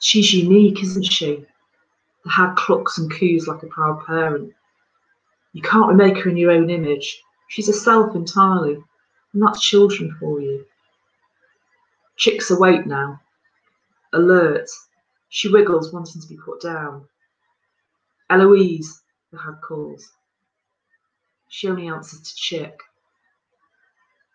She's 0.00 0.32
unique, 0.34 0.82
isn't 0.82 1.04
she? 1.04 1.46
The 2.24 2.30
hag 2.30 2.56
clucks 2.56 2.98
and 2.98 3.08
coos 3.12 3.46
like 3.46 3.62
a 3.62 3.68
proud 3.68 4.04
parent. 4.04 4.52
You 5.52 5.62
can't 5.62 5.86
remake 5.88 6.18
her 6.24 6.30
in 6.30 6.36
your 6.36 6.50
own 6.50 6.70
image. 6.70 7.22
She's 7.48 7.68
a 7.68 7.72
self 7.72 8.14
entirely, 8.14 8.74
and 9.32 9.42
that's 9.42 9.60
children 9.60 10.16
for 10.20 10.40
you. 10.40 10.64
Chick's 12.16 12.50
awake 12.50 12.86
now, 12.86 13.20
alert. 14.12 14.68
She 15.30 15.50
wiggles, 15.50 15.92
wanting 15.92 16.20
to 16.22 16.28
be 16.28 16.36
put 16.36 16.60
down. 16.60 17.06
Eloise, 18.30 19.02
the 19.30 19.38
hag 19.38 19.60
calls. 19.62 20.12
She 21.48 21.68
only 21.68 21.88
answers 21.88 22.20
to 22.22 22.34
Chick. 22.34 22.78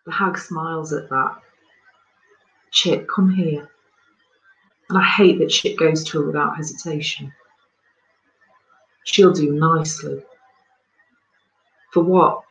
The 0.06 0.12
hag 0.12 0.38
smiles 0.38 0.92
at 0.92 1.08
that. 1.10 1.36
Chick, 2.70 3.06
come 3.08 3.30
here. 3.30 3.70
And 4.88 4.98
I 4.98 5.04
hate 5.04 5.38
that 5.38 5.48
Chick 5.48 5.78
goes 5.78 6.04
to 6.04 6.20
her 6.20 6.26
without 6.26 6.56
hesitation. 6.56 7.32
She'll 9.04 9.32
do 9.32 9.52
nicely. 9.52 10.22
For 11.92 12.02
what? 12.02 12.43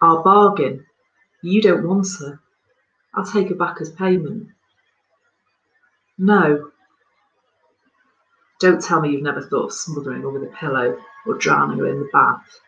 Our 0.00 0.22
bargain. 0.22 0.86
You 1.42 1.62
don't 1.62 1.86
want 1.86 2.06
her. 2.20 2.40
I'll 3.14 3.24
take 3.24 3.48
her 3.48 3.54
back 3.54 3.80
as 3.80 3.90
payment. 3.90 4.48
No. 6.18 6.70
Don't 8.60 8.82
tell 8.82 9.00
me 9.00 9.10
you've 9.10 9.22
never 9.22 9.42
thought 9.42 9.66
of 9.66 9.72
smothering 9.72 10.22
her 10.22 10.30
with 10.30 10.42
a 10.42 10.54
pillow 10.54 10.98
or 11.26 11.34
drowning 11.34 11.78
her 11.78 11.86
in 11.88 12.00
the 12.00 12.08
bath. 12.12 12.60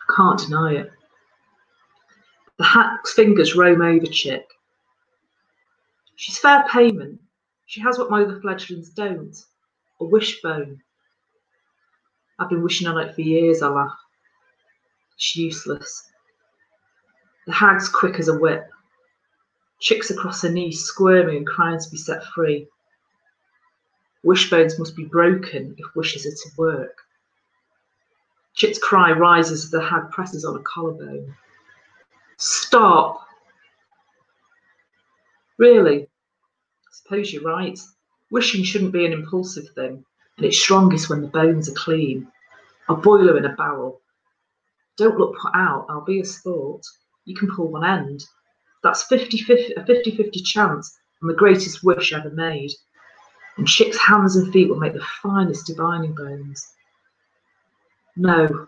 I 0.00 0.14
can't 0.16 0.38
deny 0.38 0.74
it. 0.74 0.92
The 2.58 2.64
hack's 2.64 3.14
fingers 3.14 3.56
roam 3.56 3.82
over 3.82 4.06
Chick. 4.06 4.46
She's 6.16 6.38
fair 6.38 6.64
payment. 6.70 7.20
She 7.66 7.80
has 7.80 7.98
what 7.98 8.10
my 8.10 8.22
other 8.22 8.40
fledglings 8.40 8.90
don't 8.90 9.36
a 10.00 10.04
wishbone. 10.04 10.80
I've 12.38 12.48
been 12.48 12.62
wishing 12.62 12.86
on 12.86 12.98
it 12.98 13.14
for 13.14 13.20
years, 13.20 13.62
I 13.62 13.68
laugh. 13.68 13.98
It's 15.20 15.36
useless. 15.36 16.10
The 17.46 17.52
hag's 17.52 17.90
quick 17.90 18.18
as 18.18 18.28
a 18.28 18.38
whip. 18.38 18.66
Chick's 19.78 20.10
across 20.10 20.40
her 20.40 20.48
knees, 20.48 20.82
squirming 20.82 21.36
and 21.36 21.46
crying 21.46 21.78
to 21.78 21.90
be 21.90 21.98
set 21.98 22.24
free. 22.24 22.66
Wishbones 24.22 24.78
must 24.78 24.96
be 24.96 25.04
broken 25.04 25.74
if 25.76 25.94
wishes 25.94 26.24
are 26.24 26.30
to 26.30 26.56
work. 26.56 26.96
Chick's 28.54 28.78
cry 28.78 29.12
rises 29.12 29.64
as 29.64 29.70
the 29.70 29.82
hag 29.82 30.10
presses 30.10 30.46
on 30.46 30.56
a 30.56 30.62
collarbone. 30.62 31.34
Stop! 32.38 33.26
Really? 35.58 36.04
I 36.04 36.90
suppose 36.92 37.30
you're 37.30 37.42
right. 37.42 37.78
Wishing 38.30 38.64
shouldn't 38.64 38.92
be 38.92 39.04
an 39.04 39.12
impulsive 39.12 39.68
thing, 39.74 40.02
and 40.38 40.46
it's 40.46 40.58
strongest 40.58 41.10
when 41.10 41.20
the 41.20 41.28
bones 41.28 41.68
are 41.68 41.74
clean. 41.74 42.26
A 42.88 42.94
boiler 42.94 43.36
in 43.36 43.44
a 43.44 43.54
barrel. 43.54 44.00
Don't 45.00 45.18
look 45.18 45.34
put 45.38 45.52
out, 45.54 45.86
I'll 45.88 46.04
be 46.04 46.20
a 46.20 46.24
sport. 46.26 46.84
You 47.24 47.34
can 47.34 47.48
pull 47.56 47.68
one 47.68 47.86
end. 47.86 48.22
That's 48.82 49.04
50, 49.04 49.38
50, 49.38 49.72
a 49.72 49.86
50 49.86 50.10
50 50.14 50.40
chance 50.42 50.94
on 51.22 51.28
the 51.28 51.34
greatest 51.34 51.82
wish 51.82 52.12
ever 52.12 52.28
made. 52.28 52.70
And 53.56 53.66
Chick's 53.66 53.96
hands 53.96 54.36
and 54.36 54.52
feet 54.52 54.68
will 54.68 54.78
make 54.78 54.92
the 54.92 55.06
finest 55.22 55.66
divining 55.66 56.14
bones. 56.14 56.66
No. 58.14 58.66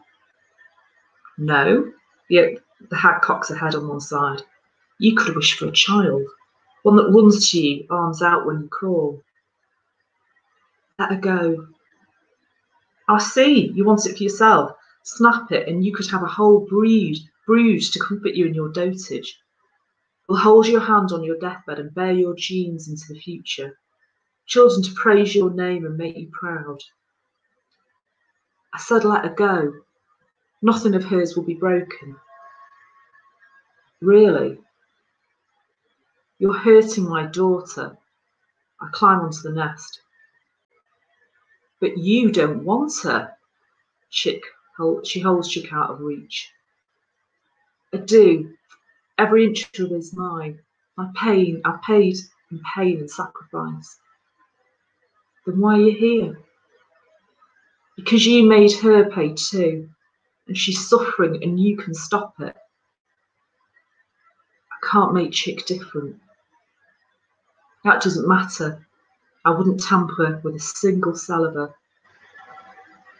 No. 1.36 1.92
Yet 2.30 2.60
the 2.88 2.96
hag 2.96 3.20
cocks 3.20 3.50
her 3.50 3.54
head 3.54 3.74
on 3.74 3.86
one 3.86 4.00
side. 4.00 4.40
You 5.00 5.14
could 5.14 5.36
wish 5.36 5.58
for 5.58 5.66
a 5.66 5.72
child, 5.72 6.22
one 6.82 6.96
that 6.96 7.10
runs 7.10 7.50
to 7.50 7.60
you, 7.60 7.86
arms 7.90 8.22
out 8.22 8.46
when 8.46 8.62
you 8.62 8.68
call. 8.68 9.22
Let 10.98 11.10
her 11.10 11.20
go. 11.20 11.66
I 13.06 13.18
see, 13.18 13.70
you 13.74 13.84
want 13.84 14.06
it 14.06 14.16
for 14.16 14.22
yourself. 14.22 14.78
Snap 15.04 15.50
it, 15.50 15.68
and 15.68 15.84
you 15.84 15.92
could 15.94 16.08
have 16.10 16.22
a 16.22 16.26
whole 16.26 16.60
brood, 16.60 17.16
brood 17.46 17.82
to 17.82 17.98
comfort 17.98 18.34
you 18.34 18.46
in 18.46 18.54
your 18.54 18.68
dotage. 18.68 19.38
Will 20.28 20.36
hold 20.36 20.66
your 20.66 20.80
hand 20.80 21.10
on 21.12 21.24
your 21.24 21.38
deathbed 21.38 21.78
and 21.78 21.94
bear 21.94 22.12
your 22.12 22.34
genes 22.34 22.88
into 22.88 23.12
the 23.12 23.20
future. 23.20 23.78
Children 24.46 24.82
to 24.84 24.92
praise 24.94 25.34
your 25.34 25.50
name 25.50 25.84
and 25.84 25.96
make 25.96 26.16
you 26.16 26.28
proud. 26.32 26.80
I 28.72 28.78
said, 28.78 29.04
let 29.04 29.24
her 29.24 29.34
go. 29.34 29.74
Nothing 30.62 30.94
of 30.94 31.04
hers 31.04 31.36
will 31.36 31.42
be 31.42 31.54
broken. 31.54 32.16
Really? 34.00 34.58
You're 36.38 36.58
hurting 36.58 37.08
my 37.08 37.26
daughter. 37.26 37.96
I 38.80 38.88
climb 38.92 39.20
onto 39.20 39.42
the 39.42 39.52
nest. 39.52 40.00
But 41.80 41.98
you 41.98 42.30
don't 42.30 42.64
want 42.64 42.92
her. 43.02 43.32
Chick, 44.10 44.42
she 45.04 45.20
holds 45.20 45.48
Chick 45.48 45.72
out 45.72 45.90
of 45.90 46.00
reach. 46.00 46.50
I 47.92 47.98
do. 47.98 48.54
Every 49.18 49.46
inch 49.46 49.68
of 49.78 49.92
it 49.92 49.94
is 49.94 50.14
mine. 50.14 50.58
My 50.96 51.10
pain, 51.16 51.60
I 51.64 51.78
paid 51.84 52.16
in 52.50 52.60
pain 52.74 52.98
and 52.98 53.10
sacrifice. 53.10 53.98
Then 55.46 55.60
why 55.60 55.74
are 55.74 55.80
you 55.80 55.92
here? 55.92 56.38
Because 57.96 58.24
you 58.26 58.46
made 58.46 58.72
her 58.80 59.10
pay 59.10 59.34
too, 59.34 59.88
and 60.48 60.56
she's 60.56 60.88
suffering 60.88 61.42
and 61.42 61.60
you 61.60 61.76
can 61.76 61.94
stop 61.94 62.34
it. 62.40 62.56
I 64.72 64.86
can't 64.90 65.14
make 65.14 65.32
Chick 65.32 65.66
different. 65.66 66.16
That 67.84 68.02
doesn't 68.02 68.28
matter. 68.28 68.86
I 69.44 69.50
wouldn't 69.50 69.82
tamper 69.82 70.40
with 70.42 70.54
a 70.54 70.60
single 70.60 71.14
cell 71.14 71.44
of 71.44 71.54
her. 71.54 71.74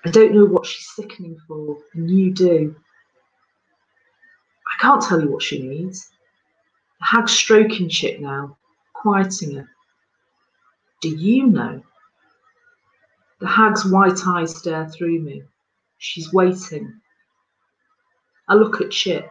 I 0.05 0.11
don't 0.11 0.35
know 0.35 0.45
what 0.47 0.67
she's 0.67 0.89
sickening 0.97 1.39
for, 1.47 1.79
and 1.95 2.11
you 2.11 2.33
do. 2.33 2.75
I 4.75 4.83
can't 4.83 5.03
tell 5.03 5.21
you 5.21 5.31
what 5.31 5.43
she 5.43 5.63
needs. 5.63 6.11
The 7.01 7.07
hag's 7.07 7.33
stroking 7.33 7.89
Chick 7.89 8.21
now, 8.21 8.57
quieting 8.95 9.57
her. 9.57 9.69
Do 11.01 11.09
you 11.09 11.47
know? 11.47 11.83
The 13.41 13.49
hag's 13.49 13.85
white 13.85 14.27
eyes 14.27 14.57
stare 14.57 14.89
through 14.89 15.21
me. 15.21 15.43
She's 15.99 16.33
waiting. 16.33 17.01
I 18.49 18.55
look 18.55 18.81
at 18.81 18.91
Chick. 18.91 19.29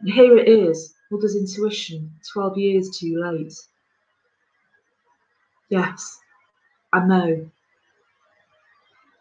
And 0.00 0.10
here 0.10 0.36
it 0.36 0.48
is, 0.48 0.94
mother's 1.10 1.36
intuition, 1.36 2.10
12 2.32 2.58
years 2.58 2.98
too 2.98 3.22
late. 3.22 3.54
Yes, 5.68 6.18
I 6.92 7.06
know. 7.06 7.50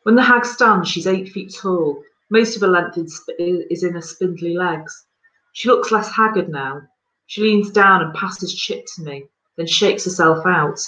When 0.03 0.15
the 0.15 0.23
hag 0.23 0.45
stands, 0.45 0.89
she's 0.89 1.07
eight 1.07 1.29
feet 1.29 1.53
tall. 1.53 2.03
Most 2.29 2.55
of 2.55 2.61
her 2.61 2.67
length 2.67 2.97
is 2.97 3.83
in 3.83 3.93
her 3.93 4.01
spindly 4.01 4.55
legs. 4.55 5.05
She 5.53 5.67
looks 5.67 5.91
less 5.91 6.09
haggard 6.11 6.49
now. 6.49 6.81
She 7.27 7.41
leans 7.41 7.69
down 7.69 8.01
and 8.01 8.13
passes 8.13 8.53
Chick 8.53 8.85
to 8.95 9.03
me, 9.03 9.29
then 9.57 9.67
shakes 9.67 10.05
herself 10.05 10.45
out. 10.45 10.79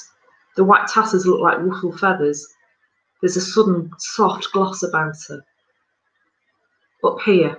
The 0.55 0.63
white 0.63 0.87
tassels 0.87 1.25
look 1.25 1.41
like 1.41 1.59
ruffle 1.59 1.95
feathers. 1.97 2.47
There's 3.21 3.37
a 3.37 3.41
sudden 3.41 3.91
soft 3.99 4.47
gloss 4.51 4.83
about 4.83 5.15
her. 5.29 5.41
Up 7.03 7.21
here. 7.21 7.57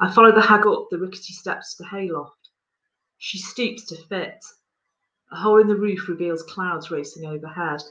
I 0.00 0.12
follow 0.12 0.32
the 0.32 0.40
hag 0.40 0.66
up 0.66 0.88
the 0.90 0.98
rickety 0.98 1.34
steps 1.34 1.76
to 1.76 1.82
the 1.82 1.88
hayloft. 1.88 2.48
She 3.18 3.38
stoops 3.38 3.84
to 3.86 3.96
fit. 4.08 4.42
A 5.30 5.36
hole 5.36 5.60
in 5.60 5.68
the 5.68 5.76
roof 5.76 6.08
reveals 6.08 6.42
clouds 6.42 6.90
racing 6.90 7.26
overhead. 7.26 7.82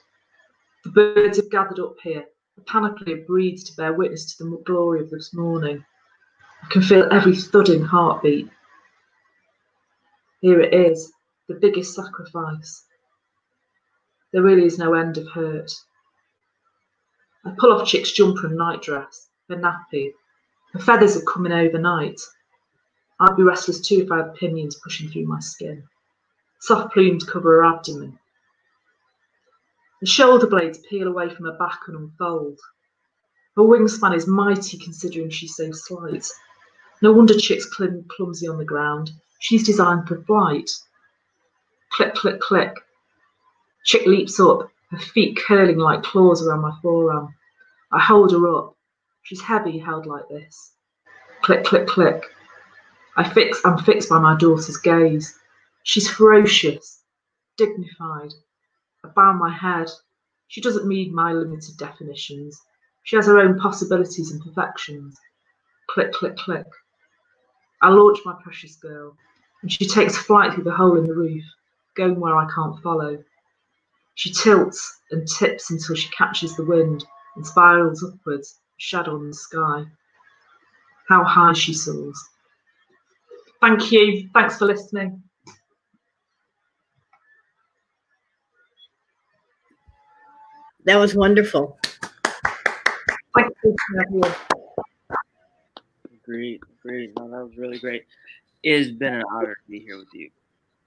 The 0.83 0.91
birds 0.91 1.37
have 1.37 1.51
gathered 1.51 1.79
up 1.79 1.95
here, 2.01 2.25
a 2.57 2.61
panoply 2.61 3.13
of 3.13 3.27
breeds 3.27 3.63
to 3.65 3.75
bear 3.75 3.93
witness 3.93 4.35
to 4.35 4.43
the 4.43 4.63
glory 4.65 5.01
of 5.01 5.09
this 5.09 5.33
morning. 5.33 5.85
I 6.63 6.67
can 6.67 6.81
feel 6.81 7.11
every 7.11 7.35
thudding 7.35 7.83
heartbeat. 7.83 8.49
Here 10.41 10.61
it 10.61 10.73
is, 10.73 11.11
the 11.47 11.55
biggest 11.55 11.95
sacrifice. 11.95 12.85
There 14.31 14.41
really 14.41 14.65
is 14.65 14.77
no 14.77 14.93
end 14.93 15.17
of 15.17 15.27
hurt. 15.27 15.71
I 17.43 17.53
pull 17.57 17.73
off 17.73 17.87
Chick's 17.87 18.11
jumper 18.13 18.47
and 18.47 18.55
nightdress, 18.55 19.29
her 19.49 19.55
nappy. 19.57 20.13
Her 20.73 20.79
feathers 20.79 21.17
are 21.17 21.25
coming 21.25 21.51
overnight. 21.51 22.21
I'd 23.19 23.35
be 23.35 23.43
restless 23.43 23.81
too 23.81 24.01
if 24.03 24.11
I 24.11 24.17
had 24.17 24.35
pinions 24.35 24.79
pushing 24.81 25.09
through 25.09 25.25
my 25.25 25.39
skin. 25.39 25.83
Soft 26.59 26.93
plumes 26.93 27.25
cover 27.25 27.57
her 27.57 27.65
abdomen. 27.65 28.17
The 30.01 30.07
shoulder 30.07 30.47
blades 30.47 30.79
peel 30.89 31.07
away 31.07 31.29
from 31.29 31.45
her 31.45 31.57
back 31.57 31.79
and 31.87 31.97
unfold. 31.97 32.59
Her 33.57 33.63
wingspan 33.63 34.15
is 34.15 34.27
mighty 34.27 34.77
considering 34.77 35.29
she's 35.29 35.55
so 35.55 35.71
slight. 35.71 36.25
No 37.01 37.11
wonder 37.11 37.33
Chick's 37.33 37.65
climb 37.65 38.05
clumsy 38.09 38.47
on 38.47 38.57
the 38.57 38.65
ground. 38.65 39.11
She's 39.39 39.65
designed 39.65 40.07
for 40.07 40.21
flight. 40.23 40.69
Click, 41.91 42.13
click, 42.15 42.39
click. 42.39 42.73
Chick 43.83 44.05
leaps 44.05 44.39
up, 44.39 44.69
her 44.91 44.99
feet 44.99 45.37
curling 45.37 45.77
like 45.77 46.03
claws 46.03 46.45
around 46.45 46.61
my 46.61 46.71
forearm. 46.81 47.33
I 47.91 47.99
hold 47.99 48.31
her 48.31 48.55
up. 48.55 48.75
She's 49.23 49.41
heavy 49.41 49.77
held 49.77 50.05
like 50.05 50.27
this. 50.29 50.73
Click, 51.41 51.63
click, 51.65 51.87
click. 51.87 52.23
I 53.17 53.27
fix, 53.27 53.59
I'm 53.65 53.77
fixed 53.79 54.09
by 54.09 54.19
my 54.19 54.37
daughter's 54.37 54.77
gaze. 54.77 55.37
She's 55.83 56.09
ferocious, 56.09 57.01
dignified. 57.57 58.33
Bow 59.15 59.33
my 59.33 59.51
head. 59.51 59.89
She 60.47 60.61
doesn't 60.61 60.87
need 60.87 61.13
my 61.13 61.31
limited 61.33 61.77
definitions. 61.77 62.59
She 63.03 63.15
has 63.15 63.27
her 63.27 63.39
own 63.39 63.59
possibilities 63.59 64.31
and 64.31 64.41
perfections. 64.41 65.17
Click, 65.89 66.11
click, 66.13 66.37
click. 66.37 66.65
I 67.81 67.89
launch 67.89 68.19
my 68.25 68.35
precious 68.43 68.75
girl, 68.75 69.15
and 69.61 69.71
she 69.71 69.85
takes 69.87 70.17
flight 70.17 70.53
through 70.53 70.65
the 70.65 70.71
hole 70.71 70.97
in 70.97 71.05
the 71.05 71.15
roof, 71.15 71.43
going 71.95 72.19
where 72.19 72.35
I 72.35 72.47
can't 72.53 72.81
follow. 72.81 73.23
She 74.15 74.31
tilts 74.33 74.99
and 75.11 75.27
tips 75.27 75.71
until 75.71 75.95
she 75.95 76.09
catches 76.09 76.55
the 76.55 76.65
wind 76.65 77.05
and 77.35 77.47
spirals 77.47 78.03
upwards, 78.03 78.59
shadow 78.77 79.15
in 79.15 79.29
the 79.29 79.33
sky. 79.33 79.85
How 81.07 81.23
high 81.23 81.53
she 81.53 81.73
soars. 81.73 82.21
Thank 83.61 83.91
you. 83.91 84.29
Thanks 84.33 84.57
for 84.57 84.65
listening. 84.65 85.23
That 90.89 90.97
was 90.97 91.13
wonderful. 91.13 91.77
Great, 96.25 96.61
great. 96.81 97.15
No, 97.15 97.29
that 97.29 97.43
was 97.45 97.55
really 97.57 97.77
great. 97.77 98.07
It's 98.63 98.89
been 98.89 99.13
an 99.13 99.23
honor 99.31 99.53
to 99.53 99.69
be 99.69 99.81
here 99.81 99.99
with 99.99 100.11
you. 100.15 100.31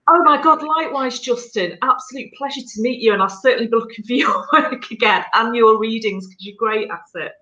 Oh 0.09 0.25
my 0.25 0.43
God, 0.43 0.61
likewise, 0.61 1.21
Justin. 1.21 1.79
Absolute 1.83 2.35
pleasure 2.35 2.63
to 2.63 2.83
meet 2.83 3.01
you. 3.01 3.13
And 3.13 3.23
I'll 3.23 3.29
certainly 3.29 3.69
be 3.69 3.77
looking 3.77 4.05
for 4.05 4.15
your 4.15 4.45
work 4.53 4.91
again 4.91 5.25
and 5.35 5.55
your 5.55 5.79
readings 5.79 6.27
because 6.27 6.47
you're 6.47 6.57
great 6.59 6.91
at 6.91 7.21
it. 7.23 7.33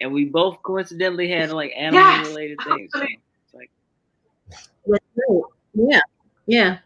And 0.00 0.12
we 0.12 0.26
both 0.26 0.62
coincidentally 0.62 1.28
had 1.28 1.50
like 1.50 1.72
animal 1.76 2.08
yes, 2.08 2.28
related 2.28 2.58
things. 2.64 2.92
So 2.94 3.04
like, 3.52 5.02
yeah, 5.74 6.00
yeah. 6.46 6.78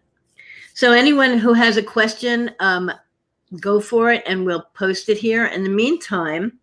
So 0.72 0.92
anyone 0.92 1.36
who 1.36 1.52
has 1.52 1.76
a 1.76 1.82
question, 1.82 2.52
um, 2.58 2.90
go 3.60 3.80
for 3.80 4.12
it 4.12 4.22
and 4.26 4.44
we'll 4.44 4.66
post 4.74 5.08
it 5.08 5.18
here. 5.18 5.46
In 5.46 5.62
the 5.62 5.70
meantime, 5.70 6.58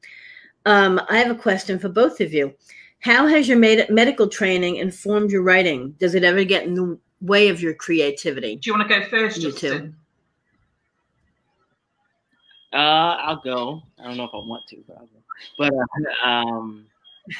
um, 0.65 1.01
I 1.09 1.17
have 1.17 1.31
a 1.31 1.39
question 1.39 1.79
for 1.79 1.89
both 1.89 2.21
of 2.21 2.33
you. 2.33 2.53
How 2.99 3.27
has 3.27 3.47
your 3.47 3.57
med- 3.57 3.89
medical 3.89 4.27
training 4.27 4.75
informed 4.75 5.31
your 5.31 5.41
writing? 5.41 5.95
Does 5.99 6.15
it 6.15 6.23
ever 6.23 6.43
get 6.43 6.65
in 6.65 6.73
the 6.73 6.99
way 7.21 7.47
of 7.47 7.61
your 7.61 7.73
creativity? 7.73 8.57
Do 8.57 8.69
you 8.69 8.77
want 8.77 8.89
to 8.89 8.99
go 8.99 9.05
first, 9.07 9.37
you 9.37 9.51
Justin? 9.51 9.95
Uh, 12.73 12.75
I'll 12.75 13.41
go. 13.41 13.81
I 13.99 14.03
don't 14.03 14.17
know 14.17 14.25
if 14.25 14.31
I 14.33 14.37
want 14.37 14.67
to, 14.69 14.83
but 14.87 14.97
I'll 14.97 15.07
go. 15.07 15.19
But 15.57 15.73
uh, 15.73 16.27
um, 16.27 16.85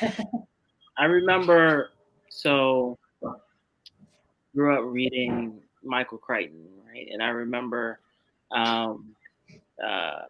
I 0.98 1.06
remember. 1.06 1.92
So, 2.32 2.98
grew 4.56 4.76
up 4.76 4.84
reading 4.86 5.60
Michael 5.84 6.18
Crichton, 6.18 6.68
right? 6.88 7.08
And 7.12 7.22
I 7.22 7.30
remember 7.30 8.00
um, 8.52 9.16
uh, 9.84 10.24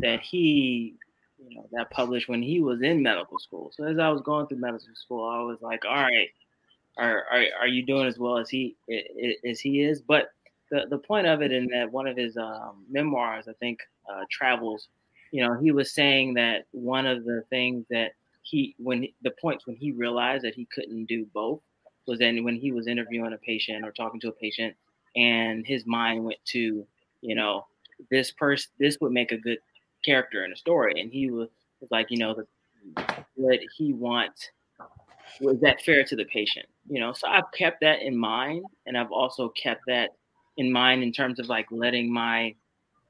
that 0.00 0.20
he, 0.20 0.94
you 1.38 1.56
know, 1.56 1.66
that 1.72 1.90
published 1.90 2.28
when 2.28 2.42
he 2.42 2.60
was 2.60 2.82
in 2.82 3.02
medical 3.02 3.38
school. 3.38 3.70
So 3.74 3.84
as 3.84 3.98
I 3.98 4.08
was 4.08 4.22
going 4.22 4.46
through 4.46 4.58
medical 4.58 4.86
school, 4.94 5.24
I 5.28 5.42
was 5.42 5.58
like, 5.62 5.84
all 5.84 5.94
right, 5.94 6.28
are 6.96 7.24
are, 7.30 7.44
are 7.60 7.68
you 7.68 7.84
doing 7.84 8.06
as 8.06 8.18
well 8.18 8.38
as 8.38 8.48
he 8.48 8.76
as 9.48 9.60
he 9.60 9.82
is? 9.82 10.00
But 10.00 10.30
the, 10.70 10.86
the 10.88 10.98
point 10.98 11.26
of 11.26 11.42
it 11.42 11.52
in 11.52 11.66
that 11.68 11.90
one 11.90 12.06
of 12.06 12.16
his 12.16 12.36
um, 12.36 12.84
memoirs, 12.90 13.46
I 13.48 13.52
think, 13.54 13.80
uh, 14.10 14.24
travels, 14.30 14.88
you 15.30 15.42
know, 15.42 15.54
he 15.58 15.72
was 15.72 15.92
saying 15.92 16.34
that 16.34 16.66
one 16.72 17.06
of 17.06 17.24
the 17.24 17.44
things 17.50 17.84
that 17.90 18.12
he, 18.42 18.74
when 18.78 19.08
the 19.22 19.30
points 19.30 19.66
when 19.66 19.76
he 19.76 19.92
realized 19.92 20.44
that 20.44 20.54
he 20.54 20.66
couldn't 20.66 21.06
do 21.06 21.26
both 21.32 21.60
was 22.06 22.18
then 22.18 22.44
when 22.44 22.56
he 22.56 22.72
was 22.72 22.86
interviewing 22.86 23.32
a 23.32 23.38
patient 23.38 23.84
or 23.84 23.90
talking 23.90 24.20
to 24.20 24.28
a 24.28 24.32
patient 24.32 24.74
and 25.16 25.66
his 25.66 25.86
mind 25.86 26.24
went 26.24 26.38
to, 26.44 26.86
you 27.22 27.34
know, 27.34 27.66
this 28.10 28.30
person, 28.30 28.70
this 28.78 28.98
would 29.00 29.12
make 29.12 29.32
a 29.32 29.38
good 29.38 29.58
character 30.04 30.44
in 30.44 30.52
a 30.52 30.56
story. 30.56 31.00
And 31.00 31.10
he 31.10 31.30
was, 31.30 31.48
like, 31.90 32.06
you 32.10 32.18
know, 32.18 32.34
the, 32.34 32.46
would 33.36 33.60
he 33.76 33.92
wants 33.92 34.50
was 35.40 35.60
that 35.60 35.82
fair 35.82 36.04
to 36.04 36.16
the 36.16 36.24
patient? 36.26 36.66
You 36.88 37.00
know, 37.00 37.12
so 37.12 37.28
I've 37.28 37.50
kept 37.52 37.80
that 37.80 38.02
in 38.02 38.16
mind. 38.16 38.64
And 38.86 38.96
I've 38.96 39.10
also 39.10 39.48
kept 39.50 39.82
that 39.86 40.10
in 40.56 40.72
mind 40.72 41.02
in 41.02 41.12
terms 41.12 41.38
of 41.38 41.48
like 41.48 41.66
letting 41.70 42.12
my 42.12 42.54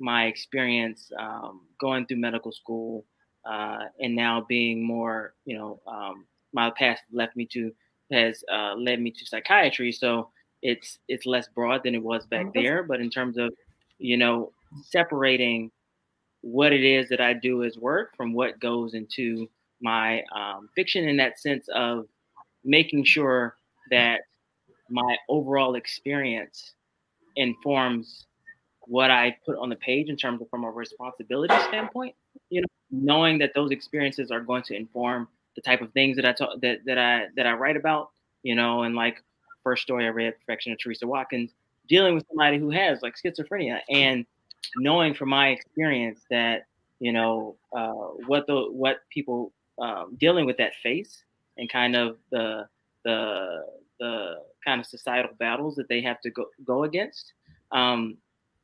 my 0.00 0.26
experience 0.26 1.10
um, 1.18 1.62
going 1.78 2.06
through 2.06 2.16
medical 2.16 2.52
school 2.52 3.04
uh, 3.44 3.84
and 4.00 4.14
now 4.14 4.44
being 4.48 4.84
more, 4.84 5.34
you 5.44 5.56
know, 5.56 5.80
um, 5.86 6.26
my 6.52 6.70
past 6.70 7.02
left 7.12 7.36
me 7.36 7.46
to 7.46 7.72
has 8.10 8.42
uh, 8.52 8.74
led 8.74 9.00
me 9.00 9.10
to 9.10 9.26
psychiatry. 9.26 9.92
So 9.92 10.30
it's 10.62 10.98
it's 11.08 11.26
less 11.26 11.48
broad 11.48 11.82
than 11.84 11.94
it 11.94 12.02
was 12.02 12.26
back 12.26 12.46
mm-hmm. 12.46 12.62
there. 12.62 12.82
But 12.82 13.00
in 13.00 13.10
terms 13.10 13.38
of, 13.38 13.52
you 13.98 14.16
know, 14.16 14.52
separating 14.82 15.70
what 16.40 16.72
it 16.72 16.84
is 16.84 17.08
that 17.08 17.20
I 17.20 17.32
do 17.32 17.64
as 17.64 17.78
work 17.78 18.16
from 18.16 18.34
what 18.34 18.60
goes 18.60 18.94
into 18.94 19.48
my 19.80 20.22
um, 20.34 20.68
fiction 20.74 21.08
in 21.08 21.16
that 21.16 21.38
sense 21.38 21.68
of 21.74 22.06
making 22.64 23.04
sure 23.04 23.56
that 23.90 24.20
my 24.90 25.16
overall 25.28 25.74
experience 25.74 26.74
informs 27.36 28.26
what 28.86 29.10
I 29.10 29.36
put 29.46 29.56
on 29.58 29.68
the 29.68 29.76
page 29.76 30.08
in 30.08 30.16
terms 30.16 30.42
of 30.42 30.48
from 30.50 30.64
a 30.64 30.70
responsibility 30.70 31.54
standpoint. 31.68 32.14
You 32.50 32.62
know, 32.62 32.66
knowing 32.90 33.38
that 33.38 33.52
those 33.54 33.70
experiences 33.70 34.30
are 34.30 34.40
going 34.40 34.62
to 34.64 34.74
inform 34.74 35.28
the 35.56 35.62
type 35.62 35.80
of 35.80 35.92
things 35.92 36.16
that 36.16 36.24
I 36.24 36.32
talk 36.32 36.60
that 36.60 36.80
that 36.84 36.98
I 36.98 37.26
that 37.36 37.46
I 37.46 37.52
write 37.52 37.76
about. 37.76 38.10
You 38.42 38.54
know, 38.54 38.82
and 38.82 38.94
like 38.94 39.22
first 39.62 39.82
story 39.82 40.04
I 40.04 40.08
read, 40.08 40.34
Perfection 40.38 40.72
of 40.72 40.78
Teresa 40.78 41.06
Watkins, 41.06 41.52
dealing 41.88 42.14
with 42.14 42.26
somebody 42.28 42.58
who 42.58 42.70
has 42.70 43.00
like 43.02 43.14
schizophrenia, 43.14 43.80
and 43.88 44.26
knowing 44.76 45.14
from 45.14 45.28
my 45.28 45.48
experience 45.48 46.20
that 46.30 46.66
you 47.00 47.12
know 47.12 47.56
uh, 47.76 47.92
what 48.26 48.46
the 48.46 48.66
what 48.70 48.98
people 49.10 49.52
um, 49.78 50.16
dealing 50.18 50.46
with 50.46 50.56
that 50.58 50.72
face 50.82 51.24
and 51.58 51.68
kind 51.70 51.96
of 51.96 52.18
the 52.30 52.66
the 53.04 53.64
the 54.00 54.36
kind 54.64 54.80
of 54.80 54.86
societal 54.86 55.32
battles 55.38 55.76
that 55.76 55.88
they 55.88 56.00
have 56.00 56.20
to 56.20 56.30
go 56.30 56.46
go 56.64 56.84
against, 56.84 57.32
um, 57.72 58.16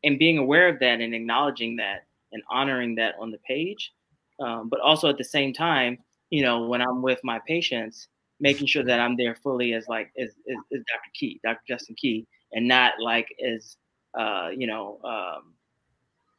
and 0.05 0.19
being 0.19 0.39
aware 0.39 0.69
of 0.69 0.79
that 0.81 1.01
and 1.01 1.15
acknowledging 1.15 1.77
that 1.77 2.05
and 2.33 2.43
honoring 2.51 2.95
that 2.95 3.15
on 3.21 3.31
the 3.31 3.39
page, 3.39 3.93
um, 4.41 4.69
but 4.69 4.81
also 4.81 5.09
at 5.09 5.19
the 5.19 5.25
same 5.25 5.53
time, 5.53 5.99
you 6.31 6.43
know, 6.43 6.67
when 6.67 6.81
I'm 6.81 7.03
with 7.03 7.19
my 7.25 7.41
patients, 7.47 8.09
making 8.39 8.69
sure 8.69 8.85
that 8.85 9.01
I'm 9.01 9.17
there 9.17 9.35
fully 9.35 9.75
as 9.75 9.89
like 9.89 10.13
as, 10.19 10.29
as, 10.29 10.57
as 10.73 10.79
Dr. 10.79 11.11
Key, 11.15 11.41
Dr. 11.45 11.61
Justin 11.67 11.97
Key, 11.97 12.27
and 12.53 12.67
not 12.67 12.95
like 13.01 13.29
as 13.45 13.77
uh, 14.19 14.49
you 14.57 14.67
know, 14.67 14.99
um, 15.05 15.55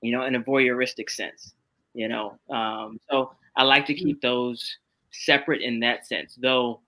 you 0.02 0.12
know, 0.12 0.26
in 0.26 0.36
a 0.36 0.42
voyeuristic 0.42 1.10
sense, 1.10 1.54
you 1.94 2.08
know. 2.08 2.38
Um, 2.50 3.00
so 3.10 3.32
I 3.56 3.64
like 3.64 3.86
to 3.88 3.94
keep 3.94 4.22
those 4.22 4.78
separate 5.12 5.62
in 5.62 5.80
that 5.82 6.08
sense, 6.08 6.38
though, 6.42 6.82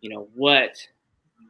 you 0.00 0.10
know, 0.10 0.28
what 0.34 0.76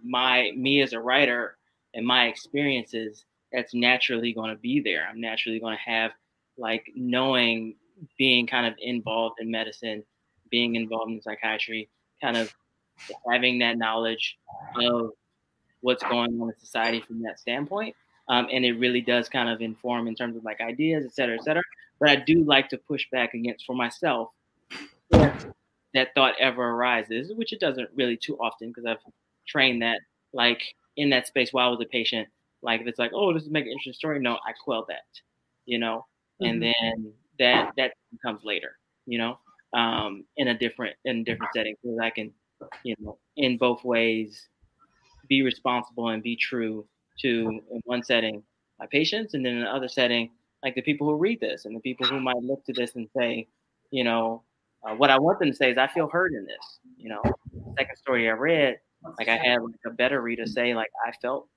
my 0.04 0.52
me 0.56 0.82
as 0.82 0.92
a 0.92 1.00
writer 1.00 1.56
and 1.94 2.06
my 2.06 2.26
experiences 2.26 3.24
that's 3.52 3.74
naturally 3.74 4.32
going 4.32 4.50
to 4.50 4.56
be 4.56 4.80
there. 4.80 5.06
I'm 5.08 5.20
naturally 5.20 5.60
going 5.60 5.76
to 5.76 5.90
have 5.90 6.12
like 6.58 6.90
knowing 6.94 7.74
being 8.18 8.46
kind 8.46 8.66
of 8.66 8.74
involved 8.78 9.36
in 9.40 9.50
medicine, 9.50 10.02
being 10.50 10.74
involved 10.74 11.10
in 11.10 11.20
psychiatry, 11.22 11.88
kind 12.20 12.36
of 12.36 12.52
having 13.30 13.58
that 13.60 13.78
knowledge 13.78 14.38
of 14.80 15.10
what's 15.80 16.02
going 16.04 16.40
on 16.40 16.48
in 16.48 16.58
society 16.58 17.00
from 17.00 17.22
that 17.22 17.38
standpoint. 17.38 17.94
Um, 18.28 18.48
and 18.52 18.64
it 18.64 18.72
really 18.72 19.00
does 19.00 19.28
kind 19.28 19.48
of 19.48 19.60
inform 19.60 20.08
in 20.08 20.14
terms 20.14 20.36
of 20.36 20.44
like 20.44 20.60
ideas, 20.60 21.04
et 21.04 21.14
cetera, 21.14 21.36
et 21.36 21.44
cetera. 21.44 21.62
But 22.00 22.10
I 22.10 22.16
do 22.16 22.42
like 22.42 22.68
to 22.70 22.78
push 22.78 23.06
back 23.10 23.34
against 23.34 23.64
for 23.64 23.74
myself 23.74 24.30
if 25.10 25.46
that 25.94 26.08
thought 26.14 26.34
ever 26.40 26.70
arises, 26.70 27.32
which 27.34 27.52
it 27.52 27.60
doesn't 27.60 27.88
really 27.94 28.16
too 28.16 28.36
often 28.38 28.68
because 28.68 28.84
I've 28.84 28.98
trained 29.46 29.82
that 29.82 30.00
like 30.32 30.74
in 30.96 31.10
that 31.10 31.26
space 31.26 31.52
while 31.52 31.68
I 31.68 31.70
was 31.70 31.80
a 31.80 31.88
patient. 31.88 32.28
Like 32.62 32.80
if 32.80 32.86
it's 32.86 32.98
like, 32.98 33.12
oh, 33.14 33.32
this 33.32 33.44
is 33.44 33.50
make 33.50 33.64
an 33.64 33.70
interesting 33.70 33.92
story, 33.92 34.18
no, 34.18 34.34
I 34.34 34.52
quell 34.52 34.84
that, 34.88 35.04
you 35.64 35.78
know, 35.78 36.06
mm-hmm. 36.42 36.50
and 36.50 36.62
then 36.62 37.12
that 37.38 37.72
that 37.76 37.92
comes 38.22 38.42
later, 38.44 38.78
you 39.06 39.18
know, 39.18 39.38
um, 39.72 40.24
in 40.36 40.48
a 40.48 40.58
different 40.58 40.96
in 41.04 41.18
a 41.18 41.24
different 41.24 41.52
setting 41.54 41.76
because 41.82 41.98
I 42.00 42.10
can, 42.10 42.32
you 42.82 42.94
know, 42.98 43.18
in 43.36 43.56
both 43.56 43.84
ways, 43.84 44.48
be 45.28 45.42
responsible 45.42 46.08
and 46.08 46.22
be 46.22 46.34
true 46.34 46.86
to 47.22 47.60
in 47.70 47.80
one 47.84 48.02
setting 48.02 48.42
my 48.78 48.86
patients, 48.86 49.34
and 49.34 49.44
then 49.44 49.54
in 49.54 49.62
another 49.62 49.88
setting 49.88 50.30
like 50.62 50.74
the 50.74 50.82
people 50.82 51.06
who 51.06 51.14
read 51.14 51.40
this 51.40 51.64
and 51.64 51.76
the 51.76 51.80
people 51.80 52.06
who 52.06 52.20
might 52.20 52.42
look 52.42 52.64
to 52.64 52.72
this 52.72 52.96
and 52.96 53.08
say, 53.16 53.46
you 53.90 54.02
know, 54.04 54.42
uh, 54.82 54.94
what 54.94 55.10
I 55.10 55.18
want 55.18 55.38
them 55.38 55.50
to 55.50 55.56
say 55.56 55.70
is 55.70 55.78
I 55.78 55.86
feel 55.86 56.08
heard 56.08 56.32
in 56.32 56.44
this. 56.44 56.78
You 56.96 57.10
know, 57.10 57.22
second 57.78 57.96
story 57.96 58.28
I 58.28 58.32
read, 58.32 58.78
like 59.18 59.28
I 59.28 59.36
had 59.36 59.62
like 59.62 59.74
a 59.86 59.90
beta 59.90 60.20
reader 60.20 60.46
say 60.46 60.74
like 60.74 60.90
I 61.06 61.12
felt 61.22 61.48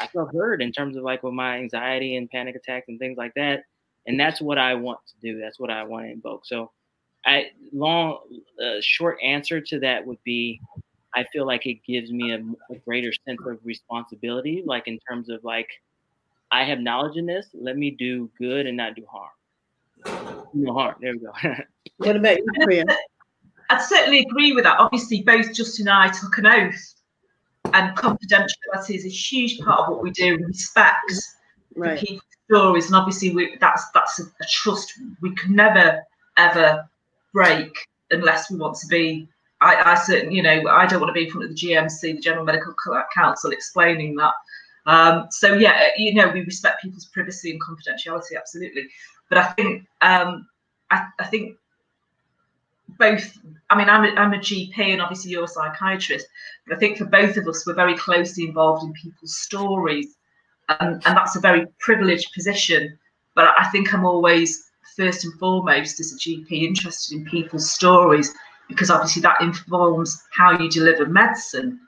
I 0.00 0.06
felt 0.06 0.34
heard 0.34 0.62
in 0.62 0.72
terms 0.72 0.96
of 0.96 1.02
like 1.02 1.22
with 1.22 1.34
my 1.34 1.56
anxiety 1.58 2.16
and 2.16 2.30
panic 2.30 2.56
attacks 2.56 2.88
and 2.88 2.98
things 2.98 3.16
like 3.16 3.32
that. 3.34 3.62
And 4.06 4.18
that's 4.18 4.40
what 4.40 4.58
I 4.58 4.74
want 4.74 5.00
to 5.06 5.14
do. 5.20 5.40
That's 5.40 5.58
what 5.60 5.70
I 5.70 5.84
want 5.84 6.06
to 6.06 6.12
invoke. 6.12 6.46
So 6.46 6.70
I 7.26 7.50
long 7.72 8.18
uh, 8.62 8.80
short 8.80 9.18
answer 9.22 9.60
to 9.60 9.80
that 9.80 10.06
would 10.06 10.22
be 10.24 10.60
I 11.18 11.24
feel 11.32 11.46
like 11.46 11.66
it 11.66 11.82
gives 11.84 12.12
me 12.12 12.32
a, 12.32 12.38
a, 12.72 12.76
greater 12.78 13.12
sense 13.26 13.40
of 13.44 13.58
responsibility, 13.64 14.62
like 14.64 14.86
in 14.86 15.00
terms 15.08 15.28
of 15.28 15.42
like 15.42 15.68
I 16.52 16.62
have 16.64 16.78
knowledge 16.78 17.16
in 17.16 17.26
this. 17.26 17.48
Let 17.54 17.76
me 17.76 17.90
do 17.90 18.30
good 18.38 18.66
and 18.66 18.76
not 18.76 18.94
do 18.94 19.04
harm. 19.10 20.46
No 20.54 20.72
harm. 20.74 20.94
There 21.00 21.12
we 21.12 21.18
go. 21.18 21.32
what 21.96 22.14
about 22.14 22.38
you, 22.38 22.46
Priya? 22.62 22.84
I'd 23.70 23.82
certainly 23.82 24.20
agree 24.20 24.52
with 24.52 24.62
that. 24.62 24.78
Obviously, 24.78 25.22
both 25.22 25.52
Justin 25.52 25.88
and 25.88 25.98
I 25.98 26.08
took 26.08 26.38
an 26.38 26.46
oath, 26.46 26.94
and 27.74 27.96
confidentiality 27.96 28.94
is 28.94 29.04
a 29.04 29.10
huge 29.10 29.58
part 29.58 29.80
of 29.80 29.88
what 29.88 30.02
we 30.04 30.12
do. 30.12 30.38
Respect 30.46 31.12
right. 31.74 31.98
people's 31.98 32.22
stories, 32.48 32.86
and 32.86 32.94
obviously, 32.94 33.34
we, 33.34 33.56
that's 33.60 33.90
that's 33.92 34.20
a, 34.20 34.22
a 34.22 34.46
trust 34.48 34.92
we 35.20 35.34
can 35.34 35.56
never 35.56 36.00
ever 36.36 36.88
break 37.32 37.72
unless 38.12 38.50
we 38.50 38.56
want 38.56 38.76
to 38.76 38.86
be 38.86 39.28
I, 39.60 39.92
I 39.92 39.94
certainly, 39.96 40.36
you 40.36 40.42
know, 40.42 40.68
I 40.68 40.86
don't 40.86 41.00
want 41.00 41.10
to 41.10 41.14
be 41.14 41.26
in 41.26 41.30
front 41.30 41.44
of 41.44 41.50
the 41.50 41.56
GMC, 41.56 42.00
the 42.00 42.20
General 42.20 42.44
Medical 42.44 42.74
Council, 43.14 43.50
explaining 43.50 44.14
that. 44.16 44.34
Um, 44.86 45.26
so 45.30 45.54
yeah, 45.54 45.88
you 45.96 46.14
know, 46.14 46.28
we 46.28 46.40
respect 46.42 46.82
people's 46.82 47.06
privacy 47.06 47.50
and 47.50 47.60
confidentiality, 47.60 48.36
absolutely. 48.36 48.88
But 49.28 49.38
I 49.38 49.44
think, 49.52 49.86
um, 50.00 50.46
I, 50.90 51.06
I 51.18 51.24
think 51.24 51.56
both. 52.98 53.38
I 53.70 53.76
mean, 53.76 53.90
I'm 53.90 54.04
a, 54.04 54.18
I'm 54.18 54.32
a 54.32 54.38
GP, 54.38 54.78
and 54.78 55.02
obviously 55.02 55.30
you're 55.30 55.44
a 55.44 55.48
psychiatrist. 55.48 56.26
But 56.66 56.76
I 56.76 56.78
think 56.78 56.96
for 56.96 57.04
both 57.04 57.36
of 57.36 57.46
us, 57.46 57.66
we're 57.66 57.74
very 57.74 57.96
closely 57.96 58.44
involved 58.44 58.84
in 58.84 58.92
people's 58.94 59.36
stories, 59.36 60.16
and, 60.68 60.94
and 61.04 61.16
that's 61.16 61.36
a 61.36 61.40
very 61.40 61.66
privileged 61.80 62.32
position. 62.32 62.98
But 63.34 63.48
I 63.58 63.68
think 63.70 63.92
I'm 63.92 64.06
always 64.06 64.70
first 64.96 65.24
and 65.24 65.34
foremost 65.38 66.00
as 66.00 66.12
a 66.12 66.16
GP 66.16 66.50
interested 66.50 67.16
in 67.16 67.24
people's 67.26 67.70
stories 67.70 68.34
because 68.68 68.90
obviously 68.90 69.22
that 69.22 69.40
informs 69.40 70.22
how 70.32 70.58
you 70.58 70.68
deliver 70.68 71.06
medicine. 71.06 71.80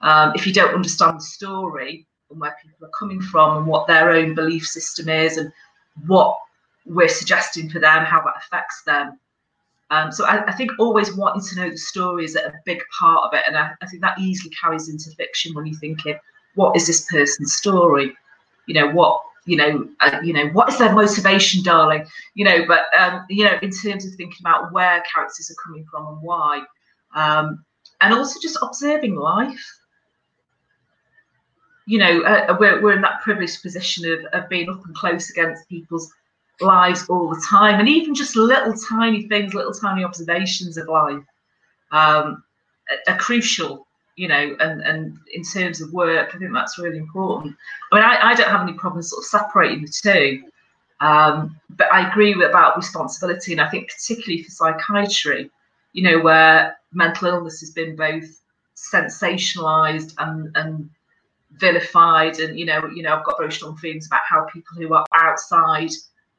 Um, 0.00 0.32
if 0.34 0.46
you 0.46 0.52
don't 0.52 0.74
understand 0.74 1.18
the 1.18 1.24
story 1.24 2.06
and 2.30 2.40
where 2.40 2.56
people 2.62 2.86
are 2.86 2.98
coming 2.98 3.20
from 3.20 3.56
and 3.56 3.66
what 3.66 3.86
their 3.86 4.10
own 4.10 4.34
belief 4.34 4.64
system 4.64 5.08
is 5.08 5.36
and 5.36 5.52
what 6.06 6.38
we're 6.86 7.08
suggesting 7.08 7.68
for 7.68 7.80
them, 7.80 8.04
how 8.04 8.20
that 8.22 8.36
affects 8.38 8.82
them. 8.84 9.18
Um, 9.90 10.12
so 10.12 10.24
I, 10.26 10.44
I, 10.46 10.52
think 10.52 10.70
always 10.78 11.16
wanting 11.16 11.42
to 11.42 11.56
know 11.56 11.70
the 11.70 11.78
story 11.78 12.24
is 12.24 12.36
a 12.36 12.52
big 12.66 12.82
part 12.98 13.24
of 13.24 13.32
it. 13.32 13.44
And 13.46 13.56
I, 13.56 13.70
I 13.80 13.86
think 13.86 14.02
that 14.02 14.18
easily 14.18 14.50
carries 14.50 14.90
into 14.90 15.10
fiction 15.16 15.54
when 15.54 15.64
you're 15.64 15.78
thinking, 15.78 16.18
what 16.56 16.76
is 16.76 16.86
this 16.86 17.06
person's 17.10 17.54
story? 17.54 18.14
You 18.66 18.74
know, 18.74 18.90
what 18.90 19.22
you 19.48 19.56
know, 19.56 19.88
uh, 20.00 20.20
you 20.22 20.34
know, 20.34 20.46
what 20.48 20.68
is 20.68 20.78
their 20.78 20.92
motivation, 20.92 21.62
darling? 21.62 22.06
You 22.34 22.44
know, 22.44 22.66
but 22.66 22.82
um, 22.98 23.24
you 23.30 23.44
know, 23.44 23.58
in 23.62 23.70
terms 23.70 24.04
of 24.04 24.12
thinking 24.14 24.36
about 24.40 24.72
where 24.72 25.02
characters 25.12 25.50
are 25.50 25.56
coming 25.64 25.86
from 25.90 26.06
and 26.06 26.18
why, 26.20 26.62
um, 27.14 27.64
and 28.02 28.12
also 28.12 28.38
just 28.40 28.58
observing 28.62 29.16
life. 29.16 29.64
You 31.86 31.98
know, 31.98 32.20
uh, 32.20 32.54
we're, 32.60 32.82
we're 32.82 32.92
in 32.92 33.00
that 33.00 33.22
privileged 33.22 33.62
position 33.62 34.12
of, 34.12 34.18
of 34.34 34.50
being 34.50 34.68
up 34.68 34.84
and 34.84 34.94
close 34.94 35.30
against 35.30 35.66
people's 35.70 36.12
lives 36.60 37.06
all 37.08 37.30
the 37.30 37.42
time, 37.48 37.80
and 37.80 37.88
even 37.88 38.14
just 38.14 38.36
little 38.36 38.74
tiny 38.74 39.26
things, 39.28 39.54
little 39.54 39.72
tiny 39.72 40.04
observations 40.04 40.76
of 40.76 40.86
life 40.88 41.24
um, 41.90 42.44
are, 42.90 43.14
are 43.14 43.18
crucial 43.18 43.87
you 44.18 44.26
know, 44.26 44.56
and, 44.58 44.82
and 44.82 45.16
in 45.32 45.44
terms 45.44 45.80
of 45.80 45.92
work, 45.92 46.34
I 46.34 46.38
think 46.38 46.52
that's 46.52 46.76
really 46.76 46.98
important. 46.98 47.54
I 47.92 47.94
mean, 47.94 48.04
I, 48.04 48.30
I 48.30 48.34
don't 48.34 48.50
have 48.50 48.62
any 48.62 48.72
problems 48.72 49.10
sort 49.10 49.20
of 49.20 49.26
separating 49.26 49.82
the 49.82 49.92
two, 50.02 50.42
um, 51.00 51.56
but 51.70 51.92
I 51.92 52.10
agree 52.10 52.34
with, 52.34 52.48
about 52.48 52.76
responsibility, 52.76 53.52
and 53.52 53.60
I 53.60 53.68
think 53.70 53.88
particularly 53.88 54.42
for 54.42 54.50
psychiatry, 54.50 55.50
you 55.92 56.02
know, 56.02 56.18
where 56.18 56.76
mental 56.92 57.28
illness 57.28 57.60
has 57.60 57.70
been 57.70 57.94
both 57.94 58.40
sensationalized 58.74 60.14
and, 60.18 60.50
and 60.56 60.90
vilified, 61.52 62.40
and 62.40 62.58
you 62.58 62.66
know, 62.66 62.88
you 62.92 63.04
know, 63.04 63.14
I've 63.14 63.24
got 63.24 63.38
very 63.38 63.52
strong 63.52 63.76
feelings 63.76 64.08
about 64.08 64.22
how 64.28 64.46
people 64.52 64.76
who 64.76 64.92
are 64.94 65.06
outside 65.14 65.90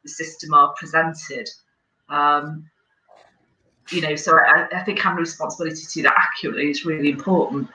the 0.04 0.10
system 0.10 0.54
are 0.54 0.74
presented. 0.78 1.48
Um, 2.10 2.70
you 3.92 4.02
know, 4.02 4.16
so 4.16 4.38
I, 4.38 4.68
I 4.74 4.84
think 4.84 5.00
having 5.00 5.20
responsibility 5.20 5.82
to 5.82 5.92
do 5.92 6.02
that 6.04 6.16
accurately 6.18 6.70
is 6.70 6.86
really 6.86 7.10
important. 7.10 7.68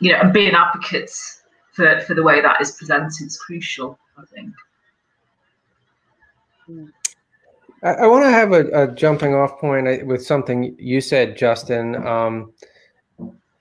You 0.00 0.12
know, 0.12 0.20
and 0.20 0.32
being 0.32 0.54
advocates 0.54 1.42
for, 1.72 2.00
for 2.00 2.14
the 2.14 2.22
way 2.22 2.40
that 2.40 2.60
is 2.60 2.72
presented 2.72 3.24
is 3.24 3.38
crucial, 3.38 3.98
I 4.18 4.22
think. 4.34 4.54
I, 7.82 7.90
I 7.90 8.06
want 8.06 8.24
to 8.24 8.30
have 8.30 8.52
a, 8.52 8.82
a, 8.82 8.94
jumping 8.94 9.34
off 9.34 9.58
point 9.58 10.06
with 10.06 10.24
something 10.24 10.74
you 10.78 11.00
said, 11.00 11.36
Justin. 11.36 11.96
Um, 12.06 12.52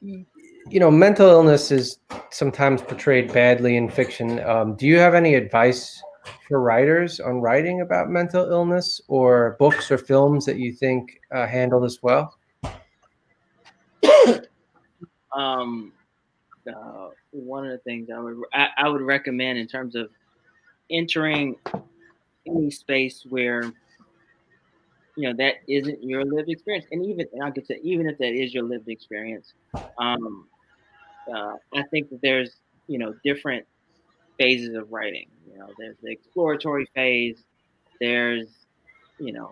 you 0.02 0.80
know, 0.80 0.90
mental 0.90 1.28
illness 1.28 1.72
is 1.72 2.00
sometimes 2.32 2.82
portrayed 2.82 3.32
badly 3.32 3.78
in 3.78 3.90
fiction. 3.90 4.40
Um, 4.40 4.76
do 4.76 4.88
you 4.88 4.98
have 4.98 5.14
any 5.14 5.36
advice 5.36 6.02
for 6.48 6.62
writers 6.62 7.20
on 7.20 7.42
writing 7.42 7.82
about 7.82 8.10
mental 8.10 8.50
illness 8.50 9.02
or 9.08 9.56
books 9.60 9.92
or 9.92 9.98
films 9.98 10.46
that 10.46 10.58
you 10.58 10.72
think 10.72 11.20
uh, 11.32 11.48
handle 11.48 11.80
this 11.80 12.04
well? 12.04 12.38
um, 15.36 15.92
uh, 16.68 17.10
one 17.32 17.66
of 17.66 17.72
the 17.72 17.78
things 17.80 18.10
I 18.10 18.20
would 18.20 18.38
I, 18.54 18.68
I, 18.78 18.90
would 18.90 19.02
recommend 19.02 19.58
in 19.60 19.68
terms 19.68 19.96
of 19.96 20.10
entering 20.90 21.56
any 22.48 22.72
space 22.72 23.26
where 23.30 23.64
you 25.16 25.30
know 25.30 25.34
that 25.38 25.56
isn't 25.68 26.04
your 26.04 26.24
lived 26.26 26.50
experience, 26.50 26.86
and 26.92 27.06
even 27.06 27.28
and 27.34 27.44
I 27.44 27.52
could 27.52 27.68
say 27.68 27.80
even 27.84 28.08
if 28.08 28.18
that 28.18 28.34
is 28.34 28.54
your 28.54 28.64
lived 28.64 28.90
experience, 28.90 29.54
um, 29.98 30.48
uh, 31.34 31.56
I 31.74 31.84
think 31.92 32.10
that 32.10 32.22
there's 32.22 32.58
you 32.88 32.98
know 32.98 33.16
different 33.24 33.66
phases 34.38 34.76
of 34.76 34.92
writing. 34.92 35.28
You 35.52 35.60
know, 35.60 35.70
there's 35.78 35.98
the 36.02 36.12
exploratory 36.12 36.88
phase, 36.94 37.44
there's, 38.00 38.48
you 39.20 39.32
know, 39.34 39.52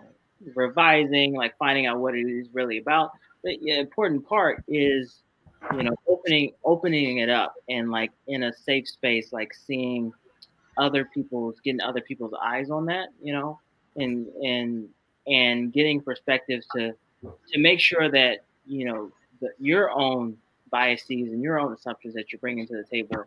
revising, 0.55 1.33
like 1.35 1.57
finding 1.57 1.85
out 1.85 1.99
what 1.99 2.15
it 2.15 2.27
is 2.27 2.47
really 2.53 2.77
about. 2.77 3.11
But 3.43 3.53
The 3.61 3.79
important 3.79 4.27
part 4.27 4.63
is, 4.67 5.21
you 5.75 5.83
know, 5.83 5.95
opening 6.07 6.51
opening 6.63 7.19
it 7.19 7.29
up 7.29 7.55
and 7.69 7.89
like 7.89 8.11
in 8.27 8.43
a 8.43 8.53
safe 8.53 8.87
space, 8.87 9.31
like 9.31 9.53
seeing 9.53 10.11
other 10.77 11.05
people's 11.05 11.59
getting 11.61 11.81
other 11.81 12.01
people's 12.01 12.33
eyes 12.41 12.69
on 12.69 12.85
that, 12.87 13.09
you 13.21 13.33
know, 13.33 13.59
and 13.95 14.27
and 14.43 14.89
and 15.27 15.71
getting 15.71 16.01
perspectives 16.01 16.65
to 16.75 16.93
to 17.51 17.59
make 17.59 17.79
sure 17.79 18.09
that 18.09 18.43
you 18.65 18.85
know 18.85 19.11
the, 19.39 19.49
your 19.59 19.91
own 19.91 20.37
biases 20.69 21.31
and 21.31 21.41
your 21.41 21.59
own 21.59 21.73
assumptions 21.73 22.13
that 22.13 22.31
you're 22.31 22.39
bringing 22.39 22.65
to 22.67 22.75
the 22.75 22.83
table 22.83 23.25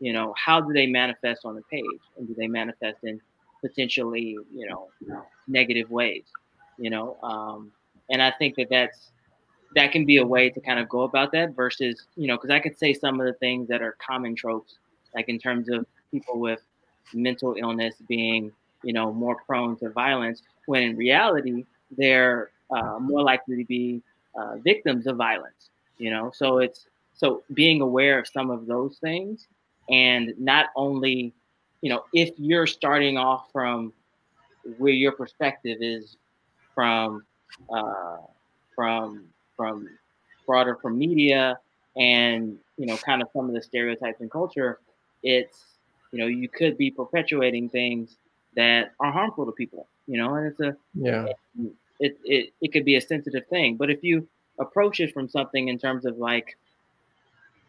you 0.00 0.12
know 0.12 0.34
how 0.36 0.60
do 0.60 0.72
they 0.72 0.86
manifest 0.86 1.44
on 1.44 1.54
the 1.54 1.62
page? 1.62 1.84
And 2.16 2.26
do 2.26 2.34
they 2.34 2.46
manifest 2.46 2.98
in 3.04 3.20
potentially 3.60 4.38
you 4.54 4.68
know 4.68 4.88
negative 5.46 5.90
ways 5.90 6.24
you 6.80 6.90
know? 6.90 7.16
Um, 7.24 7.72
and 8.10 8.22
i 8.22 8.30
think 8.30 8.54
that 8.56 8.68
that's 8.70 9.10
that 9.74 9.92
can 9.92 10.06
be 10.06 10.16
a 10.18 10.26
way 10.26 10.48
to 10.48 10.60
kind 10.60 10.78
of 10.78 10.88
go 10.88 11.02
about 11.02 11.32
that 11.32 11.54
versus 11.54 12.06
you 12.16 12.26
know 12.26 12.36
because 12.36 12.50
i 12.50 12.60
could 12.60 12.78
say 12.78 12.94
some 12.94 13.20
of 13.20 13.26
the 13.26 13.32
things 13.34 13.68
that 13.68 13.82
are 13.82 13.96
common 13.98 14.34
tropes 14.34 14.78
like 15.14 15.28
in 15.28 15.38
terms 15.38 15.68
of 15.68 15.84
people 16.10 16.38
with 16.38 16.60
mental 17.12 17.54
illness 17.58 17.94
being 18.08 18.52
you 18.82 18.92
know 18.92 19.12
more 19.12 19.36
prone 19.46 19.76
to 19.76 19.90
violence 19.90 20.42
when 20.66 20.82
in 20.82 20.96
reality 20.96 21.66
they're 21.96 22.50
uh, 22.70 22.98
more 22.98 23.22
likely 23.22 23.56
to 23.56 23.64
be 23.64 24.00
uh, 24.38 24.56
victims 24.58 25.06
of 25.06 25.16
violence 25.16 25.70
you 25.98 26.10
know? 26.10 26.30
So 26.34 26.58
it's 26.58 26.86
so 27.14 27.42
being 27.52 27.80
aware 27.80 28.18
of 28.18 28.26
some 28.26 28.50
of 28.50 28.66
those 28.66 28.98
things 28.98 29.48
and 29.90 30.34
not 30.38 30.66
only 30.76 31.32
you 31.80 31.90
know 31.90 32.04
if 32.12 32.30
you're 32.36 32.66
starting 32.66 33.16
off 33.16 33.50
from 33.52 33.92
where 34.78 34.92
your 34.92 35.12
perspective 35.12 35.78
is 35.80 36.16
from 36.74 37.24
uh, 37.72 38.16
from 38.74 39.24
from 39.56 39.88
broader 40.46 40.76
from 40.76 40.98
media 40.98 41.58
and 41.96 42.56
you 42.76 42.86
know 42.86 42.96
kind 42.98 43.22
of 43.22 43.28
some 43.32 43.48
of 43.48 43.54
the 43.54 43.62
stereotypes 43.62 44.20
in 44.20 44.28
culture 44.28 44.78
it's 45.22 45.64
you 46.12 46.18
know 46.18 46.26
you 46.26 46.48
could 46.48 46.76
be 46.78 46.90
perpetuating 46.90 47.68
things 47.68 48.16
that 48.56 48.92
are 49.00 49.12
harmful 49.12 49.44
to 49.44 49.52
people 49.52 49.86
you 50.06 50.16
know 50.16 50.34
and 50.34 50.46
it's 50.46 50.60
a 50.60 50.76
yeah. 50.94 51.26
it, 52.00 52.18
it 52.24 52.52
it 52.60 52.72
could 52.72 52.84
be 52.84 52.96
a 52.96 53.00
sensitive 53.00 53.46
thing. 53.48 53.76
But 53.76 53.90
if 53.90 54.02
you 54.02 54.26
approach 54.58 55.00
it 55.00 55.12
from 55.12 55.28
something 55.28 55.68
in 55.68 55.78
terms 55.78 56.04
of 56.04 56.18
like 56.18 56.56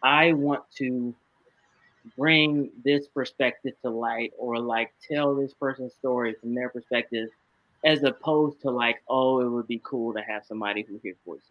i 0.01 0.33
want 0.33 0.63
to 0.75 1.13
bring 2.17 2.71
this 2.83 3.07
perspective 3.07 3.73
to 3.81 3.89
light 3.89 4.31
or 4.37 4.59
like 4.59 4.93
tell 5.07 5.35
this 5.35 5.53
person's 5.53 5.93
story 5.93 6.33
from 6.39 6.53
their 6.55 6.69
perspective 6.69 7.29
as 7.85 8.03
opposed 8.03 8.61
to 8.61 8.69
like 8.69 9.01
oh 9.07 9.39
it 9.41 9.49
would 9.49 9.67
be 9.67 9.81
cool 9.83 10.13
to 10.13 10.21
have 10.21 10.45
somebody 10.45 10.81
who 10.81 10.99
hears 11.03 11.17
voices 11.25 11.43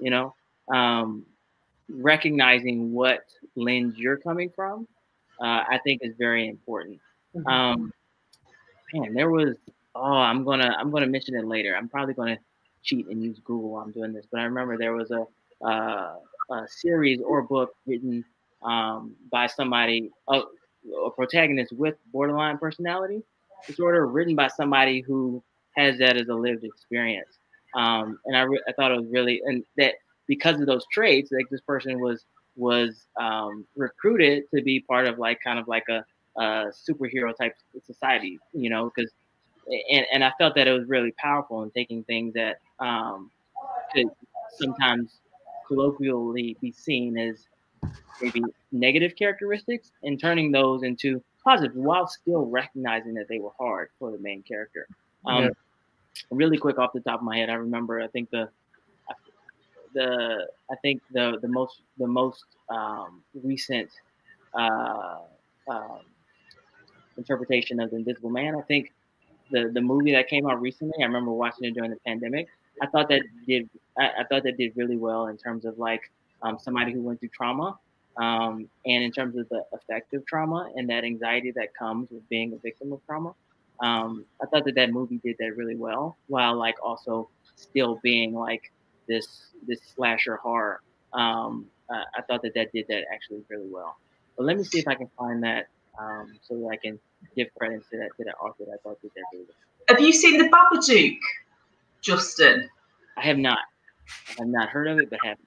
you 0.00 0.10
know? 0.10 0.34
Um, 0.68 1.26
recognizing 1.88 2.92
what 2.92 3.24
lens 3.56 3.96
you're 3.98 4.16
coming 4.16 4.48
from 4.48 4.88
uh, 5.38 5.62
i 5.68 5.78
think 5.84 6.00
is 6.02 6.14
very 6.16 6.48
important. 6.48 6.98
Mm-hmm. 7.36 7.46
um, 7.46 7.92
man 8.94 9.12
there 9.12 9.30
was 9.30 9.56
oh 9.94 10.00
i'm 10.00 10.44
gonna 10.44 10.74
i'm 10.78 10.90
gonna 10.90 11.06
mention 11.06 11.34
it 11.34 11.44
later. 11.44 11.76
I'm 11.76 11.88
probably 11.88 12.14
gonna 12.14 12.38
cheat 12.82 13.06
and 13.08 13.22
use 13.22 13.38
google 13.40 13.70
while 13.70 13.84
i'm 13.84 13.92
doing 13.92 14.14
this 14.14 14.24
but 14.30 14.40
i 14.40 14.44
remember 14.44 14.78
there 14.78 14.94
was 14.94 15.10
a, 15.10 15.26
uh, 15.62 16.14
a 16.50 16.68
series 16.68 17.20
or 17.20 17.42
book 17.42 17.74
written 17.86 18.24
um, 18.64 19.14
by 19.30 19.46
somebody, 19.46 20.10
a, 20.28 20.42
a 21.06 21.10
protagonist 21.10 21.72
with 21.72 21.96
borderline 22.12 22.58
personality 22.58 23.22
disorder, 23.66 24.06
written 24.06 24.34
by 24.34 24.48
somebody 24.48 25.00
who 25.00 25.42
has 25.76 25.98
that 25.98 26.16
as 26.16 26.28
a 26.28 26.34
lived 26.34 26.64
experience. 26.64 27.38
Um, 27.74 28.18
and 28.26 28.36
I, 28.36 28.42
re- 28.42 28.62
I 28.68 28.72
thought 28.72 28.92
it 28.92 29.00
was 29.00 29.08
really, 29.10 29.40
and 29.46 29.64
that 29.76 29.94
because 30.26 30.60
of 30.60 30.66
those 30.66 30.84
traits, 30.92 31.32
like 31.32 31.48
this 31.50 31.60
person 31.62 32.00
was 32.00 32.24
was 32.56 33.06
um, 33.20 33.66
recruited 33.76 34.44
to 34.54 34.62
be 34.62 34.80
part 34.80 35.06
of 35.06 35.18
like 35.18 35.40
kind 35.42 35.58
of 35.58 35.66
like 35.66 35.84
a, 35.88 36.04
a 36.40 36.66
superhero 36.88 37.36
type 37.36 37.54
society, 37.84 38.38
you 38.52 38.70
know, 38.70 38.92
because 38.94 39.10
and, 39.90 40.06
and 40.12 40.24
I 40.24 40.32
felt 40.38 40.54
that 40.56 40.68
it 40.68 40.72
was 40.72 40.88
really 40.88 41.12
powerful 41.12 41.62
in 41.62 41.70
taking 41.70 42.04
things 42.04 42.34
that 42.34 42.60
um, 42.80 43.30
could 43.94 44.08
sometimes 44.58 45.20
colloquially 45.66 46.56
be 46.60 46.70
seen 46.70 47.16
as 47.18 47.48
maybe 48.20 48.42
negative 48.72 49.16
characteristics 49.16 49.92
and 50.02 50.20
turning 50.20 50.52
those 50.52 50.82
into 50.82 51.22
positive 51.42 51.76
while 51.76 52.06
still 52.06 52.46
recognizing 52.46 53.14
that 53.14 53.28
they 53.28 53.38
were 53.38 53.52
hard 53.58 53.90
for 53.98 54.10
the 54.10 54.18
main 54.18 54.42
character. 54.42 54.86
Um, 55.26 55.44
yeah. 55.44 55.50
Really 56.30 56.58
quick 56.58 56.78
off 56.78 56.92
the 56.92 57.00
top 57.00 57.20
of 57.20 57.24
my 57.24 57.36
head, 57.36 57.50
I 57.50 57.54
remember 57.54 58.00
I 58.00 58.06
think 58.08 58.30
the 58.30 58.48
the 59.94 60.48
I 60.70 60.74
think 60.82 61.00
the 61.12 61.38
the 61.40 61.48
most 61.48 61.82
the 61.98 62.06
most 62.06 62.44
um, 62.68 63.22
recent 63.42 63.90
uh, 64.52 65.18
um, 65.68 66.00
interpretation 67.16 67.80
of 67.80 67.90
the 67.90 67.96
Invisible 67.96 68.30
Man. 68.30 68.54
I 68.56 68.62
think 68.62 68.92
the 69.50 69.70
the 69.72 69.80
movie 69.80 70.12
that 70.12 70.28
came 70.28 70.46
out 70.48 70.60
recently. 70.60 71.02
I 71.02 71.06
remember 71.06 71.32
watching 71.32 71.64
it 71.64 71.74
during 71.74 71.90
the 71.90 72.00
pandemic. 72.06 72.48
I 72.82 72.86
thought 72.86 73.08
that 73.08 73.22
did 73.46 73.70
I, 73.98 74.10
I 74.20 74.24
thought 74.24 74.42
that 74.42 74.58
did 74.58 74.72
really 74.76 74.96
well 74.96 75.28
in 75.28 75.36
terms 75.38 75.64
of 75.64 75.78
like 75.78 76.10
um, 76.44 76.58
somebody 76.60 76.92
who 76.92 77.02
went 77.02 77.18
through 77.20 77.30
trauma 77.30 77.78
um, 78.16 78.68
and 78.86 79.02
in 79.02 79.10
terms 79.10 79.36
of 79.36 79.48
the 79.48 79.64
effect 79.72 80.14
of 80.14 80.24
trauma 80.26 80.70
and 80.76 80.88
that 80.90 81.02
anxiety 81.04 81.50
that 81.56 81.74
comes 81.74 82.10
with 82.10 82.28
being 82.28 82.52
a 82.52 82.56
victim 82.58 82.92
of 82.92 83.00
trauma. 83.06 83.34
Um, 83.80 84.24
I 84.40 84.46
thought 84.46 84.64
that 84.66 84.76
that 84.76 84.90
movie 84.92 85.20
did 85.24 85.36
that 85.40 85.56
really 85.56 85.74
well, 85.74 86.16
while 86.28 86.54
like 86.56 86.76
also 86.80 87.28
still 87.56 87.98
being 88.02 88.32
like 88.32 88.70
this 89.08 89.26
this 89.66 89.80
slasher 89.94 90.36
horror. 90.36 90.80
Um, 91.12 91.66
uh, 91.90 92.04
I 92.16 92.22
thought 92.22 92.42
that 92.42 92.54
that 92.54 92.72
did 92.72 92.86
that 92.88 93.02
actually 93.12 93.42
really 93.48 93.68
well. 93.68 93.96
But 94.36 94.46
let 94.46 94.56
me 94.56 94.64
see 94.64 94.78
if 94.78 94.88
I 94.88 94.94
can 94.94 95.10
find 95.18 95.42
that 95.42 95.66
Um, 95.98 96.34
so 96.42 96.54
that 96.58 96.68
I 96.72 96.76
can 96.76 96.98
give 97.36 97.48
credit 97.56 97.82
to 97.90 97.98
that 97.98 98.10
to 98.16 98.24
that 98.24 98.34
author 98.42 98.64
that 98.66 98.72
I 98.74 98.78
thought 98.82 99.00
did 99.00 99.12
that 99.14 99.24
really 99.32 99.46
Have 99.88 100.00
you 100.00 100.12
seen 100.12 100.38
the 100.38 100.48
Babadook, 100.48 101.18
Justin? 102.02 102.68
I 103.16 103.22
have 103.22 103.38
not. 103.38 103.58
I 104.30 104.42
have 104.42 104.48
not 104.48 104.68
heard 104.70 104.88
of 104.88 104.98
it, 104.98 105.08
but 105.10 105.20
have. 105.24 105.38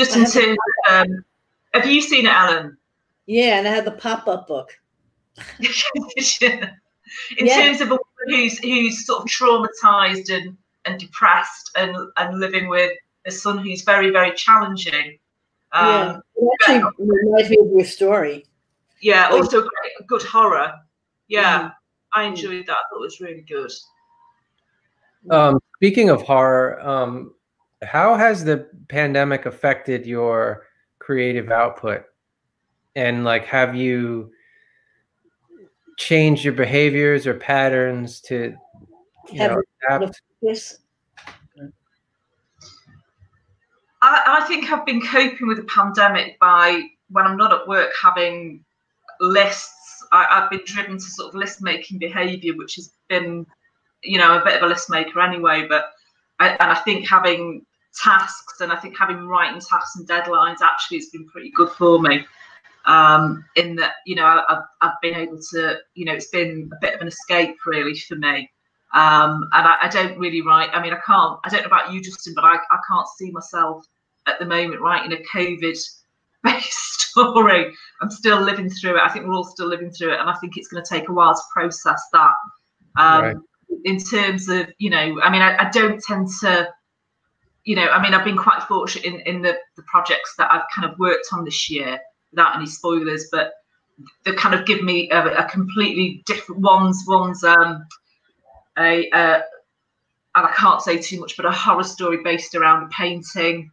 Just 0.00 0.16
in 0.16 0.24
terms, 0.24 0.56
of, 0.88 0.92
um, 0.94 1.24
have 1.74 1.84
you 1.86 2.00
seen 2.00 2.24
it, 2.24 2.32
Ellen? 2.32 2.78
Yeah, 3.26 3.58
and 3.58 3.68
I 3.68 3.70
had 3.70 3.84
the 3.84 3.90
pop-up 3.90 4.48
book. 4.48 4.70
in 6.40 7.46
Yeah. 7.46 7.66
terms 7.66 7.82
of 7.82 7.88
a 7.88 7.98
woman 7.98 8.28
who's 8.28 8.58
who's 8.60 9.04
sort 9.04 9.20
of 9.22 9.26
traumatized 9.28 10.34
and 10.34 10.56
and 10.86 10.98
depressed 10.98 11.70
and 11.76 11.94
and 12.16 12.40
living 12.40 12.68
with 12.70 12.92
a 13.26 13.30
son 13.30 13.58
who's 13.58 13.82
very 13.82 14.10
very 14.10 14.32
challenging. 14.34 15.18
yeah, 15.74 16.12
Um, 16.14 16.22
it 16.34 16.48
actually 16.62 16.82
reminds 16.98 17.50
me 17.50 17.58
of 17.58 17.66
your 17.70 17.84
story. 17.84 18.46
yeah, 19.02 19.28
also 19.30 19.60
great, 19.60 20.06
good 20.06 20.22
horror. 20.22 20.72
Yeah, 21.28 21.64
Mhm. 21.64 21.74
I 22.14 22.22
enjoyed 22.24 22.64
that. 22.66 22.72
I 22.78 22.82
thought 22.88 23.00
it 23.00 23.00
was 23.00 23.20
really 23.20 23.42
good. 23.42 23.70
Um, 25.30 25.60
speaking 25.76 26.08
of 26.08 26.22
horror, 26.22 26.80
um, 26.80 27.34
how 27.82 28.16
has 28.16 28.44
the 28.44 28.68
pandemic 28.88 29.46
affected 29.46 30.06
your 30.06 30.66
creative 30.98 31.50
output? 31.50 32.04
And 32.94 33.24
like, 33.24 33.46
have 33.46 33.74
you 33.74 34.32
changed 35.96 36.44
your 36.44 36.54
behaviors 36.54 37.26
or 37.26 37.34
patterns 37.34 38.20
to 38.22 38.56
you 39.30 39.40
Have 39.40 39.52
know, 39.52 39.62
adapt? 39.88 40.20
Yes. 40.40 40.78
I, 44.02 44.40
I 44.40 44.46
think 44.46 44.70
I've 44.72 44.86
been 44.86 45.02
coping 45.02 45.46
with 45.46 45.58
the 45.58 45.64
pandemic 45.64 46.38
by 46.38 46.82
when 47.10 47.26
I'm 47.26 47.36
not 47.36 47.52
at 47.52 47.68
work 47.68 47.90
having 48.00 48.64
lists. 49.20 50.04
I, 50.12 50.26
I've 50.30 50.50
been 50.50 50.62
driven 50.64 50.94
to 50.94 51.00
sort 51.00 51.28
of 51.28 51.34
list 51.34 51.62
making 51.62 51.98
behaviour, 51.98 52.54
which 52.56 52.76
has 52.76 52.92
been, 53.08 53.46
you 54.02 54.18
know, 54.18 54.38
a 54.38 54.44
bit 54.44 54.56
of 54.56 54.62
a 54.62 54.66
list 54.66 54.90
maker 54.90 55.20
anyway. 55.20 55.66
But 55.68 55.92
I, 56.38 56.48
and 56.48 56.72
I 56.72 56.76
think 56.76 57.06
having 57.06 57.66
tasks 57.94 58.60
and 58.60 58.72
I 58.72 58.76
think 58.76 58.96
having 58.96 59.26
writing 59.26 59.60
tasks 59.60 59.96
and 59.96 60.08
deadlines 60.08 60.60
actually 60.62 60.98
has 60.98 61.06
been 61.06 61.26
pretty 61.28 61.50
good 61.50 61.70
for 61.70 62.00
me. 62.00 62.24
Um, 62.86 63.44
in 63.56 63.76
that, 63.76 63.92
you 64.06 64.14
know, 64.14 64.42
I've, 64.48 64.62
I've 64.80 65.00
been 65.02 65.14
able 65.14 65.38
to, 65.52 65.76
you 65.94 66.04
know, 66.06 66.14
it's 66.14 66.28
been 66.28 66.70
a 66.72 66.80
bit 66.80 66.94
of 66.94 67.02
an 67.02 67.08
escape 67.08 67.56
really 67.66 67.94
for 67.94 68.16
me. 68.16 68.50
Um, 68.92 69.48
and 69.52 69.68
I, 69.68 69.76
I 69.82 69.88
don't 69.88 70.18
really 70.18 70.42
write. 70.42 70.70
I 70.72 70.82
mean, 70.82 70.92
I 70.92 70.98
can't. 71.06 71.38
I 71.44 71.48
don't 71.48 71.60
know 71.60 71.66
about 71.66 71.92
you, 71.92 72.00
Justin, 72.00 72.34
but 72.34 72.44
I, 72.44 72.54
I 72.56 72.78
can't 72.88 73.06
see 73.16 73.30
myself 73.30 73.84
at 74.26 74.38
the 74.38 74.46
moment 74.46 74.80
writing 74.80 75.12
a 75.12 75.36
COVID-based 75.36 76.04
story. 76.70 77.72
I'm 78.00 78.10
still 78.10 78.40
living 78.40 78.70
through 78.70 78.96
it. 78.96 79.02
I 79.02 79.08
think 79.08 79.26
we're 79.26 79.34
all 79.34 79.44
still 79.44 79.68
living 79.68 79.90
through 79.90 80.14
it, 80.14 80.20
and 80.20 80.28
I 80.28 80.34
think 80.36 80.56
it's 80.56 80.68
going 80.68 80.82
to 80.82 80.88
take 80.88 81.08
a 81.08 81.12
while 81.12 81.34
to 81.34 81.40
process 81.52 82.02
that. 82.12 82.34
Um, 82.96 83.22
Right. 83.22 83.36
In 83.84 84.00
terms 84.00 84.48
of, 84.48 84.66
you 84.78 84.90
know, 84.90 85.20
I 85.22 85.30
mean, 85.30 85.42
I, 85.42 85.56
I 85.56 85.70
don't 85.70 86.02
tend 86.02 86.28
to, 86.40 86.68
you 87.64 87.76
know, 87.76 87.88
I 87.88 88.02
mean, 88.02 88.14
I've 88.14 88.24
been 88.24 88.36
quite 88.36 88.62
fortunate 88.62 89.04
in 89.04 89.20
in 89.20 89.42
the 89.42 89.56
the 89.76 89.82
projects 89.82 90.34
that 90.38 90.50
I've 90.50 90.64
kind 90.74 90.90
of 90.90 90.98
worked 90.98 91.26
on 91.32 91.44
this 91.44 91.70
year, 91.70 91.98
without 92.30 92.56
any 92.56 92.66
spoilers, 92.66 93.28
but 93.30 93.52
they 94.24 94.32
kind 94.32 94.54
of 94.54 94.66
give 94.66 94.82
me 94.82 95.10
a, 95.10 95.44
a 95.44 95.48
completely 95.48 96.22
different 96.26 96.62
ones. 96.62 97.04
One's 97.06 97.44
um, 97.44 97.86
a, 98.78 99.10
uh, 99.10 99.40
and 100.34 100.46
I 100.46 100.52
can't 100.52 100.80
say 100.80 100.98
too 100.98 101.20
much, 101.20 101.36
but 101.36 101.44
a 101.44 101.50
horror 101.50 101.84
story 101.84 102.22
based 102.22 102.54
around 102.54 102.84
a 102.84 102.88
painting. 102.88 103.70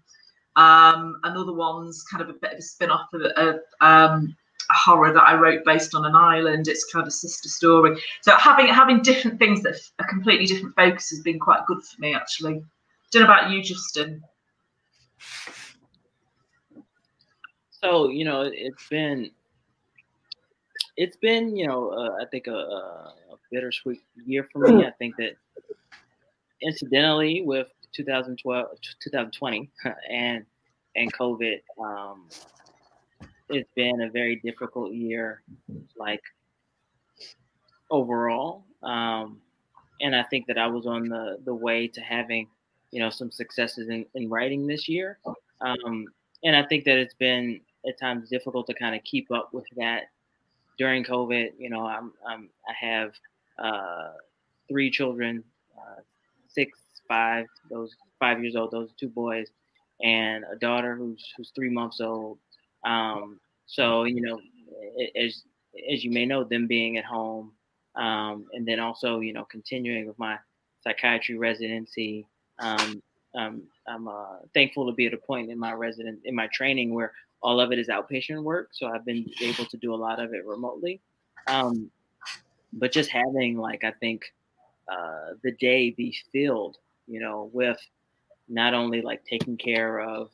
Um, 0.56 1.20
another 1.24 1.54
one's 1.54 2.04
kind 2.04 2.22
of 2.22 2.30
a 2.30 2.34
bit 2.34 2.54
of 2.54 2.60
a 2.60 2.62
spin 2.62 2.90
off 2.90 3.14
of 3.14 3.22
a, 3.22 3.60
um, 3.80 4.36
a 4.70 4.74
horror 4.74 5.14
that 5.14 5.22
I 5.22 5.36
wrote 5.36 5.64
based 5.66 5.94
on 5.94 6.04
an 6.04 6.16
island. 6.16 6.68
It's 6.68 6.92
kind 6.92 7.04
of 7.04 7.08
a 7.08 7.12
sister 7.12 7.48
story. 7.48 8.02
So 8.22 8.36
having 8.36 8.68
having 8.68 9.02
different 9.02 9.40
things 9.40 9.62
that 9.64 9.80
are 10.00 10.08
completely 10.08 10.48
different 10.48 10.76
focus 10.76 11.10
has 11.12 11.20
been 11.20 11.40
quite 11.40 11.66
good 11.68 11.84
for 11.84 12.02
me, 12.02 12.16
actually. 12.16 12.64
Don't 13.18 13.28
know 13.28 13.34
about 13.34 13.50
you, 13.50 13.64
Justin. 13.64 14.24
So 17.72 18.10
you 18.10 18.24
know, 18.24 18.42
it's 18.42 18.88
been 18.90 19.32
it's 20.98 21.18
been 21.18 21.56
you 21.56 21.66
know 21.66 21.90
uh, 21.90 22.22
I 22.22 22.26
think 22.30 22.46
a, 22.46 22.52
a, 22.52 23.14
bittersweet 23.52 24.04
year 24.24 24.48
for 24.54 24.60
me. 24.68 24.86
I 24.86 24.92
think 24.92 25.16
that 25.18 25.32
incidentally 26.62 27.42
with 27.42 27.70
2012 27.96 28.68
2020 29.00 29.72
and 30.12 30.46
and 30.96 31.12
COVID, 31.12 31.62
um, 31.84 32.30
it's 33.50 33.72
been 33.76 34.02
a 34.02 34.12
very 34.12 34.36
difficult 34.36 34.94
year, 34.94 35.42
like 35.96 36.22
overall. 37.90 38.64
Um, 38.84 39.42
and 40.02 40.16
I 40.16 40.22
think 40.22 40.46
that 40.46 40.60
I 40.60 40.68
was 40.68 40.86
on 40.86 41.10
the 41.10 41.40
the 41.44 41.56
way 41.56 41.88
to 41.88 42.02
having 42.02 42.48
you 42.92 43.00
know 43.00 43.10
some 43.10 43.32
successes 43.32 43.90
in, 43.90 44.06
in 44.16 44.30
writing 44.30 44.68
this 44.68 44.88
year. 44.88 45.20
Um, 45.62 46.06
and 46.44 46.56
I 46.56 46.64
think 46.64 46.86
that 46.86 46.98
it's 46.98 47.16
been 47.16 47.62
at 47.88 48.00
times 48.00 48.30
difficult 48.30 48.68
to 48.68 48.74
kind 48.74 48.96
of 48.96 49.04
keep 49.04 49.32
up 49.32 49.54
with 49.54 49.66
that 49.78 50.04
during 50.78 51.04
COVID. 51.04 51.52
You 51.58 51.70
know, 51.70 51.86
I'm, 51.86 52.14
I'm 52.28 52.50
I 52.68 52.86
have 52.86 53.14
uh, 53.60 54.10
three 54.70 54.92
children, 54.92 55.44
uh, 55.78 56.02
six, 56.48 56.78
five, 57.08 57.46
those 57.70 57.96
five 58.20 58.42
years 58.42 58.56
old, 58.56 58.72
those 58.72 58.92
two 59.00 59.10
boys, 59.10 59.48
and 60.02 60.44
a 60.52 60.56
daughter 60.58 60.96
who's 60.96 61.24
who's 61.36 61.52
three 61.56 61.70
months 61.70 62.02
old. 62.02 62.38
Um, 62.86 63.40
so 63.66 64.04
you 64.04 64.22
know, 64.22 64.40
as 65.16 65.44
as 65.92 66.04
you 66.04 66.12
may 66.12 66.26
know, 66.26 66.44
them 66.44 66.68
being 66.68 66.98
at 66.98 67.06
home, 67.06 67.52
um, 67.96 68.46
and 68.54 68.68
then 68.68 68.80
also 68.80 69.20
you 69.20 69.34
know 69.34 69.46
continuing 69.46 70.08
with 70.08 70.20
my 70.20 70.38
psychiatry 70.82 71.38
residency. 71.38 72.26
Um, 72.60 73.02
um, 73.36 73.64
I'm 73.88 74.08
uh, 74.08 74.38
thankful 74.54 74.88
to 74.88 74.94
be 74.94 75.06
at 75.06 75.14
a 75.14 75.18
point 75.18 75.52
in 75.52 75.60
my 75.60 75.74
resident 75.74 76.20
in 76.26 76.36
my 76.36 76.48
training 76.54 76.94
where 76.94 77.14
all 77.42 77.60
of 77.60 77.72
it 77.72 77.80
is 77.80 77.88
outpatient 77.88 78.44
work, 78.44 78.70
so 78.72 78.88
I've 78.88 79.06
been 79.06 79.30
able 79.42 79.66
to 79.66 79.78
do 79.78 79.94
a 79.94 79.96
lot 79.96 80.20
of 80.20 80.34
it 80.34 80.46
remotely. 80.46 81.02
Um, 81.48 81.92
but 82.74 82.92
just 82.92 83.10
having 83.10 83.58
like 83.58 83.84
I 83.84 83.92
think 83.92 84.34
uh, 84.92 85.34
the 85.44 85.52
day 85.52 85.92
be 85.92 86.16
filled, 86.32 86.78
you 87.08 87.20
know, 87.20 87.50
with 87.54 87.80
not 88.50 88.74
only 88.74 89.02
like 89.02 89.24
taking 89.26 89.58
care 89.58 90.00
of 90.00 90.30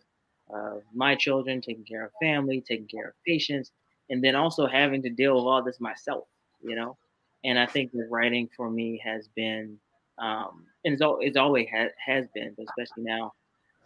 uh, 0.53 0.75
my 0.93 1.15
children, 1.15 1.61
taking 1.61 1.83
care 1.83 2.05
of 2.05 2.11
family, 2.21 2.61
taking 2.61 2.87
care 2.87 3.07
of 3.09 3.13
patients, 3.25 3.71
and 4.09 4.23
then 4.23 4.35
also 4.35 4.67
having 4.67 5.01
to 5.01 5.09
deal 5.09 5.35
with 5.35 5.45
all 5.45 5.63
this 5.63 5.79
myself, 5.79 6.27
you 6.63 6.75
know. 6.75 6.97
And 7.43 7.59
I 7.59 7.65
think 7.65 7.91
the 7.91 8.07
writing 8.09 8.49
for 8.55 8.69
me 8.69 9.01
has 9.03 9.27
been, 9.35 9.77
um, 10.17 10.65
and 10.85 10.93
it's, 10.93 11.01
al- 11.01 11.19
it's 11.21 11.37
always 11.37 11.67
ha- 11.73 11.89
has 12.05 12.25
been, 12.33 12.53
but 12.57 12.65
especially 12.69 13.03
now, 13.03 13.33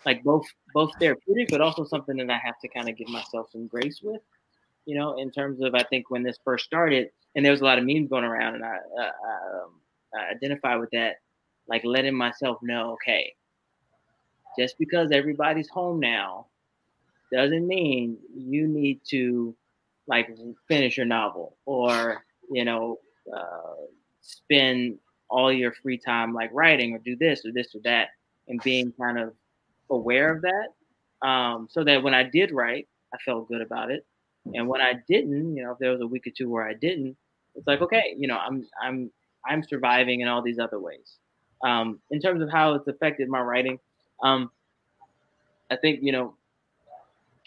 like 0.06 0.24
both 0.24 0.46
both 0.74 0.92
therapeutic, 1.00 1.50
but 1.50 1.62
also 1.62 1.84
something 1.84 2.18
that 2.18 2.30
I 2.30 2.38
have 2.38 2.60
to 2.60 2.68
kind 2.68 2.90
of 2.90 2.98
give 2.98 3.10
myself 3.10 3.50
some 3.52 3.68
grace 3.68 4.02
with, 4.02 4.22
you 4.86 4.98
know, 4.98 5.18
in 5.18 5.32
terms 5.32 5.62
of 5.62 5.76
I 5.76 5.84
think 5.84 6.10
when 6.10 6.24
this 6.24 6.38
first 6.44 6.66
started, 6.66 7.10
and 7.36 7.44
there 7.44 7.52
was 7.52 7.62
a 7.62 7.66
lot 7.66 7.78
of 7.78 7.86
memes 7.86 8.10
going 8.10 8.24
around, 8.24 8.56
and 8.56 8.66
I, 8.66 8.78
uh, 9.00 9.02
um, 9.04 9.72
I 10.16 10.32
identify 10.32 10.76
with 10.76 10.90
that, 10.92 11.16
like 11.68 11.84
letting 11.84 12.16
myself 12.16 12.60
know, 12.62 12.94
okay, 12.94 13.34
just 14.58 14.78
because 14.78 15.12
everybody's 15.12 15.70
home 15.70 16.00
now 16.00 16.48
doesn't 17.32 17.68
mean 17.68 18.18
you 18.36 18.68
need 18.68 19.02
to 19.10 19.56
like 20.08 20.30
finish 20.68 20.98
your 20.98 21.06
novel 21.06 21.58
or 21.66 22.24
you 22.50 22.64
know 22.64 22.98
uh, 23.36 23.76
spend 24.22 24.98
all 25.30 25.52
your 25.52 25.72
free 25.72 25.98
time 25.98 26.34
like 26.34 26.50
writing 26.54 26.94
or 26.94 27.00
do 27.00 27.16
this 27.16 27.46
or 27.46 27.52
this 27.52 27.74
or 27.76 27.82
that 27.84 28.10
and 28.48 28.62
being 28.64 28.92
kind 28.94 29.20
of 29.20 29.34
aware 29.90 30.34
of 30.34 30.42
that 30.42 31.28
um, 31.28 31.68
so 31.70 31.84
that 31.84 32.02
when 32.02 32.14
i 32.14 32.24
did 32.24 32.52
write 32.52 32.88
i 33.14 33.18
felt 33.26 33.48
good 33.48 33.62
about 33.62 33.92
it 33.92 34.06
and 34.54 34.68
when 34.68 34.82
i 34.82 34.94
didn't 35.08 35.56
you 35.56 35.64
know 35.64 35.72
if 35.72 35.80
there 35.80 35.92
was 35.92 36.02
a 36.02 36.08
week 36.08 36.26
or 36.28 36.32
two 36.32 36.50
where 36.50 36.68
i 36.68 36.74
didn't 36.74 37.16
it's 37.56 37.68
like 37.68 37.82
okay 37.82 38.16
you 38.18 38.28
know 38.28 38.38
i'm 38.38 38.66
i'm 38.82 39.12
i'm 39.46 39.64
surviving 39.64 40.22
in 40.22 40.28
all 40.28 40.42
these 40.42 40.60
other 40.60 40.80
ways 40.80 41.18
um, 41.64 42.00
in 42.12 42.22
terms 42.22 42.42
of 42.44 42.52
how 42.52 42.76
it's 42.76 42.88
affected 42.88 43.28
my 43.30 43.42
writing 43.42 43.80
um, 44.24 44.52
i 45.72 45.76
think 45.76 46.00
you 46.02 46.12
know 46.12 46.34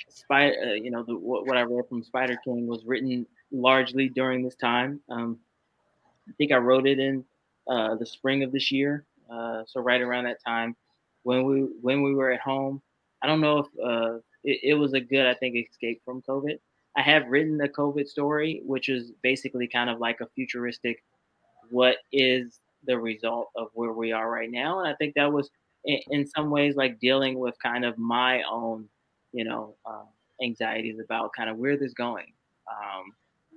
Spider, 0.09 0.55
uh, 0.65 0.73
you 0.73 0.91
know, 0.91 1.03
the, 1.03 1.17
what, 1.17 1.47
what 1.47 1.57
I 1.57 1.63
read 1.63 1.89
from 1.89 2.03
Spider 2.03 2.39
King 2.45 2.67
was 2.67 2.85
written 2.85 3.27
largely 3.53 4.09
during 4.09 4.43
this 4.43 4.55
time. 4.55 5.01
Um, 5.09 5.39
I 6.29 6.33
think 6.39 6.53
I 6.53 6.57
wrote 6.57 6.87
it 6.87 6.99
in 6.99 7.25
uh, 7.71 7.95
the 7.95 8.07
spring 8.07 8.43
of 8.43 8.53
this 8.53 8.71
year, 8.71 9.05
uh, 9.33 9.63
so 9.67 9.81
right 9.81 10.01
around 10.01 10.25
that 10.25 10.43
time 10.45 10.77
when 11.23 11.45
we 11.45 11.61
when 11.81 12.03
we 12.03 12.15
were 12.15 12.31
at 12.31 12.41
home. 12.41 12.83
I 13.23 13.27
don't 13.27 13.41
know 13.41 13.59
if 13.59 13.67
uh, 13.83 14.19
it, 14.45 14.61
it 14.63 14.75
was 14.75 14.95
a 14.95 15.01
good, 15.01 15.27
I 15.27 15.35
think, 15.35 15.57
escape 15.57 16.03
from 16.05 16.23
COVID. 16.23 16.59
I 16.97 17.03
have 17.03 17.29
written 17.29 17.61
a 17.61 17.69
COVID 17.69 18.09
story, 18.09 18.63
which 18.65 18.89
is 18.89 19.13
basically 19.23 19.69
kind 19.69 19.89
of 19.89 20.01
like 20.01 20.21
a 20.21 20.29
futuristic, 20.35 21.05
what 21.71 21.97
is 22.13 22.61
the 22.87 22.99
result 22.99 23.51
of 23.55 23.69
where 23.75 23.93
we 23.93 24.11
are 24.11 24.31
right 24.31 24.51
now, 24.51 24.81
and 24.81 24.89
I 24.89 24.95
think 24.95 25.15
that 25.15 25.33
was 25.33 25.51
in, 25.85 26.27
some 26.27 26.51
ways 26.51 26.77
like 26.77 26.99
dealing 26.99 27.39
with 27.39 27.55
kind 27.63 27.85
of 27.85 27.97
my 27.97 28.43
own 28.43 28.89
you 29.33 29.45
know, 29.45 29.75
uh, 29.87 30.05
anxieties 30.43 30.99
about 30.99 31.33
kind 31.37 31.51
of 31.51 31.57
where 31.57 31.77
this 31.77 31.93
going. 31.93 32.33
Um, 32.69 33.13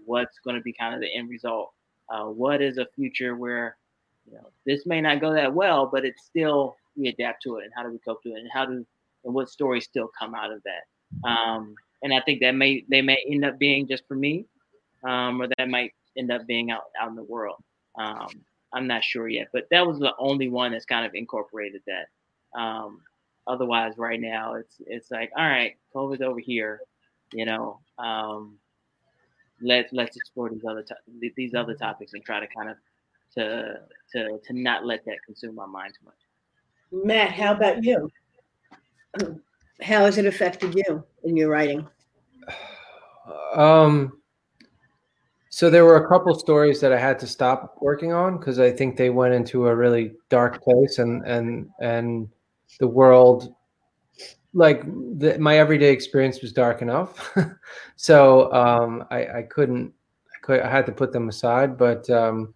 what's 0.05 0.39
going 0.39 0.55
to 0.55 0.61
be 0.61 0.73
kind 0.73 0.93
of 0.93 1.01
the 1.01 1.13
end 1.13 1.29
result. 1.29 1.71
Uh, 2.09 2.25
what 2.25 2.61
is 2.61 2.77
a 2.77 2.87
future 2.95 3.35
where 3.35 3.77
you 4.25 4.35
know 4.35 4.49
this 4.65 4.85
may 4.85 5.01
not 5.01 5.21
go 5.21 5.33
that 5.33 5.53
well, 5.53 5.89
but 5.91 6.05
it's 6.05 6.23
still 6.23 6.75
we 6.95 7.07
adapt 7.09 7.43
to 7.43 7.57
it, 7.57 7.65
and 7.65 7.73
how 7.75 7.83
do 7.83 7.91
we 7.91 7.99
cope 7.99 8.21
to 8.23 8.29
it, 8.29 8.39
and 8.39 8.49
how 8.53 8.65
do 8.65 8.85
and 9.25 9.33
what 9.33 9.49
stories 9.49 9.85
still 9.85 10.09
come 10.17 10.35
out 10.35 10.51
of 10.51 10.61
that. 10.63 11.27
Um, 11.27 11.75
and 12.01 12.13
I 12.13 12.21
think 12.21 12.41
that 12.41 12.55
may 12.55 12.83
they 12.89 13.01
may 13.01 13.17
end 13.29 13.45
up 13.45 13.57
being 13.57 13.87
just 13.87 14.07
for 14.07 14.15
me, 14.15 14.45
um, 15.03 15.41
or 15.41 15.47
that 15.57 15.69
might 15.69 15.93
end 16.17 16.31
up 16.31 16.45
being 16.47 16.71
out 16.71 16.83
out 16.99 17.09
in 17.09 17.15
the 17.15 17.23
world. 17.23 17.61
Um, 17.97 18.27
I'm 18.73 18.87
not 18.87 19.03
sure 19.03 19.27
yet, 19.27 19.47
but 19.53 19.67
that 19.71 19.85
was 19.85 19.99
the 19.99 20.13
only 20.17 20.49
one 20.49 20.71
that's 20.71 20.85
kind 20.85 21.05
of 21.05 21.13
incorporated 21.13 21.81
that. 21.87 22.59
Um, 22.59 23.01
otherwise, 23.47 23.93
right 23.97 24.19
now 24.19 24.55
it's 24.55 24.75
it's 24.85 25.11
like, 25.11 25.31
all 25.37 25.47
right, 25.47 25.75
COVID's 25.93 26.21
over 26.21 26.39
here, 26.39 26.81
you 27.33 27.45
know. 27.45 27.79
Um, 27.97 28.57
let 29.61 29.91
let's 29.93 30.17
explore 30.17 30.49
these 30.49 30.65
other 30.65 30.83
to- 30.83 31.31
these 31.35 31.53
other 31.53 31.75
topics 31.75 32.13
and 32.13 32.23
try 32.23 32.39
to 32.39 32.47
kind 32.47 32.69
of 32.69 32.77
to 33.35 33.79
to 34.11 34.39
to 34.45 34.53
not 34.53 34.85
let 34.85 35.05
that 35.05 35.17
consume 35.25 35.55
my 35.55 35.65
mind 35.65 35.93
too 35.99 36.05
much. 36.05 37.05
Matt, 37.05 37.31
how 37.31 37.53
about 37.53 37.83
you? 37.83 38.09
How 39.81 40.05
has 40.05 40.17
it 40.17 40.25
affected 40.25 40.75
you 40.75 41.03
in 41.23 41.37
your 41.37 41.49
writing? 41.49 41.87
Um, 43.55 44.19
so 45.49 45.69
there 45.69 45.85
were 45.85 45.97
a 45.97 46.09
couple 46.09 46.33
stories 46.33 46.81
that 46.81 46.91
I 46.91 46.97
had 46.97 47.19
to 47.19 47.27
stop 47.27 47.75
working 47.79 48.11
on 48.11 48.39
because 48.39 48.57
I 48.57 48.71
think 48.71 48.97
they 48.97 49.11
went 49.11 49.35
into 49.35 49.67
a 49.67 49.75
really 49.75 50.13
dark 50.29 50.63
place, 50.63 50.97
and 50.97 51.23
and 51.27 51.69
and 51.79 52.27
the 52.79 52.87
world, 52.87 53.53
like 54.55 54.83
the, 55.19 55.37
my 55.37 55.59
everyday 55.59 55.91
experience, 55.91 56.41
was 56.41 56.53
dark 56.53 56.81
enough. 56.81 57.37
so 57.95 58.51
um, 58.51 59.05
I, 59.11 59.27
I 59.27 59.41
couldn't, 59.43 59.93
I 60.35 60.39
could, 60.41 60.59
I 60.61 60.69
had 60.71 60.87
to 60.87 60.91
put 60.91 61.13
them 61.13 61.29
aside. 61.29 61.77
But 61.77 62.09
um, 62.09 62.55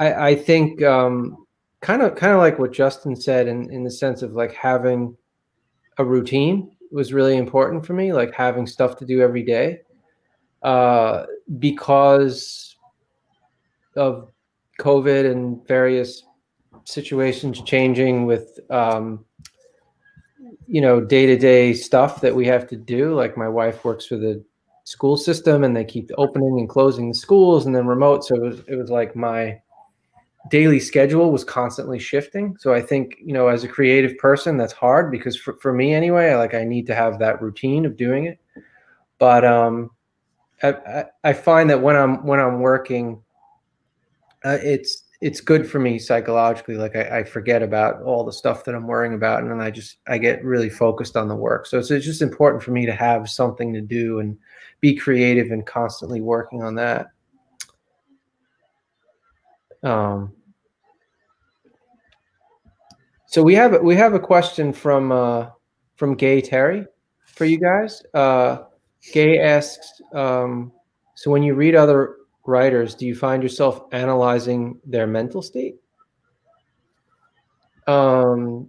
I, 0.00 0.28
I 0.28 0.34
think 0.34 0.82
um, 0.82 1.46
kind 1.80 2.02
of 2.02 2.14
kind 2.16 2.32
of 2.32 2.38
like 2.38 2.58
what 2.58 2.72
Justin 2.72 3.14
said 3.16 3.46
in 3.48 3.70
in 3.70 3.84
the 3.84 3.90
sense 3.90 4.22
of 4.22 4.32
like 4.32 4.52
having 4.52 5.16
a 5.98 6.04
routine 6.04 6.70
was 6.90 7.12
really 7.12 7.36
important 7.36 7.84
for 7.84 7.92
me, 7.92 8.12
like 8.12 8.32
having 8.32 8.66
stuff 8.66 8.96
to 8.98 9.04
do 9.04 9.20
every 9.20 9.42
day, 9.42 9.80
uh, 10.62 11.24
because 11.58 12.76
of 13.96 14.30
COVID 14.80 15.30
and 15.30 15.66
various 15.66 16.22
situations 16.84 17.60
changing 17.62 18.26
with, 18.26 18.58
um, 18.70 19.24
you 20.66 20.80
know, 20.80 21.00
day 21.00 21.26
to 21.26 21.36
day 21.36 21.72
stuff 21.74 22.20
that 22.20 22.34
we 22.34 22.46
have 22.46 22.68
to 22.68 22.76
do. 22.76 23.14
Like 23.14 23.36
my 23.36 23.48
wife 23.48 23.84
works 23.84 24.06
for 24.06 24.16
the 24.16 24.44
school 24.84 25.16
system, 25.16 25.64
and 25.64 25.76
they 25.76 25.84
keep 25.84 26.10
opening 26.16 26.58
and 26.58 26.68
closing 26.68 27.08
the 27.08 27.14
schools, 27.14 27.66
and 27.66 27.74
then 27.74 27.86
remote. 27.86 28.24
So 28.24 28.36
it 28.36 28.42
was 28.42 28.60
it 28.68 28.76
was 28.76 28.90
like 28.90 29.16
my 29.16 29.60
daily 30.50 30.80
schedule 30.80 31.30
was 31.30 31.44
constantly 31.44 31.98
shifting. 31.98 32.56
So 32.58 32.74
I 32.74 32.82
think, 32.82 33.16
you 33.24 33.32
know, 33.32 33.48
as 33.48 33.64
a 33.64 33.68
creative 33.68 34.16
person, 34.18 34.56
that's 34.56 34.72
hard 34.72 35.10
because 35.10 35.36
for, 35.36 35.56
for 35.56 35.72
me 35.72 35.94
anyway, 35.94 36.34
like 36.34 36.54
I 36.54 36.64
need 36.64 36.86
to 36.88 36.94
have 36.94 37.18
that 37.18 37.40
routine 37.40 37.86
of 37.86 37.96
doing 37.96 38.26
it. 38.26 38.38
But 39.18 39.44
um, 39.44 39.90
I, 40.62 41.06
I 41.22 41.32
find 41.32 41.70
that 41.70 41.82
when 41.82 41.96
I'm 41.96 42.24
when 42.26 42.40
I'm 42.40 42.60
working, 42.60 43.22
uh, 44.44 44.58
it's 44.62 45.04
it's 45.20 45.40
good 45.40 45.68
for 45.68 45.78
me 45.78 45.98
psychologically. 45.98 46.76
Like 46.76 46.96
I, 46.96 47.20
I, 47.20 47.24
forget 47.24 47.62
about 47.62 48.02
all 48.02 48.24
the 48.24 48.32
stuff 48.32 48.64
that 48.64 48.74
I'm 48.74 48.86
worrying 48.86 49.14
about, 49.14 49.40
and 49.40 49.50
then 49.50 49.60
I 49.60 49.70
just 49.70 49.96
I 50.06 50.18
get 50.18 50.44
really 50.44 50.68
focused 50.68 51.16
on 51.16 51.28
the 51.28 51.36
work. 51.36 51.66
So 51.66 51.78
it's, 51.78 51.90
it's 51.90 52.04
just 52.04 52.20
important 52.20 52.62
for 52.62 52.72
me 52.72 52.84
to 52.84 52.92
have 52.92 53.30
something 53.30 53.72
to 53.72 53.80
do 53.80 54.18
and 54.18 54.36
be 54.80 54.94
creative 54.94 55.50
and 55.50 55.64
constantly 55.64 56.20
working 56.20 56.62
on 56.62 56.74
that. 56.74 57.06
Um, 59.84 60.32
so 63.26 63.42
we 63.42 63.54
have 63.54 63.80
we 63.82 63.94
have 63.96 64.14
a 64.14 64.20
question 64.20 64.72
from 64.72 65.12
uh, 65.12 65.50
from 65.96 66.14
Gay 66.14 66.40
Terry 66.40 66.86
for 67.26 67.44
you 67.44 67.58
guys. 67.58 68.02
Uh, 68.14 68.64
Gay 69.12 69.38
asks, 69.38 70.00
um, 70.14 70.72
so 71.14 71.30
when 71.30 71.42
you 71.42 71.54
read 71.54 71.74
other 71.74 72.16
writers, 72.46 72.94
do 72.94 73.06
you 73.06 73.14
find 73.14 73.42
yourself 73.42 73.84
analyzing 73.92 74.80
their 74.84 75.06
mental 75.06 75.42
state? 75.42 75.76
Um, 77.86 78.68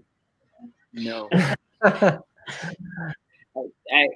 no. 0.94 1.30
I, 1.84 2.20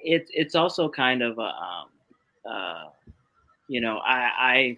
it, 0.03 0.29
it's 0.33 0.55
also 0.55 0.89
kind 0.89 1.21
of 1.21 1.37
a, 1.37 1.41
um, 1.41 1.87
uh, 2.49 2.83
you 3.69 3.79
know, 3.79 3.99
I, 3.99 4.31
I 4.37 4.77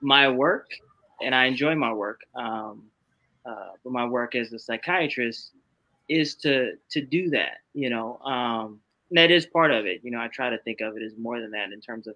my 0.00 0.28
work 0.28 0.70
and 1.22 1.34
I 1.34 1.46
enjoy 1.46 1.74
my 1.74 1.92
work. 1.92 2.20
Um, 2.34 2.84
uh, 3.44 3.70
but 3.82 3.92
my 3.92 4.06
work 4.06 4.34
as 4.34 4.52
a 4.52 4.58
psychiatrist 4.58 5.52
is 6.08 6.34
to 6.36 6.74
to 6.90 7.00
do 7.00 7.30
that. 7.30 7.58
You 7.74 7.90
know, 7.90 8.18
um, 8.18 8.80
that 9.12 9.30
is 9.30 9.46
part 9.46 9.70
of 9.70 9.86
it. 9.86 10.00
You 10.02 10.10
know, 10.10 10.20
I 10.20 10.28
try 10.28 10.50
to 10.50 10.58
think 10.58 10.80
of 10.80 10.96
it 10.96 11.02
as 11.02 11.12
more 11.18 11.40
than 11.40 11.50
that 11.52 11.72
in 11.72 11.80
terms 11.80 12.06
of 12.06 12.14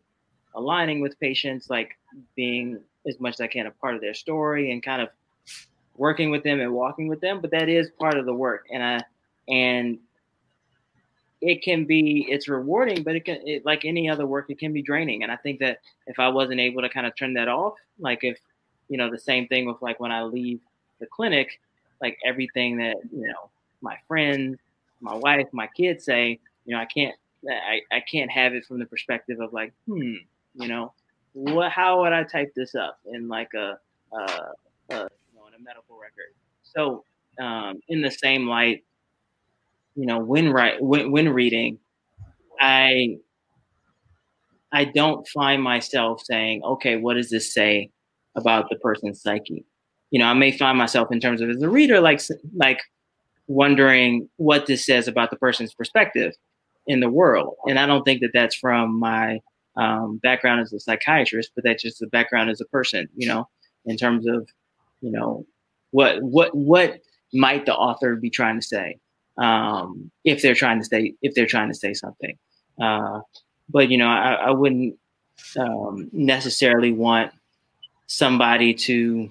aligning 0.55 1.01
with 1.01 1.19
patients, 1.21 1.69
like 1.69 1.97
being 2.35 2.81
as 3.07 3.21
much 3.21 3.35
as 3.35 3.41
I 3.41 3.47
can 3.47 3.67
a 3.67 3.71
part 3.71 3.95
of 3.95 4.01
their 4.01 4.15
story 4.15 4.73
and 4.73 4.83
kind 4.83 5.03
of 5.03 5.09
working 5.97 6.31
with 6.31 6.43
them 6.43 6.61
and 6.61 6.73
walking 6.73 7.09
with 7.09 7.21
them. 7.21 7.41
But 7.41 7.51
that 7.53 7.69
is 7.69 7.91
part 7.99 8.17
of 8.17 8.27
the 8.27 8.35
work, 8.35 8.67
and 8.73 8.83
I 8.83 9.05
and 9.49 9.99
it 11.41 11.63
can 11.63 11.85
be 11.85 12.27
it's 12.29 12.49
rewarding, 12.49 13.03
but 13.03 13.17
it 13.17 13.25
can 13.25 13.41
it, 13.45 13.65
like 13.65 13.85
any 13.85 14.09
other 14.09 14.27
work, 14.27 14.47
it 14.49 14.59
can 14.59 14.73
be 14.73 14.83
draining. 14.83 15.23
And 15.23 15.31
I 15.31 15.37
think 15.37 15.61
that 15.61 15.81
if 16.07 16.19
I 16.19 16.29
wasn't 16.29 16.61
able 16.61 16.83
to 16.83 16.89
kind 16.89 17.07
of 17.07 17.15
turn 17.17 17.35
that 17.35 17.49
off, 17.49 17.75
like 17.99 18.21
if 18.23 18.39
you 18.89 18.97
know, 18.97 19.11
the 19.11 19.19
same 19.19 19.47
thing 19.49 19.67
with 19.67 19.81
like 19.83 20.01
when 20.01 20.13
I 20.13 20.23
leave 20.23 20.61
the 21.01 21.07
clinic, 21.07 21.61
like 22.01 22.19
everything 22.25 22.79
that, 22.79 22.97
you 23.13 23.27
know, 23.27 23.51
my 23.81 23.97
friends, 24.07 24.59
my 25.01 25.15
wife, 25.15 25.47
my 25.53 25.67
kids 25.67 26.05
say, 26.05 26.39
you 26.65 26.75
know, 26.75 26.81
I 26.81 26.87
can't, 26.87 27.15
I, 27.49 27.81
I 27.93 28.01
can't 28.01 28.31
have 28.31 28.55
it 28.55 28.65
from 28.65 28.79
the 28.79 28.87
perspective 28.87 29.41
of 29.41 29.53
like, 29.53 29.73
hmm, 29.87 30.15
you 30.55 30.69
know, 30.69 30.93
what, 31.33 31.71
how 31.71 32.01
would 32.03 32.13
I 32.13 32.25
type 32.25 32.53
this 32.55 32.75
up 32.75 32.99
in 33.13 33.29
like 33.29 33.53
a, 33.55 33.79
a, 34.13 34.19
a 34.19 34.49
you 34.91 35.35
know, 35.35 35.47
in 35.49 35.55
a 35.55 35.63
medical 35.63 35.99
record? 35.99 36.35
So, 36.63 37.05
um, 37.39 37.81
in 37.89 38.01
the 38.01 38.11
same 38.11 38.49
light, 38.49 38.85
you 39.95 40.07
know, 40.07 40.19
when 40.19 40.51
right, 40.51 40.83
when, 40.83 41.11
when 41.11 41.29
reading, 41.29 41.79
I, 42.61 43.19
I 44.73 44.85
don't 44.85 45.27
find 45.29 45.63
myself 45.63 46.23
saying, 46.25 46.63
okay, 46.65 46.97
what 46.97 47.15
does 47.15 47.31
this 47.31 47.53
say 47.53 47.91
about 48.37 48.69
the 48.71 48.77
person's 48.77 49.23
psyche. 49.23 49.65
You 50.11 50.21
know, 50.21 50.27
I 50.27 50.35
may 50.35 50.57
find 50.57 50.79
myself 50.79 51.11
in 51.11 51.21
terms 51.21 51.41
of 51.41 51.51
as 51.51 51.63
a 51.63 51.69
reader, 51.69 52.01
like 52.01 52.21
like 52.55 52.81
wondering 53.49 54.29
what 54.37 54.67
this 54.67 54.85
says 54.85 55.09
about 55.09 55.31
the 55.31 55.37
person's 55.37 55.75
perspective 55.75 56.33
in 56.87 57.01
the 57.01 57.11
world. 57.11 57.57
And 57.69 57.79
I 57.79 57.87
don't 57.87 58.05
think 58.05 58.21
that 58.21 58.31
that's 58.33 58.57
from 58.57 58.99
my 58.99 59.41
um, 59.77 60.19
background 60.19 60.61
as 60.61 60.73
a 60.73 60.81
psychiatrist, 60.81 61.53
but 61.55 61.65
that's 61.65 61.83
just 61.83 61.99
the 61.99 62.07
background 62.07 62.51
as 62.51 62.61
a 62.61 62.67
person. 62.67 63.09
You 63.17 63.29
know, 63.29 63.49
in 63.85 63.97
terms 63.97 64.27
of 64.27 64.49
you 65.01 65.11
know 65.11 65.45
what 65.91 66.23
what 66.23 66.55
what 66.55 67.01
might 67.33 67.67
the 67.67 67.75
author 67.75 68.17
be 68.17 68.31
trying 68.31 68.61
to 68.61 68.67
say 68.67 68.99
um, 69.39 70.11
if 70.25 70.43
they're 70.43 70.55
trying 70.55 70.79
to 70.81 70.85
say 70.85 71.15
if 71.23 71.35
they're 71.35 71.47
trying 71.47 71.69
to 71.69 71.75
say 71.75 71.95
something. 71.95 72.39
Uh, 72.81 73.21
but 73.69 73.91
you 73.91 73.99
know, 73.99 74.09
I, 74.09 74.35
I 74.35 74.51
wouldn't 74.51 74.97
um, 75.59 76.09
necessarily 76.13 76.93
want 76.93 77.33
somebody 78.07 78.73
to 78.73 79.29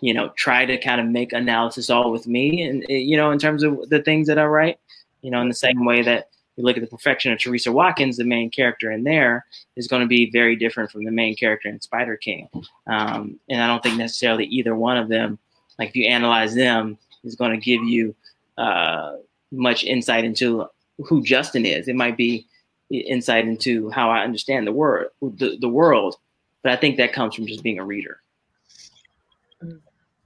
you 0.00 0.14
know 0.14 0.30
try 0.36 0.64
to 0.64 0.78
kind 0.78 1.00
of 1.00 1.06
make 1.06 1.32
analysis 1.32 1.90
all 1.90 2.10
with 2.10 2.26
me 2.26 2.62
and 2.62 2.84
eh, 2.88 2.94
you 2.94 3.16
know 3.16 3.30
in 3.30 3.38
terms 3.38 3.62
of 3.62 3.88
the 3.90 4.02
things 4.02 4.26
that 4.26 4.38
i 4.38 4.44
write 4.44 4.78
you 5.22 5.30
know 5.30 5.40
in 5.40 5.48
the 5.48 5.54
same 5.54 5.84
way 5.84 6.02
that 6.02 6.28
you 6.56 6.64
look 6.64 6.76
at 6.76 6.82
the 6.82 6.88
perfection 6.88 7.32
of 7.32 7.38
teresa 7.38 7.70
watkins 7.70 8.16
the 8.16 8.24
main 8.24 8.50
character 8.50 8.90
in 8.90 9.04
there 9.04 9.44
is 9.76 9.86
going 9.86 10.00
to 10.00 10.08
be 10.08 10.30
very 10.30 10.56
different 10.56 10.90
from 10.90 11.04
the 11.04 11.10
main 11.10 11.36
character 11.36 11.68
in 11.68 11.80
spider 11.80 12.16
king. 12.16 12.48
Um, 12.86 13.38
and 13.48 13.62
i 13.62 13.66
don't 13.66 13.82
think 13.82 13.98
necessarily 13.98 14.46
either 14.46 14.74
one 14.74 14.96
of 14.96 15.08
them 15.08 15.38
like 15.78 15.90
if 15.90 15.96
you 15.96 16.06
analyze 16.06 16.54
them 16.54 16.98
is 17.22 17.36
going 17.36 17.52
to 17.52 17.58
give 17.58 17.82
you 17.84 18.14
uh, 18.56 19.16
much 19.52 19.84
insight 19.84 20.24
into 20.24 20.66
who 20.98 21.22
justin 21.22 21.66
is. 21.66 21.88
It 21.88 21.96
might 21.96 22.16
be 22.16 22.46
insight 22.90 23.46
into 23.46 23.90
how 23.90 24.10
i 24.10 24.24
understand 24.24 24.66
the 24.66 24.72
world 24.72 25.08
the, 25.20 25.56
the 25.60 25.68
world 25.68 26.16
but 26.62 26.72
I 26.72 26.76
think 26.76 26.96
that 26.96 27.12
comes 27.12 27.34
from 27.34 27.46
just 27.46 27.62
being 27.62 27.78
a 27.78 27.84
reader. 27.84 28.20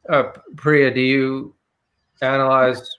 Uh, 0.08 0.24
Priya, 0.56 0.92
do 0.92 1.00
you 1.00 1.54
analyze 2.20 2.90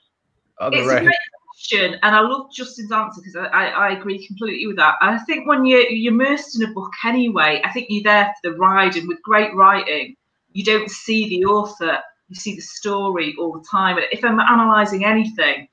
other 0.59 0.77
it's 0.77 0.87
a 0.87 1.01
great 1.01 1.17
question, 1.49 1.99
and 2.01 2.15
I 2.15 2.21
love 2.21 2.51
Justin's 2.51 2.91
answer 2.91 3.21
because 3.21 3.35
I, 3.35 3.45
I, 3.45 3.65
I, 3.65 3.89
agree 3.91 4.25
completely 4.25 4.65
with 4.67 4.77
that. 4.77 4.95
I 5.01 5.17
think 5.19 5.47
when 5.47 5.65
you're, 5.65 5.87
you're 5.89 6.13
immersed 6.13 6.59
in 6.59 6.67
a 6.67 6.73
book 6.73 6.91
anyway, 7.03 7.61
I 7.63 7.71
think 7.71 7.87
you're 7.89 8.03
there 8.03 8.33
for 8.41 8.51
the 8.51 8.57
ride, 8.57 8.95
and 8.95 9.07
with 9.07 9.21
great 9.21 9.53
writing, 9.53 10.15
you 10.53 10.63
don't 10.63 10.89
see 10.89 11.29
the 11.29 11.45
author, 11.45 11.99
you 12.29 12.35
see 12.35 12.55
the 12.55 12.61
story 12.61 13.35
all 13.39 13.53
the 13.53 13.65
time. 13.69 13.97
If 14.11 14.23
I'm 14.23 14.39
analysing 14.39 15.05
anything, 15.05 15.67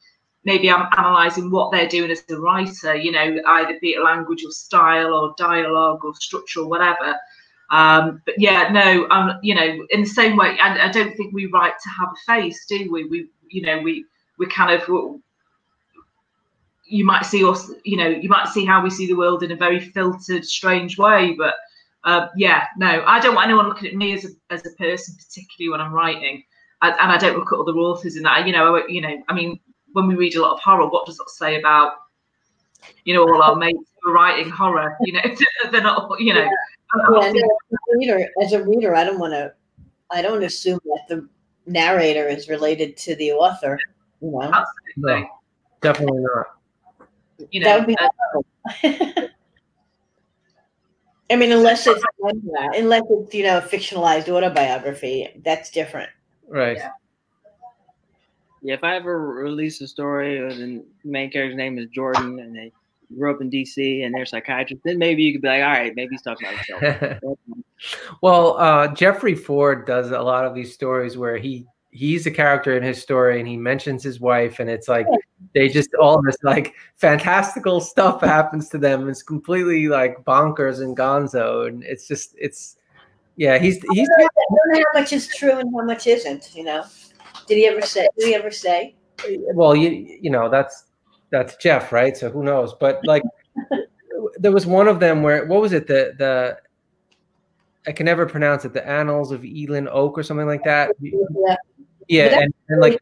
maybe 0.44 0.70
I'm 0.70 0.88
analysing 0.96 1.50
what 1.50 1.70
they're 1.70 1.88
doing 1.88 2.10
as 2.10 2.24
a 2.30 2.36
writer, 2.36 2.94
you 2.96 3.12
know, 3.12 3.40
either 3.46 3.78
be 3.80 3.90
it 3.90 4.02
language 4.02 4.44
or 4.44 4.50
style 4.50 5.14
or 5.14 5.34
dialogue 5.38 6.04
or 6.04 6.14
structure 6.16 6.60
or 6.60 6.68
whatever. 6.68 7.16
Um, 7.72 8.22
but 8.26 8.34
yeah, 8.38 8.70
no, 8.70 9.08
um, 9.10 9.38
you 9.42 9.54
know, 9.54 9.86
in 9.90 10.02
the 10.02 10.06
same 10.06 10.36
way, 10.36 10.58
and 10.62 10.80
I 10.80 10.92
don't 10.92 11.16
think 11.16 11.32
we 11.32 11.46
write 11.46 11.72
to 11.82 11.88
have 11.88 12.08
a 12.10 12.32
face, 12.32 12.66
do 12.68 12.92
we? 12.92 13.06
We, 13.06 13.28
you 13.48 13.62
know, 13.62 13.80
we 13.80 14.04
we 14.38 14.46
kind 14.46 14.70
of 14.70 14.88
you 16.84 17.06
might 17.06 17.24
see 17.24 17.42
us, 17.42 17.70
you 17.84 17.96
know, 17.96 18.08
you 18.08 18.28
might 18.28 18.48
see 18.48 18.66
how 18.66 18.82
we 18.82 18.90
see 18.90 19.06
the 19.06 19.16
world 19.16 19.42
in 19.42 19.52
a 19.52 19.56
very 19.56 19.80
filtered, 19.80 20.44
strange 20.44 20.98
way. 20.98 21.34
But 21.38 21.54
uh, 22.04 22.26
yeah, 22.36 22.66
no, 22.76 23.02
I 23.06 23.18
don't 23.18 23.34
want 23.34 23.46
anyone 23.46 23.68
looking 23.68 23.88
at 23.88 23.96
me 23.96 24.12
as 24.12 24.26
a 24.26 24.28
as 24.50 24.66
a 24.66 24.70
person, 24.76 25.16
particularly 25.16 25.70
when 25.70 25.80
I'm 25.80 25.94
writing. 25.94 26.44
I, 26.82 26.90
and 26.90 27.10
I 27.10 27.16
don't 27.16 27.38
look 27.38 27.52
at 27.52 27.58
other 27.58 27.72
authors 27.72 28.16
in 28.16 28.24
that. 28.24 28.46
You 28.46 28.52
know, 28.52 28.86
you 28.86 29.00
know, 29.00 29.16
I 29.28 29.34
mean, 29.34 29.58
when 29.92 30.06
we 30.06 30.14
read 30.14 30.34
a 30.34 30.42
lot 30.42 30.52
of 30.52 30.60
horror, 30.60 30.88
what 30.88 31.06
does 31.06 31.16
that 31.16 31.30
say 31.30 31.58
about, 31.58 31.92
you 33.04 33.14
know, 33.14 33.22
all 33.22 33.42
our 33.42 33.56
mates 33.56 33.88
who 34.02 34.10
are 34.10 34.14
writing 34.14 34.50
horror? 34.50 34.94
You 35.00 35.14
know, 35.14 35.22
they're 35.70 35.80
not, 35.80 36.20
you 36.20 36.34
know. 36.34 36.42
Yeah, 36.42 36.50
Oh, 36.94 37.22
as 37.22 37.34
a 37.34 37.96
reader, 37.96 38.28
as 38.42 38.52
a 38.52 38.62
reader, 38.62 38.94
I 38.94 39.04
don't 39.04 39.18
want 39.18 39.32
to. 39.32 39.52
I 40.10 40.20
don't 40.20 40.42
assume 40.44 40.78
that 40.84 41.04
the 41.08 41.28
narrator 41.66 42.28
is 42.28 42.48
related 42.48 42.96
to 42.98 43.14
the 43.16 43.32
author. 43.32 43.78
You 44.20 44.30
know, 44.30 44.64
no, 44.96 45.26
definitely 45.80 46.20
not. 46.20 46.46
You 47.50 47.60
know, 47.60 47.66
that 47.66 47.78
would 47.78 47.86
be. 47.86 49.28
I 51.30 51.36
mean, 51.36 51.50
unless 51.50 51.86
it's 51.86 52.04
unless 52.20 53.02
it's 53.08 53.34
you 53.34 53.44
know 53.44 53.58
a 53.58 53.62
fictionalized 53.62 54.28
autobiography, 54.28 55.28
that's 55.42 55.70
different. 55.70 56.10
Right. 56.46 56.76
Yeah. 56.76 56.90
Yeah, 58.64 58.74
if 58.74 58.84
I 58.84 58.94
ever 58.94 59.18
release 59.18 59.80
a 59.80 59.88
story 59.88 60.38
and 60.38 60.84
the 61.02 61.10
main 61.10 61.30
character's 61.30 61.56
name 61.56 61.78
is 61.78 61.88
Jordan 61.88 62.38
and 62.38 62.54
they 62.54 62.70
grew 63.18 63.34
up 63.34 63.40
in 63.40 63.50
DC 63.50 64.04
and 64.04 64.14
they're 64.14 64.26
psychiatrists, 64.26 64.82
then 64.84 64.98
maybe 64.98 65.22
you 65.22 65.32
could 65.32 65.42
be 65.42 65.48
like, 65.48 65.62
all 65.62 65.70
right, 65.70 65.92
maybe 65.94 66.10
he's 66.12 66.22
talking 66.22 66.48
about 66.48 66.64
himself. 66.64 67.18
well, 68.22 68.56
uh, 68.58 68.88
Jeffrey 68.88 69.34
Ford 69.34 69.86
does 69.86 70.10
a 70.10 70.20
lot 70.20 70.44
of 70.44 70.54
these 70.54 70.72
stories 70.72 71.16
where 71.16 71.36
he 71.36 71.66
he's 71.90 72.26
a 72.26 72.30
character 72.30 72.74
in 72.74 72.82
his 72.82 73.00
story 73.00 73.38
and 73.38 73.46
he 73.46 73.56
mentions 73.56 74.02
his 74.02 74.18
wife 74.18 74.60
and 74.60 74.70
it's 74.70 74.88
like 74.88 75.06
they 75.54 75.68
just 75.68 75.90
all 76.00 76.22
this 76.22 76.36
like 76.42 76.74
fantastical 76.96 77.80
stuff 77.80 78.22
happens 78.22 78.68
to 78.70 78.78
them. 78.78 79.08
It's 79.08 79.22
completely 79.22 79.88
like 79.88 80.24
bonkers 80.24 80.80
and 80.82 80.96
gonzo 80.96 81.68
and 81.68 81.84
it's 81.84 82.08
just 82.08 82.34
it's 82.38 82.76
yeah, 83.36 83.58
he's 83.58 83.76
he's 83.92 84.08
I 84.18 84.20
don't 84.22 84.72
know 84.72 84.84
how 84.92 85.00
much 85.00 85.12
is 85.12 85.28
true 85.28 85.58
and 85.58 85.70
how 85.74 85.84
much 85.84 86.06
isn't, 86.06 86.54
you 86.54 86.64
know. 86.64 86.84
Did 87.46 87.56
he 87.56 87.66
ever 87.66 87.80
say? 87.82 88.08
Did 88.18 88.28
he 88.28 88.34
ever 88.34 88.50
say? 88.50 88.94
Well, 89.54 89.74
you 89.74 90.18
you 90.20 90.30
know 90.30 90.48
that's 90.48 90.84
that's 91.32 91.56
Jeff, 91.56 91.90
right? 91.90 92.16
So 92.16 92.30
who 92.30 92.44
knows? 92.44 92.74
But 92.74 93.04
like, 93.04 93.24
there 94.36 94.52
was 94.52 94.66
one 94.66 94.86
of 94.86 95.00
them 95.00 95.22
where 95.22 95.46
what 95.46 95.60
was 95.60 95.72
it? 95.72 95.88
The 95.88 96.14
the 96.16 96.58
I 97.86 97.92
can 97.92 98.06
never 98.06 98.26
pronounce 98.26 98.64
it. 98.64 98.72
The 98.72 98.86
Annals 98.86 99.32
of 99.32 99.40
Eelin-Ok 99.40 100.20
or 100.20 100.22
something 100.22 100.46
like 100.46 100.62
that. 100.62 100.92
Yeah, 101.00 101.56
yeah, 102.06 102.40
and, 102.40 102.54
and 102.68 102.80
like 102.80 103.00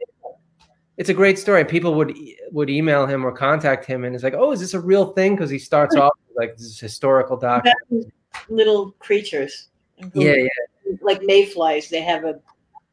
it's 0.96 1.08
a 1.08 1.14
great 1.14 1.38
story. 1.38 1.64
People 1.64 1.94
would 1.94 2.16
would 2.52 2.70
email 2.70 3.06
him 3.06 3.26
or 3.26 3.32
contact 3.32 3.84
him, 3.84 4.04
and 4.04 4.14
it's 4.14 4.24
like, 4.24 4.34
oh, 4.34 4.52
is 4.52 4.60
this 4.60 4.74
a 4.74 4.80
real 4.80 5.12
thing? 5.12 5.34
Because 5.34 5.50
he 5.50 5.58
starts 5.58 5.96
off 5.96 6.12
like 6.36 6.56
this 6.56 6.78
historical 6.78 7.36
document. 7.36 8.12
Little 8.48 8.92
creatures. 8.92 9.68
Yeah, 10.14 10.34
yeah. 10.34 10.96
Like 11.02 11.20
mayflies, 11.22 11.90
they 11.90 12.02
have 12.02 12.24
a 12.24 12.40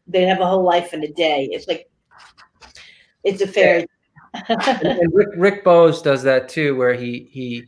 they 0.08 0.24
have 0.24 0.40
a 0.40 0.46
whole 0.46 0.64
life 0.64 0.94
in 0.94 1.04
a 1.04 1.08
day. 1.08 1.48
It's 1.52 1.68
like 1.68 1.90
it's 3.24 3.42
a 3.42 3.48
fair. 3.48 3.86
And, 4.34 5.00
and 5.00 5.14
Rick, 5.14 5.30
Rick 5.36 5.64
Bowes 5.64 6.02
does 6.02 6.24
that 6.24 6.50
too, 6.50 6.76
where 6.76 6.94
he 6.94 7.28
he, 7.32 7.66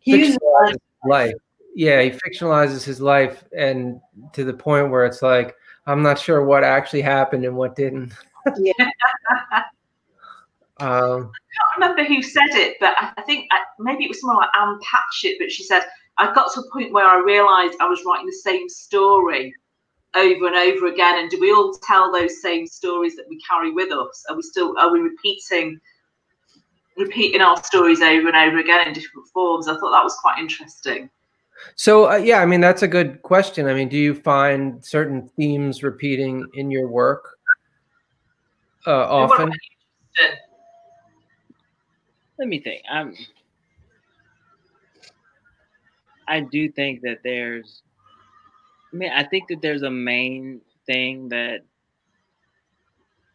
he 0.00 0.12
fictionalizes 0.12 0.76
life. 1.04 1.34
Yeah, 1.74 2.02
he 2.02 2.10
fictionalizes 2.10 2.84
his 2.84 3.00
life, 3.00 3.44
and 3.56 4.00
to 4.32 4.44
the 4.44 4.52
point 4.52 4.90
where 4.90 5.04
it's 5.04 5.22
like 5.22 5.56
I'm 5.86 6.02
not 6.02 6.18
sure 6.18 6.44
what 6.44 6.64
actually 6.64 7.02
happened 7.02 7.44
and 7.44 7.56
what 7.56 7.76
didn't. 7.76 8.12
yeah. 8.58 8.72
Um, 10.80 10.88
I 10.90 11.84
can't 11.86 11.94
remember 11.94 12.02
who 12.02 12.22
said 12.22 12.48
it, 12.54 12.76
but 12.80 12.94
I, 12.98 13.22
think 13.22 13.46
I, 13.52 13.60
maybe 13.78 14.04
it 14.04 14.08
was 14.08 14.20
someone 14.20 14.38
like 14.38 14.48
Ann 14.58 14.80
Patchett. 14.82 15.36
But 15.38 15.52
she 15.52 15.62
said 15.62 15.84
I 16.18 16.32
got 16.34 16.52
to 16.54 16.60
a 16.60 16.72
point 16.72 16.92
where 16.92 17.06
I 17.06 17.18
realised 17.18 17.76
I 17.80 17.86
was 17.86 18.02
writing 18.04 18.26
the 18.26 18.32
same 18.32 18.68
story 18.68 19.54
over 20.14 20.46
and 20.46 20.56
over 20.56 20.86
again 20.86 21.18
and 21.18 21.30
do 21.30 21.40
we 21.40 21.52
all 21.52 21.72
tell 21.82 22.12
those 22.12 22.42
same 22.42 22.66
stories 22.66 23.16
that 23.16 23.24
we 23.30 23.40
carry 23.48 23.72
with 23.72 23.90
us 23.92 24.24
are 24.28 24.36
we 24.36 24.42
still 24.42 24.74
are 24.78 24.92
we 24.92 25.00
repeating 25.00 25.80
repeating 26.96 27.40
our 27.40 27.62
stories 27.62 28.00
over 28.00 28.28
and 28.28 28.36
over 28.36 28.58
again 28.58 28.86
in 28.86 28.92
different 28.92 29.28
forms. 29.28 29.68
I 29.68 29.74
thought 29.74 29.92
that 29.92 30.04
was 30.04 30.16
quite 30.20 30.38
interesting. 30.38 31.10
So 31.76 32.10
uh, 32.10 32.16
yeah 32.16 32.40
i 32.40 32.46
mean 32.46 32.60
that's 32.60 32.82
a 32.82 32.88
good 32.88 33.22
question. 33.22 33.66
I 33.66 33.74
mean 33.74 33.88
do 33.88 33.96
you 33.96 34.14
find 34.14 34.84
certain 34.84 35.28
themes 35.36 35.82
repeating 35.82 36.44
in 36.54 36.70
your 36.70 36.88
work 36.88 37.36
uh, 38.86 39.06
often? 39.06 39.52
let 42.38 42.48
me 42.48 42.58
think. 42.60 42.82
I'm 42.90 43.14
i 46.28 46.40
do 46.40 46.70
think 46.70 47.02
that 47.02 47.18
there's 47.22 47.82
I 48.92 48.96
mean, 48.96 49.10
I 49.10 49.24
think 49.24 49.48
that 49.48 49.62
there's 49.62 49.82
a 49.82 49.90
main 49.90 50.60
thing 50.86 51.28
that 51.30 51.60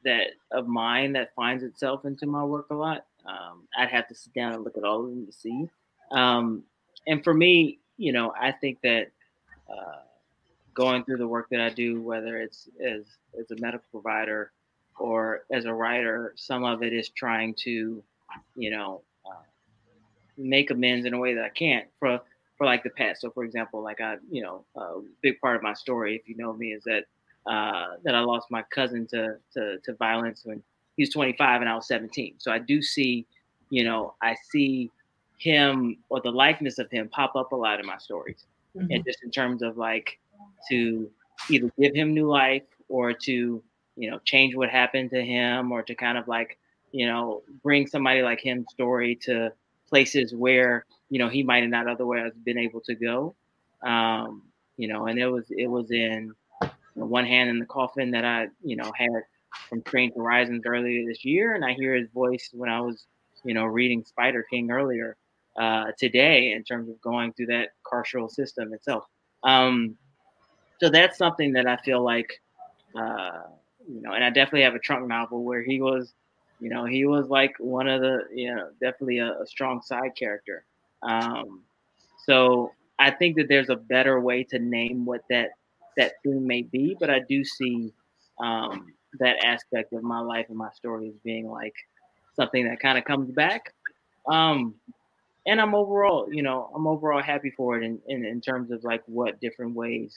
that 0.04 0.28
of 0.52 0.68
mine 0.68 1.14
that 1.14 1.34
finds 1.36 1.64
itself 1.64 2.06
into 2.06 2.28
my 2.28 2.44
work 2.44 2.68
a 2.70 2.76
lot. 2.76 3.06
Um, 3.28 3.68
I'd 3.78 3.90
have 3.90 4.08
to 4.08 4.16
sit 4.16 4.34
down 4.34 4.54
and 4.54 4.64
look 4.64 4.78
at 4.78 4.84
all 4.84 5.04
of 5.04 5.10
them 5.10 5.26
to 5.26 5.32
see. 5.32 5.70
Um, 6.12 6.64
and 7.06 7.24
for 7.24 7.34
me, 7.34 7.80
you 7.98 8.14
know, 8.14 8.34
I 8.40 8.52
think 8.52 8.80
that 8.84 9.12
uh, 9.70 10.02
going 10.74 11.04
through 11.04 11.18
the 11.18 11.28
work 11.28 11.48
that 11.52 11.60
I 11.60 11.70
do, 11.70 12.02
whether 12.02 12.38
it's 12.38 12.70
as 12.84 13.04
as 13.40 13.52
a 13.52 13.60
medical 13.60 13.88
provider 13.92 14.52
or 15.00 15.44
as 15.52 15.66
a 15.66 15.74
writer, 15.74 16.34
some 16.36 16.64
of 16.64 16.84
it 16.84 16.94
is 16.94 17.10
trying 17.10 17.54
to, 17.56 18.04
you 18.56 18.70
know, 18.70 19.02
uh, 19.26 19.44
make 20.38 20.72
amends 20.72 21.06
in 21.06 21.14
a 21.14 21.20
way 21.20 21.34
that 21.34 21.44
I 21.44 21.50
can't. 21.50 21.88
For 22.00 22.22
for 22.58 22.66
like 22.66 22.84
the 22.84 22.90
past. 22.90 23.22
So 23.22 23.30
for 23.30 23.44
example, 23.44 23.84
like 23.84 24.02
I, 24.02 24.16
you 24.32 24.42
know, 24.42 24.66
a 24.76 25.02
big 25.22 25.40
part 25.40 25.56
of 25.56 25.62
my 25.62 25.74
story, 25.74 26.16
if 26.16 26.28
you 26.28 26.36
know 26.36 26.54
me, 26.54 26.74
is 26.74 26.84
that 26.86 27.06
uh, 27.46 27.96
that 28.04 28.16
I 28.16 28.20
lost 28.20 28.48
my 28.50 28.64
cousin 28.64 29.08
to, 29.08 29.38
to 29.54 29.78
to 29.84 29.94
violence 29.96 30.42
when 30.44 30.62
he 30.98 31.04
was 31.04 31.12
25 31.12 31.62
and 31.62 31.70
I 31.70 31.76
was 31.76 31.88
17. 31.88 32.36
So 32.40 32.52
I 32.52 32.58
do 32.60 32.82
see, 32.82 33.26
you 33.70 33.84
know, 33.84 34.16
I 34.22 34.36
see 34.52 34.92
him 35.38 35.98
or 36.10 36.20
the 36.20 36.32
likeness 36.32 36.80
of 36.80 36.90
him 36.90 37.08
pop 37.10 37.36
up 37.36 37.52
a 37.52 37.56
lot 37.56 37.80
in 37.80 37.86
my 37.86 37.98
stories, 37.98 38.44
mm-hmm. 38.76 38.92
and 38.92 39.06
just 39.06 39.24
in 39.24 39.32
terms 39.32 39.62
of 39.62 39.78
like 39.78 40.20
to 40.70 41.10
either 41.50 41.72
give 41.80 41.96
him 41.96 42.14
new 42.14 42.28
life 42.28 42.64
or 42.90 43.14
to 43.14 43.64
you 43.96 44.10
know 44.10 44.20
change 44.26 44.56
what 44.56 44.70
happened 44.70 45.12
to 45.12 45.24
him 45.24 45.72
or 45.72 45.84
to 45.84 45.94
kind 45.94 46.18
of 46.18 46.28
like 46.28 46.58
you 46.92 47.06
know 47.06 47.44
bring 47.62 47.86
somebody 47.86 48.24
like 48.24 48.40
him 48.40 48.66
story 48.72 49.16
to 49.16 49.52
places 49.88 50.34
where 50.34 50.86
you 51.10 51.20
know 51.20 51.30
he 51.30 51.44
might 51.44 51.62
have 51.62 51.70
not 51.70 51.88
otherwise 51.88 52.32
been 52.44 52.58
able 52.58 52.82
to 52.82 52.96
go. 52.96 53.36
Um, 53.84 54.42
you 54.78 54.88
know, 54.88 55.06
and 55.06 55.20
it 55.20 55.28
was 55.28 55.46
it 55.52 55.68
was 55.68 55.92
in 55.92 56.34
you 56.64 56.70
know, 56.96 57.06
one 57.06 57.26
hand 57.26 57.52
in 57.52 57.60
the 57.60 57.66
coffin 57.66 58.10
that 58.12 58.26
I 58.26 58.48
you 58.64 58.76
know 58.76 58.92
had 58.98 59.24
from 59.70 59.82
Strange 59.82 60.14
Horizons 60.16 60.64
earlier 60.66 61.06
this 61.08 61.26
year, 61.26 61.56
and 61.56 61.66
I 61.66 61.74
hear 61.74 61.96
his 61.96 62.10
voice 62.14 62.50
when 62.54 62.70
I 62.70 62.80
was 62.82 63.06
you 63.44 63.54
know 63.54 63.66
reading 63.66 64.04
Spider 64.04 64.46
King 64.50 64.72
earlier 64.72 65.18
uh, 65.58 65.92
today 65.98 66.52
in 66.52 66.64
terms 66.64 66.90
of 66.90 67.00
going 67.02 67.34
through 67.34 67.48
that 67.48 67.70
carceral 67.86 68.30
system 68.30 68.74
itself. 68.74 69.06
Um, 69.44 69.98
so 70.80 70.90
that's 70.90 71.18
something 71.18 71.54
that 71.54 71.68
I 71.68 71.78
feel 71.78 72.04
like, 72.04 72.42
uh, 72.96 73.42
you 73.88 74.02
know, 74.02 74.14
and 74.14 74.24
I 74.24 74.30
definitely 74.30 74.64
have 74.64 74.76
a 74.76 74.80
trunk 74.80 75.08
novel 75.08 75.44
where 75.44 75.64
he 75.64 75.82
was, 75.82 76.14
you 76.60 76.70
know, 76.70 76.86
he 76.86 77.06
was 77.06 77.28
like 77.28 77.56
one 77.60 77.88
of 77.88 78.02
the, 78.02 78.20
you 78.34 78.54
know, 78.54 78.70
definitely 78.80 79.20
a, 79.20 79.40
a 79.42 79.48
strong 79.48 79.82
side 79.82 80.12
character. 80.16 80.66
Um, 81.02 81.64
so 82.26 82.72
I 83.00 83.12
think 83.12 83.36
that 83.38 83.48
there's 83.48 83.70
a 83.70 83.76
better 83.76 84.20
way 84.20 84.44
to 84.46 84.60
name 84.60 85.06
what 85.06 85.22
that 85.30 85.52
that 85.98 86.14
theme 86.24 86.46
may 86.46 86.62
be, 86.62 86.96
but 87.00 87.10
I 87.10 87.22
do 87.28 87.44
see 87.44 87.92
um, 88.40 88.94
that 89.20 89.44
aspect 89.44 89.94
of 89.94 90.04
my 90.04 90.20
life 90.20 90.48
and 90.50 90.58
my 90.58 90.72
story 90.72 91.10
as 91.10 91.16
being 91.24 91.50
like 91.50 91.76
something 92.36 92.68
that 92.68 92.80
kind 92.80 92.98
of 92.98 93.06
comes 93.06 93.32
back. 93.32 93.74
Um, 94.28 94.76
and 95.46 95.62
I'm 95.62 95.74
overall, 95.74 96.28
you 96.32 96.44
know, 96.44 96.70
I'm 96.76 96.88
overall 96.88 97.22
happy 97.22 97.52
for 97.52 97.78
it 97.78 97.84
in, 97.84 98.00
in, 98.08 98.26
in 98.26 98.42
terms 98.42 98.72
of 98.72 98.84
like 98.84 99.04
what 99.06 99.40
different 99.40 99.76
ways 99.76 100.14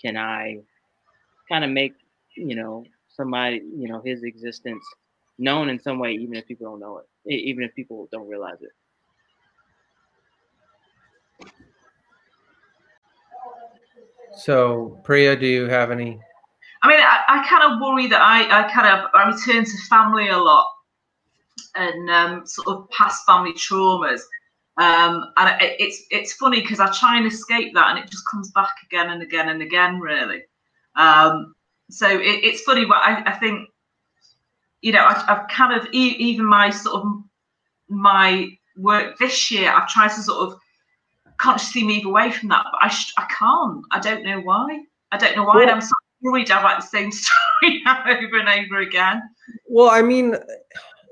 can 0.00 0.16
I 0.16 0.60
kind 1.48 1.64
of 1.64 1.70
make, 1.70 1.94
you 2.36 2.56
know, 2.56 2.84
somebody, 3.08 3.62
you 3.76 3.88
know, 3.88 4.00
his 4.00 4.22
existence 4.22 4.84
known 5.38 5.68
in 5.68 5.78
some 5.78 5.98
way, 5.98 6.12
even 6.12 6.34
if 6.34 6.46
people 6.46 6.70
don't 6.70 6.80
know 6.80 7.02
it, 7.26 7.34
even 7.34 7.62
if 7.64 7.74
people 7.74 8.08
don't 8.10 8.28
realize 8.28 8.62
it. 8.62 8.72
So, 14.34 14.98
Priya, 15.04 15.36
do 15.36 15.46
you 15.46 15.66
have 15.66 15.90
any? 15.90 16.18
I 16.82 16.88
mean, 16.88 17.00
I, 17.00 17.20
I 17.28 17.48
kind 17.48 17.72
of 17.72 17.80
worry 17.80 18.08
that 18.08 18.20
I, 18.20 18.42
I 18.60 18.72
kind 18.72 18.86
of 18.86 19.10
I 19.14 19.28
return 19.28 19.64
to 19.64 19.76
family 19.88 20.28
a 20.28 20.38
lot, 20.38 20.66
and 21.74 22.10
um, 22.10 22.46
sort 22.46 22.68
of 22.68 22.90
past 22.90 23.24
family 23.26 23.52
traumas. 23.52 24.20
Um, 24.78 25.32
and 25.36 25.62
it, 25.62 25.76
it's 25.78 26.04
it's 26.10 26.32
funny 26.34 26.60
because 26.60 26.80
I 26.80 26.90
try 26.92 27.18
and 27.18 27.26
escape 27.26 27.74
that, 27.74 27.90
and 27.90 27.98
it 27.98 28.10
just 28.10 28.24
comes 28.30 28.50
back 28.50 28.74
again 28.84 29.10
and 29.10 29.22
again 29.22 29.48
and 29.48 29.62
again, 29.62 30.00
really. 30.00 30.42
Um, 30.96 31.54
so 31.90 32.08
it, 32.08 32.44
it's 32.44 32.62
funny, 32.62 32.84
but 32.84 32.96
I, 32.96 33.22
I 33.26 33.32
think 33.32 33.68
you 34.80 34.92
know 34.92 35.04
I, 35.04 35.22
have 35.26 35.46
kind 35.48 35.78
of 35.78 35.86
even 35.92 36.46
my 36.46 36.70
sort 36.70 37.02
of 37.02 37.22
my 37.88 38.48
work 38.76 39.18
this 39.18 39.50
year, 39.50 39.70
I've 39.70 39.88
tried 39.88 40.08
to 40.08 40.22
sort 40.22 40.48
of 40.48 40.58
consciously 41.36 41.84
move 41.84 42.06
away 42.06 42.32
from 42.32 42.48
that, 42.48 42.64
but 42.70 42.78
I 42.82 42.88
sh- 42.88 43.12
I 43.16 43.26
can't. 43.38 43.84
I 43.92 44.00
don't 44.00 44.24
know 44.24 44.40
why. 44.40 44.82
I 45.12 45.18
don't 45.18 45.36
know 45.36 45.44
why. 45.44 45.56
Well, 45.56 45.70
I'm 45.70 45.80
so 45.80 45.92
worried 46.22 46.50
write 46.50 46.80
the 46.80 46.86
same 46.86 47.12
story 47.62 47.82
over 47.86 48.38
and 48.38 48.48
over 48.48 48.80
again. 48.80 49.22
Well, 49.68 49.90
I 49.90 50.02
mean, 50.02 50.36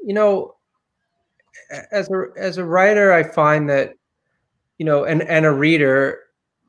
you 0.04 0.14
know, 0.14 0.54
as 1.92 2.10
a 2.10 2.26
as 2.36 2.58
a 2.58 2.64
writer, 2.64 3.12
I 3.12 3.22
find 3.22 3.68
that, 3.68 3.94
you 4.78 4.86
know, 4.86 5.04
and 5.04 5.22
and 5.22 5.44
a 5.44 5.52
reader, 5.52 6.20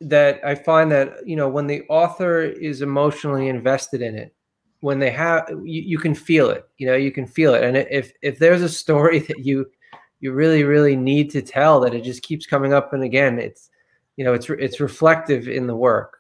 that 0.02 0.40
I 0.44 0.56
find 0.56 0.92
that 0.92 1.26
you 1.26 1.36
know 1.36 1.48
when 1.48 1.68
the 1.68 1.84
author 1.90 2.42
is 2.42 2.82
emotionally 2.82 3.48
invested 3.48 4.02
in 4.02 4.16
it, 4.16 4.34
when 4.82 5.00
they 5.00 5.12
have 5.12 5.48
you, 5.50 5.82
you 5.82 5.98
can 5.98 6.16
feel 6.16 6.50
it. 6.50 6.68
You 6.78 6.88
know, 6.88 6.96
you 6.96 7.12
can 7.12 7.26
feel 7.26 7.54
it, 7.54 7.64
and 7.64 7.78
if 7.78 8.12
if 8.22 8.40
there's 8.40 8.62
a 8.62 8.70
story 8.70 9.20
that 9.28 9.40
you 9.40 9.66
you 10.20 10.34
really 10.34 10.64
really 10.64 10.96
need 10.96 11.30
to 11.32 11.42
tell 11.42 11.80
that 11.82 11.94
it 11.94 12.04
just 12.04 12.24
keeps 12.24 12.46
coming 12.46 12.74
up 12.74 12.94
and 12.94 13.04
again, 13.04 13.40
it's 13.40 13.70
you 14.18 14.26
know 14.26 14.34
it's 14.34 14.50
it's 14.50 14.80
reflective 14.80 15.48
in 15.48 15.68
the 15.68 15.76
work, 15.76 16.18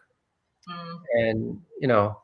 mm. 0.71 0.99
and 1.13 1.61
you 1.79 1.87
know 1.87 2.17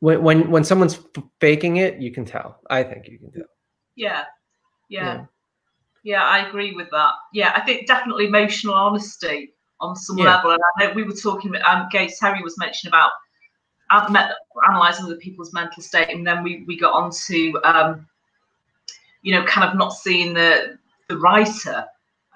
when 0.00 0.22
when 0.22 0.50
when 0.50 0.64
someone's 0.64 0.98
faking 1.40 1.76
it, 1.76 2.00
you 2.00 2.10
can 2.10 2.24
tell. 2.24 2.60
I 2.68 2.82
think 2.82 3.06
you 3.08 3.18
can 3.18 3.30
tell. 3.30 3.44
Yeah, 3.94 4.24
yeah, 4.88 5.04
yeah. 5.04 5.24
yeah 6.02 6.24
I 6.24 6.48
agree 6.48 6.72
with 6.72 6.90
that. 6.90 7.12
Yeah, 7.32 7.52
I 7.54 7.60
think 7.60 7.86
definitely 7.86 8.26
emotional 8.26 8.74
honesty 8.74 9.54
on 9.80 9.94
some 9.94 10.18
yeah. 10.18 10.36
level. 10.36 10.50
And 10.50 10.60
I 10.76 10.86
know 10.86 10.92
we 10.94 11.04
were 11.04 11.12
talking. 11.12 11.54
Um, 11.64 11.88
Gates 11.90 12.18
Terry 12.18 12.42
was 12.42 12.58
mentioning 12.58 12.90
about 12.90 13.12
analyzing 14.68 15.08
the 15.08 15.16
people's 15.16 15.52
mental 15.52 15.82
state, 15.82 16.10
and 16.10 16.26
then 16.26 16.42
we 16.42 16.64
we 16.66 16.76
got 16.76 16.94
on 16.94 17.12
to 17.26 17.60
um, 17.62 18.06
you 19.22 19.32
know, 19.32 19.44
kind 19.44 19.68
of 19.68 19.76
not 19.76 19.90
seeing 19.90 20.34
the 20.34 20.78
the 21.08 21.16
writer 21.18 21.84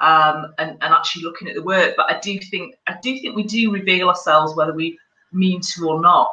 um, 0.01 0.55
and, 0.59 0.71
and 0.83 0.95
actually 0.95 1.23
looking 1.23 1.49
at 1.49 1.55
the 1.55 1.63
work. 1.63 1.95
But 1.97 2.11
I 2.11 2.19
do 2.21 2.39
think 2.39 2.77
I 2.87 2.97
do 3.03 3.19
think 3.19 3.37
we 3.37 3.45
do 3.45 3.73
reveal 3.73 4.09
ourselves 4.09 4.55
whether 4.55 4.73
we 4.73 4.99
mean 5.33 5.61
to 5.75 5.89
or 5.89 6.01
not. 6.01 6.31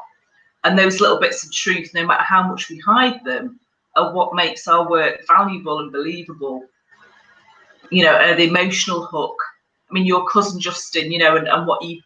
And 0.64 0.77
those 0.77 1.02
little 1.02 1.19
bits 1.19 1.44
of 1.44 1.52
truth, 1.52 1.94
no 1.94 2.06
matter 2.06 2.23
how 2.23 2.48
much 2.48 2.69
we 2.69 2.80
hide 2.80 3.23
them, 3.26 3.60
are 3.95 4.14
what 4.14 4.34
makes 4.34 4.68
our 4.68 4.90
work 4.90 5.22
valuable 5.27 5.80
and 5.80 5.91
believable. 5.91 6.64
You 7.90 8.03
know, 8.03 8.15
uh, 8.15 8.35
the 8.35 8.48
emotional 8.48 9.06
hook. 9.06 9.35
I 9.90 9.94
mean, 9.94 10.06
your 10.06 10.27
cousin 10.27 10.60
Justin, 10.60 11.11
you 11.11 11.19
know, 11.19 11.35
and, 11.35 11.48
and 11.48 11.68
what 11.68 11.84
you 11.84 12.02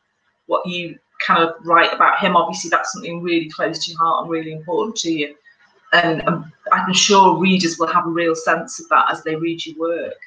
what 0.47 0.65
you 0.65 0.97
kind 1.25 1.43
of 1.43 1.55
write 1.65 1.93
about 1.93 2.19
him. 2.19 2.35
Obviously, 2.35 2.69
that's 2.69 2.91
something 2.93 3.21
really 3.21 3.49
close 3.49 3.85
to 3.85 3.91
your 3.91 3.99
heart 3.99 4.23
and 4.23 4.31
really 4.31 4.51
important 4.51 4.95
to 4.97 5.11
you. 5.11 5.35
And 5.93 6.27
um, 6.27 6.51
I'm 6.71 6.93
sure 6.93 7.37
readers 7.37 7.77
will 7.79 7.87
have 7.87 8.05
a 8.05 8.09
real 8.09 8.35
sense 8.35 8.79
of 8.79 8.89
that 8.89 9.05
as 9.09 9.23
they 9.23 9.35
read 9.35 9.65
your 9.65 9.77
work. 9.77 10.17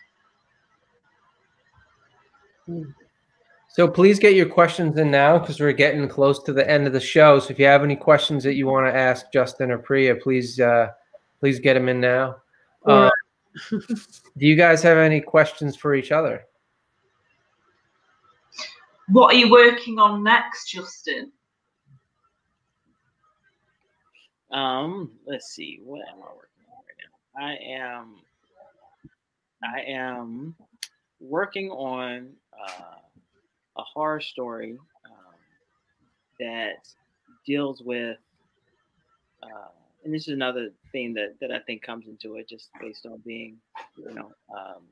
So 3.72 3.86
please 3.86 4.18
get 4.18 4.34
your 4.34 4.48
questions 4.48 4.98
in 4.98 5.10
now 5.10 5.38
because 5.38 5.60
we're 5.60 5.72
getting 5.72 6.08
close 6.08 6.42
to 6.42 6.52
the 6.52 6.68
end 6.68 6.86
of 6.86 6.92
the 6.92 7.00
show. 7.00 7.38
So 7.38 7.50
if 7.50 7.58
you 7.58 7.66
have 7.66 7.84
any 7.84 7.96
questions 7.96 8.42
that 8.44 8.54
you 8.54 8.66
want 8.66 8.86
to 8.86 8.98
ask 8.98 9.32
Justin 9.32 9.70
or 9.70 9.78
Priya, 9.78 10.16
please 10.16 10.58
uh, 10.58 10.88
please 11.38 11.60
get 11.60 11.74
them 11.74 11.88
in 11.88 12.00
now. 12.00 12.36
Uh, 12.84 13.10
do 13.70 13.78
you 14.36 14.56
guys 14.56 14.82
have 14.82 14.98
any 14.98 15.20
questions 15.20 15.76
for 15.76 15.94
each 15.94 16.10
other? 16.10 16.44
What 19.08 19.34
are 19.34 19.38
you 19.38 19.50
working 19.50 19.98
on 19.98 20.22
next, 20.22 20.70
Justin? 20.70 21.32
Um, 24.52 25.12
let's 25.26 25.52
see. 25.54 25.80
What 25.84 26.00
am 26.08 26.16
I 26.16 26.32
working 26.34 26.66
on 26.68 26.82
right 27.38 27.58
now? 27.68 27.72
I 27.72 27.86
am 27.86 28.16
I 29.62 29.80
am 29.92 30.54
working 31.20 31.70
on 31.70 32.30
uh, 32.58 32.96
a 33.78 33.82
horror 33.82 34.20
story 34.20 34.78
um, 35.04 35.34
that 36.38 36.88
deals 37.46 37.82
with, 37.82 38.18
uh, 39.42 39.68
and 40.04 40.14
this 40.14 40.28
is 40.28 40.34
another 40.34 40.70
thing 40.92 41.14
that, 41.14 41.36
that 41.40 41.52
I 41.52 41.58
think 41.60 41.82
comes 41.82 42.06
into 42.08 42.36
it 42.36 42.48
just 42.48 42.70
based 42.80 43.06
on 43.06 43.22
being, 43.24 43.58
you 43.96 44.14
know, 44.14 44.32
um, 44.56 44.82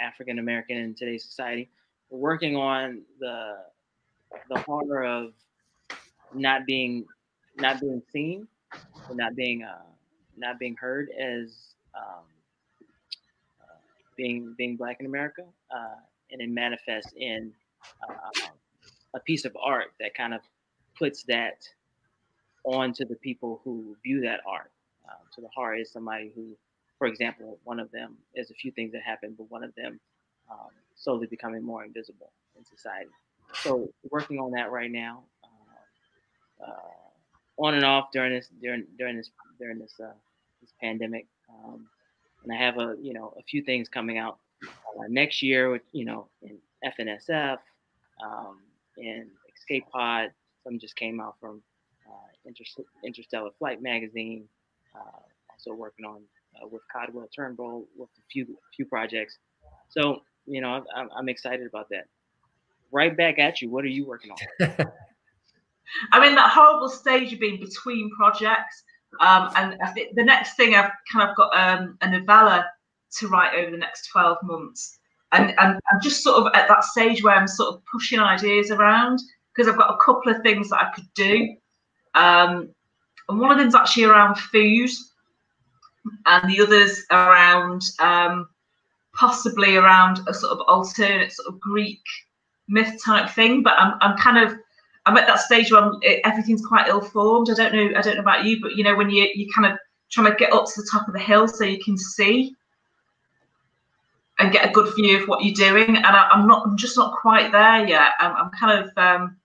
African 0.00 0.38
American 0.38 0.76
in 0.78 0.94
today's 0.94 1.24
society. 1.24 1.70
Working 2.10 2.56
on 2.56 3.02
the 3.18 3.56
the 4.48 4.58
horror 4.60 5.04
of 5.04 5.32
not 6.34 6.66
being 6.66 7.04
not 7.56 7.80
being 7.80 8.02
seen, 8.12 8.46
not 9.12 9.34
being 9.34 9.62
uh, 9.64 9.82
not 10.36 10.58
being 10.58 10.76
heard 10.76 11.08
as 11.10 11.74
um, 11.96 12.24
being 14.16 14.54
being 14.56 14.76
black 14.76 14.98
in 15.00 15.06
America, 15.06 15.42
uh, 15.74 15.96
and 16.30 16.40
it 16.40 16.50
manifests 16.50 17.12
in 17.16 17.52
uh, 18.08 18.48
a 19.14 19.20
piece 19.20 19.44
of 19.44 19.56
art 19.62 19.92
that 20.00 20.14
kind 20.14 20.34
of 20.34 20.40
puts 20.98 21.24
that 21.24 21.62
onto 22.64 23.04
the 23.04 23.16
people 23.16 23.60
who 23.64 23.96
view 24.02 24.20
that 24.22 24.40
art. 24.48 24.70
Um, 25.08 25.18
so 25.30 25.42
the 25.42 25.48
horror 25.54 25.76
is 25.76 25.92
somebody 25.92 26.32
who, 26.34 26.56
for 26.98 27.06
example, 27.06 27.58
one 27.64 27.78
of 27.78 27.90
them 27.90 28.16
is 28.34 28.50
a 28.50 28.54
few 28.54 28.72
things 28.72 28.92
that 28.92 29.02
happen, 29.02 29.34
but 29.36 29.50
one 29.50 29.62
of 29.62 29.74
them 29.74 30.00
um, 30.50 30.70
slowly 30.94 31.26
becoming 31.26 31.62
more 31.62 31.84
invisible 31.84 32.32
in 32.56 32.64
society. 32.64 33.10
So 33.54 33.88
working 34.10 34.38
on 34.38 34.52
that 34.52 34.70
right 34.70 34.90
now, 34.90 35.24
uh, 35.44 36.64
uh, 36.64 37.64
on 37.64 37.74
and 37.74 37.84
off 37.84 38.08
during 38.12 38.32
this 38.32 38.48
during 38.60 38.84
during 38.98 39.16
this 39.16 39.30
during 39.60 39.78
this 39.78 39.94
uh, 40.02 40.12
this 40.60 40.72
pandemic, 40.80 41.26
um, 41.48 41.86
and 42.44 42.52
I 42.52 42.56
have 42.56 42.78
a 42.78 42.94
you 43.00 43.12
know 43.12 43.34
a 43.38 43.42
few 43.42 43.62
things 43.62 43.88
coming 43.88 44.18
out 44.18 44.38
uh, 44.62 45.04
next 45.08 45.42
year, 45.42 45.70
with 45.70 45.82
you 45.92 46.04
know 46.04 46.28
in 46.42 46.58
F&SF, 46.84 47.58
um, 48.24 48.60
Escape 49.56 49.84
Pod. 49.90 50.30
Some 50.62 50.78
just 50.78 50.96
came 50.96 51.20
out 51.20 51.36
from 51.40 51.62
uh, 52.08 52.28
Inter- 52.44 52.84
Interstellar 53.04 53.50
Flight 53.58 53.82
magazine. 53.82 54.44
Uh, 54.94 55.20
also 55.50 55.76
working 55.76 56.04
on 56.04 56.22
uh, 56.62 56.68
with 56.70 56.82
Cadwell 56.94 57.28
Turnbull 57.34 57.86
with 57.96 58.10
a 58.18 58.22
few 58.30 58.46
few 58.76 58.84
projects. 58.86 59.38
So 59.88 60.22
you 60.46 60.60
know, 60.60 60.84
I'm, 60.94 61.08
I'm 61.16 61.28
excited 61.28 61.66
about 61.66 61.88
that. 61.90 62.06
Right 62.92 63.16
back 63.16 63.38
at 63.38 63.60
you. 63.60 63.70
What 63.70 63.84
are 63.84 63.88
you 63.88 64.06
working 64.06 64.30
on? 64.30 64.76
I'm 66.12 66.22
in 66.22 66.34
that 66.34 66.50
horrible 66.50 66.88
stage 66.88 67.32
of 67.32 67.40
being 67.40 67.60
between 67.60 68.10
projects. 68.16 68.84
Um, 69.20 69.50
and 69.56 69.76
think 69.94 70.14
the 70.14 70.24
next 70.24 70.56
thing 70.56 70.74
I've 70.74 70.90
kind 71.12 71.28
of 71.28 71.36
got 71.36 71.50
um, 71.56 71.98
a 72.00 72.10
novella 72.10 72.66
to 73.18 73.28
write 73.28 73.54
over 73.54 73.70
the 73.70 73.76
next 73.76 74.08
12 74.08 74.38
months 74.42 74.98
and, 75.34 75.54
and 75.58 75.80
I'm 75.90 76.00
just 76.00 76.22
sort 76.22 76.36
of 76.36 76.52
at 76.54 76.68
that 76.68 76.84
stage 76.84 77.22
where 77.22 77.34
I'm 77.34 77.48
sort 77.48 77.74
of 77.74 77.82
pushing 77.86 78.20
ideas 78.20 78.70
around 78.70 79.20
because 79.54 79.70
I've 79.70 79.78
got 79.78 79.92
a 79.92 80.04
couple 80.04 80.32
of 80.32 80.42
things 80.42 80.70
that 80.70 80.80
I 80.80 80.90
could 80.94 81.08
do. 81.14 81.56
Um, 82.14 82.70
and 83.28 83.40
one 83.40 83.50
of 83.50 83.58
them's 83.58 83.74
actually 83.74 84.04
around 84.04 84.36
food, 84.36 84.90
and 86.26 86.50
the 86.50 86.60
others 86.60 87.02
around 87.10 87.82
um, 87.98 88.48
possibly 89.14 89.76
around 89.76 90.20
a 90.28 90.34
sort 90.34 90.52
of 90.52 90.60
alternate 90.68 91.32
sort 91.32 91.48
of 91.48 91.60
Greek 91.60 92.02
myth 92.68 92.94
type 93.04 93.30
thing. 93.30 93.62
But 93.62 93.74
I'm, 93.78 93.94
I'm 94.00 94.16
kind 94.16 94.38
of 94.38 94.56
I'm 95.06 95.16
at 95.16 95.26
that 95.26 95.40
stage 95.40 95.70
where 95.70 95.82
I'm, 95.82 96.00
everything's 96.24 96.64
quite 96.64 96.88
ill 96.88 97.00
formed. 97.00 97.50
I 97.50 97.54
don't 97.54 97.74
know 97.74 97.98
I 97.98 98.00
don't 98.00 98.14
know 98.14 98.22
about 98.22 98.44
you, 98.44 98.60
but 98.60 98.76
you 98.76 98.84
know 98.84 98.96
when 98.96 99.10
you 99.10 99.28
you 99.34 99.50
kind 99.54 99.72
of 99.72 99.78
trying 100.10 100.30
to 100.30 100.36
get 100.36 100.52
up 100.52 100.66
to 100.66 100.80
the 100.80 100.88
top 100.90 101.08
of 101.08 101.14
the 101.14 101.20
hill 101.20 101.48
so 101.48 101.64
you 101.64 101.82
can 101.82 101.98
see 101.98 102.54
and 104.38 104.52
get 104.52 104.68
a 104.68 104.72
good 104.72 104.94
view 104.96 105.20
of 105.20 105.28
what 105.28 105.44
you're 105.44 105.54
doing. 105.54 105.96
And 105.96 106.06
I, 106.06 106.28
am 106.32 106.46
not, 106.46 106.66
I'm 106.66 106.76
just 106.76 106.96
not 106.96 107.18
quite 107.20 107.52
there 107.52 107.86
yet. 107.86 108.12
I'm, 108.18 108.34
I'm 108.36 108.50
kind 108.50 108.84
of, 108.84 108.98
um, 108.98 109.36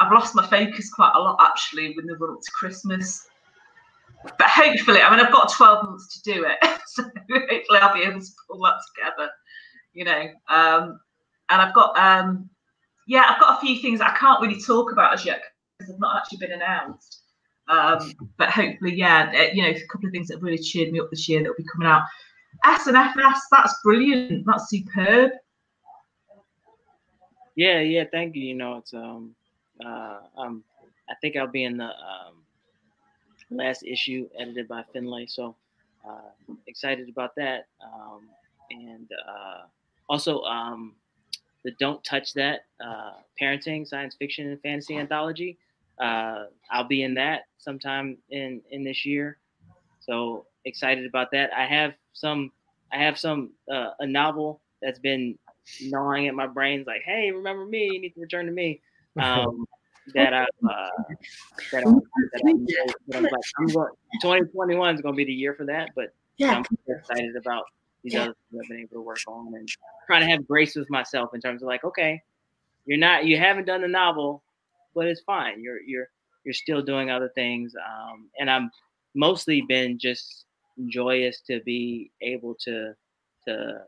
I've 0.00 0.12
lost 0.12 0.34
my 0.34 0.46
focus 0.46 0.90
quite 0.90 1.12
a 1.14 1.18
lot 1.18 1.38
actually 1.40 1.94
with 1.94 2.06
the 2.06 2.16
run 2.16 2.34
up 2.34 2.40
to 2.40 2.50
Christmas. 2.52 3.26
But 4.24 4.48
hopefully, 4.48 5.00
I 5.00 5.10
mean, 5.10 5.24
I've 5.24 5.32
got 5.32 5.52
12 5.52 5.84
months 5.84 6.20
to 6.20 6.32
do 6.32 6.46
it, 6.46 6.80
so 6.86 7.02
hopefully 7.02 7.78
I'll 7.80 7.94
be 7.94 8.02
able 8.02 8.20
to 8.20 8.30
pull 8.48 8.62
that 8.62 8.76
together. 8.94 9.30
You 9.94 10.04
know, 10.04 10.28
um, 10.48 11.00
and 11.50 11.60
I've 11.60 11.74
got, 11.74 11.98
um, 11.98 12.48
yeah, 13.06 13.26
I've 13.28 13.40
got 13.40 13.58
a 13.58 13.66
few 13.66 13.80
things 13.80 14.00
I 14.00 14.16
can't 14.16 14.40
really 14.40 14.60
talk 14.60 14.92
about 14.92 15.14
as 15.14 15.24
yet 15.24 15.42
because 15.78 15.92
they've 15.92 16.00
not 16.00 16.16
actually 16.18 16.38
been 16.38 16.52
announced. 16.52 17.22
Um, 17.68 18.12
but 18.36 18.50
hopefully, 18.50 18.94
yeah, 18.94 19.50
you 19.52 19.62
know, 19.62 19.68
a 19.68 19.86
couple 19.86 20.06
of 20.06 20.12
things 20.12 20.28
that 20.28 20.34
have 20.34 20.42
really 20.42 20.58
cheered 20.58 20.92
me 20.92 21.00
up 21.00 21.10
this 21.10 21.28
year 21.28 21.42
that 21.42 21.48
will 21.48 21.56
be 21.56 21.64
coming 21.72 21.88
out. 21.88 22.02
F&SF, 22.64 23.14
that's 23.50 23.74
brilliant. 23.82 24.44
That's 24.46 24.68
superb. 24.68 25.32
Yeah, 27.56 27.80
yeah. 27.80 28.04
Thank 28.10 28.34
you. 28.36 28.42
You 28.42 28.54
know, 28.54 28.78
it's 28.78 28.94
um, 28.94 29.34
uh, 29.84 30.18
um, 30.36 30.64
I 31.08 31.14
think 31.20 31.36
I'll 31.36 31.46
be 31.46 31.64
in 31.64 31.76
the 31.76 31.86
um, 31.86 32.42
last 33.50 33.84
issue 33.84 34.28
edited 34.38 34.68
by 34.68 34.82
Finlay. 34.92 35.26
So, 35.26 35.54
uh, 36.08 36.54
excited 36.66 37.08
about 37.08 37.34
that. 37.36 37.66
Um, 37.82 38.28
and 38.70 39.10
uh, 39.28 39.62
also 40.08 40.42
um, 40.42 40.94
the 41.64 41.72
Don't 41.78 42.02
Touch 42.04 42.32
That 42.34 42.60
uh, 42.84 43.12
parenting, 43.40 43.86
science 43.86 44.14
fiction, 44.18 44.48
and 44.48 44.60
fantasy 44.60 44.96
anthology. 44.96 45.58
Uh, 46.00 46.44
I'll 46.70 46.88
be 46.88 47.02
in 47.02 47.14
that 47.14 47.42
sometime 47.58 48.18
in 48.30 48.60
in 48.70 48.84
this 48.84 49.04
year. 49.04 49.38
So 50.00 50.46
excited 50.64 51.06
about 51.06 51.30
that. 51.32 51.50
I 51.52 51.66
have 51.66 51.94
some 52.12 52.50
I 52.92 52.98
have 52.98 53.18
some 53.18 53.52
uh, 53.70 53.90
a 54.00 54.06
novel 54.06 54.60
that's 54.80 54.98
been 54.98 55.38
gnawing 55.82 56.28
at 56.28 56.34
my 56.34 56.46
brains 56.46 56.86
like, 56.86 57.02
hey, 57.04 57.30
remember 57.30 57.64
me? 57.64 57.90
You 57.92 58.00
need 58.00 58.14
to 58.14 58.20
return 58.20 58.46
to 58.46 58.52
me. 58.52 58.80
Um, 59.20 59.66
that 60.14 60.32
I 60.32 60.44
uh, 60.44 60.88
that, 61.70 61.86
I'm, 61.86 61.94
that, 61.94 62.42
I'm, 62.46 62.64
that 62.64 63.16
I'm 63.16 63.22
like, 63.24 63.32
I'm 63.58 63.66
going, 63.66 63.90
2021 64.22 64.94
is 64.94 65.00
going 65.02 65.14
to 65.14 65.16
be 65.16 65.24
the 65.24 65.32
year 65.32 65.54
for 65.54 65.66
that, 65.66 65.90
but 65.94 66.14
yeah. 66.38 66.56
I'm 66.56 66.64
excited 66.88 67.36
about 67.36 67.64
these 68.02 68.14
yeah. 68.14 68.22
other 68.22 68.34
things 68.50 68.62
I've 68.62 68.68
been 68.68 68.80
able 68.80 68.96
to 68.96 69.00
work 69.02 69.18
on 69.28 69.54
and 69.54 69.68
trying 70.06 70.22
to 70.22 70.28
have 70.28 70.46
grace 70.46 70.74
with 70.74 70.90
myself 70.90 71.34
in 71.34 71.40
terms 71.40 71.62
of 71.62 71.68
like, 71.68 71.84
okay, 71.84 72.22
you're 72.86 72.98
not, 72.98 73.24
you 73.24 73.38
haven't 73.38 73.66
done 73.66 73.82
the 73.82 73.88
novel, 73.88 74.42
but 74.94 75.06
it's 75.06 75.20
fine. 75.20 75.62
You're 75.62 75.80
you're 75.80 76.08
you're 76.44 76.54
still 76.54 76.82
doing 76.82 77.10
other 77.10 77.30
things, 77.34 77.74
um, 77.76 78.28
and 78.38 78.50
I'm 78.50 78.70
mostly 79.14 79.62
been 79.62 79.98
just 79.98 80.44
joyous 80.86 81.40
to 81.42 81.60
be 81.60 82.10
able 82.20 82.54
to 82.56 82.94
to 83.46 83.82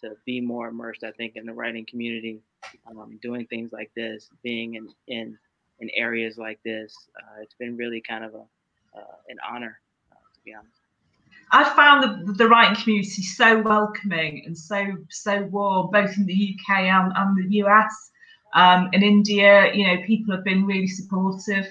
to 0.00 0.16
be 0.24 0.40
more 0.40 0.68
immersed. 0.68 1.04
I 1.04 1.10
think 1.12 1.36
in 1.36 1.46
the 1.46 1.52
writing 1.52 1.86
community, 1.86 2.40
um, 2.86 3.18
doing 3.22 3.46
things 3.46 3.72
like 3.72 3.90
this, 3.94 4.30
being 4.42 4.74
in 4.74 4.88
in 5.08 5.38
in 5.80 5.90
areas 5.94 6.38
like 6.38 6.60
this, 6.64 6.94
uh, 7.16 7.42
it's 7.42 7.54
been 7.54 7.76
really 7.76 8.00
kind 8.00 8.24
of 8.24 8.34
a 8.34 8.44
uh, 8.98 9.16
an 9.28 9.36
honor, 9.48 9.80
uh, 10.12 10.16
to 10.34 10.40
be 10.44 10.54
honest. 10.54 10.77
I 11.50 11.64
found 11.74 12.02
the, 12.02 12.32
the 12.32 12.48
writing 12.48 12.80
community 12.80 13.22
so 13.22 13.60
welcoming 13.62 14.42
and 14.46 14.56
so 14.56 14.96
so 15.10 15.42
warm, 15.44 15.90
both 15.90 16.16
in 16.16 16.26
the 16.26 16.56
UK 16.56 16.80
and, 16.80 17.12
and 17.16 17.36
the 17.36 17.56
US. 17.64 18.10
Um, 18.54 18.88
in 18.92 19.02
India, 19.02 19.72
you 19.74 19.86
know, 19.86 20.02
people 20.04 20.34
have 20.34 20.44
been 20.44 20.66
really 20.66 20.86
supportive. 20.86 21.66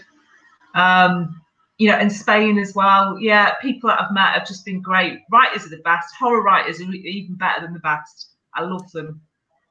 Um, 0.75 1.41
you 1.77 1.89
know, 1.91 1.99
in 1.99 2.09
Spain 2.09 2.57
as 2.57 2.73
well. 2.73 3.17
Yeah, 3.19 3.53
people 3.61 3.89
that 3.89 4.01
I've 4.01 4.11
met 4.11 4.33
have 4.33 4.47
just 4.47 4.65
been 4.65 4.81
great. 4.81 5.19
Writers 5.31 5.65
are 5.65 5.69
the 5.69 5.77
best. 5.77 6.13
Horror 6.19 6.41
writers 6.41 6.81
are 6.81 6.91
even 6.91 7.35
better 7.35 7.61
than 7.61 7.73
the 7.73 7.79
best. 7.79 8.29
I 8.55 8.63
love 8.63 8.91
them. 8.91 9.21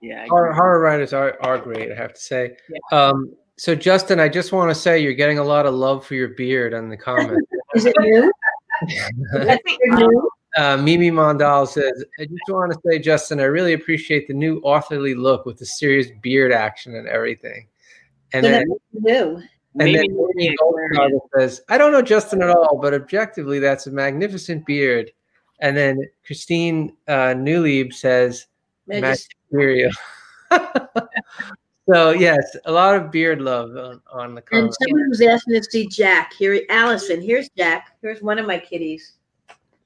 Yeah, 0.00 0.26
horror, 0.28 0.52
horror, 0.52 0.80
writers 0.80 1.12
are, 1.12 1.36
are 1.42 1.58
great. 1.58 1.90
I 1.90 1.94
have 1.96 2.14
to 2.14 2.20
say. 2.20 2.56
Yeah. 2.68 2.98
Um, 2.98 3.34
so 3.58 3.74
Justin, 3.74 4.20
I 4.20 4.28
just 4.28 4.52
want 4.52 4.70
to 4.70 4.74
say 4.74 5.00
you're 5.00 5.14
getting 5.14 5.38
a 5.38 5.44
lot 5.44 5.66
of 5.66 5.74
love 5.74 6.06
for 6.06 6.14
your 6.14 6.28
beard 6.28 6.74
on 6.74 6.88
the 6.88 6.96
comments. 6.96 7.40
Is 7.74 7.86
it 7.86 7.96
new? 7.98 8.30
I 9.34 9.58
think 9.64 9.80
new. 9.84 10.30
Uh, 10.56 10.76
Mimi 10.78 11.10
Mondal 11.10 11.68
says, 11.68 12.02
I 12.18 12.24
just 12.24 12.40
want 12.48 12.72
to 12.72 12.80
say, 12.86 12.98
Justin, 12.98 13.40
I 13.40 13.44
really 13.44 13.74
appreciate 13.74 14.26
the 14.26 14.32
new 14.32 14.58
authorly 14.60 15.14
look 15.14 15.44
with 15.44 15.58
the 15.58 15.66
serious 15.66 16.08
beard 16.22 16.50
action 16.50 16.94
and 16.94 17.06
everything. 17.06 17.66
And 18.32 18.44
then, 18.44 18.64
new. 18.92 19.42
And 19.78 19.92
Maybe 19.92 20.08
then 20.88 21.20
says, 21.36 21.60
I 21.68 21.76
don't 21.76 21.92
know 21.92 22.00
Justin 22.00 22.40
at 22.42 22.48
all, 22.48 22.78
but 22.80 22.94
objectively, 22.94 23.58
that's 23.58 23.86
a 23.86 23.90
magnificent 23.90 24.64
beard. 24.64 25.12
And 25.60 25.76
then 25.76 26.00
Christine 26.24 26.96
uh, 27.06 27.34
Newlieb 27.34 27.92
says, 27.92 28.46
Magisterio. 28.88 29.90
so, 31.92 32.10
yes, 32.10 32.56
a 32.64 32.72
lot 32.72 32.96
of 32.96 33.10
beard 33.10 33.40
love 33.40 33.70
on, 33.76 34.00
on 34.12 34.34
the 34.34 34.42
comment. 34.42 34.66
And 34.66 34.74
someone 34.74 35.08
was 35.08 35.20
asking 35.20 35.54
to 35.54 35.62
see 35.70 35.86
Jack. 35.86 36.32
Here, 36.32 36.62
Allison, 36.68 37.20
here's 37.20 37.48
Jack. 37.56 37.96
Here's 38.02 38.22
one 38.22 38.38
of 38.38 38.46
my 38.46 38.58
kitties. 38.58 39.14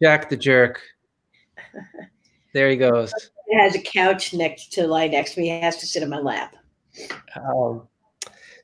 Jack 0.03 0.29
the 0.29 0.37
jerk. 0.37 0.81
There 2.53 2.69
he 2.69 2.77
goes. 2.77 3.13
He 3.49 3.57
has 3.57 3.75
a 3.75 3.81
couch 3.81 4.35
next 4.35 4.73
to 4.73 4.87
lie 4.87 5.07
next 5.07 5.35
to 5.35 5.41
me. 5.41 5.51
He 5.51 5.61
has 5.61 5.77
to 5.79 5.87
sit 5.87 6.03
on 6.03 6.11
my 6.11 6.19
lap. 6.19 6.57
Um, 7.37 7.87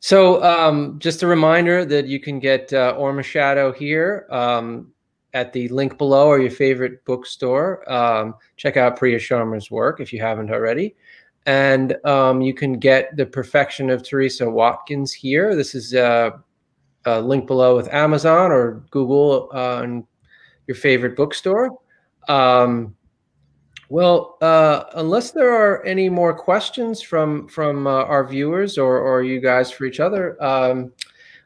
so 0.00 0.42
um, 0.42 0.98
just 0.98 1.22
a 1.22 1.26
reminder 1.26 1.84
that 1.84 2.06
you 2.06 2.20
can 2.20 2.38
get 2.38 2.72
uh, 2.72 2.94
Ormeshadow 2.98 3.74
here 3.74 4.26
um, 4.30 4.92
at 5.34 5.52
the 5.52 5.68
link 5.68 5.98
below 5.98 6.26
or 6.26 6.40
your 6.40 6.50
favorite 6.50 7.04
bookstore. 7.04 7.90
Um, 7.92 8.34
check 8.56 8.76
out 8.76 8.96
Priya 8.96 9.18
Sharma's 9.18 9.70
work 9.70 10.00
if 10.00 10.12
you 10.12 10.20
haven't 10.20 10.50
already. 10.50 10.96
And 11.46 11.96
um, 12.04 12.40
you 12.40 12.52
can 12.52 12.78
get 12.78 13.16
The 13.16 13.24
Perfection 13.24 13.88
of 13.88 14.02
Teresa 14.02 14.50
Watkins 14.50 15.12
here. 15.12 15.54
This 15.54 15.74
is 15.74 15.94
uh, 15.94 16.30
a 17.04 17.20
link 17.20 17.46
below 17.46 17.76
with 17.76 17.92
Amazon 17.94 18.50
or 18.50 18.84
Google 18.90 19.48
uh, 19.54 19.82
and 19.82 20.04
your 20.66 20.74
favorite 20.74 21.16
bookstore. 21.16 21.78
Um, 22.28 22.96
well, 23.88 24.36
uh, 24.40 24.84
unless 24.96 25.30
there 25.30 25.54
are 25.54 25.84
any 25.84 26.08
more 26.08 26.34
questions 26.34 27.00
from 27.00 27.46
from 27.46 27.86
uh, 27.86 28.02
our 28.04 28.26
viewers 28.26 28.78
or 28.78 28.98
or 28.98 29.22
you 29.22 29.40
guys 29.40 29.70
for 29.70 29.84
each 29.84 30.00
other, 30.00 30.42
um, 30.42 30.92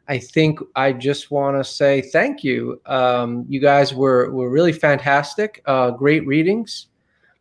I 0.08 0.18
think 0.18 0.58
I 0.74 0.94
just 0.94 1.30
want 1.30 1.58
to 1.58 1.64
say 1.64 2.00
thank 2.00 2.42
you. 2.42 2.80
Um, 2.86 3.44
you 3.46 3.60
guys 3.60 3.94
were 3.94 4.30
were 4.32 4.48
really 4.48 4.72
fantastic. 4.72 5.62
Uh, 5.66 5.90
great 5.90 6.26
readings. 6.26 6.86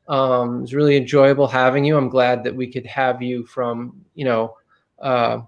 Um, 0.09 0.57
it 0.57 0.61
was 0.61 0.73
really 0.73 0.97
enjoyable 0.97 1.47
having 1.47 1.85
you. 1.85 1.95
I'm 1.95 2.09
glad 2.09 2.43
that 2.43 2.55
we 2.55 2.67
could 2.67 2.85
have 2.87 3.21
you 3.21 3.45
from 3.45 4.05
you 4.15 4.25
know 4.25 4.57
uh, 4.99 5.41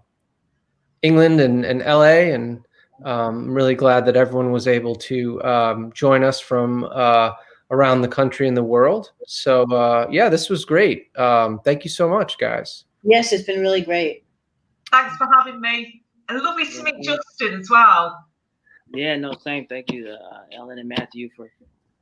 England 1.01 1.41
and, 1.41 1.65
and 1.65 1.81
LA, 1.81 2.33
and 2.33 2.59
um, 3.03 3.45
I'm 3.45 3.53
really 3.53 3.75
glad 3.75 4.05
that 4.05 4.15
everyone 4.15 4.51
was 4.51 4.67
able 4.67 4.95
to 4.95 5.43
um, 5.43 5.91
join 5.93 6.23
us 6.23 6.39
from 6.39 6.83
uh, 6.85 7.31
around 7.71 8.01
the 8.01 8.07
country 8.07 8.47
and 8.47 8.55
the 8.55 8.63
world. 8.63 9.11
So 9.25 9.63
uh, 9.71 10.07
yeah, 10.11 10.29
this 10.29 10.49
was 10.49 10.63
great. 10.63 11.09
Um, 11.17 11.59
thank 11.65 11.83
you 11.83 11.89
so 11.89 12.07
much, 12.07 12.37
guys. 12.37 12.85
Yes, 13.03 13.33
it's 13.33 13.43
been 13.43 13.61
really 13.61 13.81
great. 13.81 14.25
Thanks 14.91 15.15
for 15.17 15.27
having 15.33 15.59
me. 15.59 16.03
And 16.29 16.41
lovely 16.41 16.65
to 16.65 16.83
meet 16.83 17.03
Justin 17.03 17.59
as 17.59 17.69
well. 17.69 18.25
Yeah, 18.93 19.15
no, 19.15 19.33
same. 19.33 19.67
Thank 19.67 19.91
you, 19.91 20.09
uh, 20.09 20.55
Ellen 20.55 20.77
and 20.77 20.87
Matthew, 20.87 21.29
for 21.35 21.49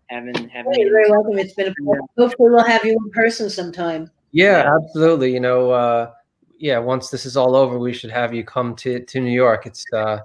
having 0.09 0.49
having. 0.49 0.73
You're 0.75 0.91
very 0.91 1.09
welcome. 1.09 1.37
It's 1.37 1.53
been 1.53 1.67
a 1.67 1.73
pleasure. 1.83 2.01
Hopefully, 2.17 2.49
we'll 2.51 2.63
have 2.63 2.83
you 2.83 2.91
in 2.91 3.11
person 3.11 3.49
sometime. 3.49 4.09
Yeah, 4.31 4.63
yeah. 4.63 4.75
absolutely. 4.75 5.33
You 5.33 5.39
know, 5.39 5.71
uh, 5.71 6.11
yeah. 6.57 6.77
Once 6.77 7.09
this 7.09 7.25
is 7.25 7.37
all 7.37 7.55
over, 7.55 7.79
we 7.79 7.93
should 7.93 8.11
have 8.11 8.33
you 8.33 8.43
come 8.43 8.75
to 8.77 9.03
to 9.03 9.19
New 9.19 9.31
York. 9.31 9.65
It's 9.65 9.85
uh, 9.93 10.19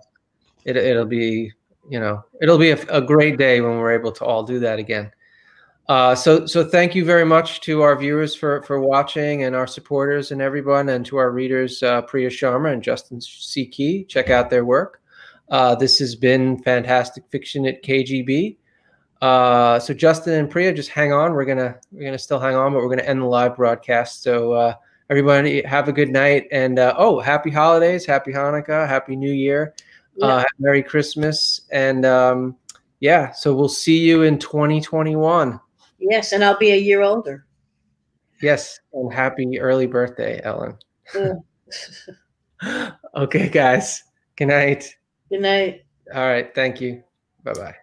it 0.64 0.76
it'll 0.76 1.06
be 1.06 1.52
you 1.88 2.00
know 2.00 2.24
it'll 2.40 2.58
be 2.58 2.70
a, 2.70 2.80
a 2.88 3.00
great 3.00 3.38
day 3.38 3.60
when 3.60 3.78
we're 3.78 3.92
able 3.92 4.12
to 4.12 4.24
all 4.24 4.42
do 4.42 4.58
that 4.60 4.78
again. 4.78 5.10
Uh, 5.86 6.14
so, 6.14 6.46
so 6.46 6.64
thank 6.64 6.94
you 6.94 7.04
very 7.04 7.26
much 7.26 7.60
to 7.60 7.82
our 7.82 7.94
viewers 7.94 8.34
for 8.34 8.62
for 8.62 8.80
watching 8.80 9.44
and 9.44 9.54
our 9.54 9.66
supporters 9.66 10.30
and 10.30 10.40
everyone, 10.40 10.88
and 10.88 11.04
to 11.04 11.18
our 11.18 11.30
readers, 11.30 11.82
uh, 11.82 12.00
Priya 12.02 12.30
Sharma 12.30 12.72
and 12.72 12.82
Justin 12.82 13.20
C. 13.20 13.66
Key. 13.66 14.04
Check 14.04 14.30
out 14.30 14.48
their 14.48 14.64
work. 14.64 15.02
Uh, 15.50 15.74
this 15.74 15.98
has 15.98 16.16
been 16.16 16.62
fantastic 16.62 17.24
fiction 17.28 17.66
at 17.66 17.82
KGB. 17.82 18.56
Uh, 19.20 19.78
so, 19.78 19.94
Justin 19.94 20.34
and 20.34 20.50
Priya, 20.50 20.72
just 20.72 20.90
hang 20.90 21.12
on. 21.12 21.32
We're 21.32 21.44
gonna 21.44 21.76
we're 21.92 22.04
gonna 22.04 22.18
still 22.18 22.38
hang 22.38 22.54
on, 22.54 22.72
but 22.72 22.78
we're 22.78 22.90
gonna 22.90 23.02
end 23.02 23.22
the 23.22 23.26
live 23.26 23.56
broadcast. 23.56 24.22
So, 24.22 24.52
uh, 24.52 24.74
everybody, 25.10 25.62
have 25.62 25.88
a 25.88 25.92
good 25.92 26.10
night, 26.10 26.46
and 26.52 26.78
uh, 26.78 26.94
oh, 26.98 27.20
happy 27.20 27.50
holidays, 27.50 28.04
happy 28.04 28.32
Hanukkah, 28.32 28.86
happy 28.88 29.16
New 29.16 29.32
Year, 29.32 29.74
yeah. 30.16 30.44
Merry 30.58 30.82
Christmas, 30.82 31.62
and 31.70 32.04
um, 32.04 32.56
yeah. 33.00 33.32
So 33.32 33.54
we'll 33.54 33.68
see 33.68 33.98
you 33.98 34.22
in 34.22 34.38
2021. 34.38 35.60
Yes, 35.98 36.32
and 36.32 36.44
I'll 36.44 36.58
be 36.58 36.72
a 36.72 36.78
year 36.78 37.02
older. 37.02 37.46
Yes, 38.42 38.80
and 38.92 39.12
happy 39.12 39.58
early 39.58 39.86
birthday, 39.86 40.40
Ellen. 40.44 40.76
okay, 43.16 43.48
guys. 43.48 44.02
Good 44.36 44.48
night. 44.48 44.96
Good 45.30 45.42
night. 45.42 45.84
All 46.14 46.26
right. 46.26 46.54
Thank 46.54 46.80
you. 46.80 47.02
Bye 47.42 47.52
bye. 47.54 47.74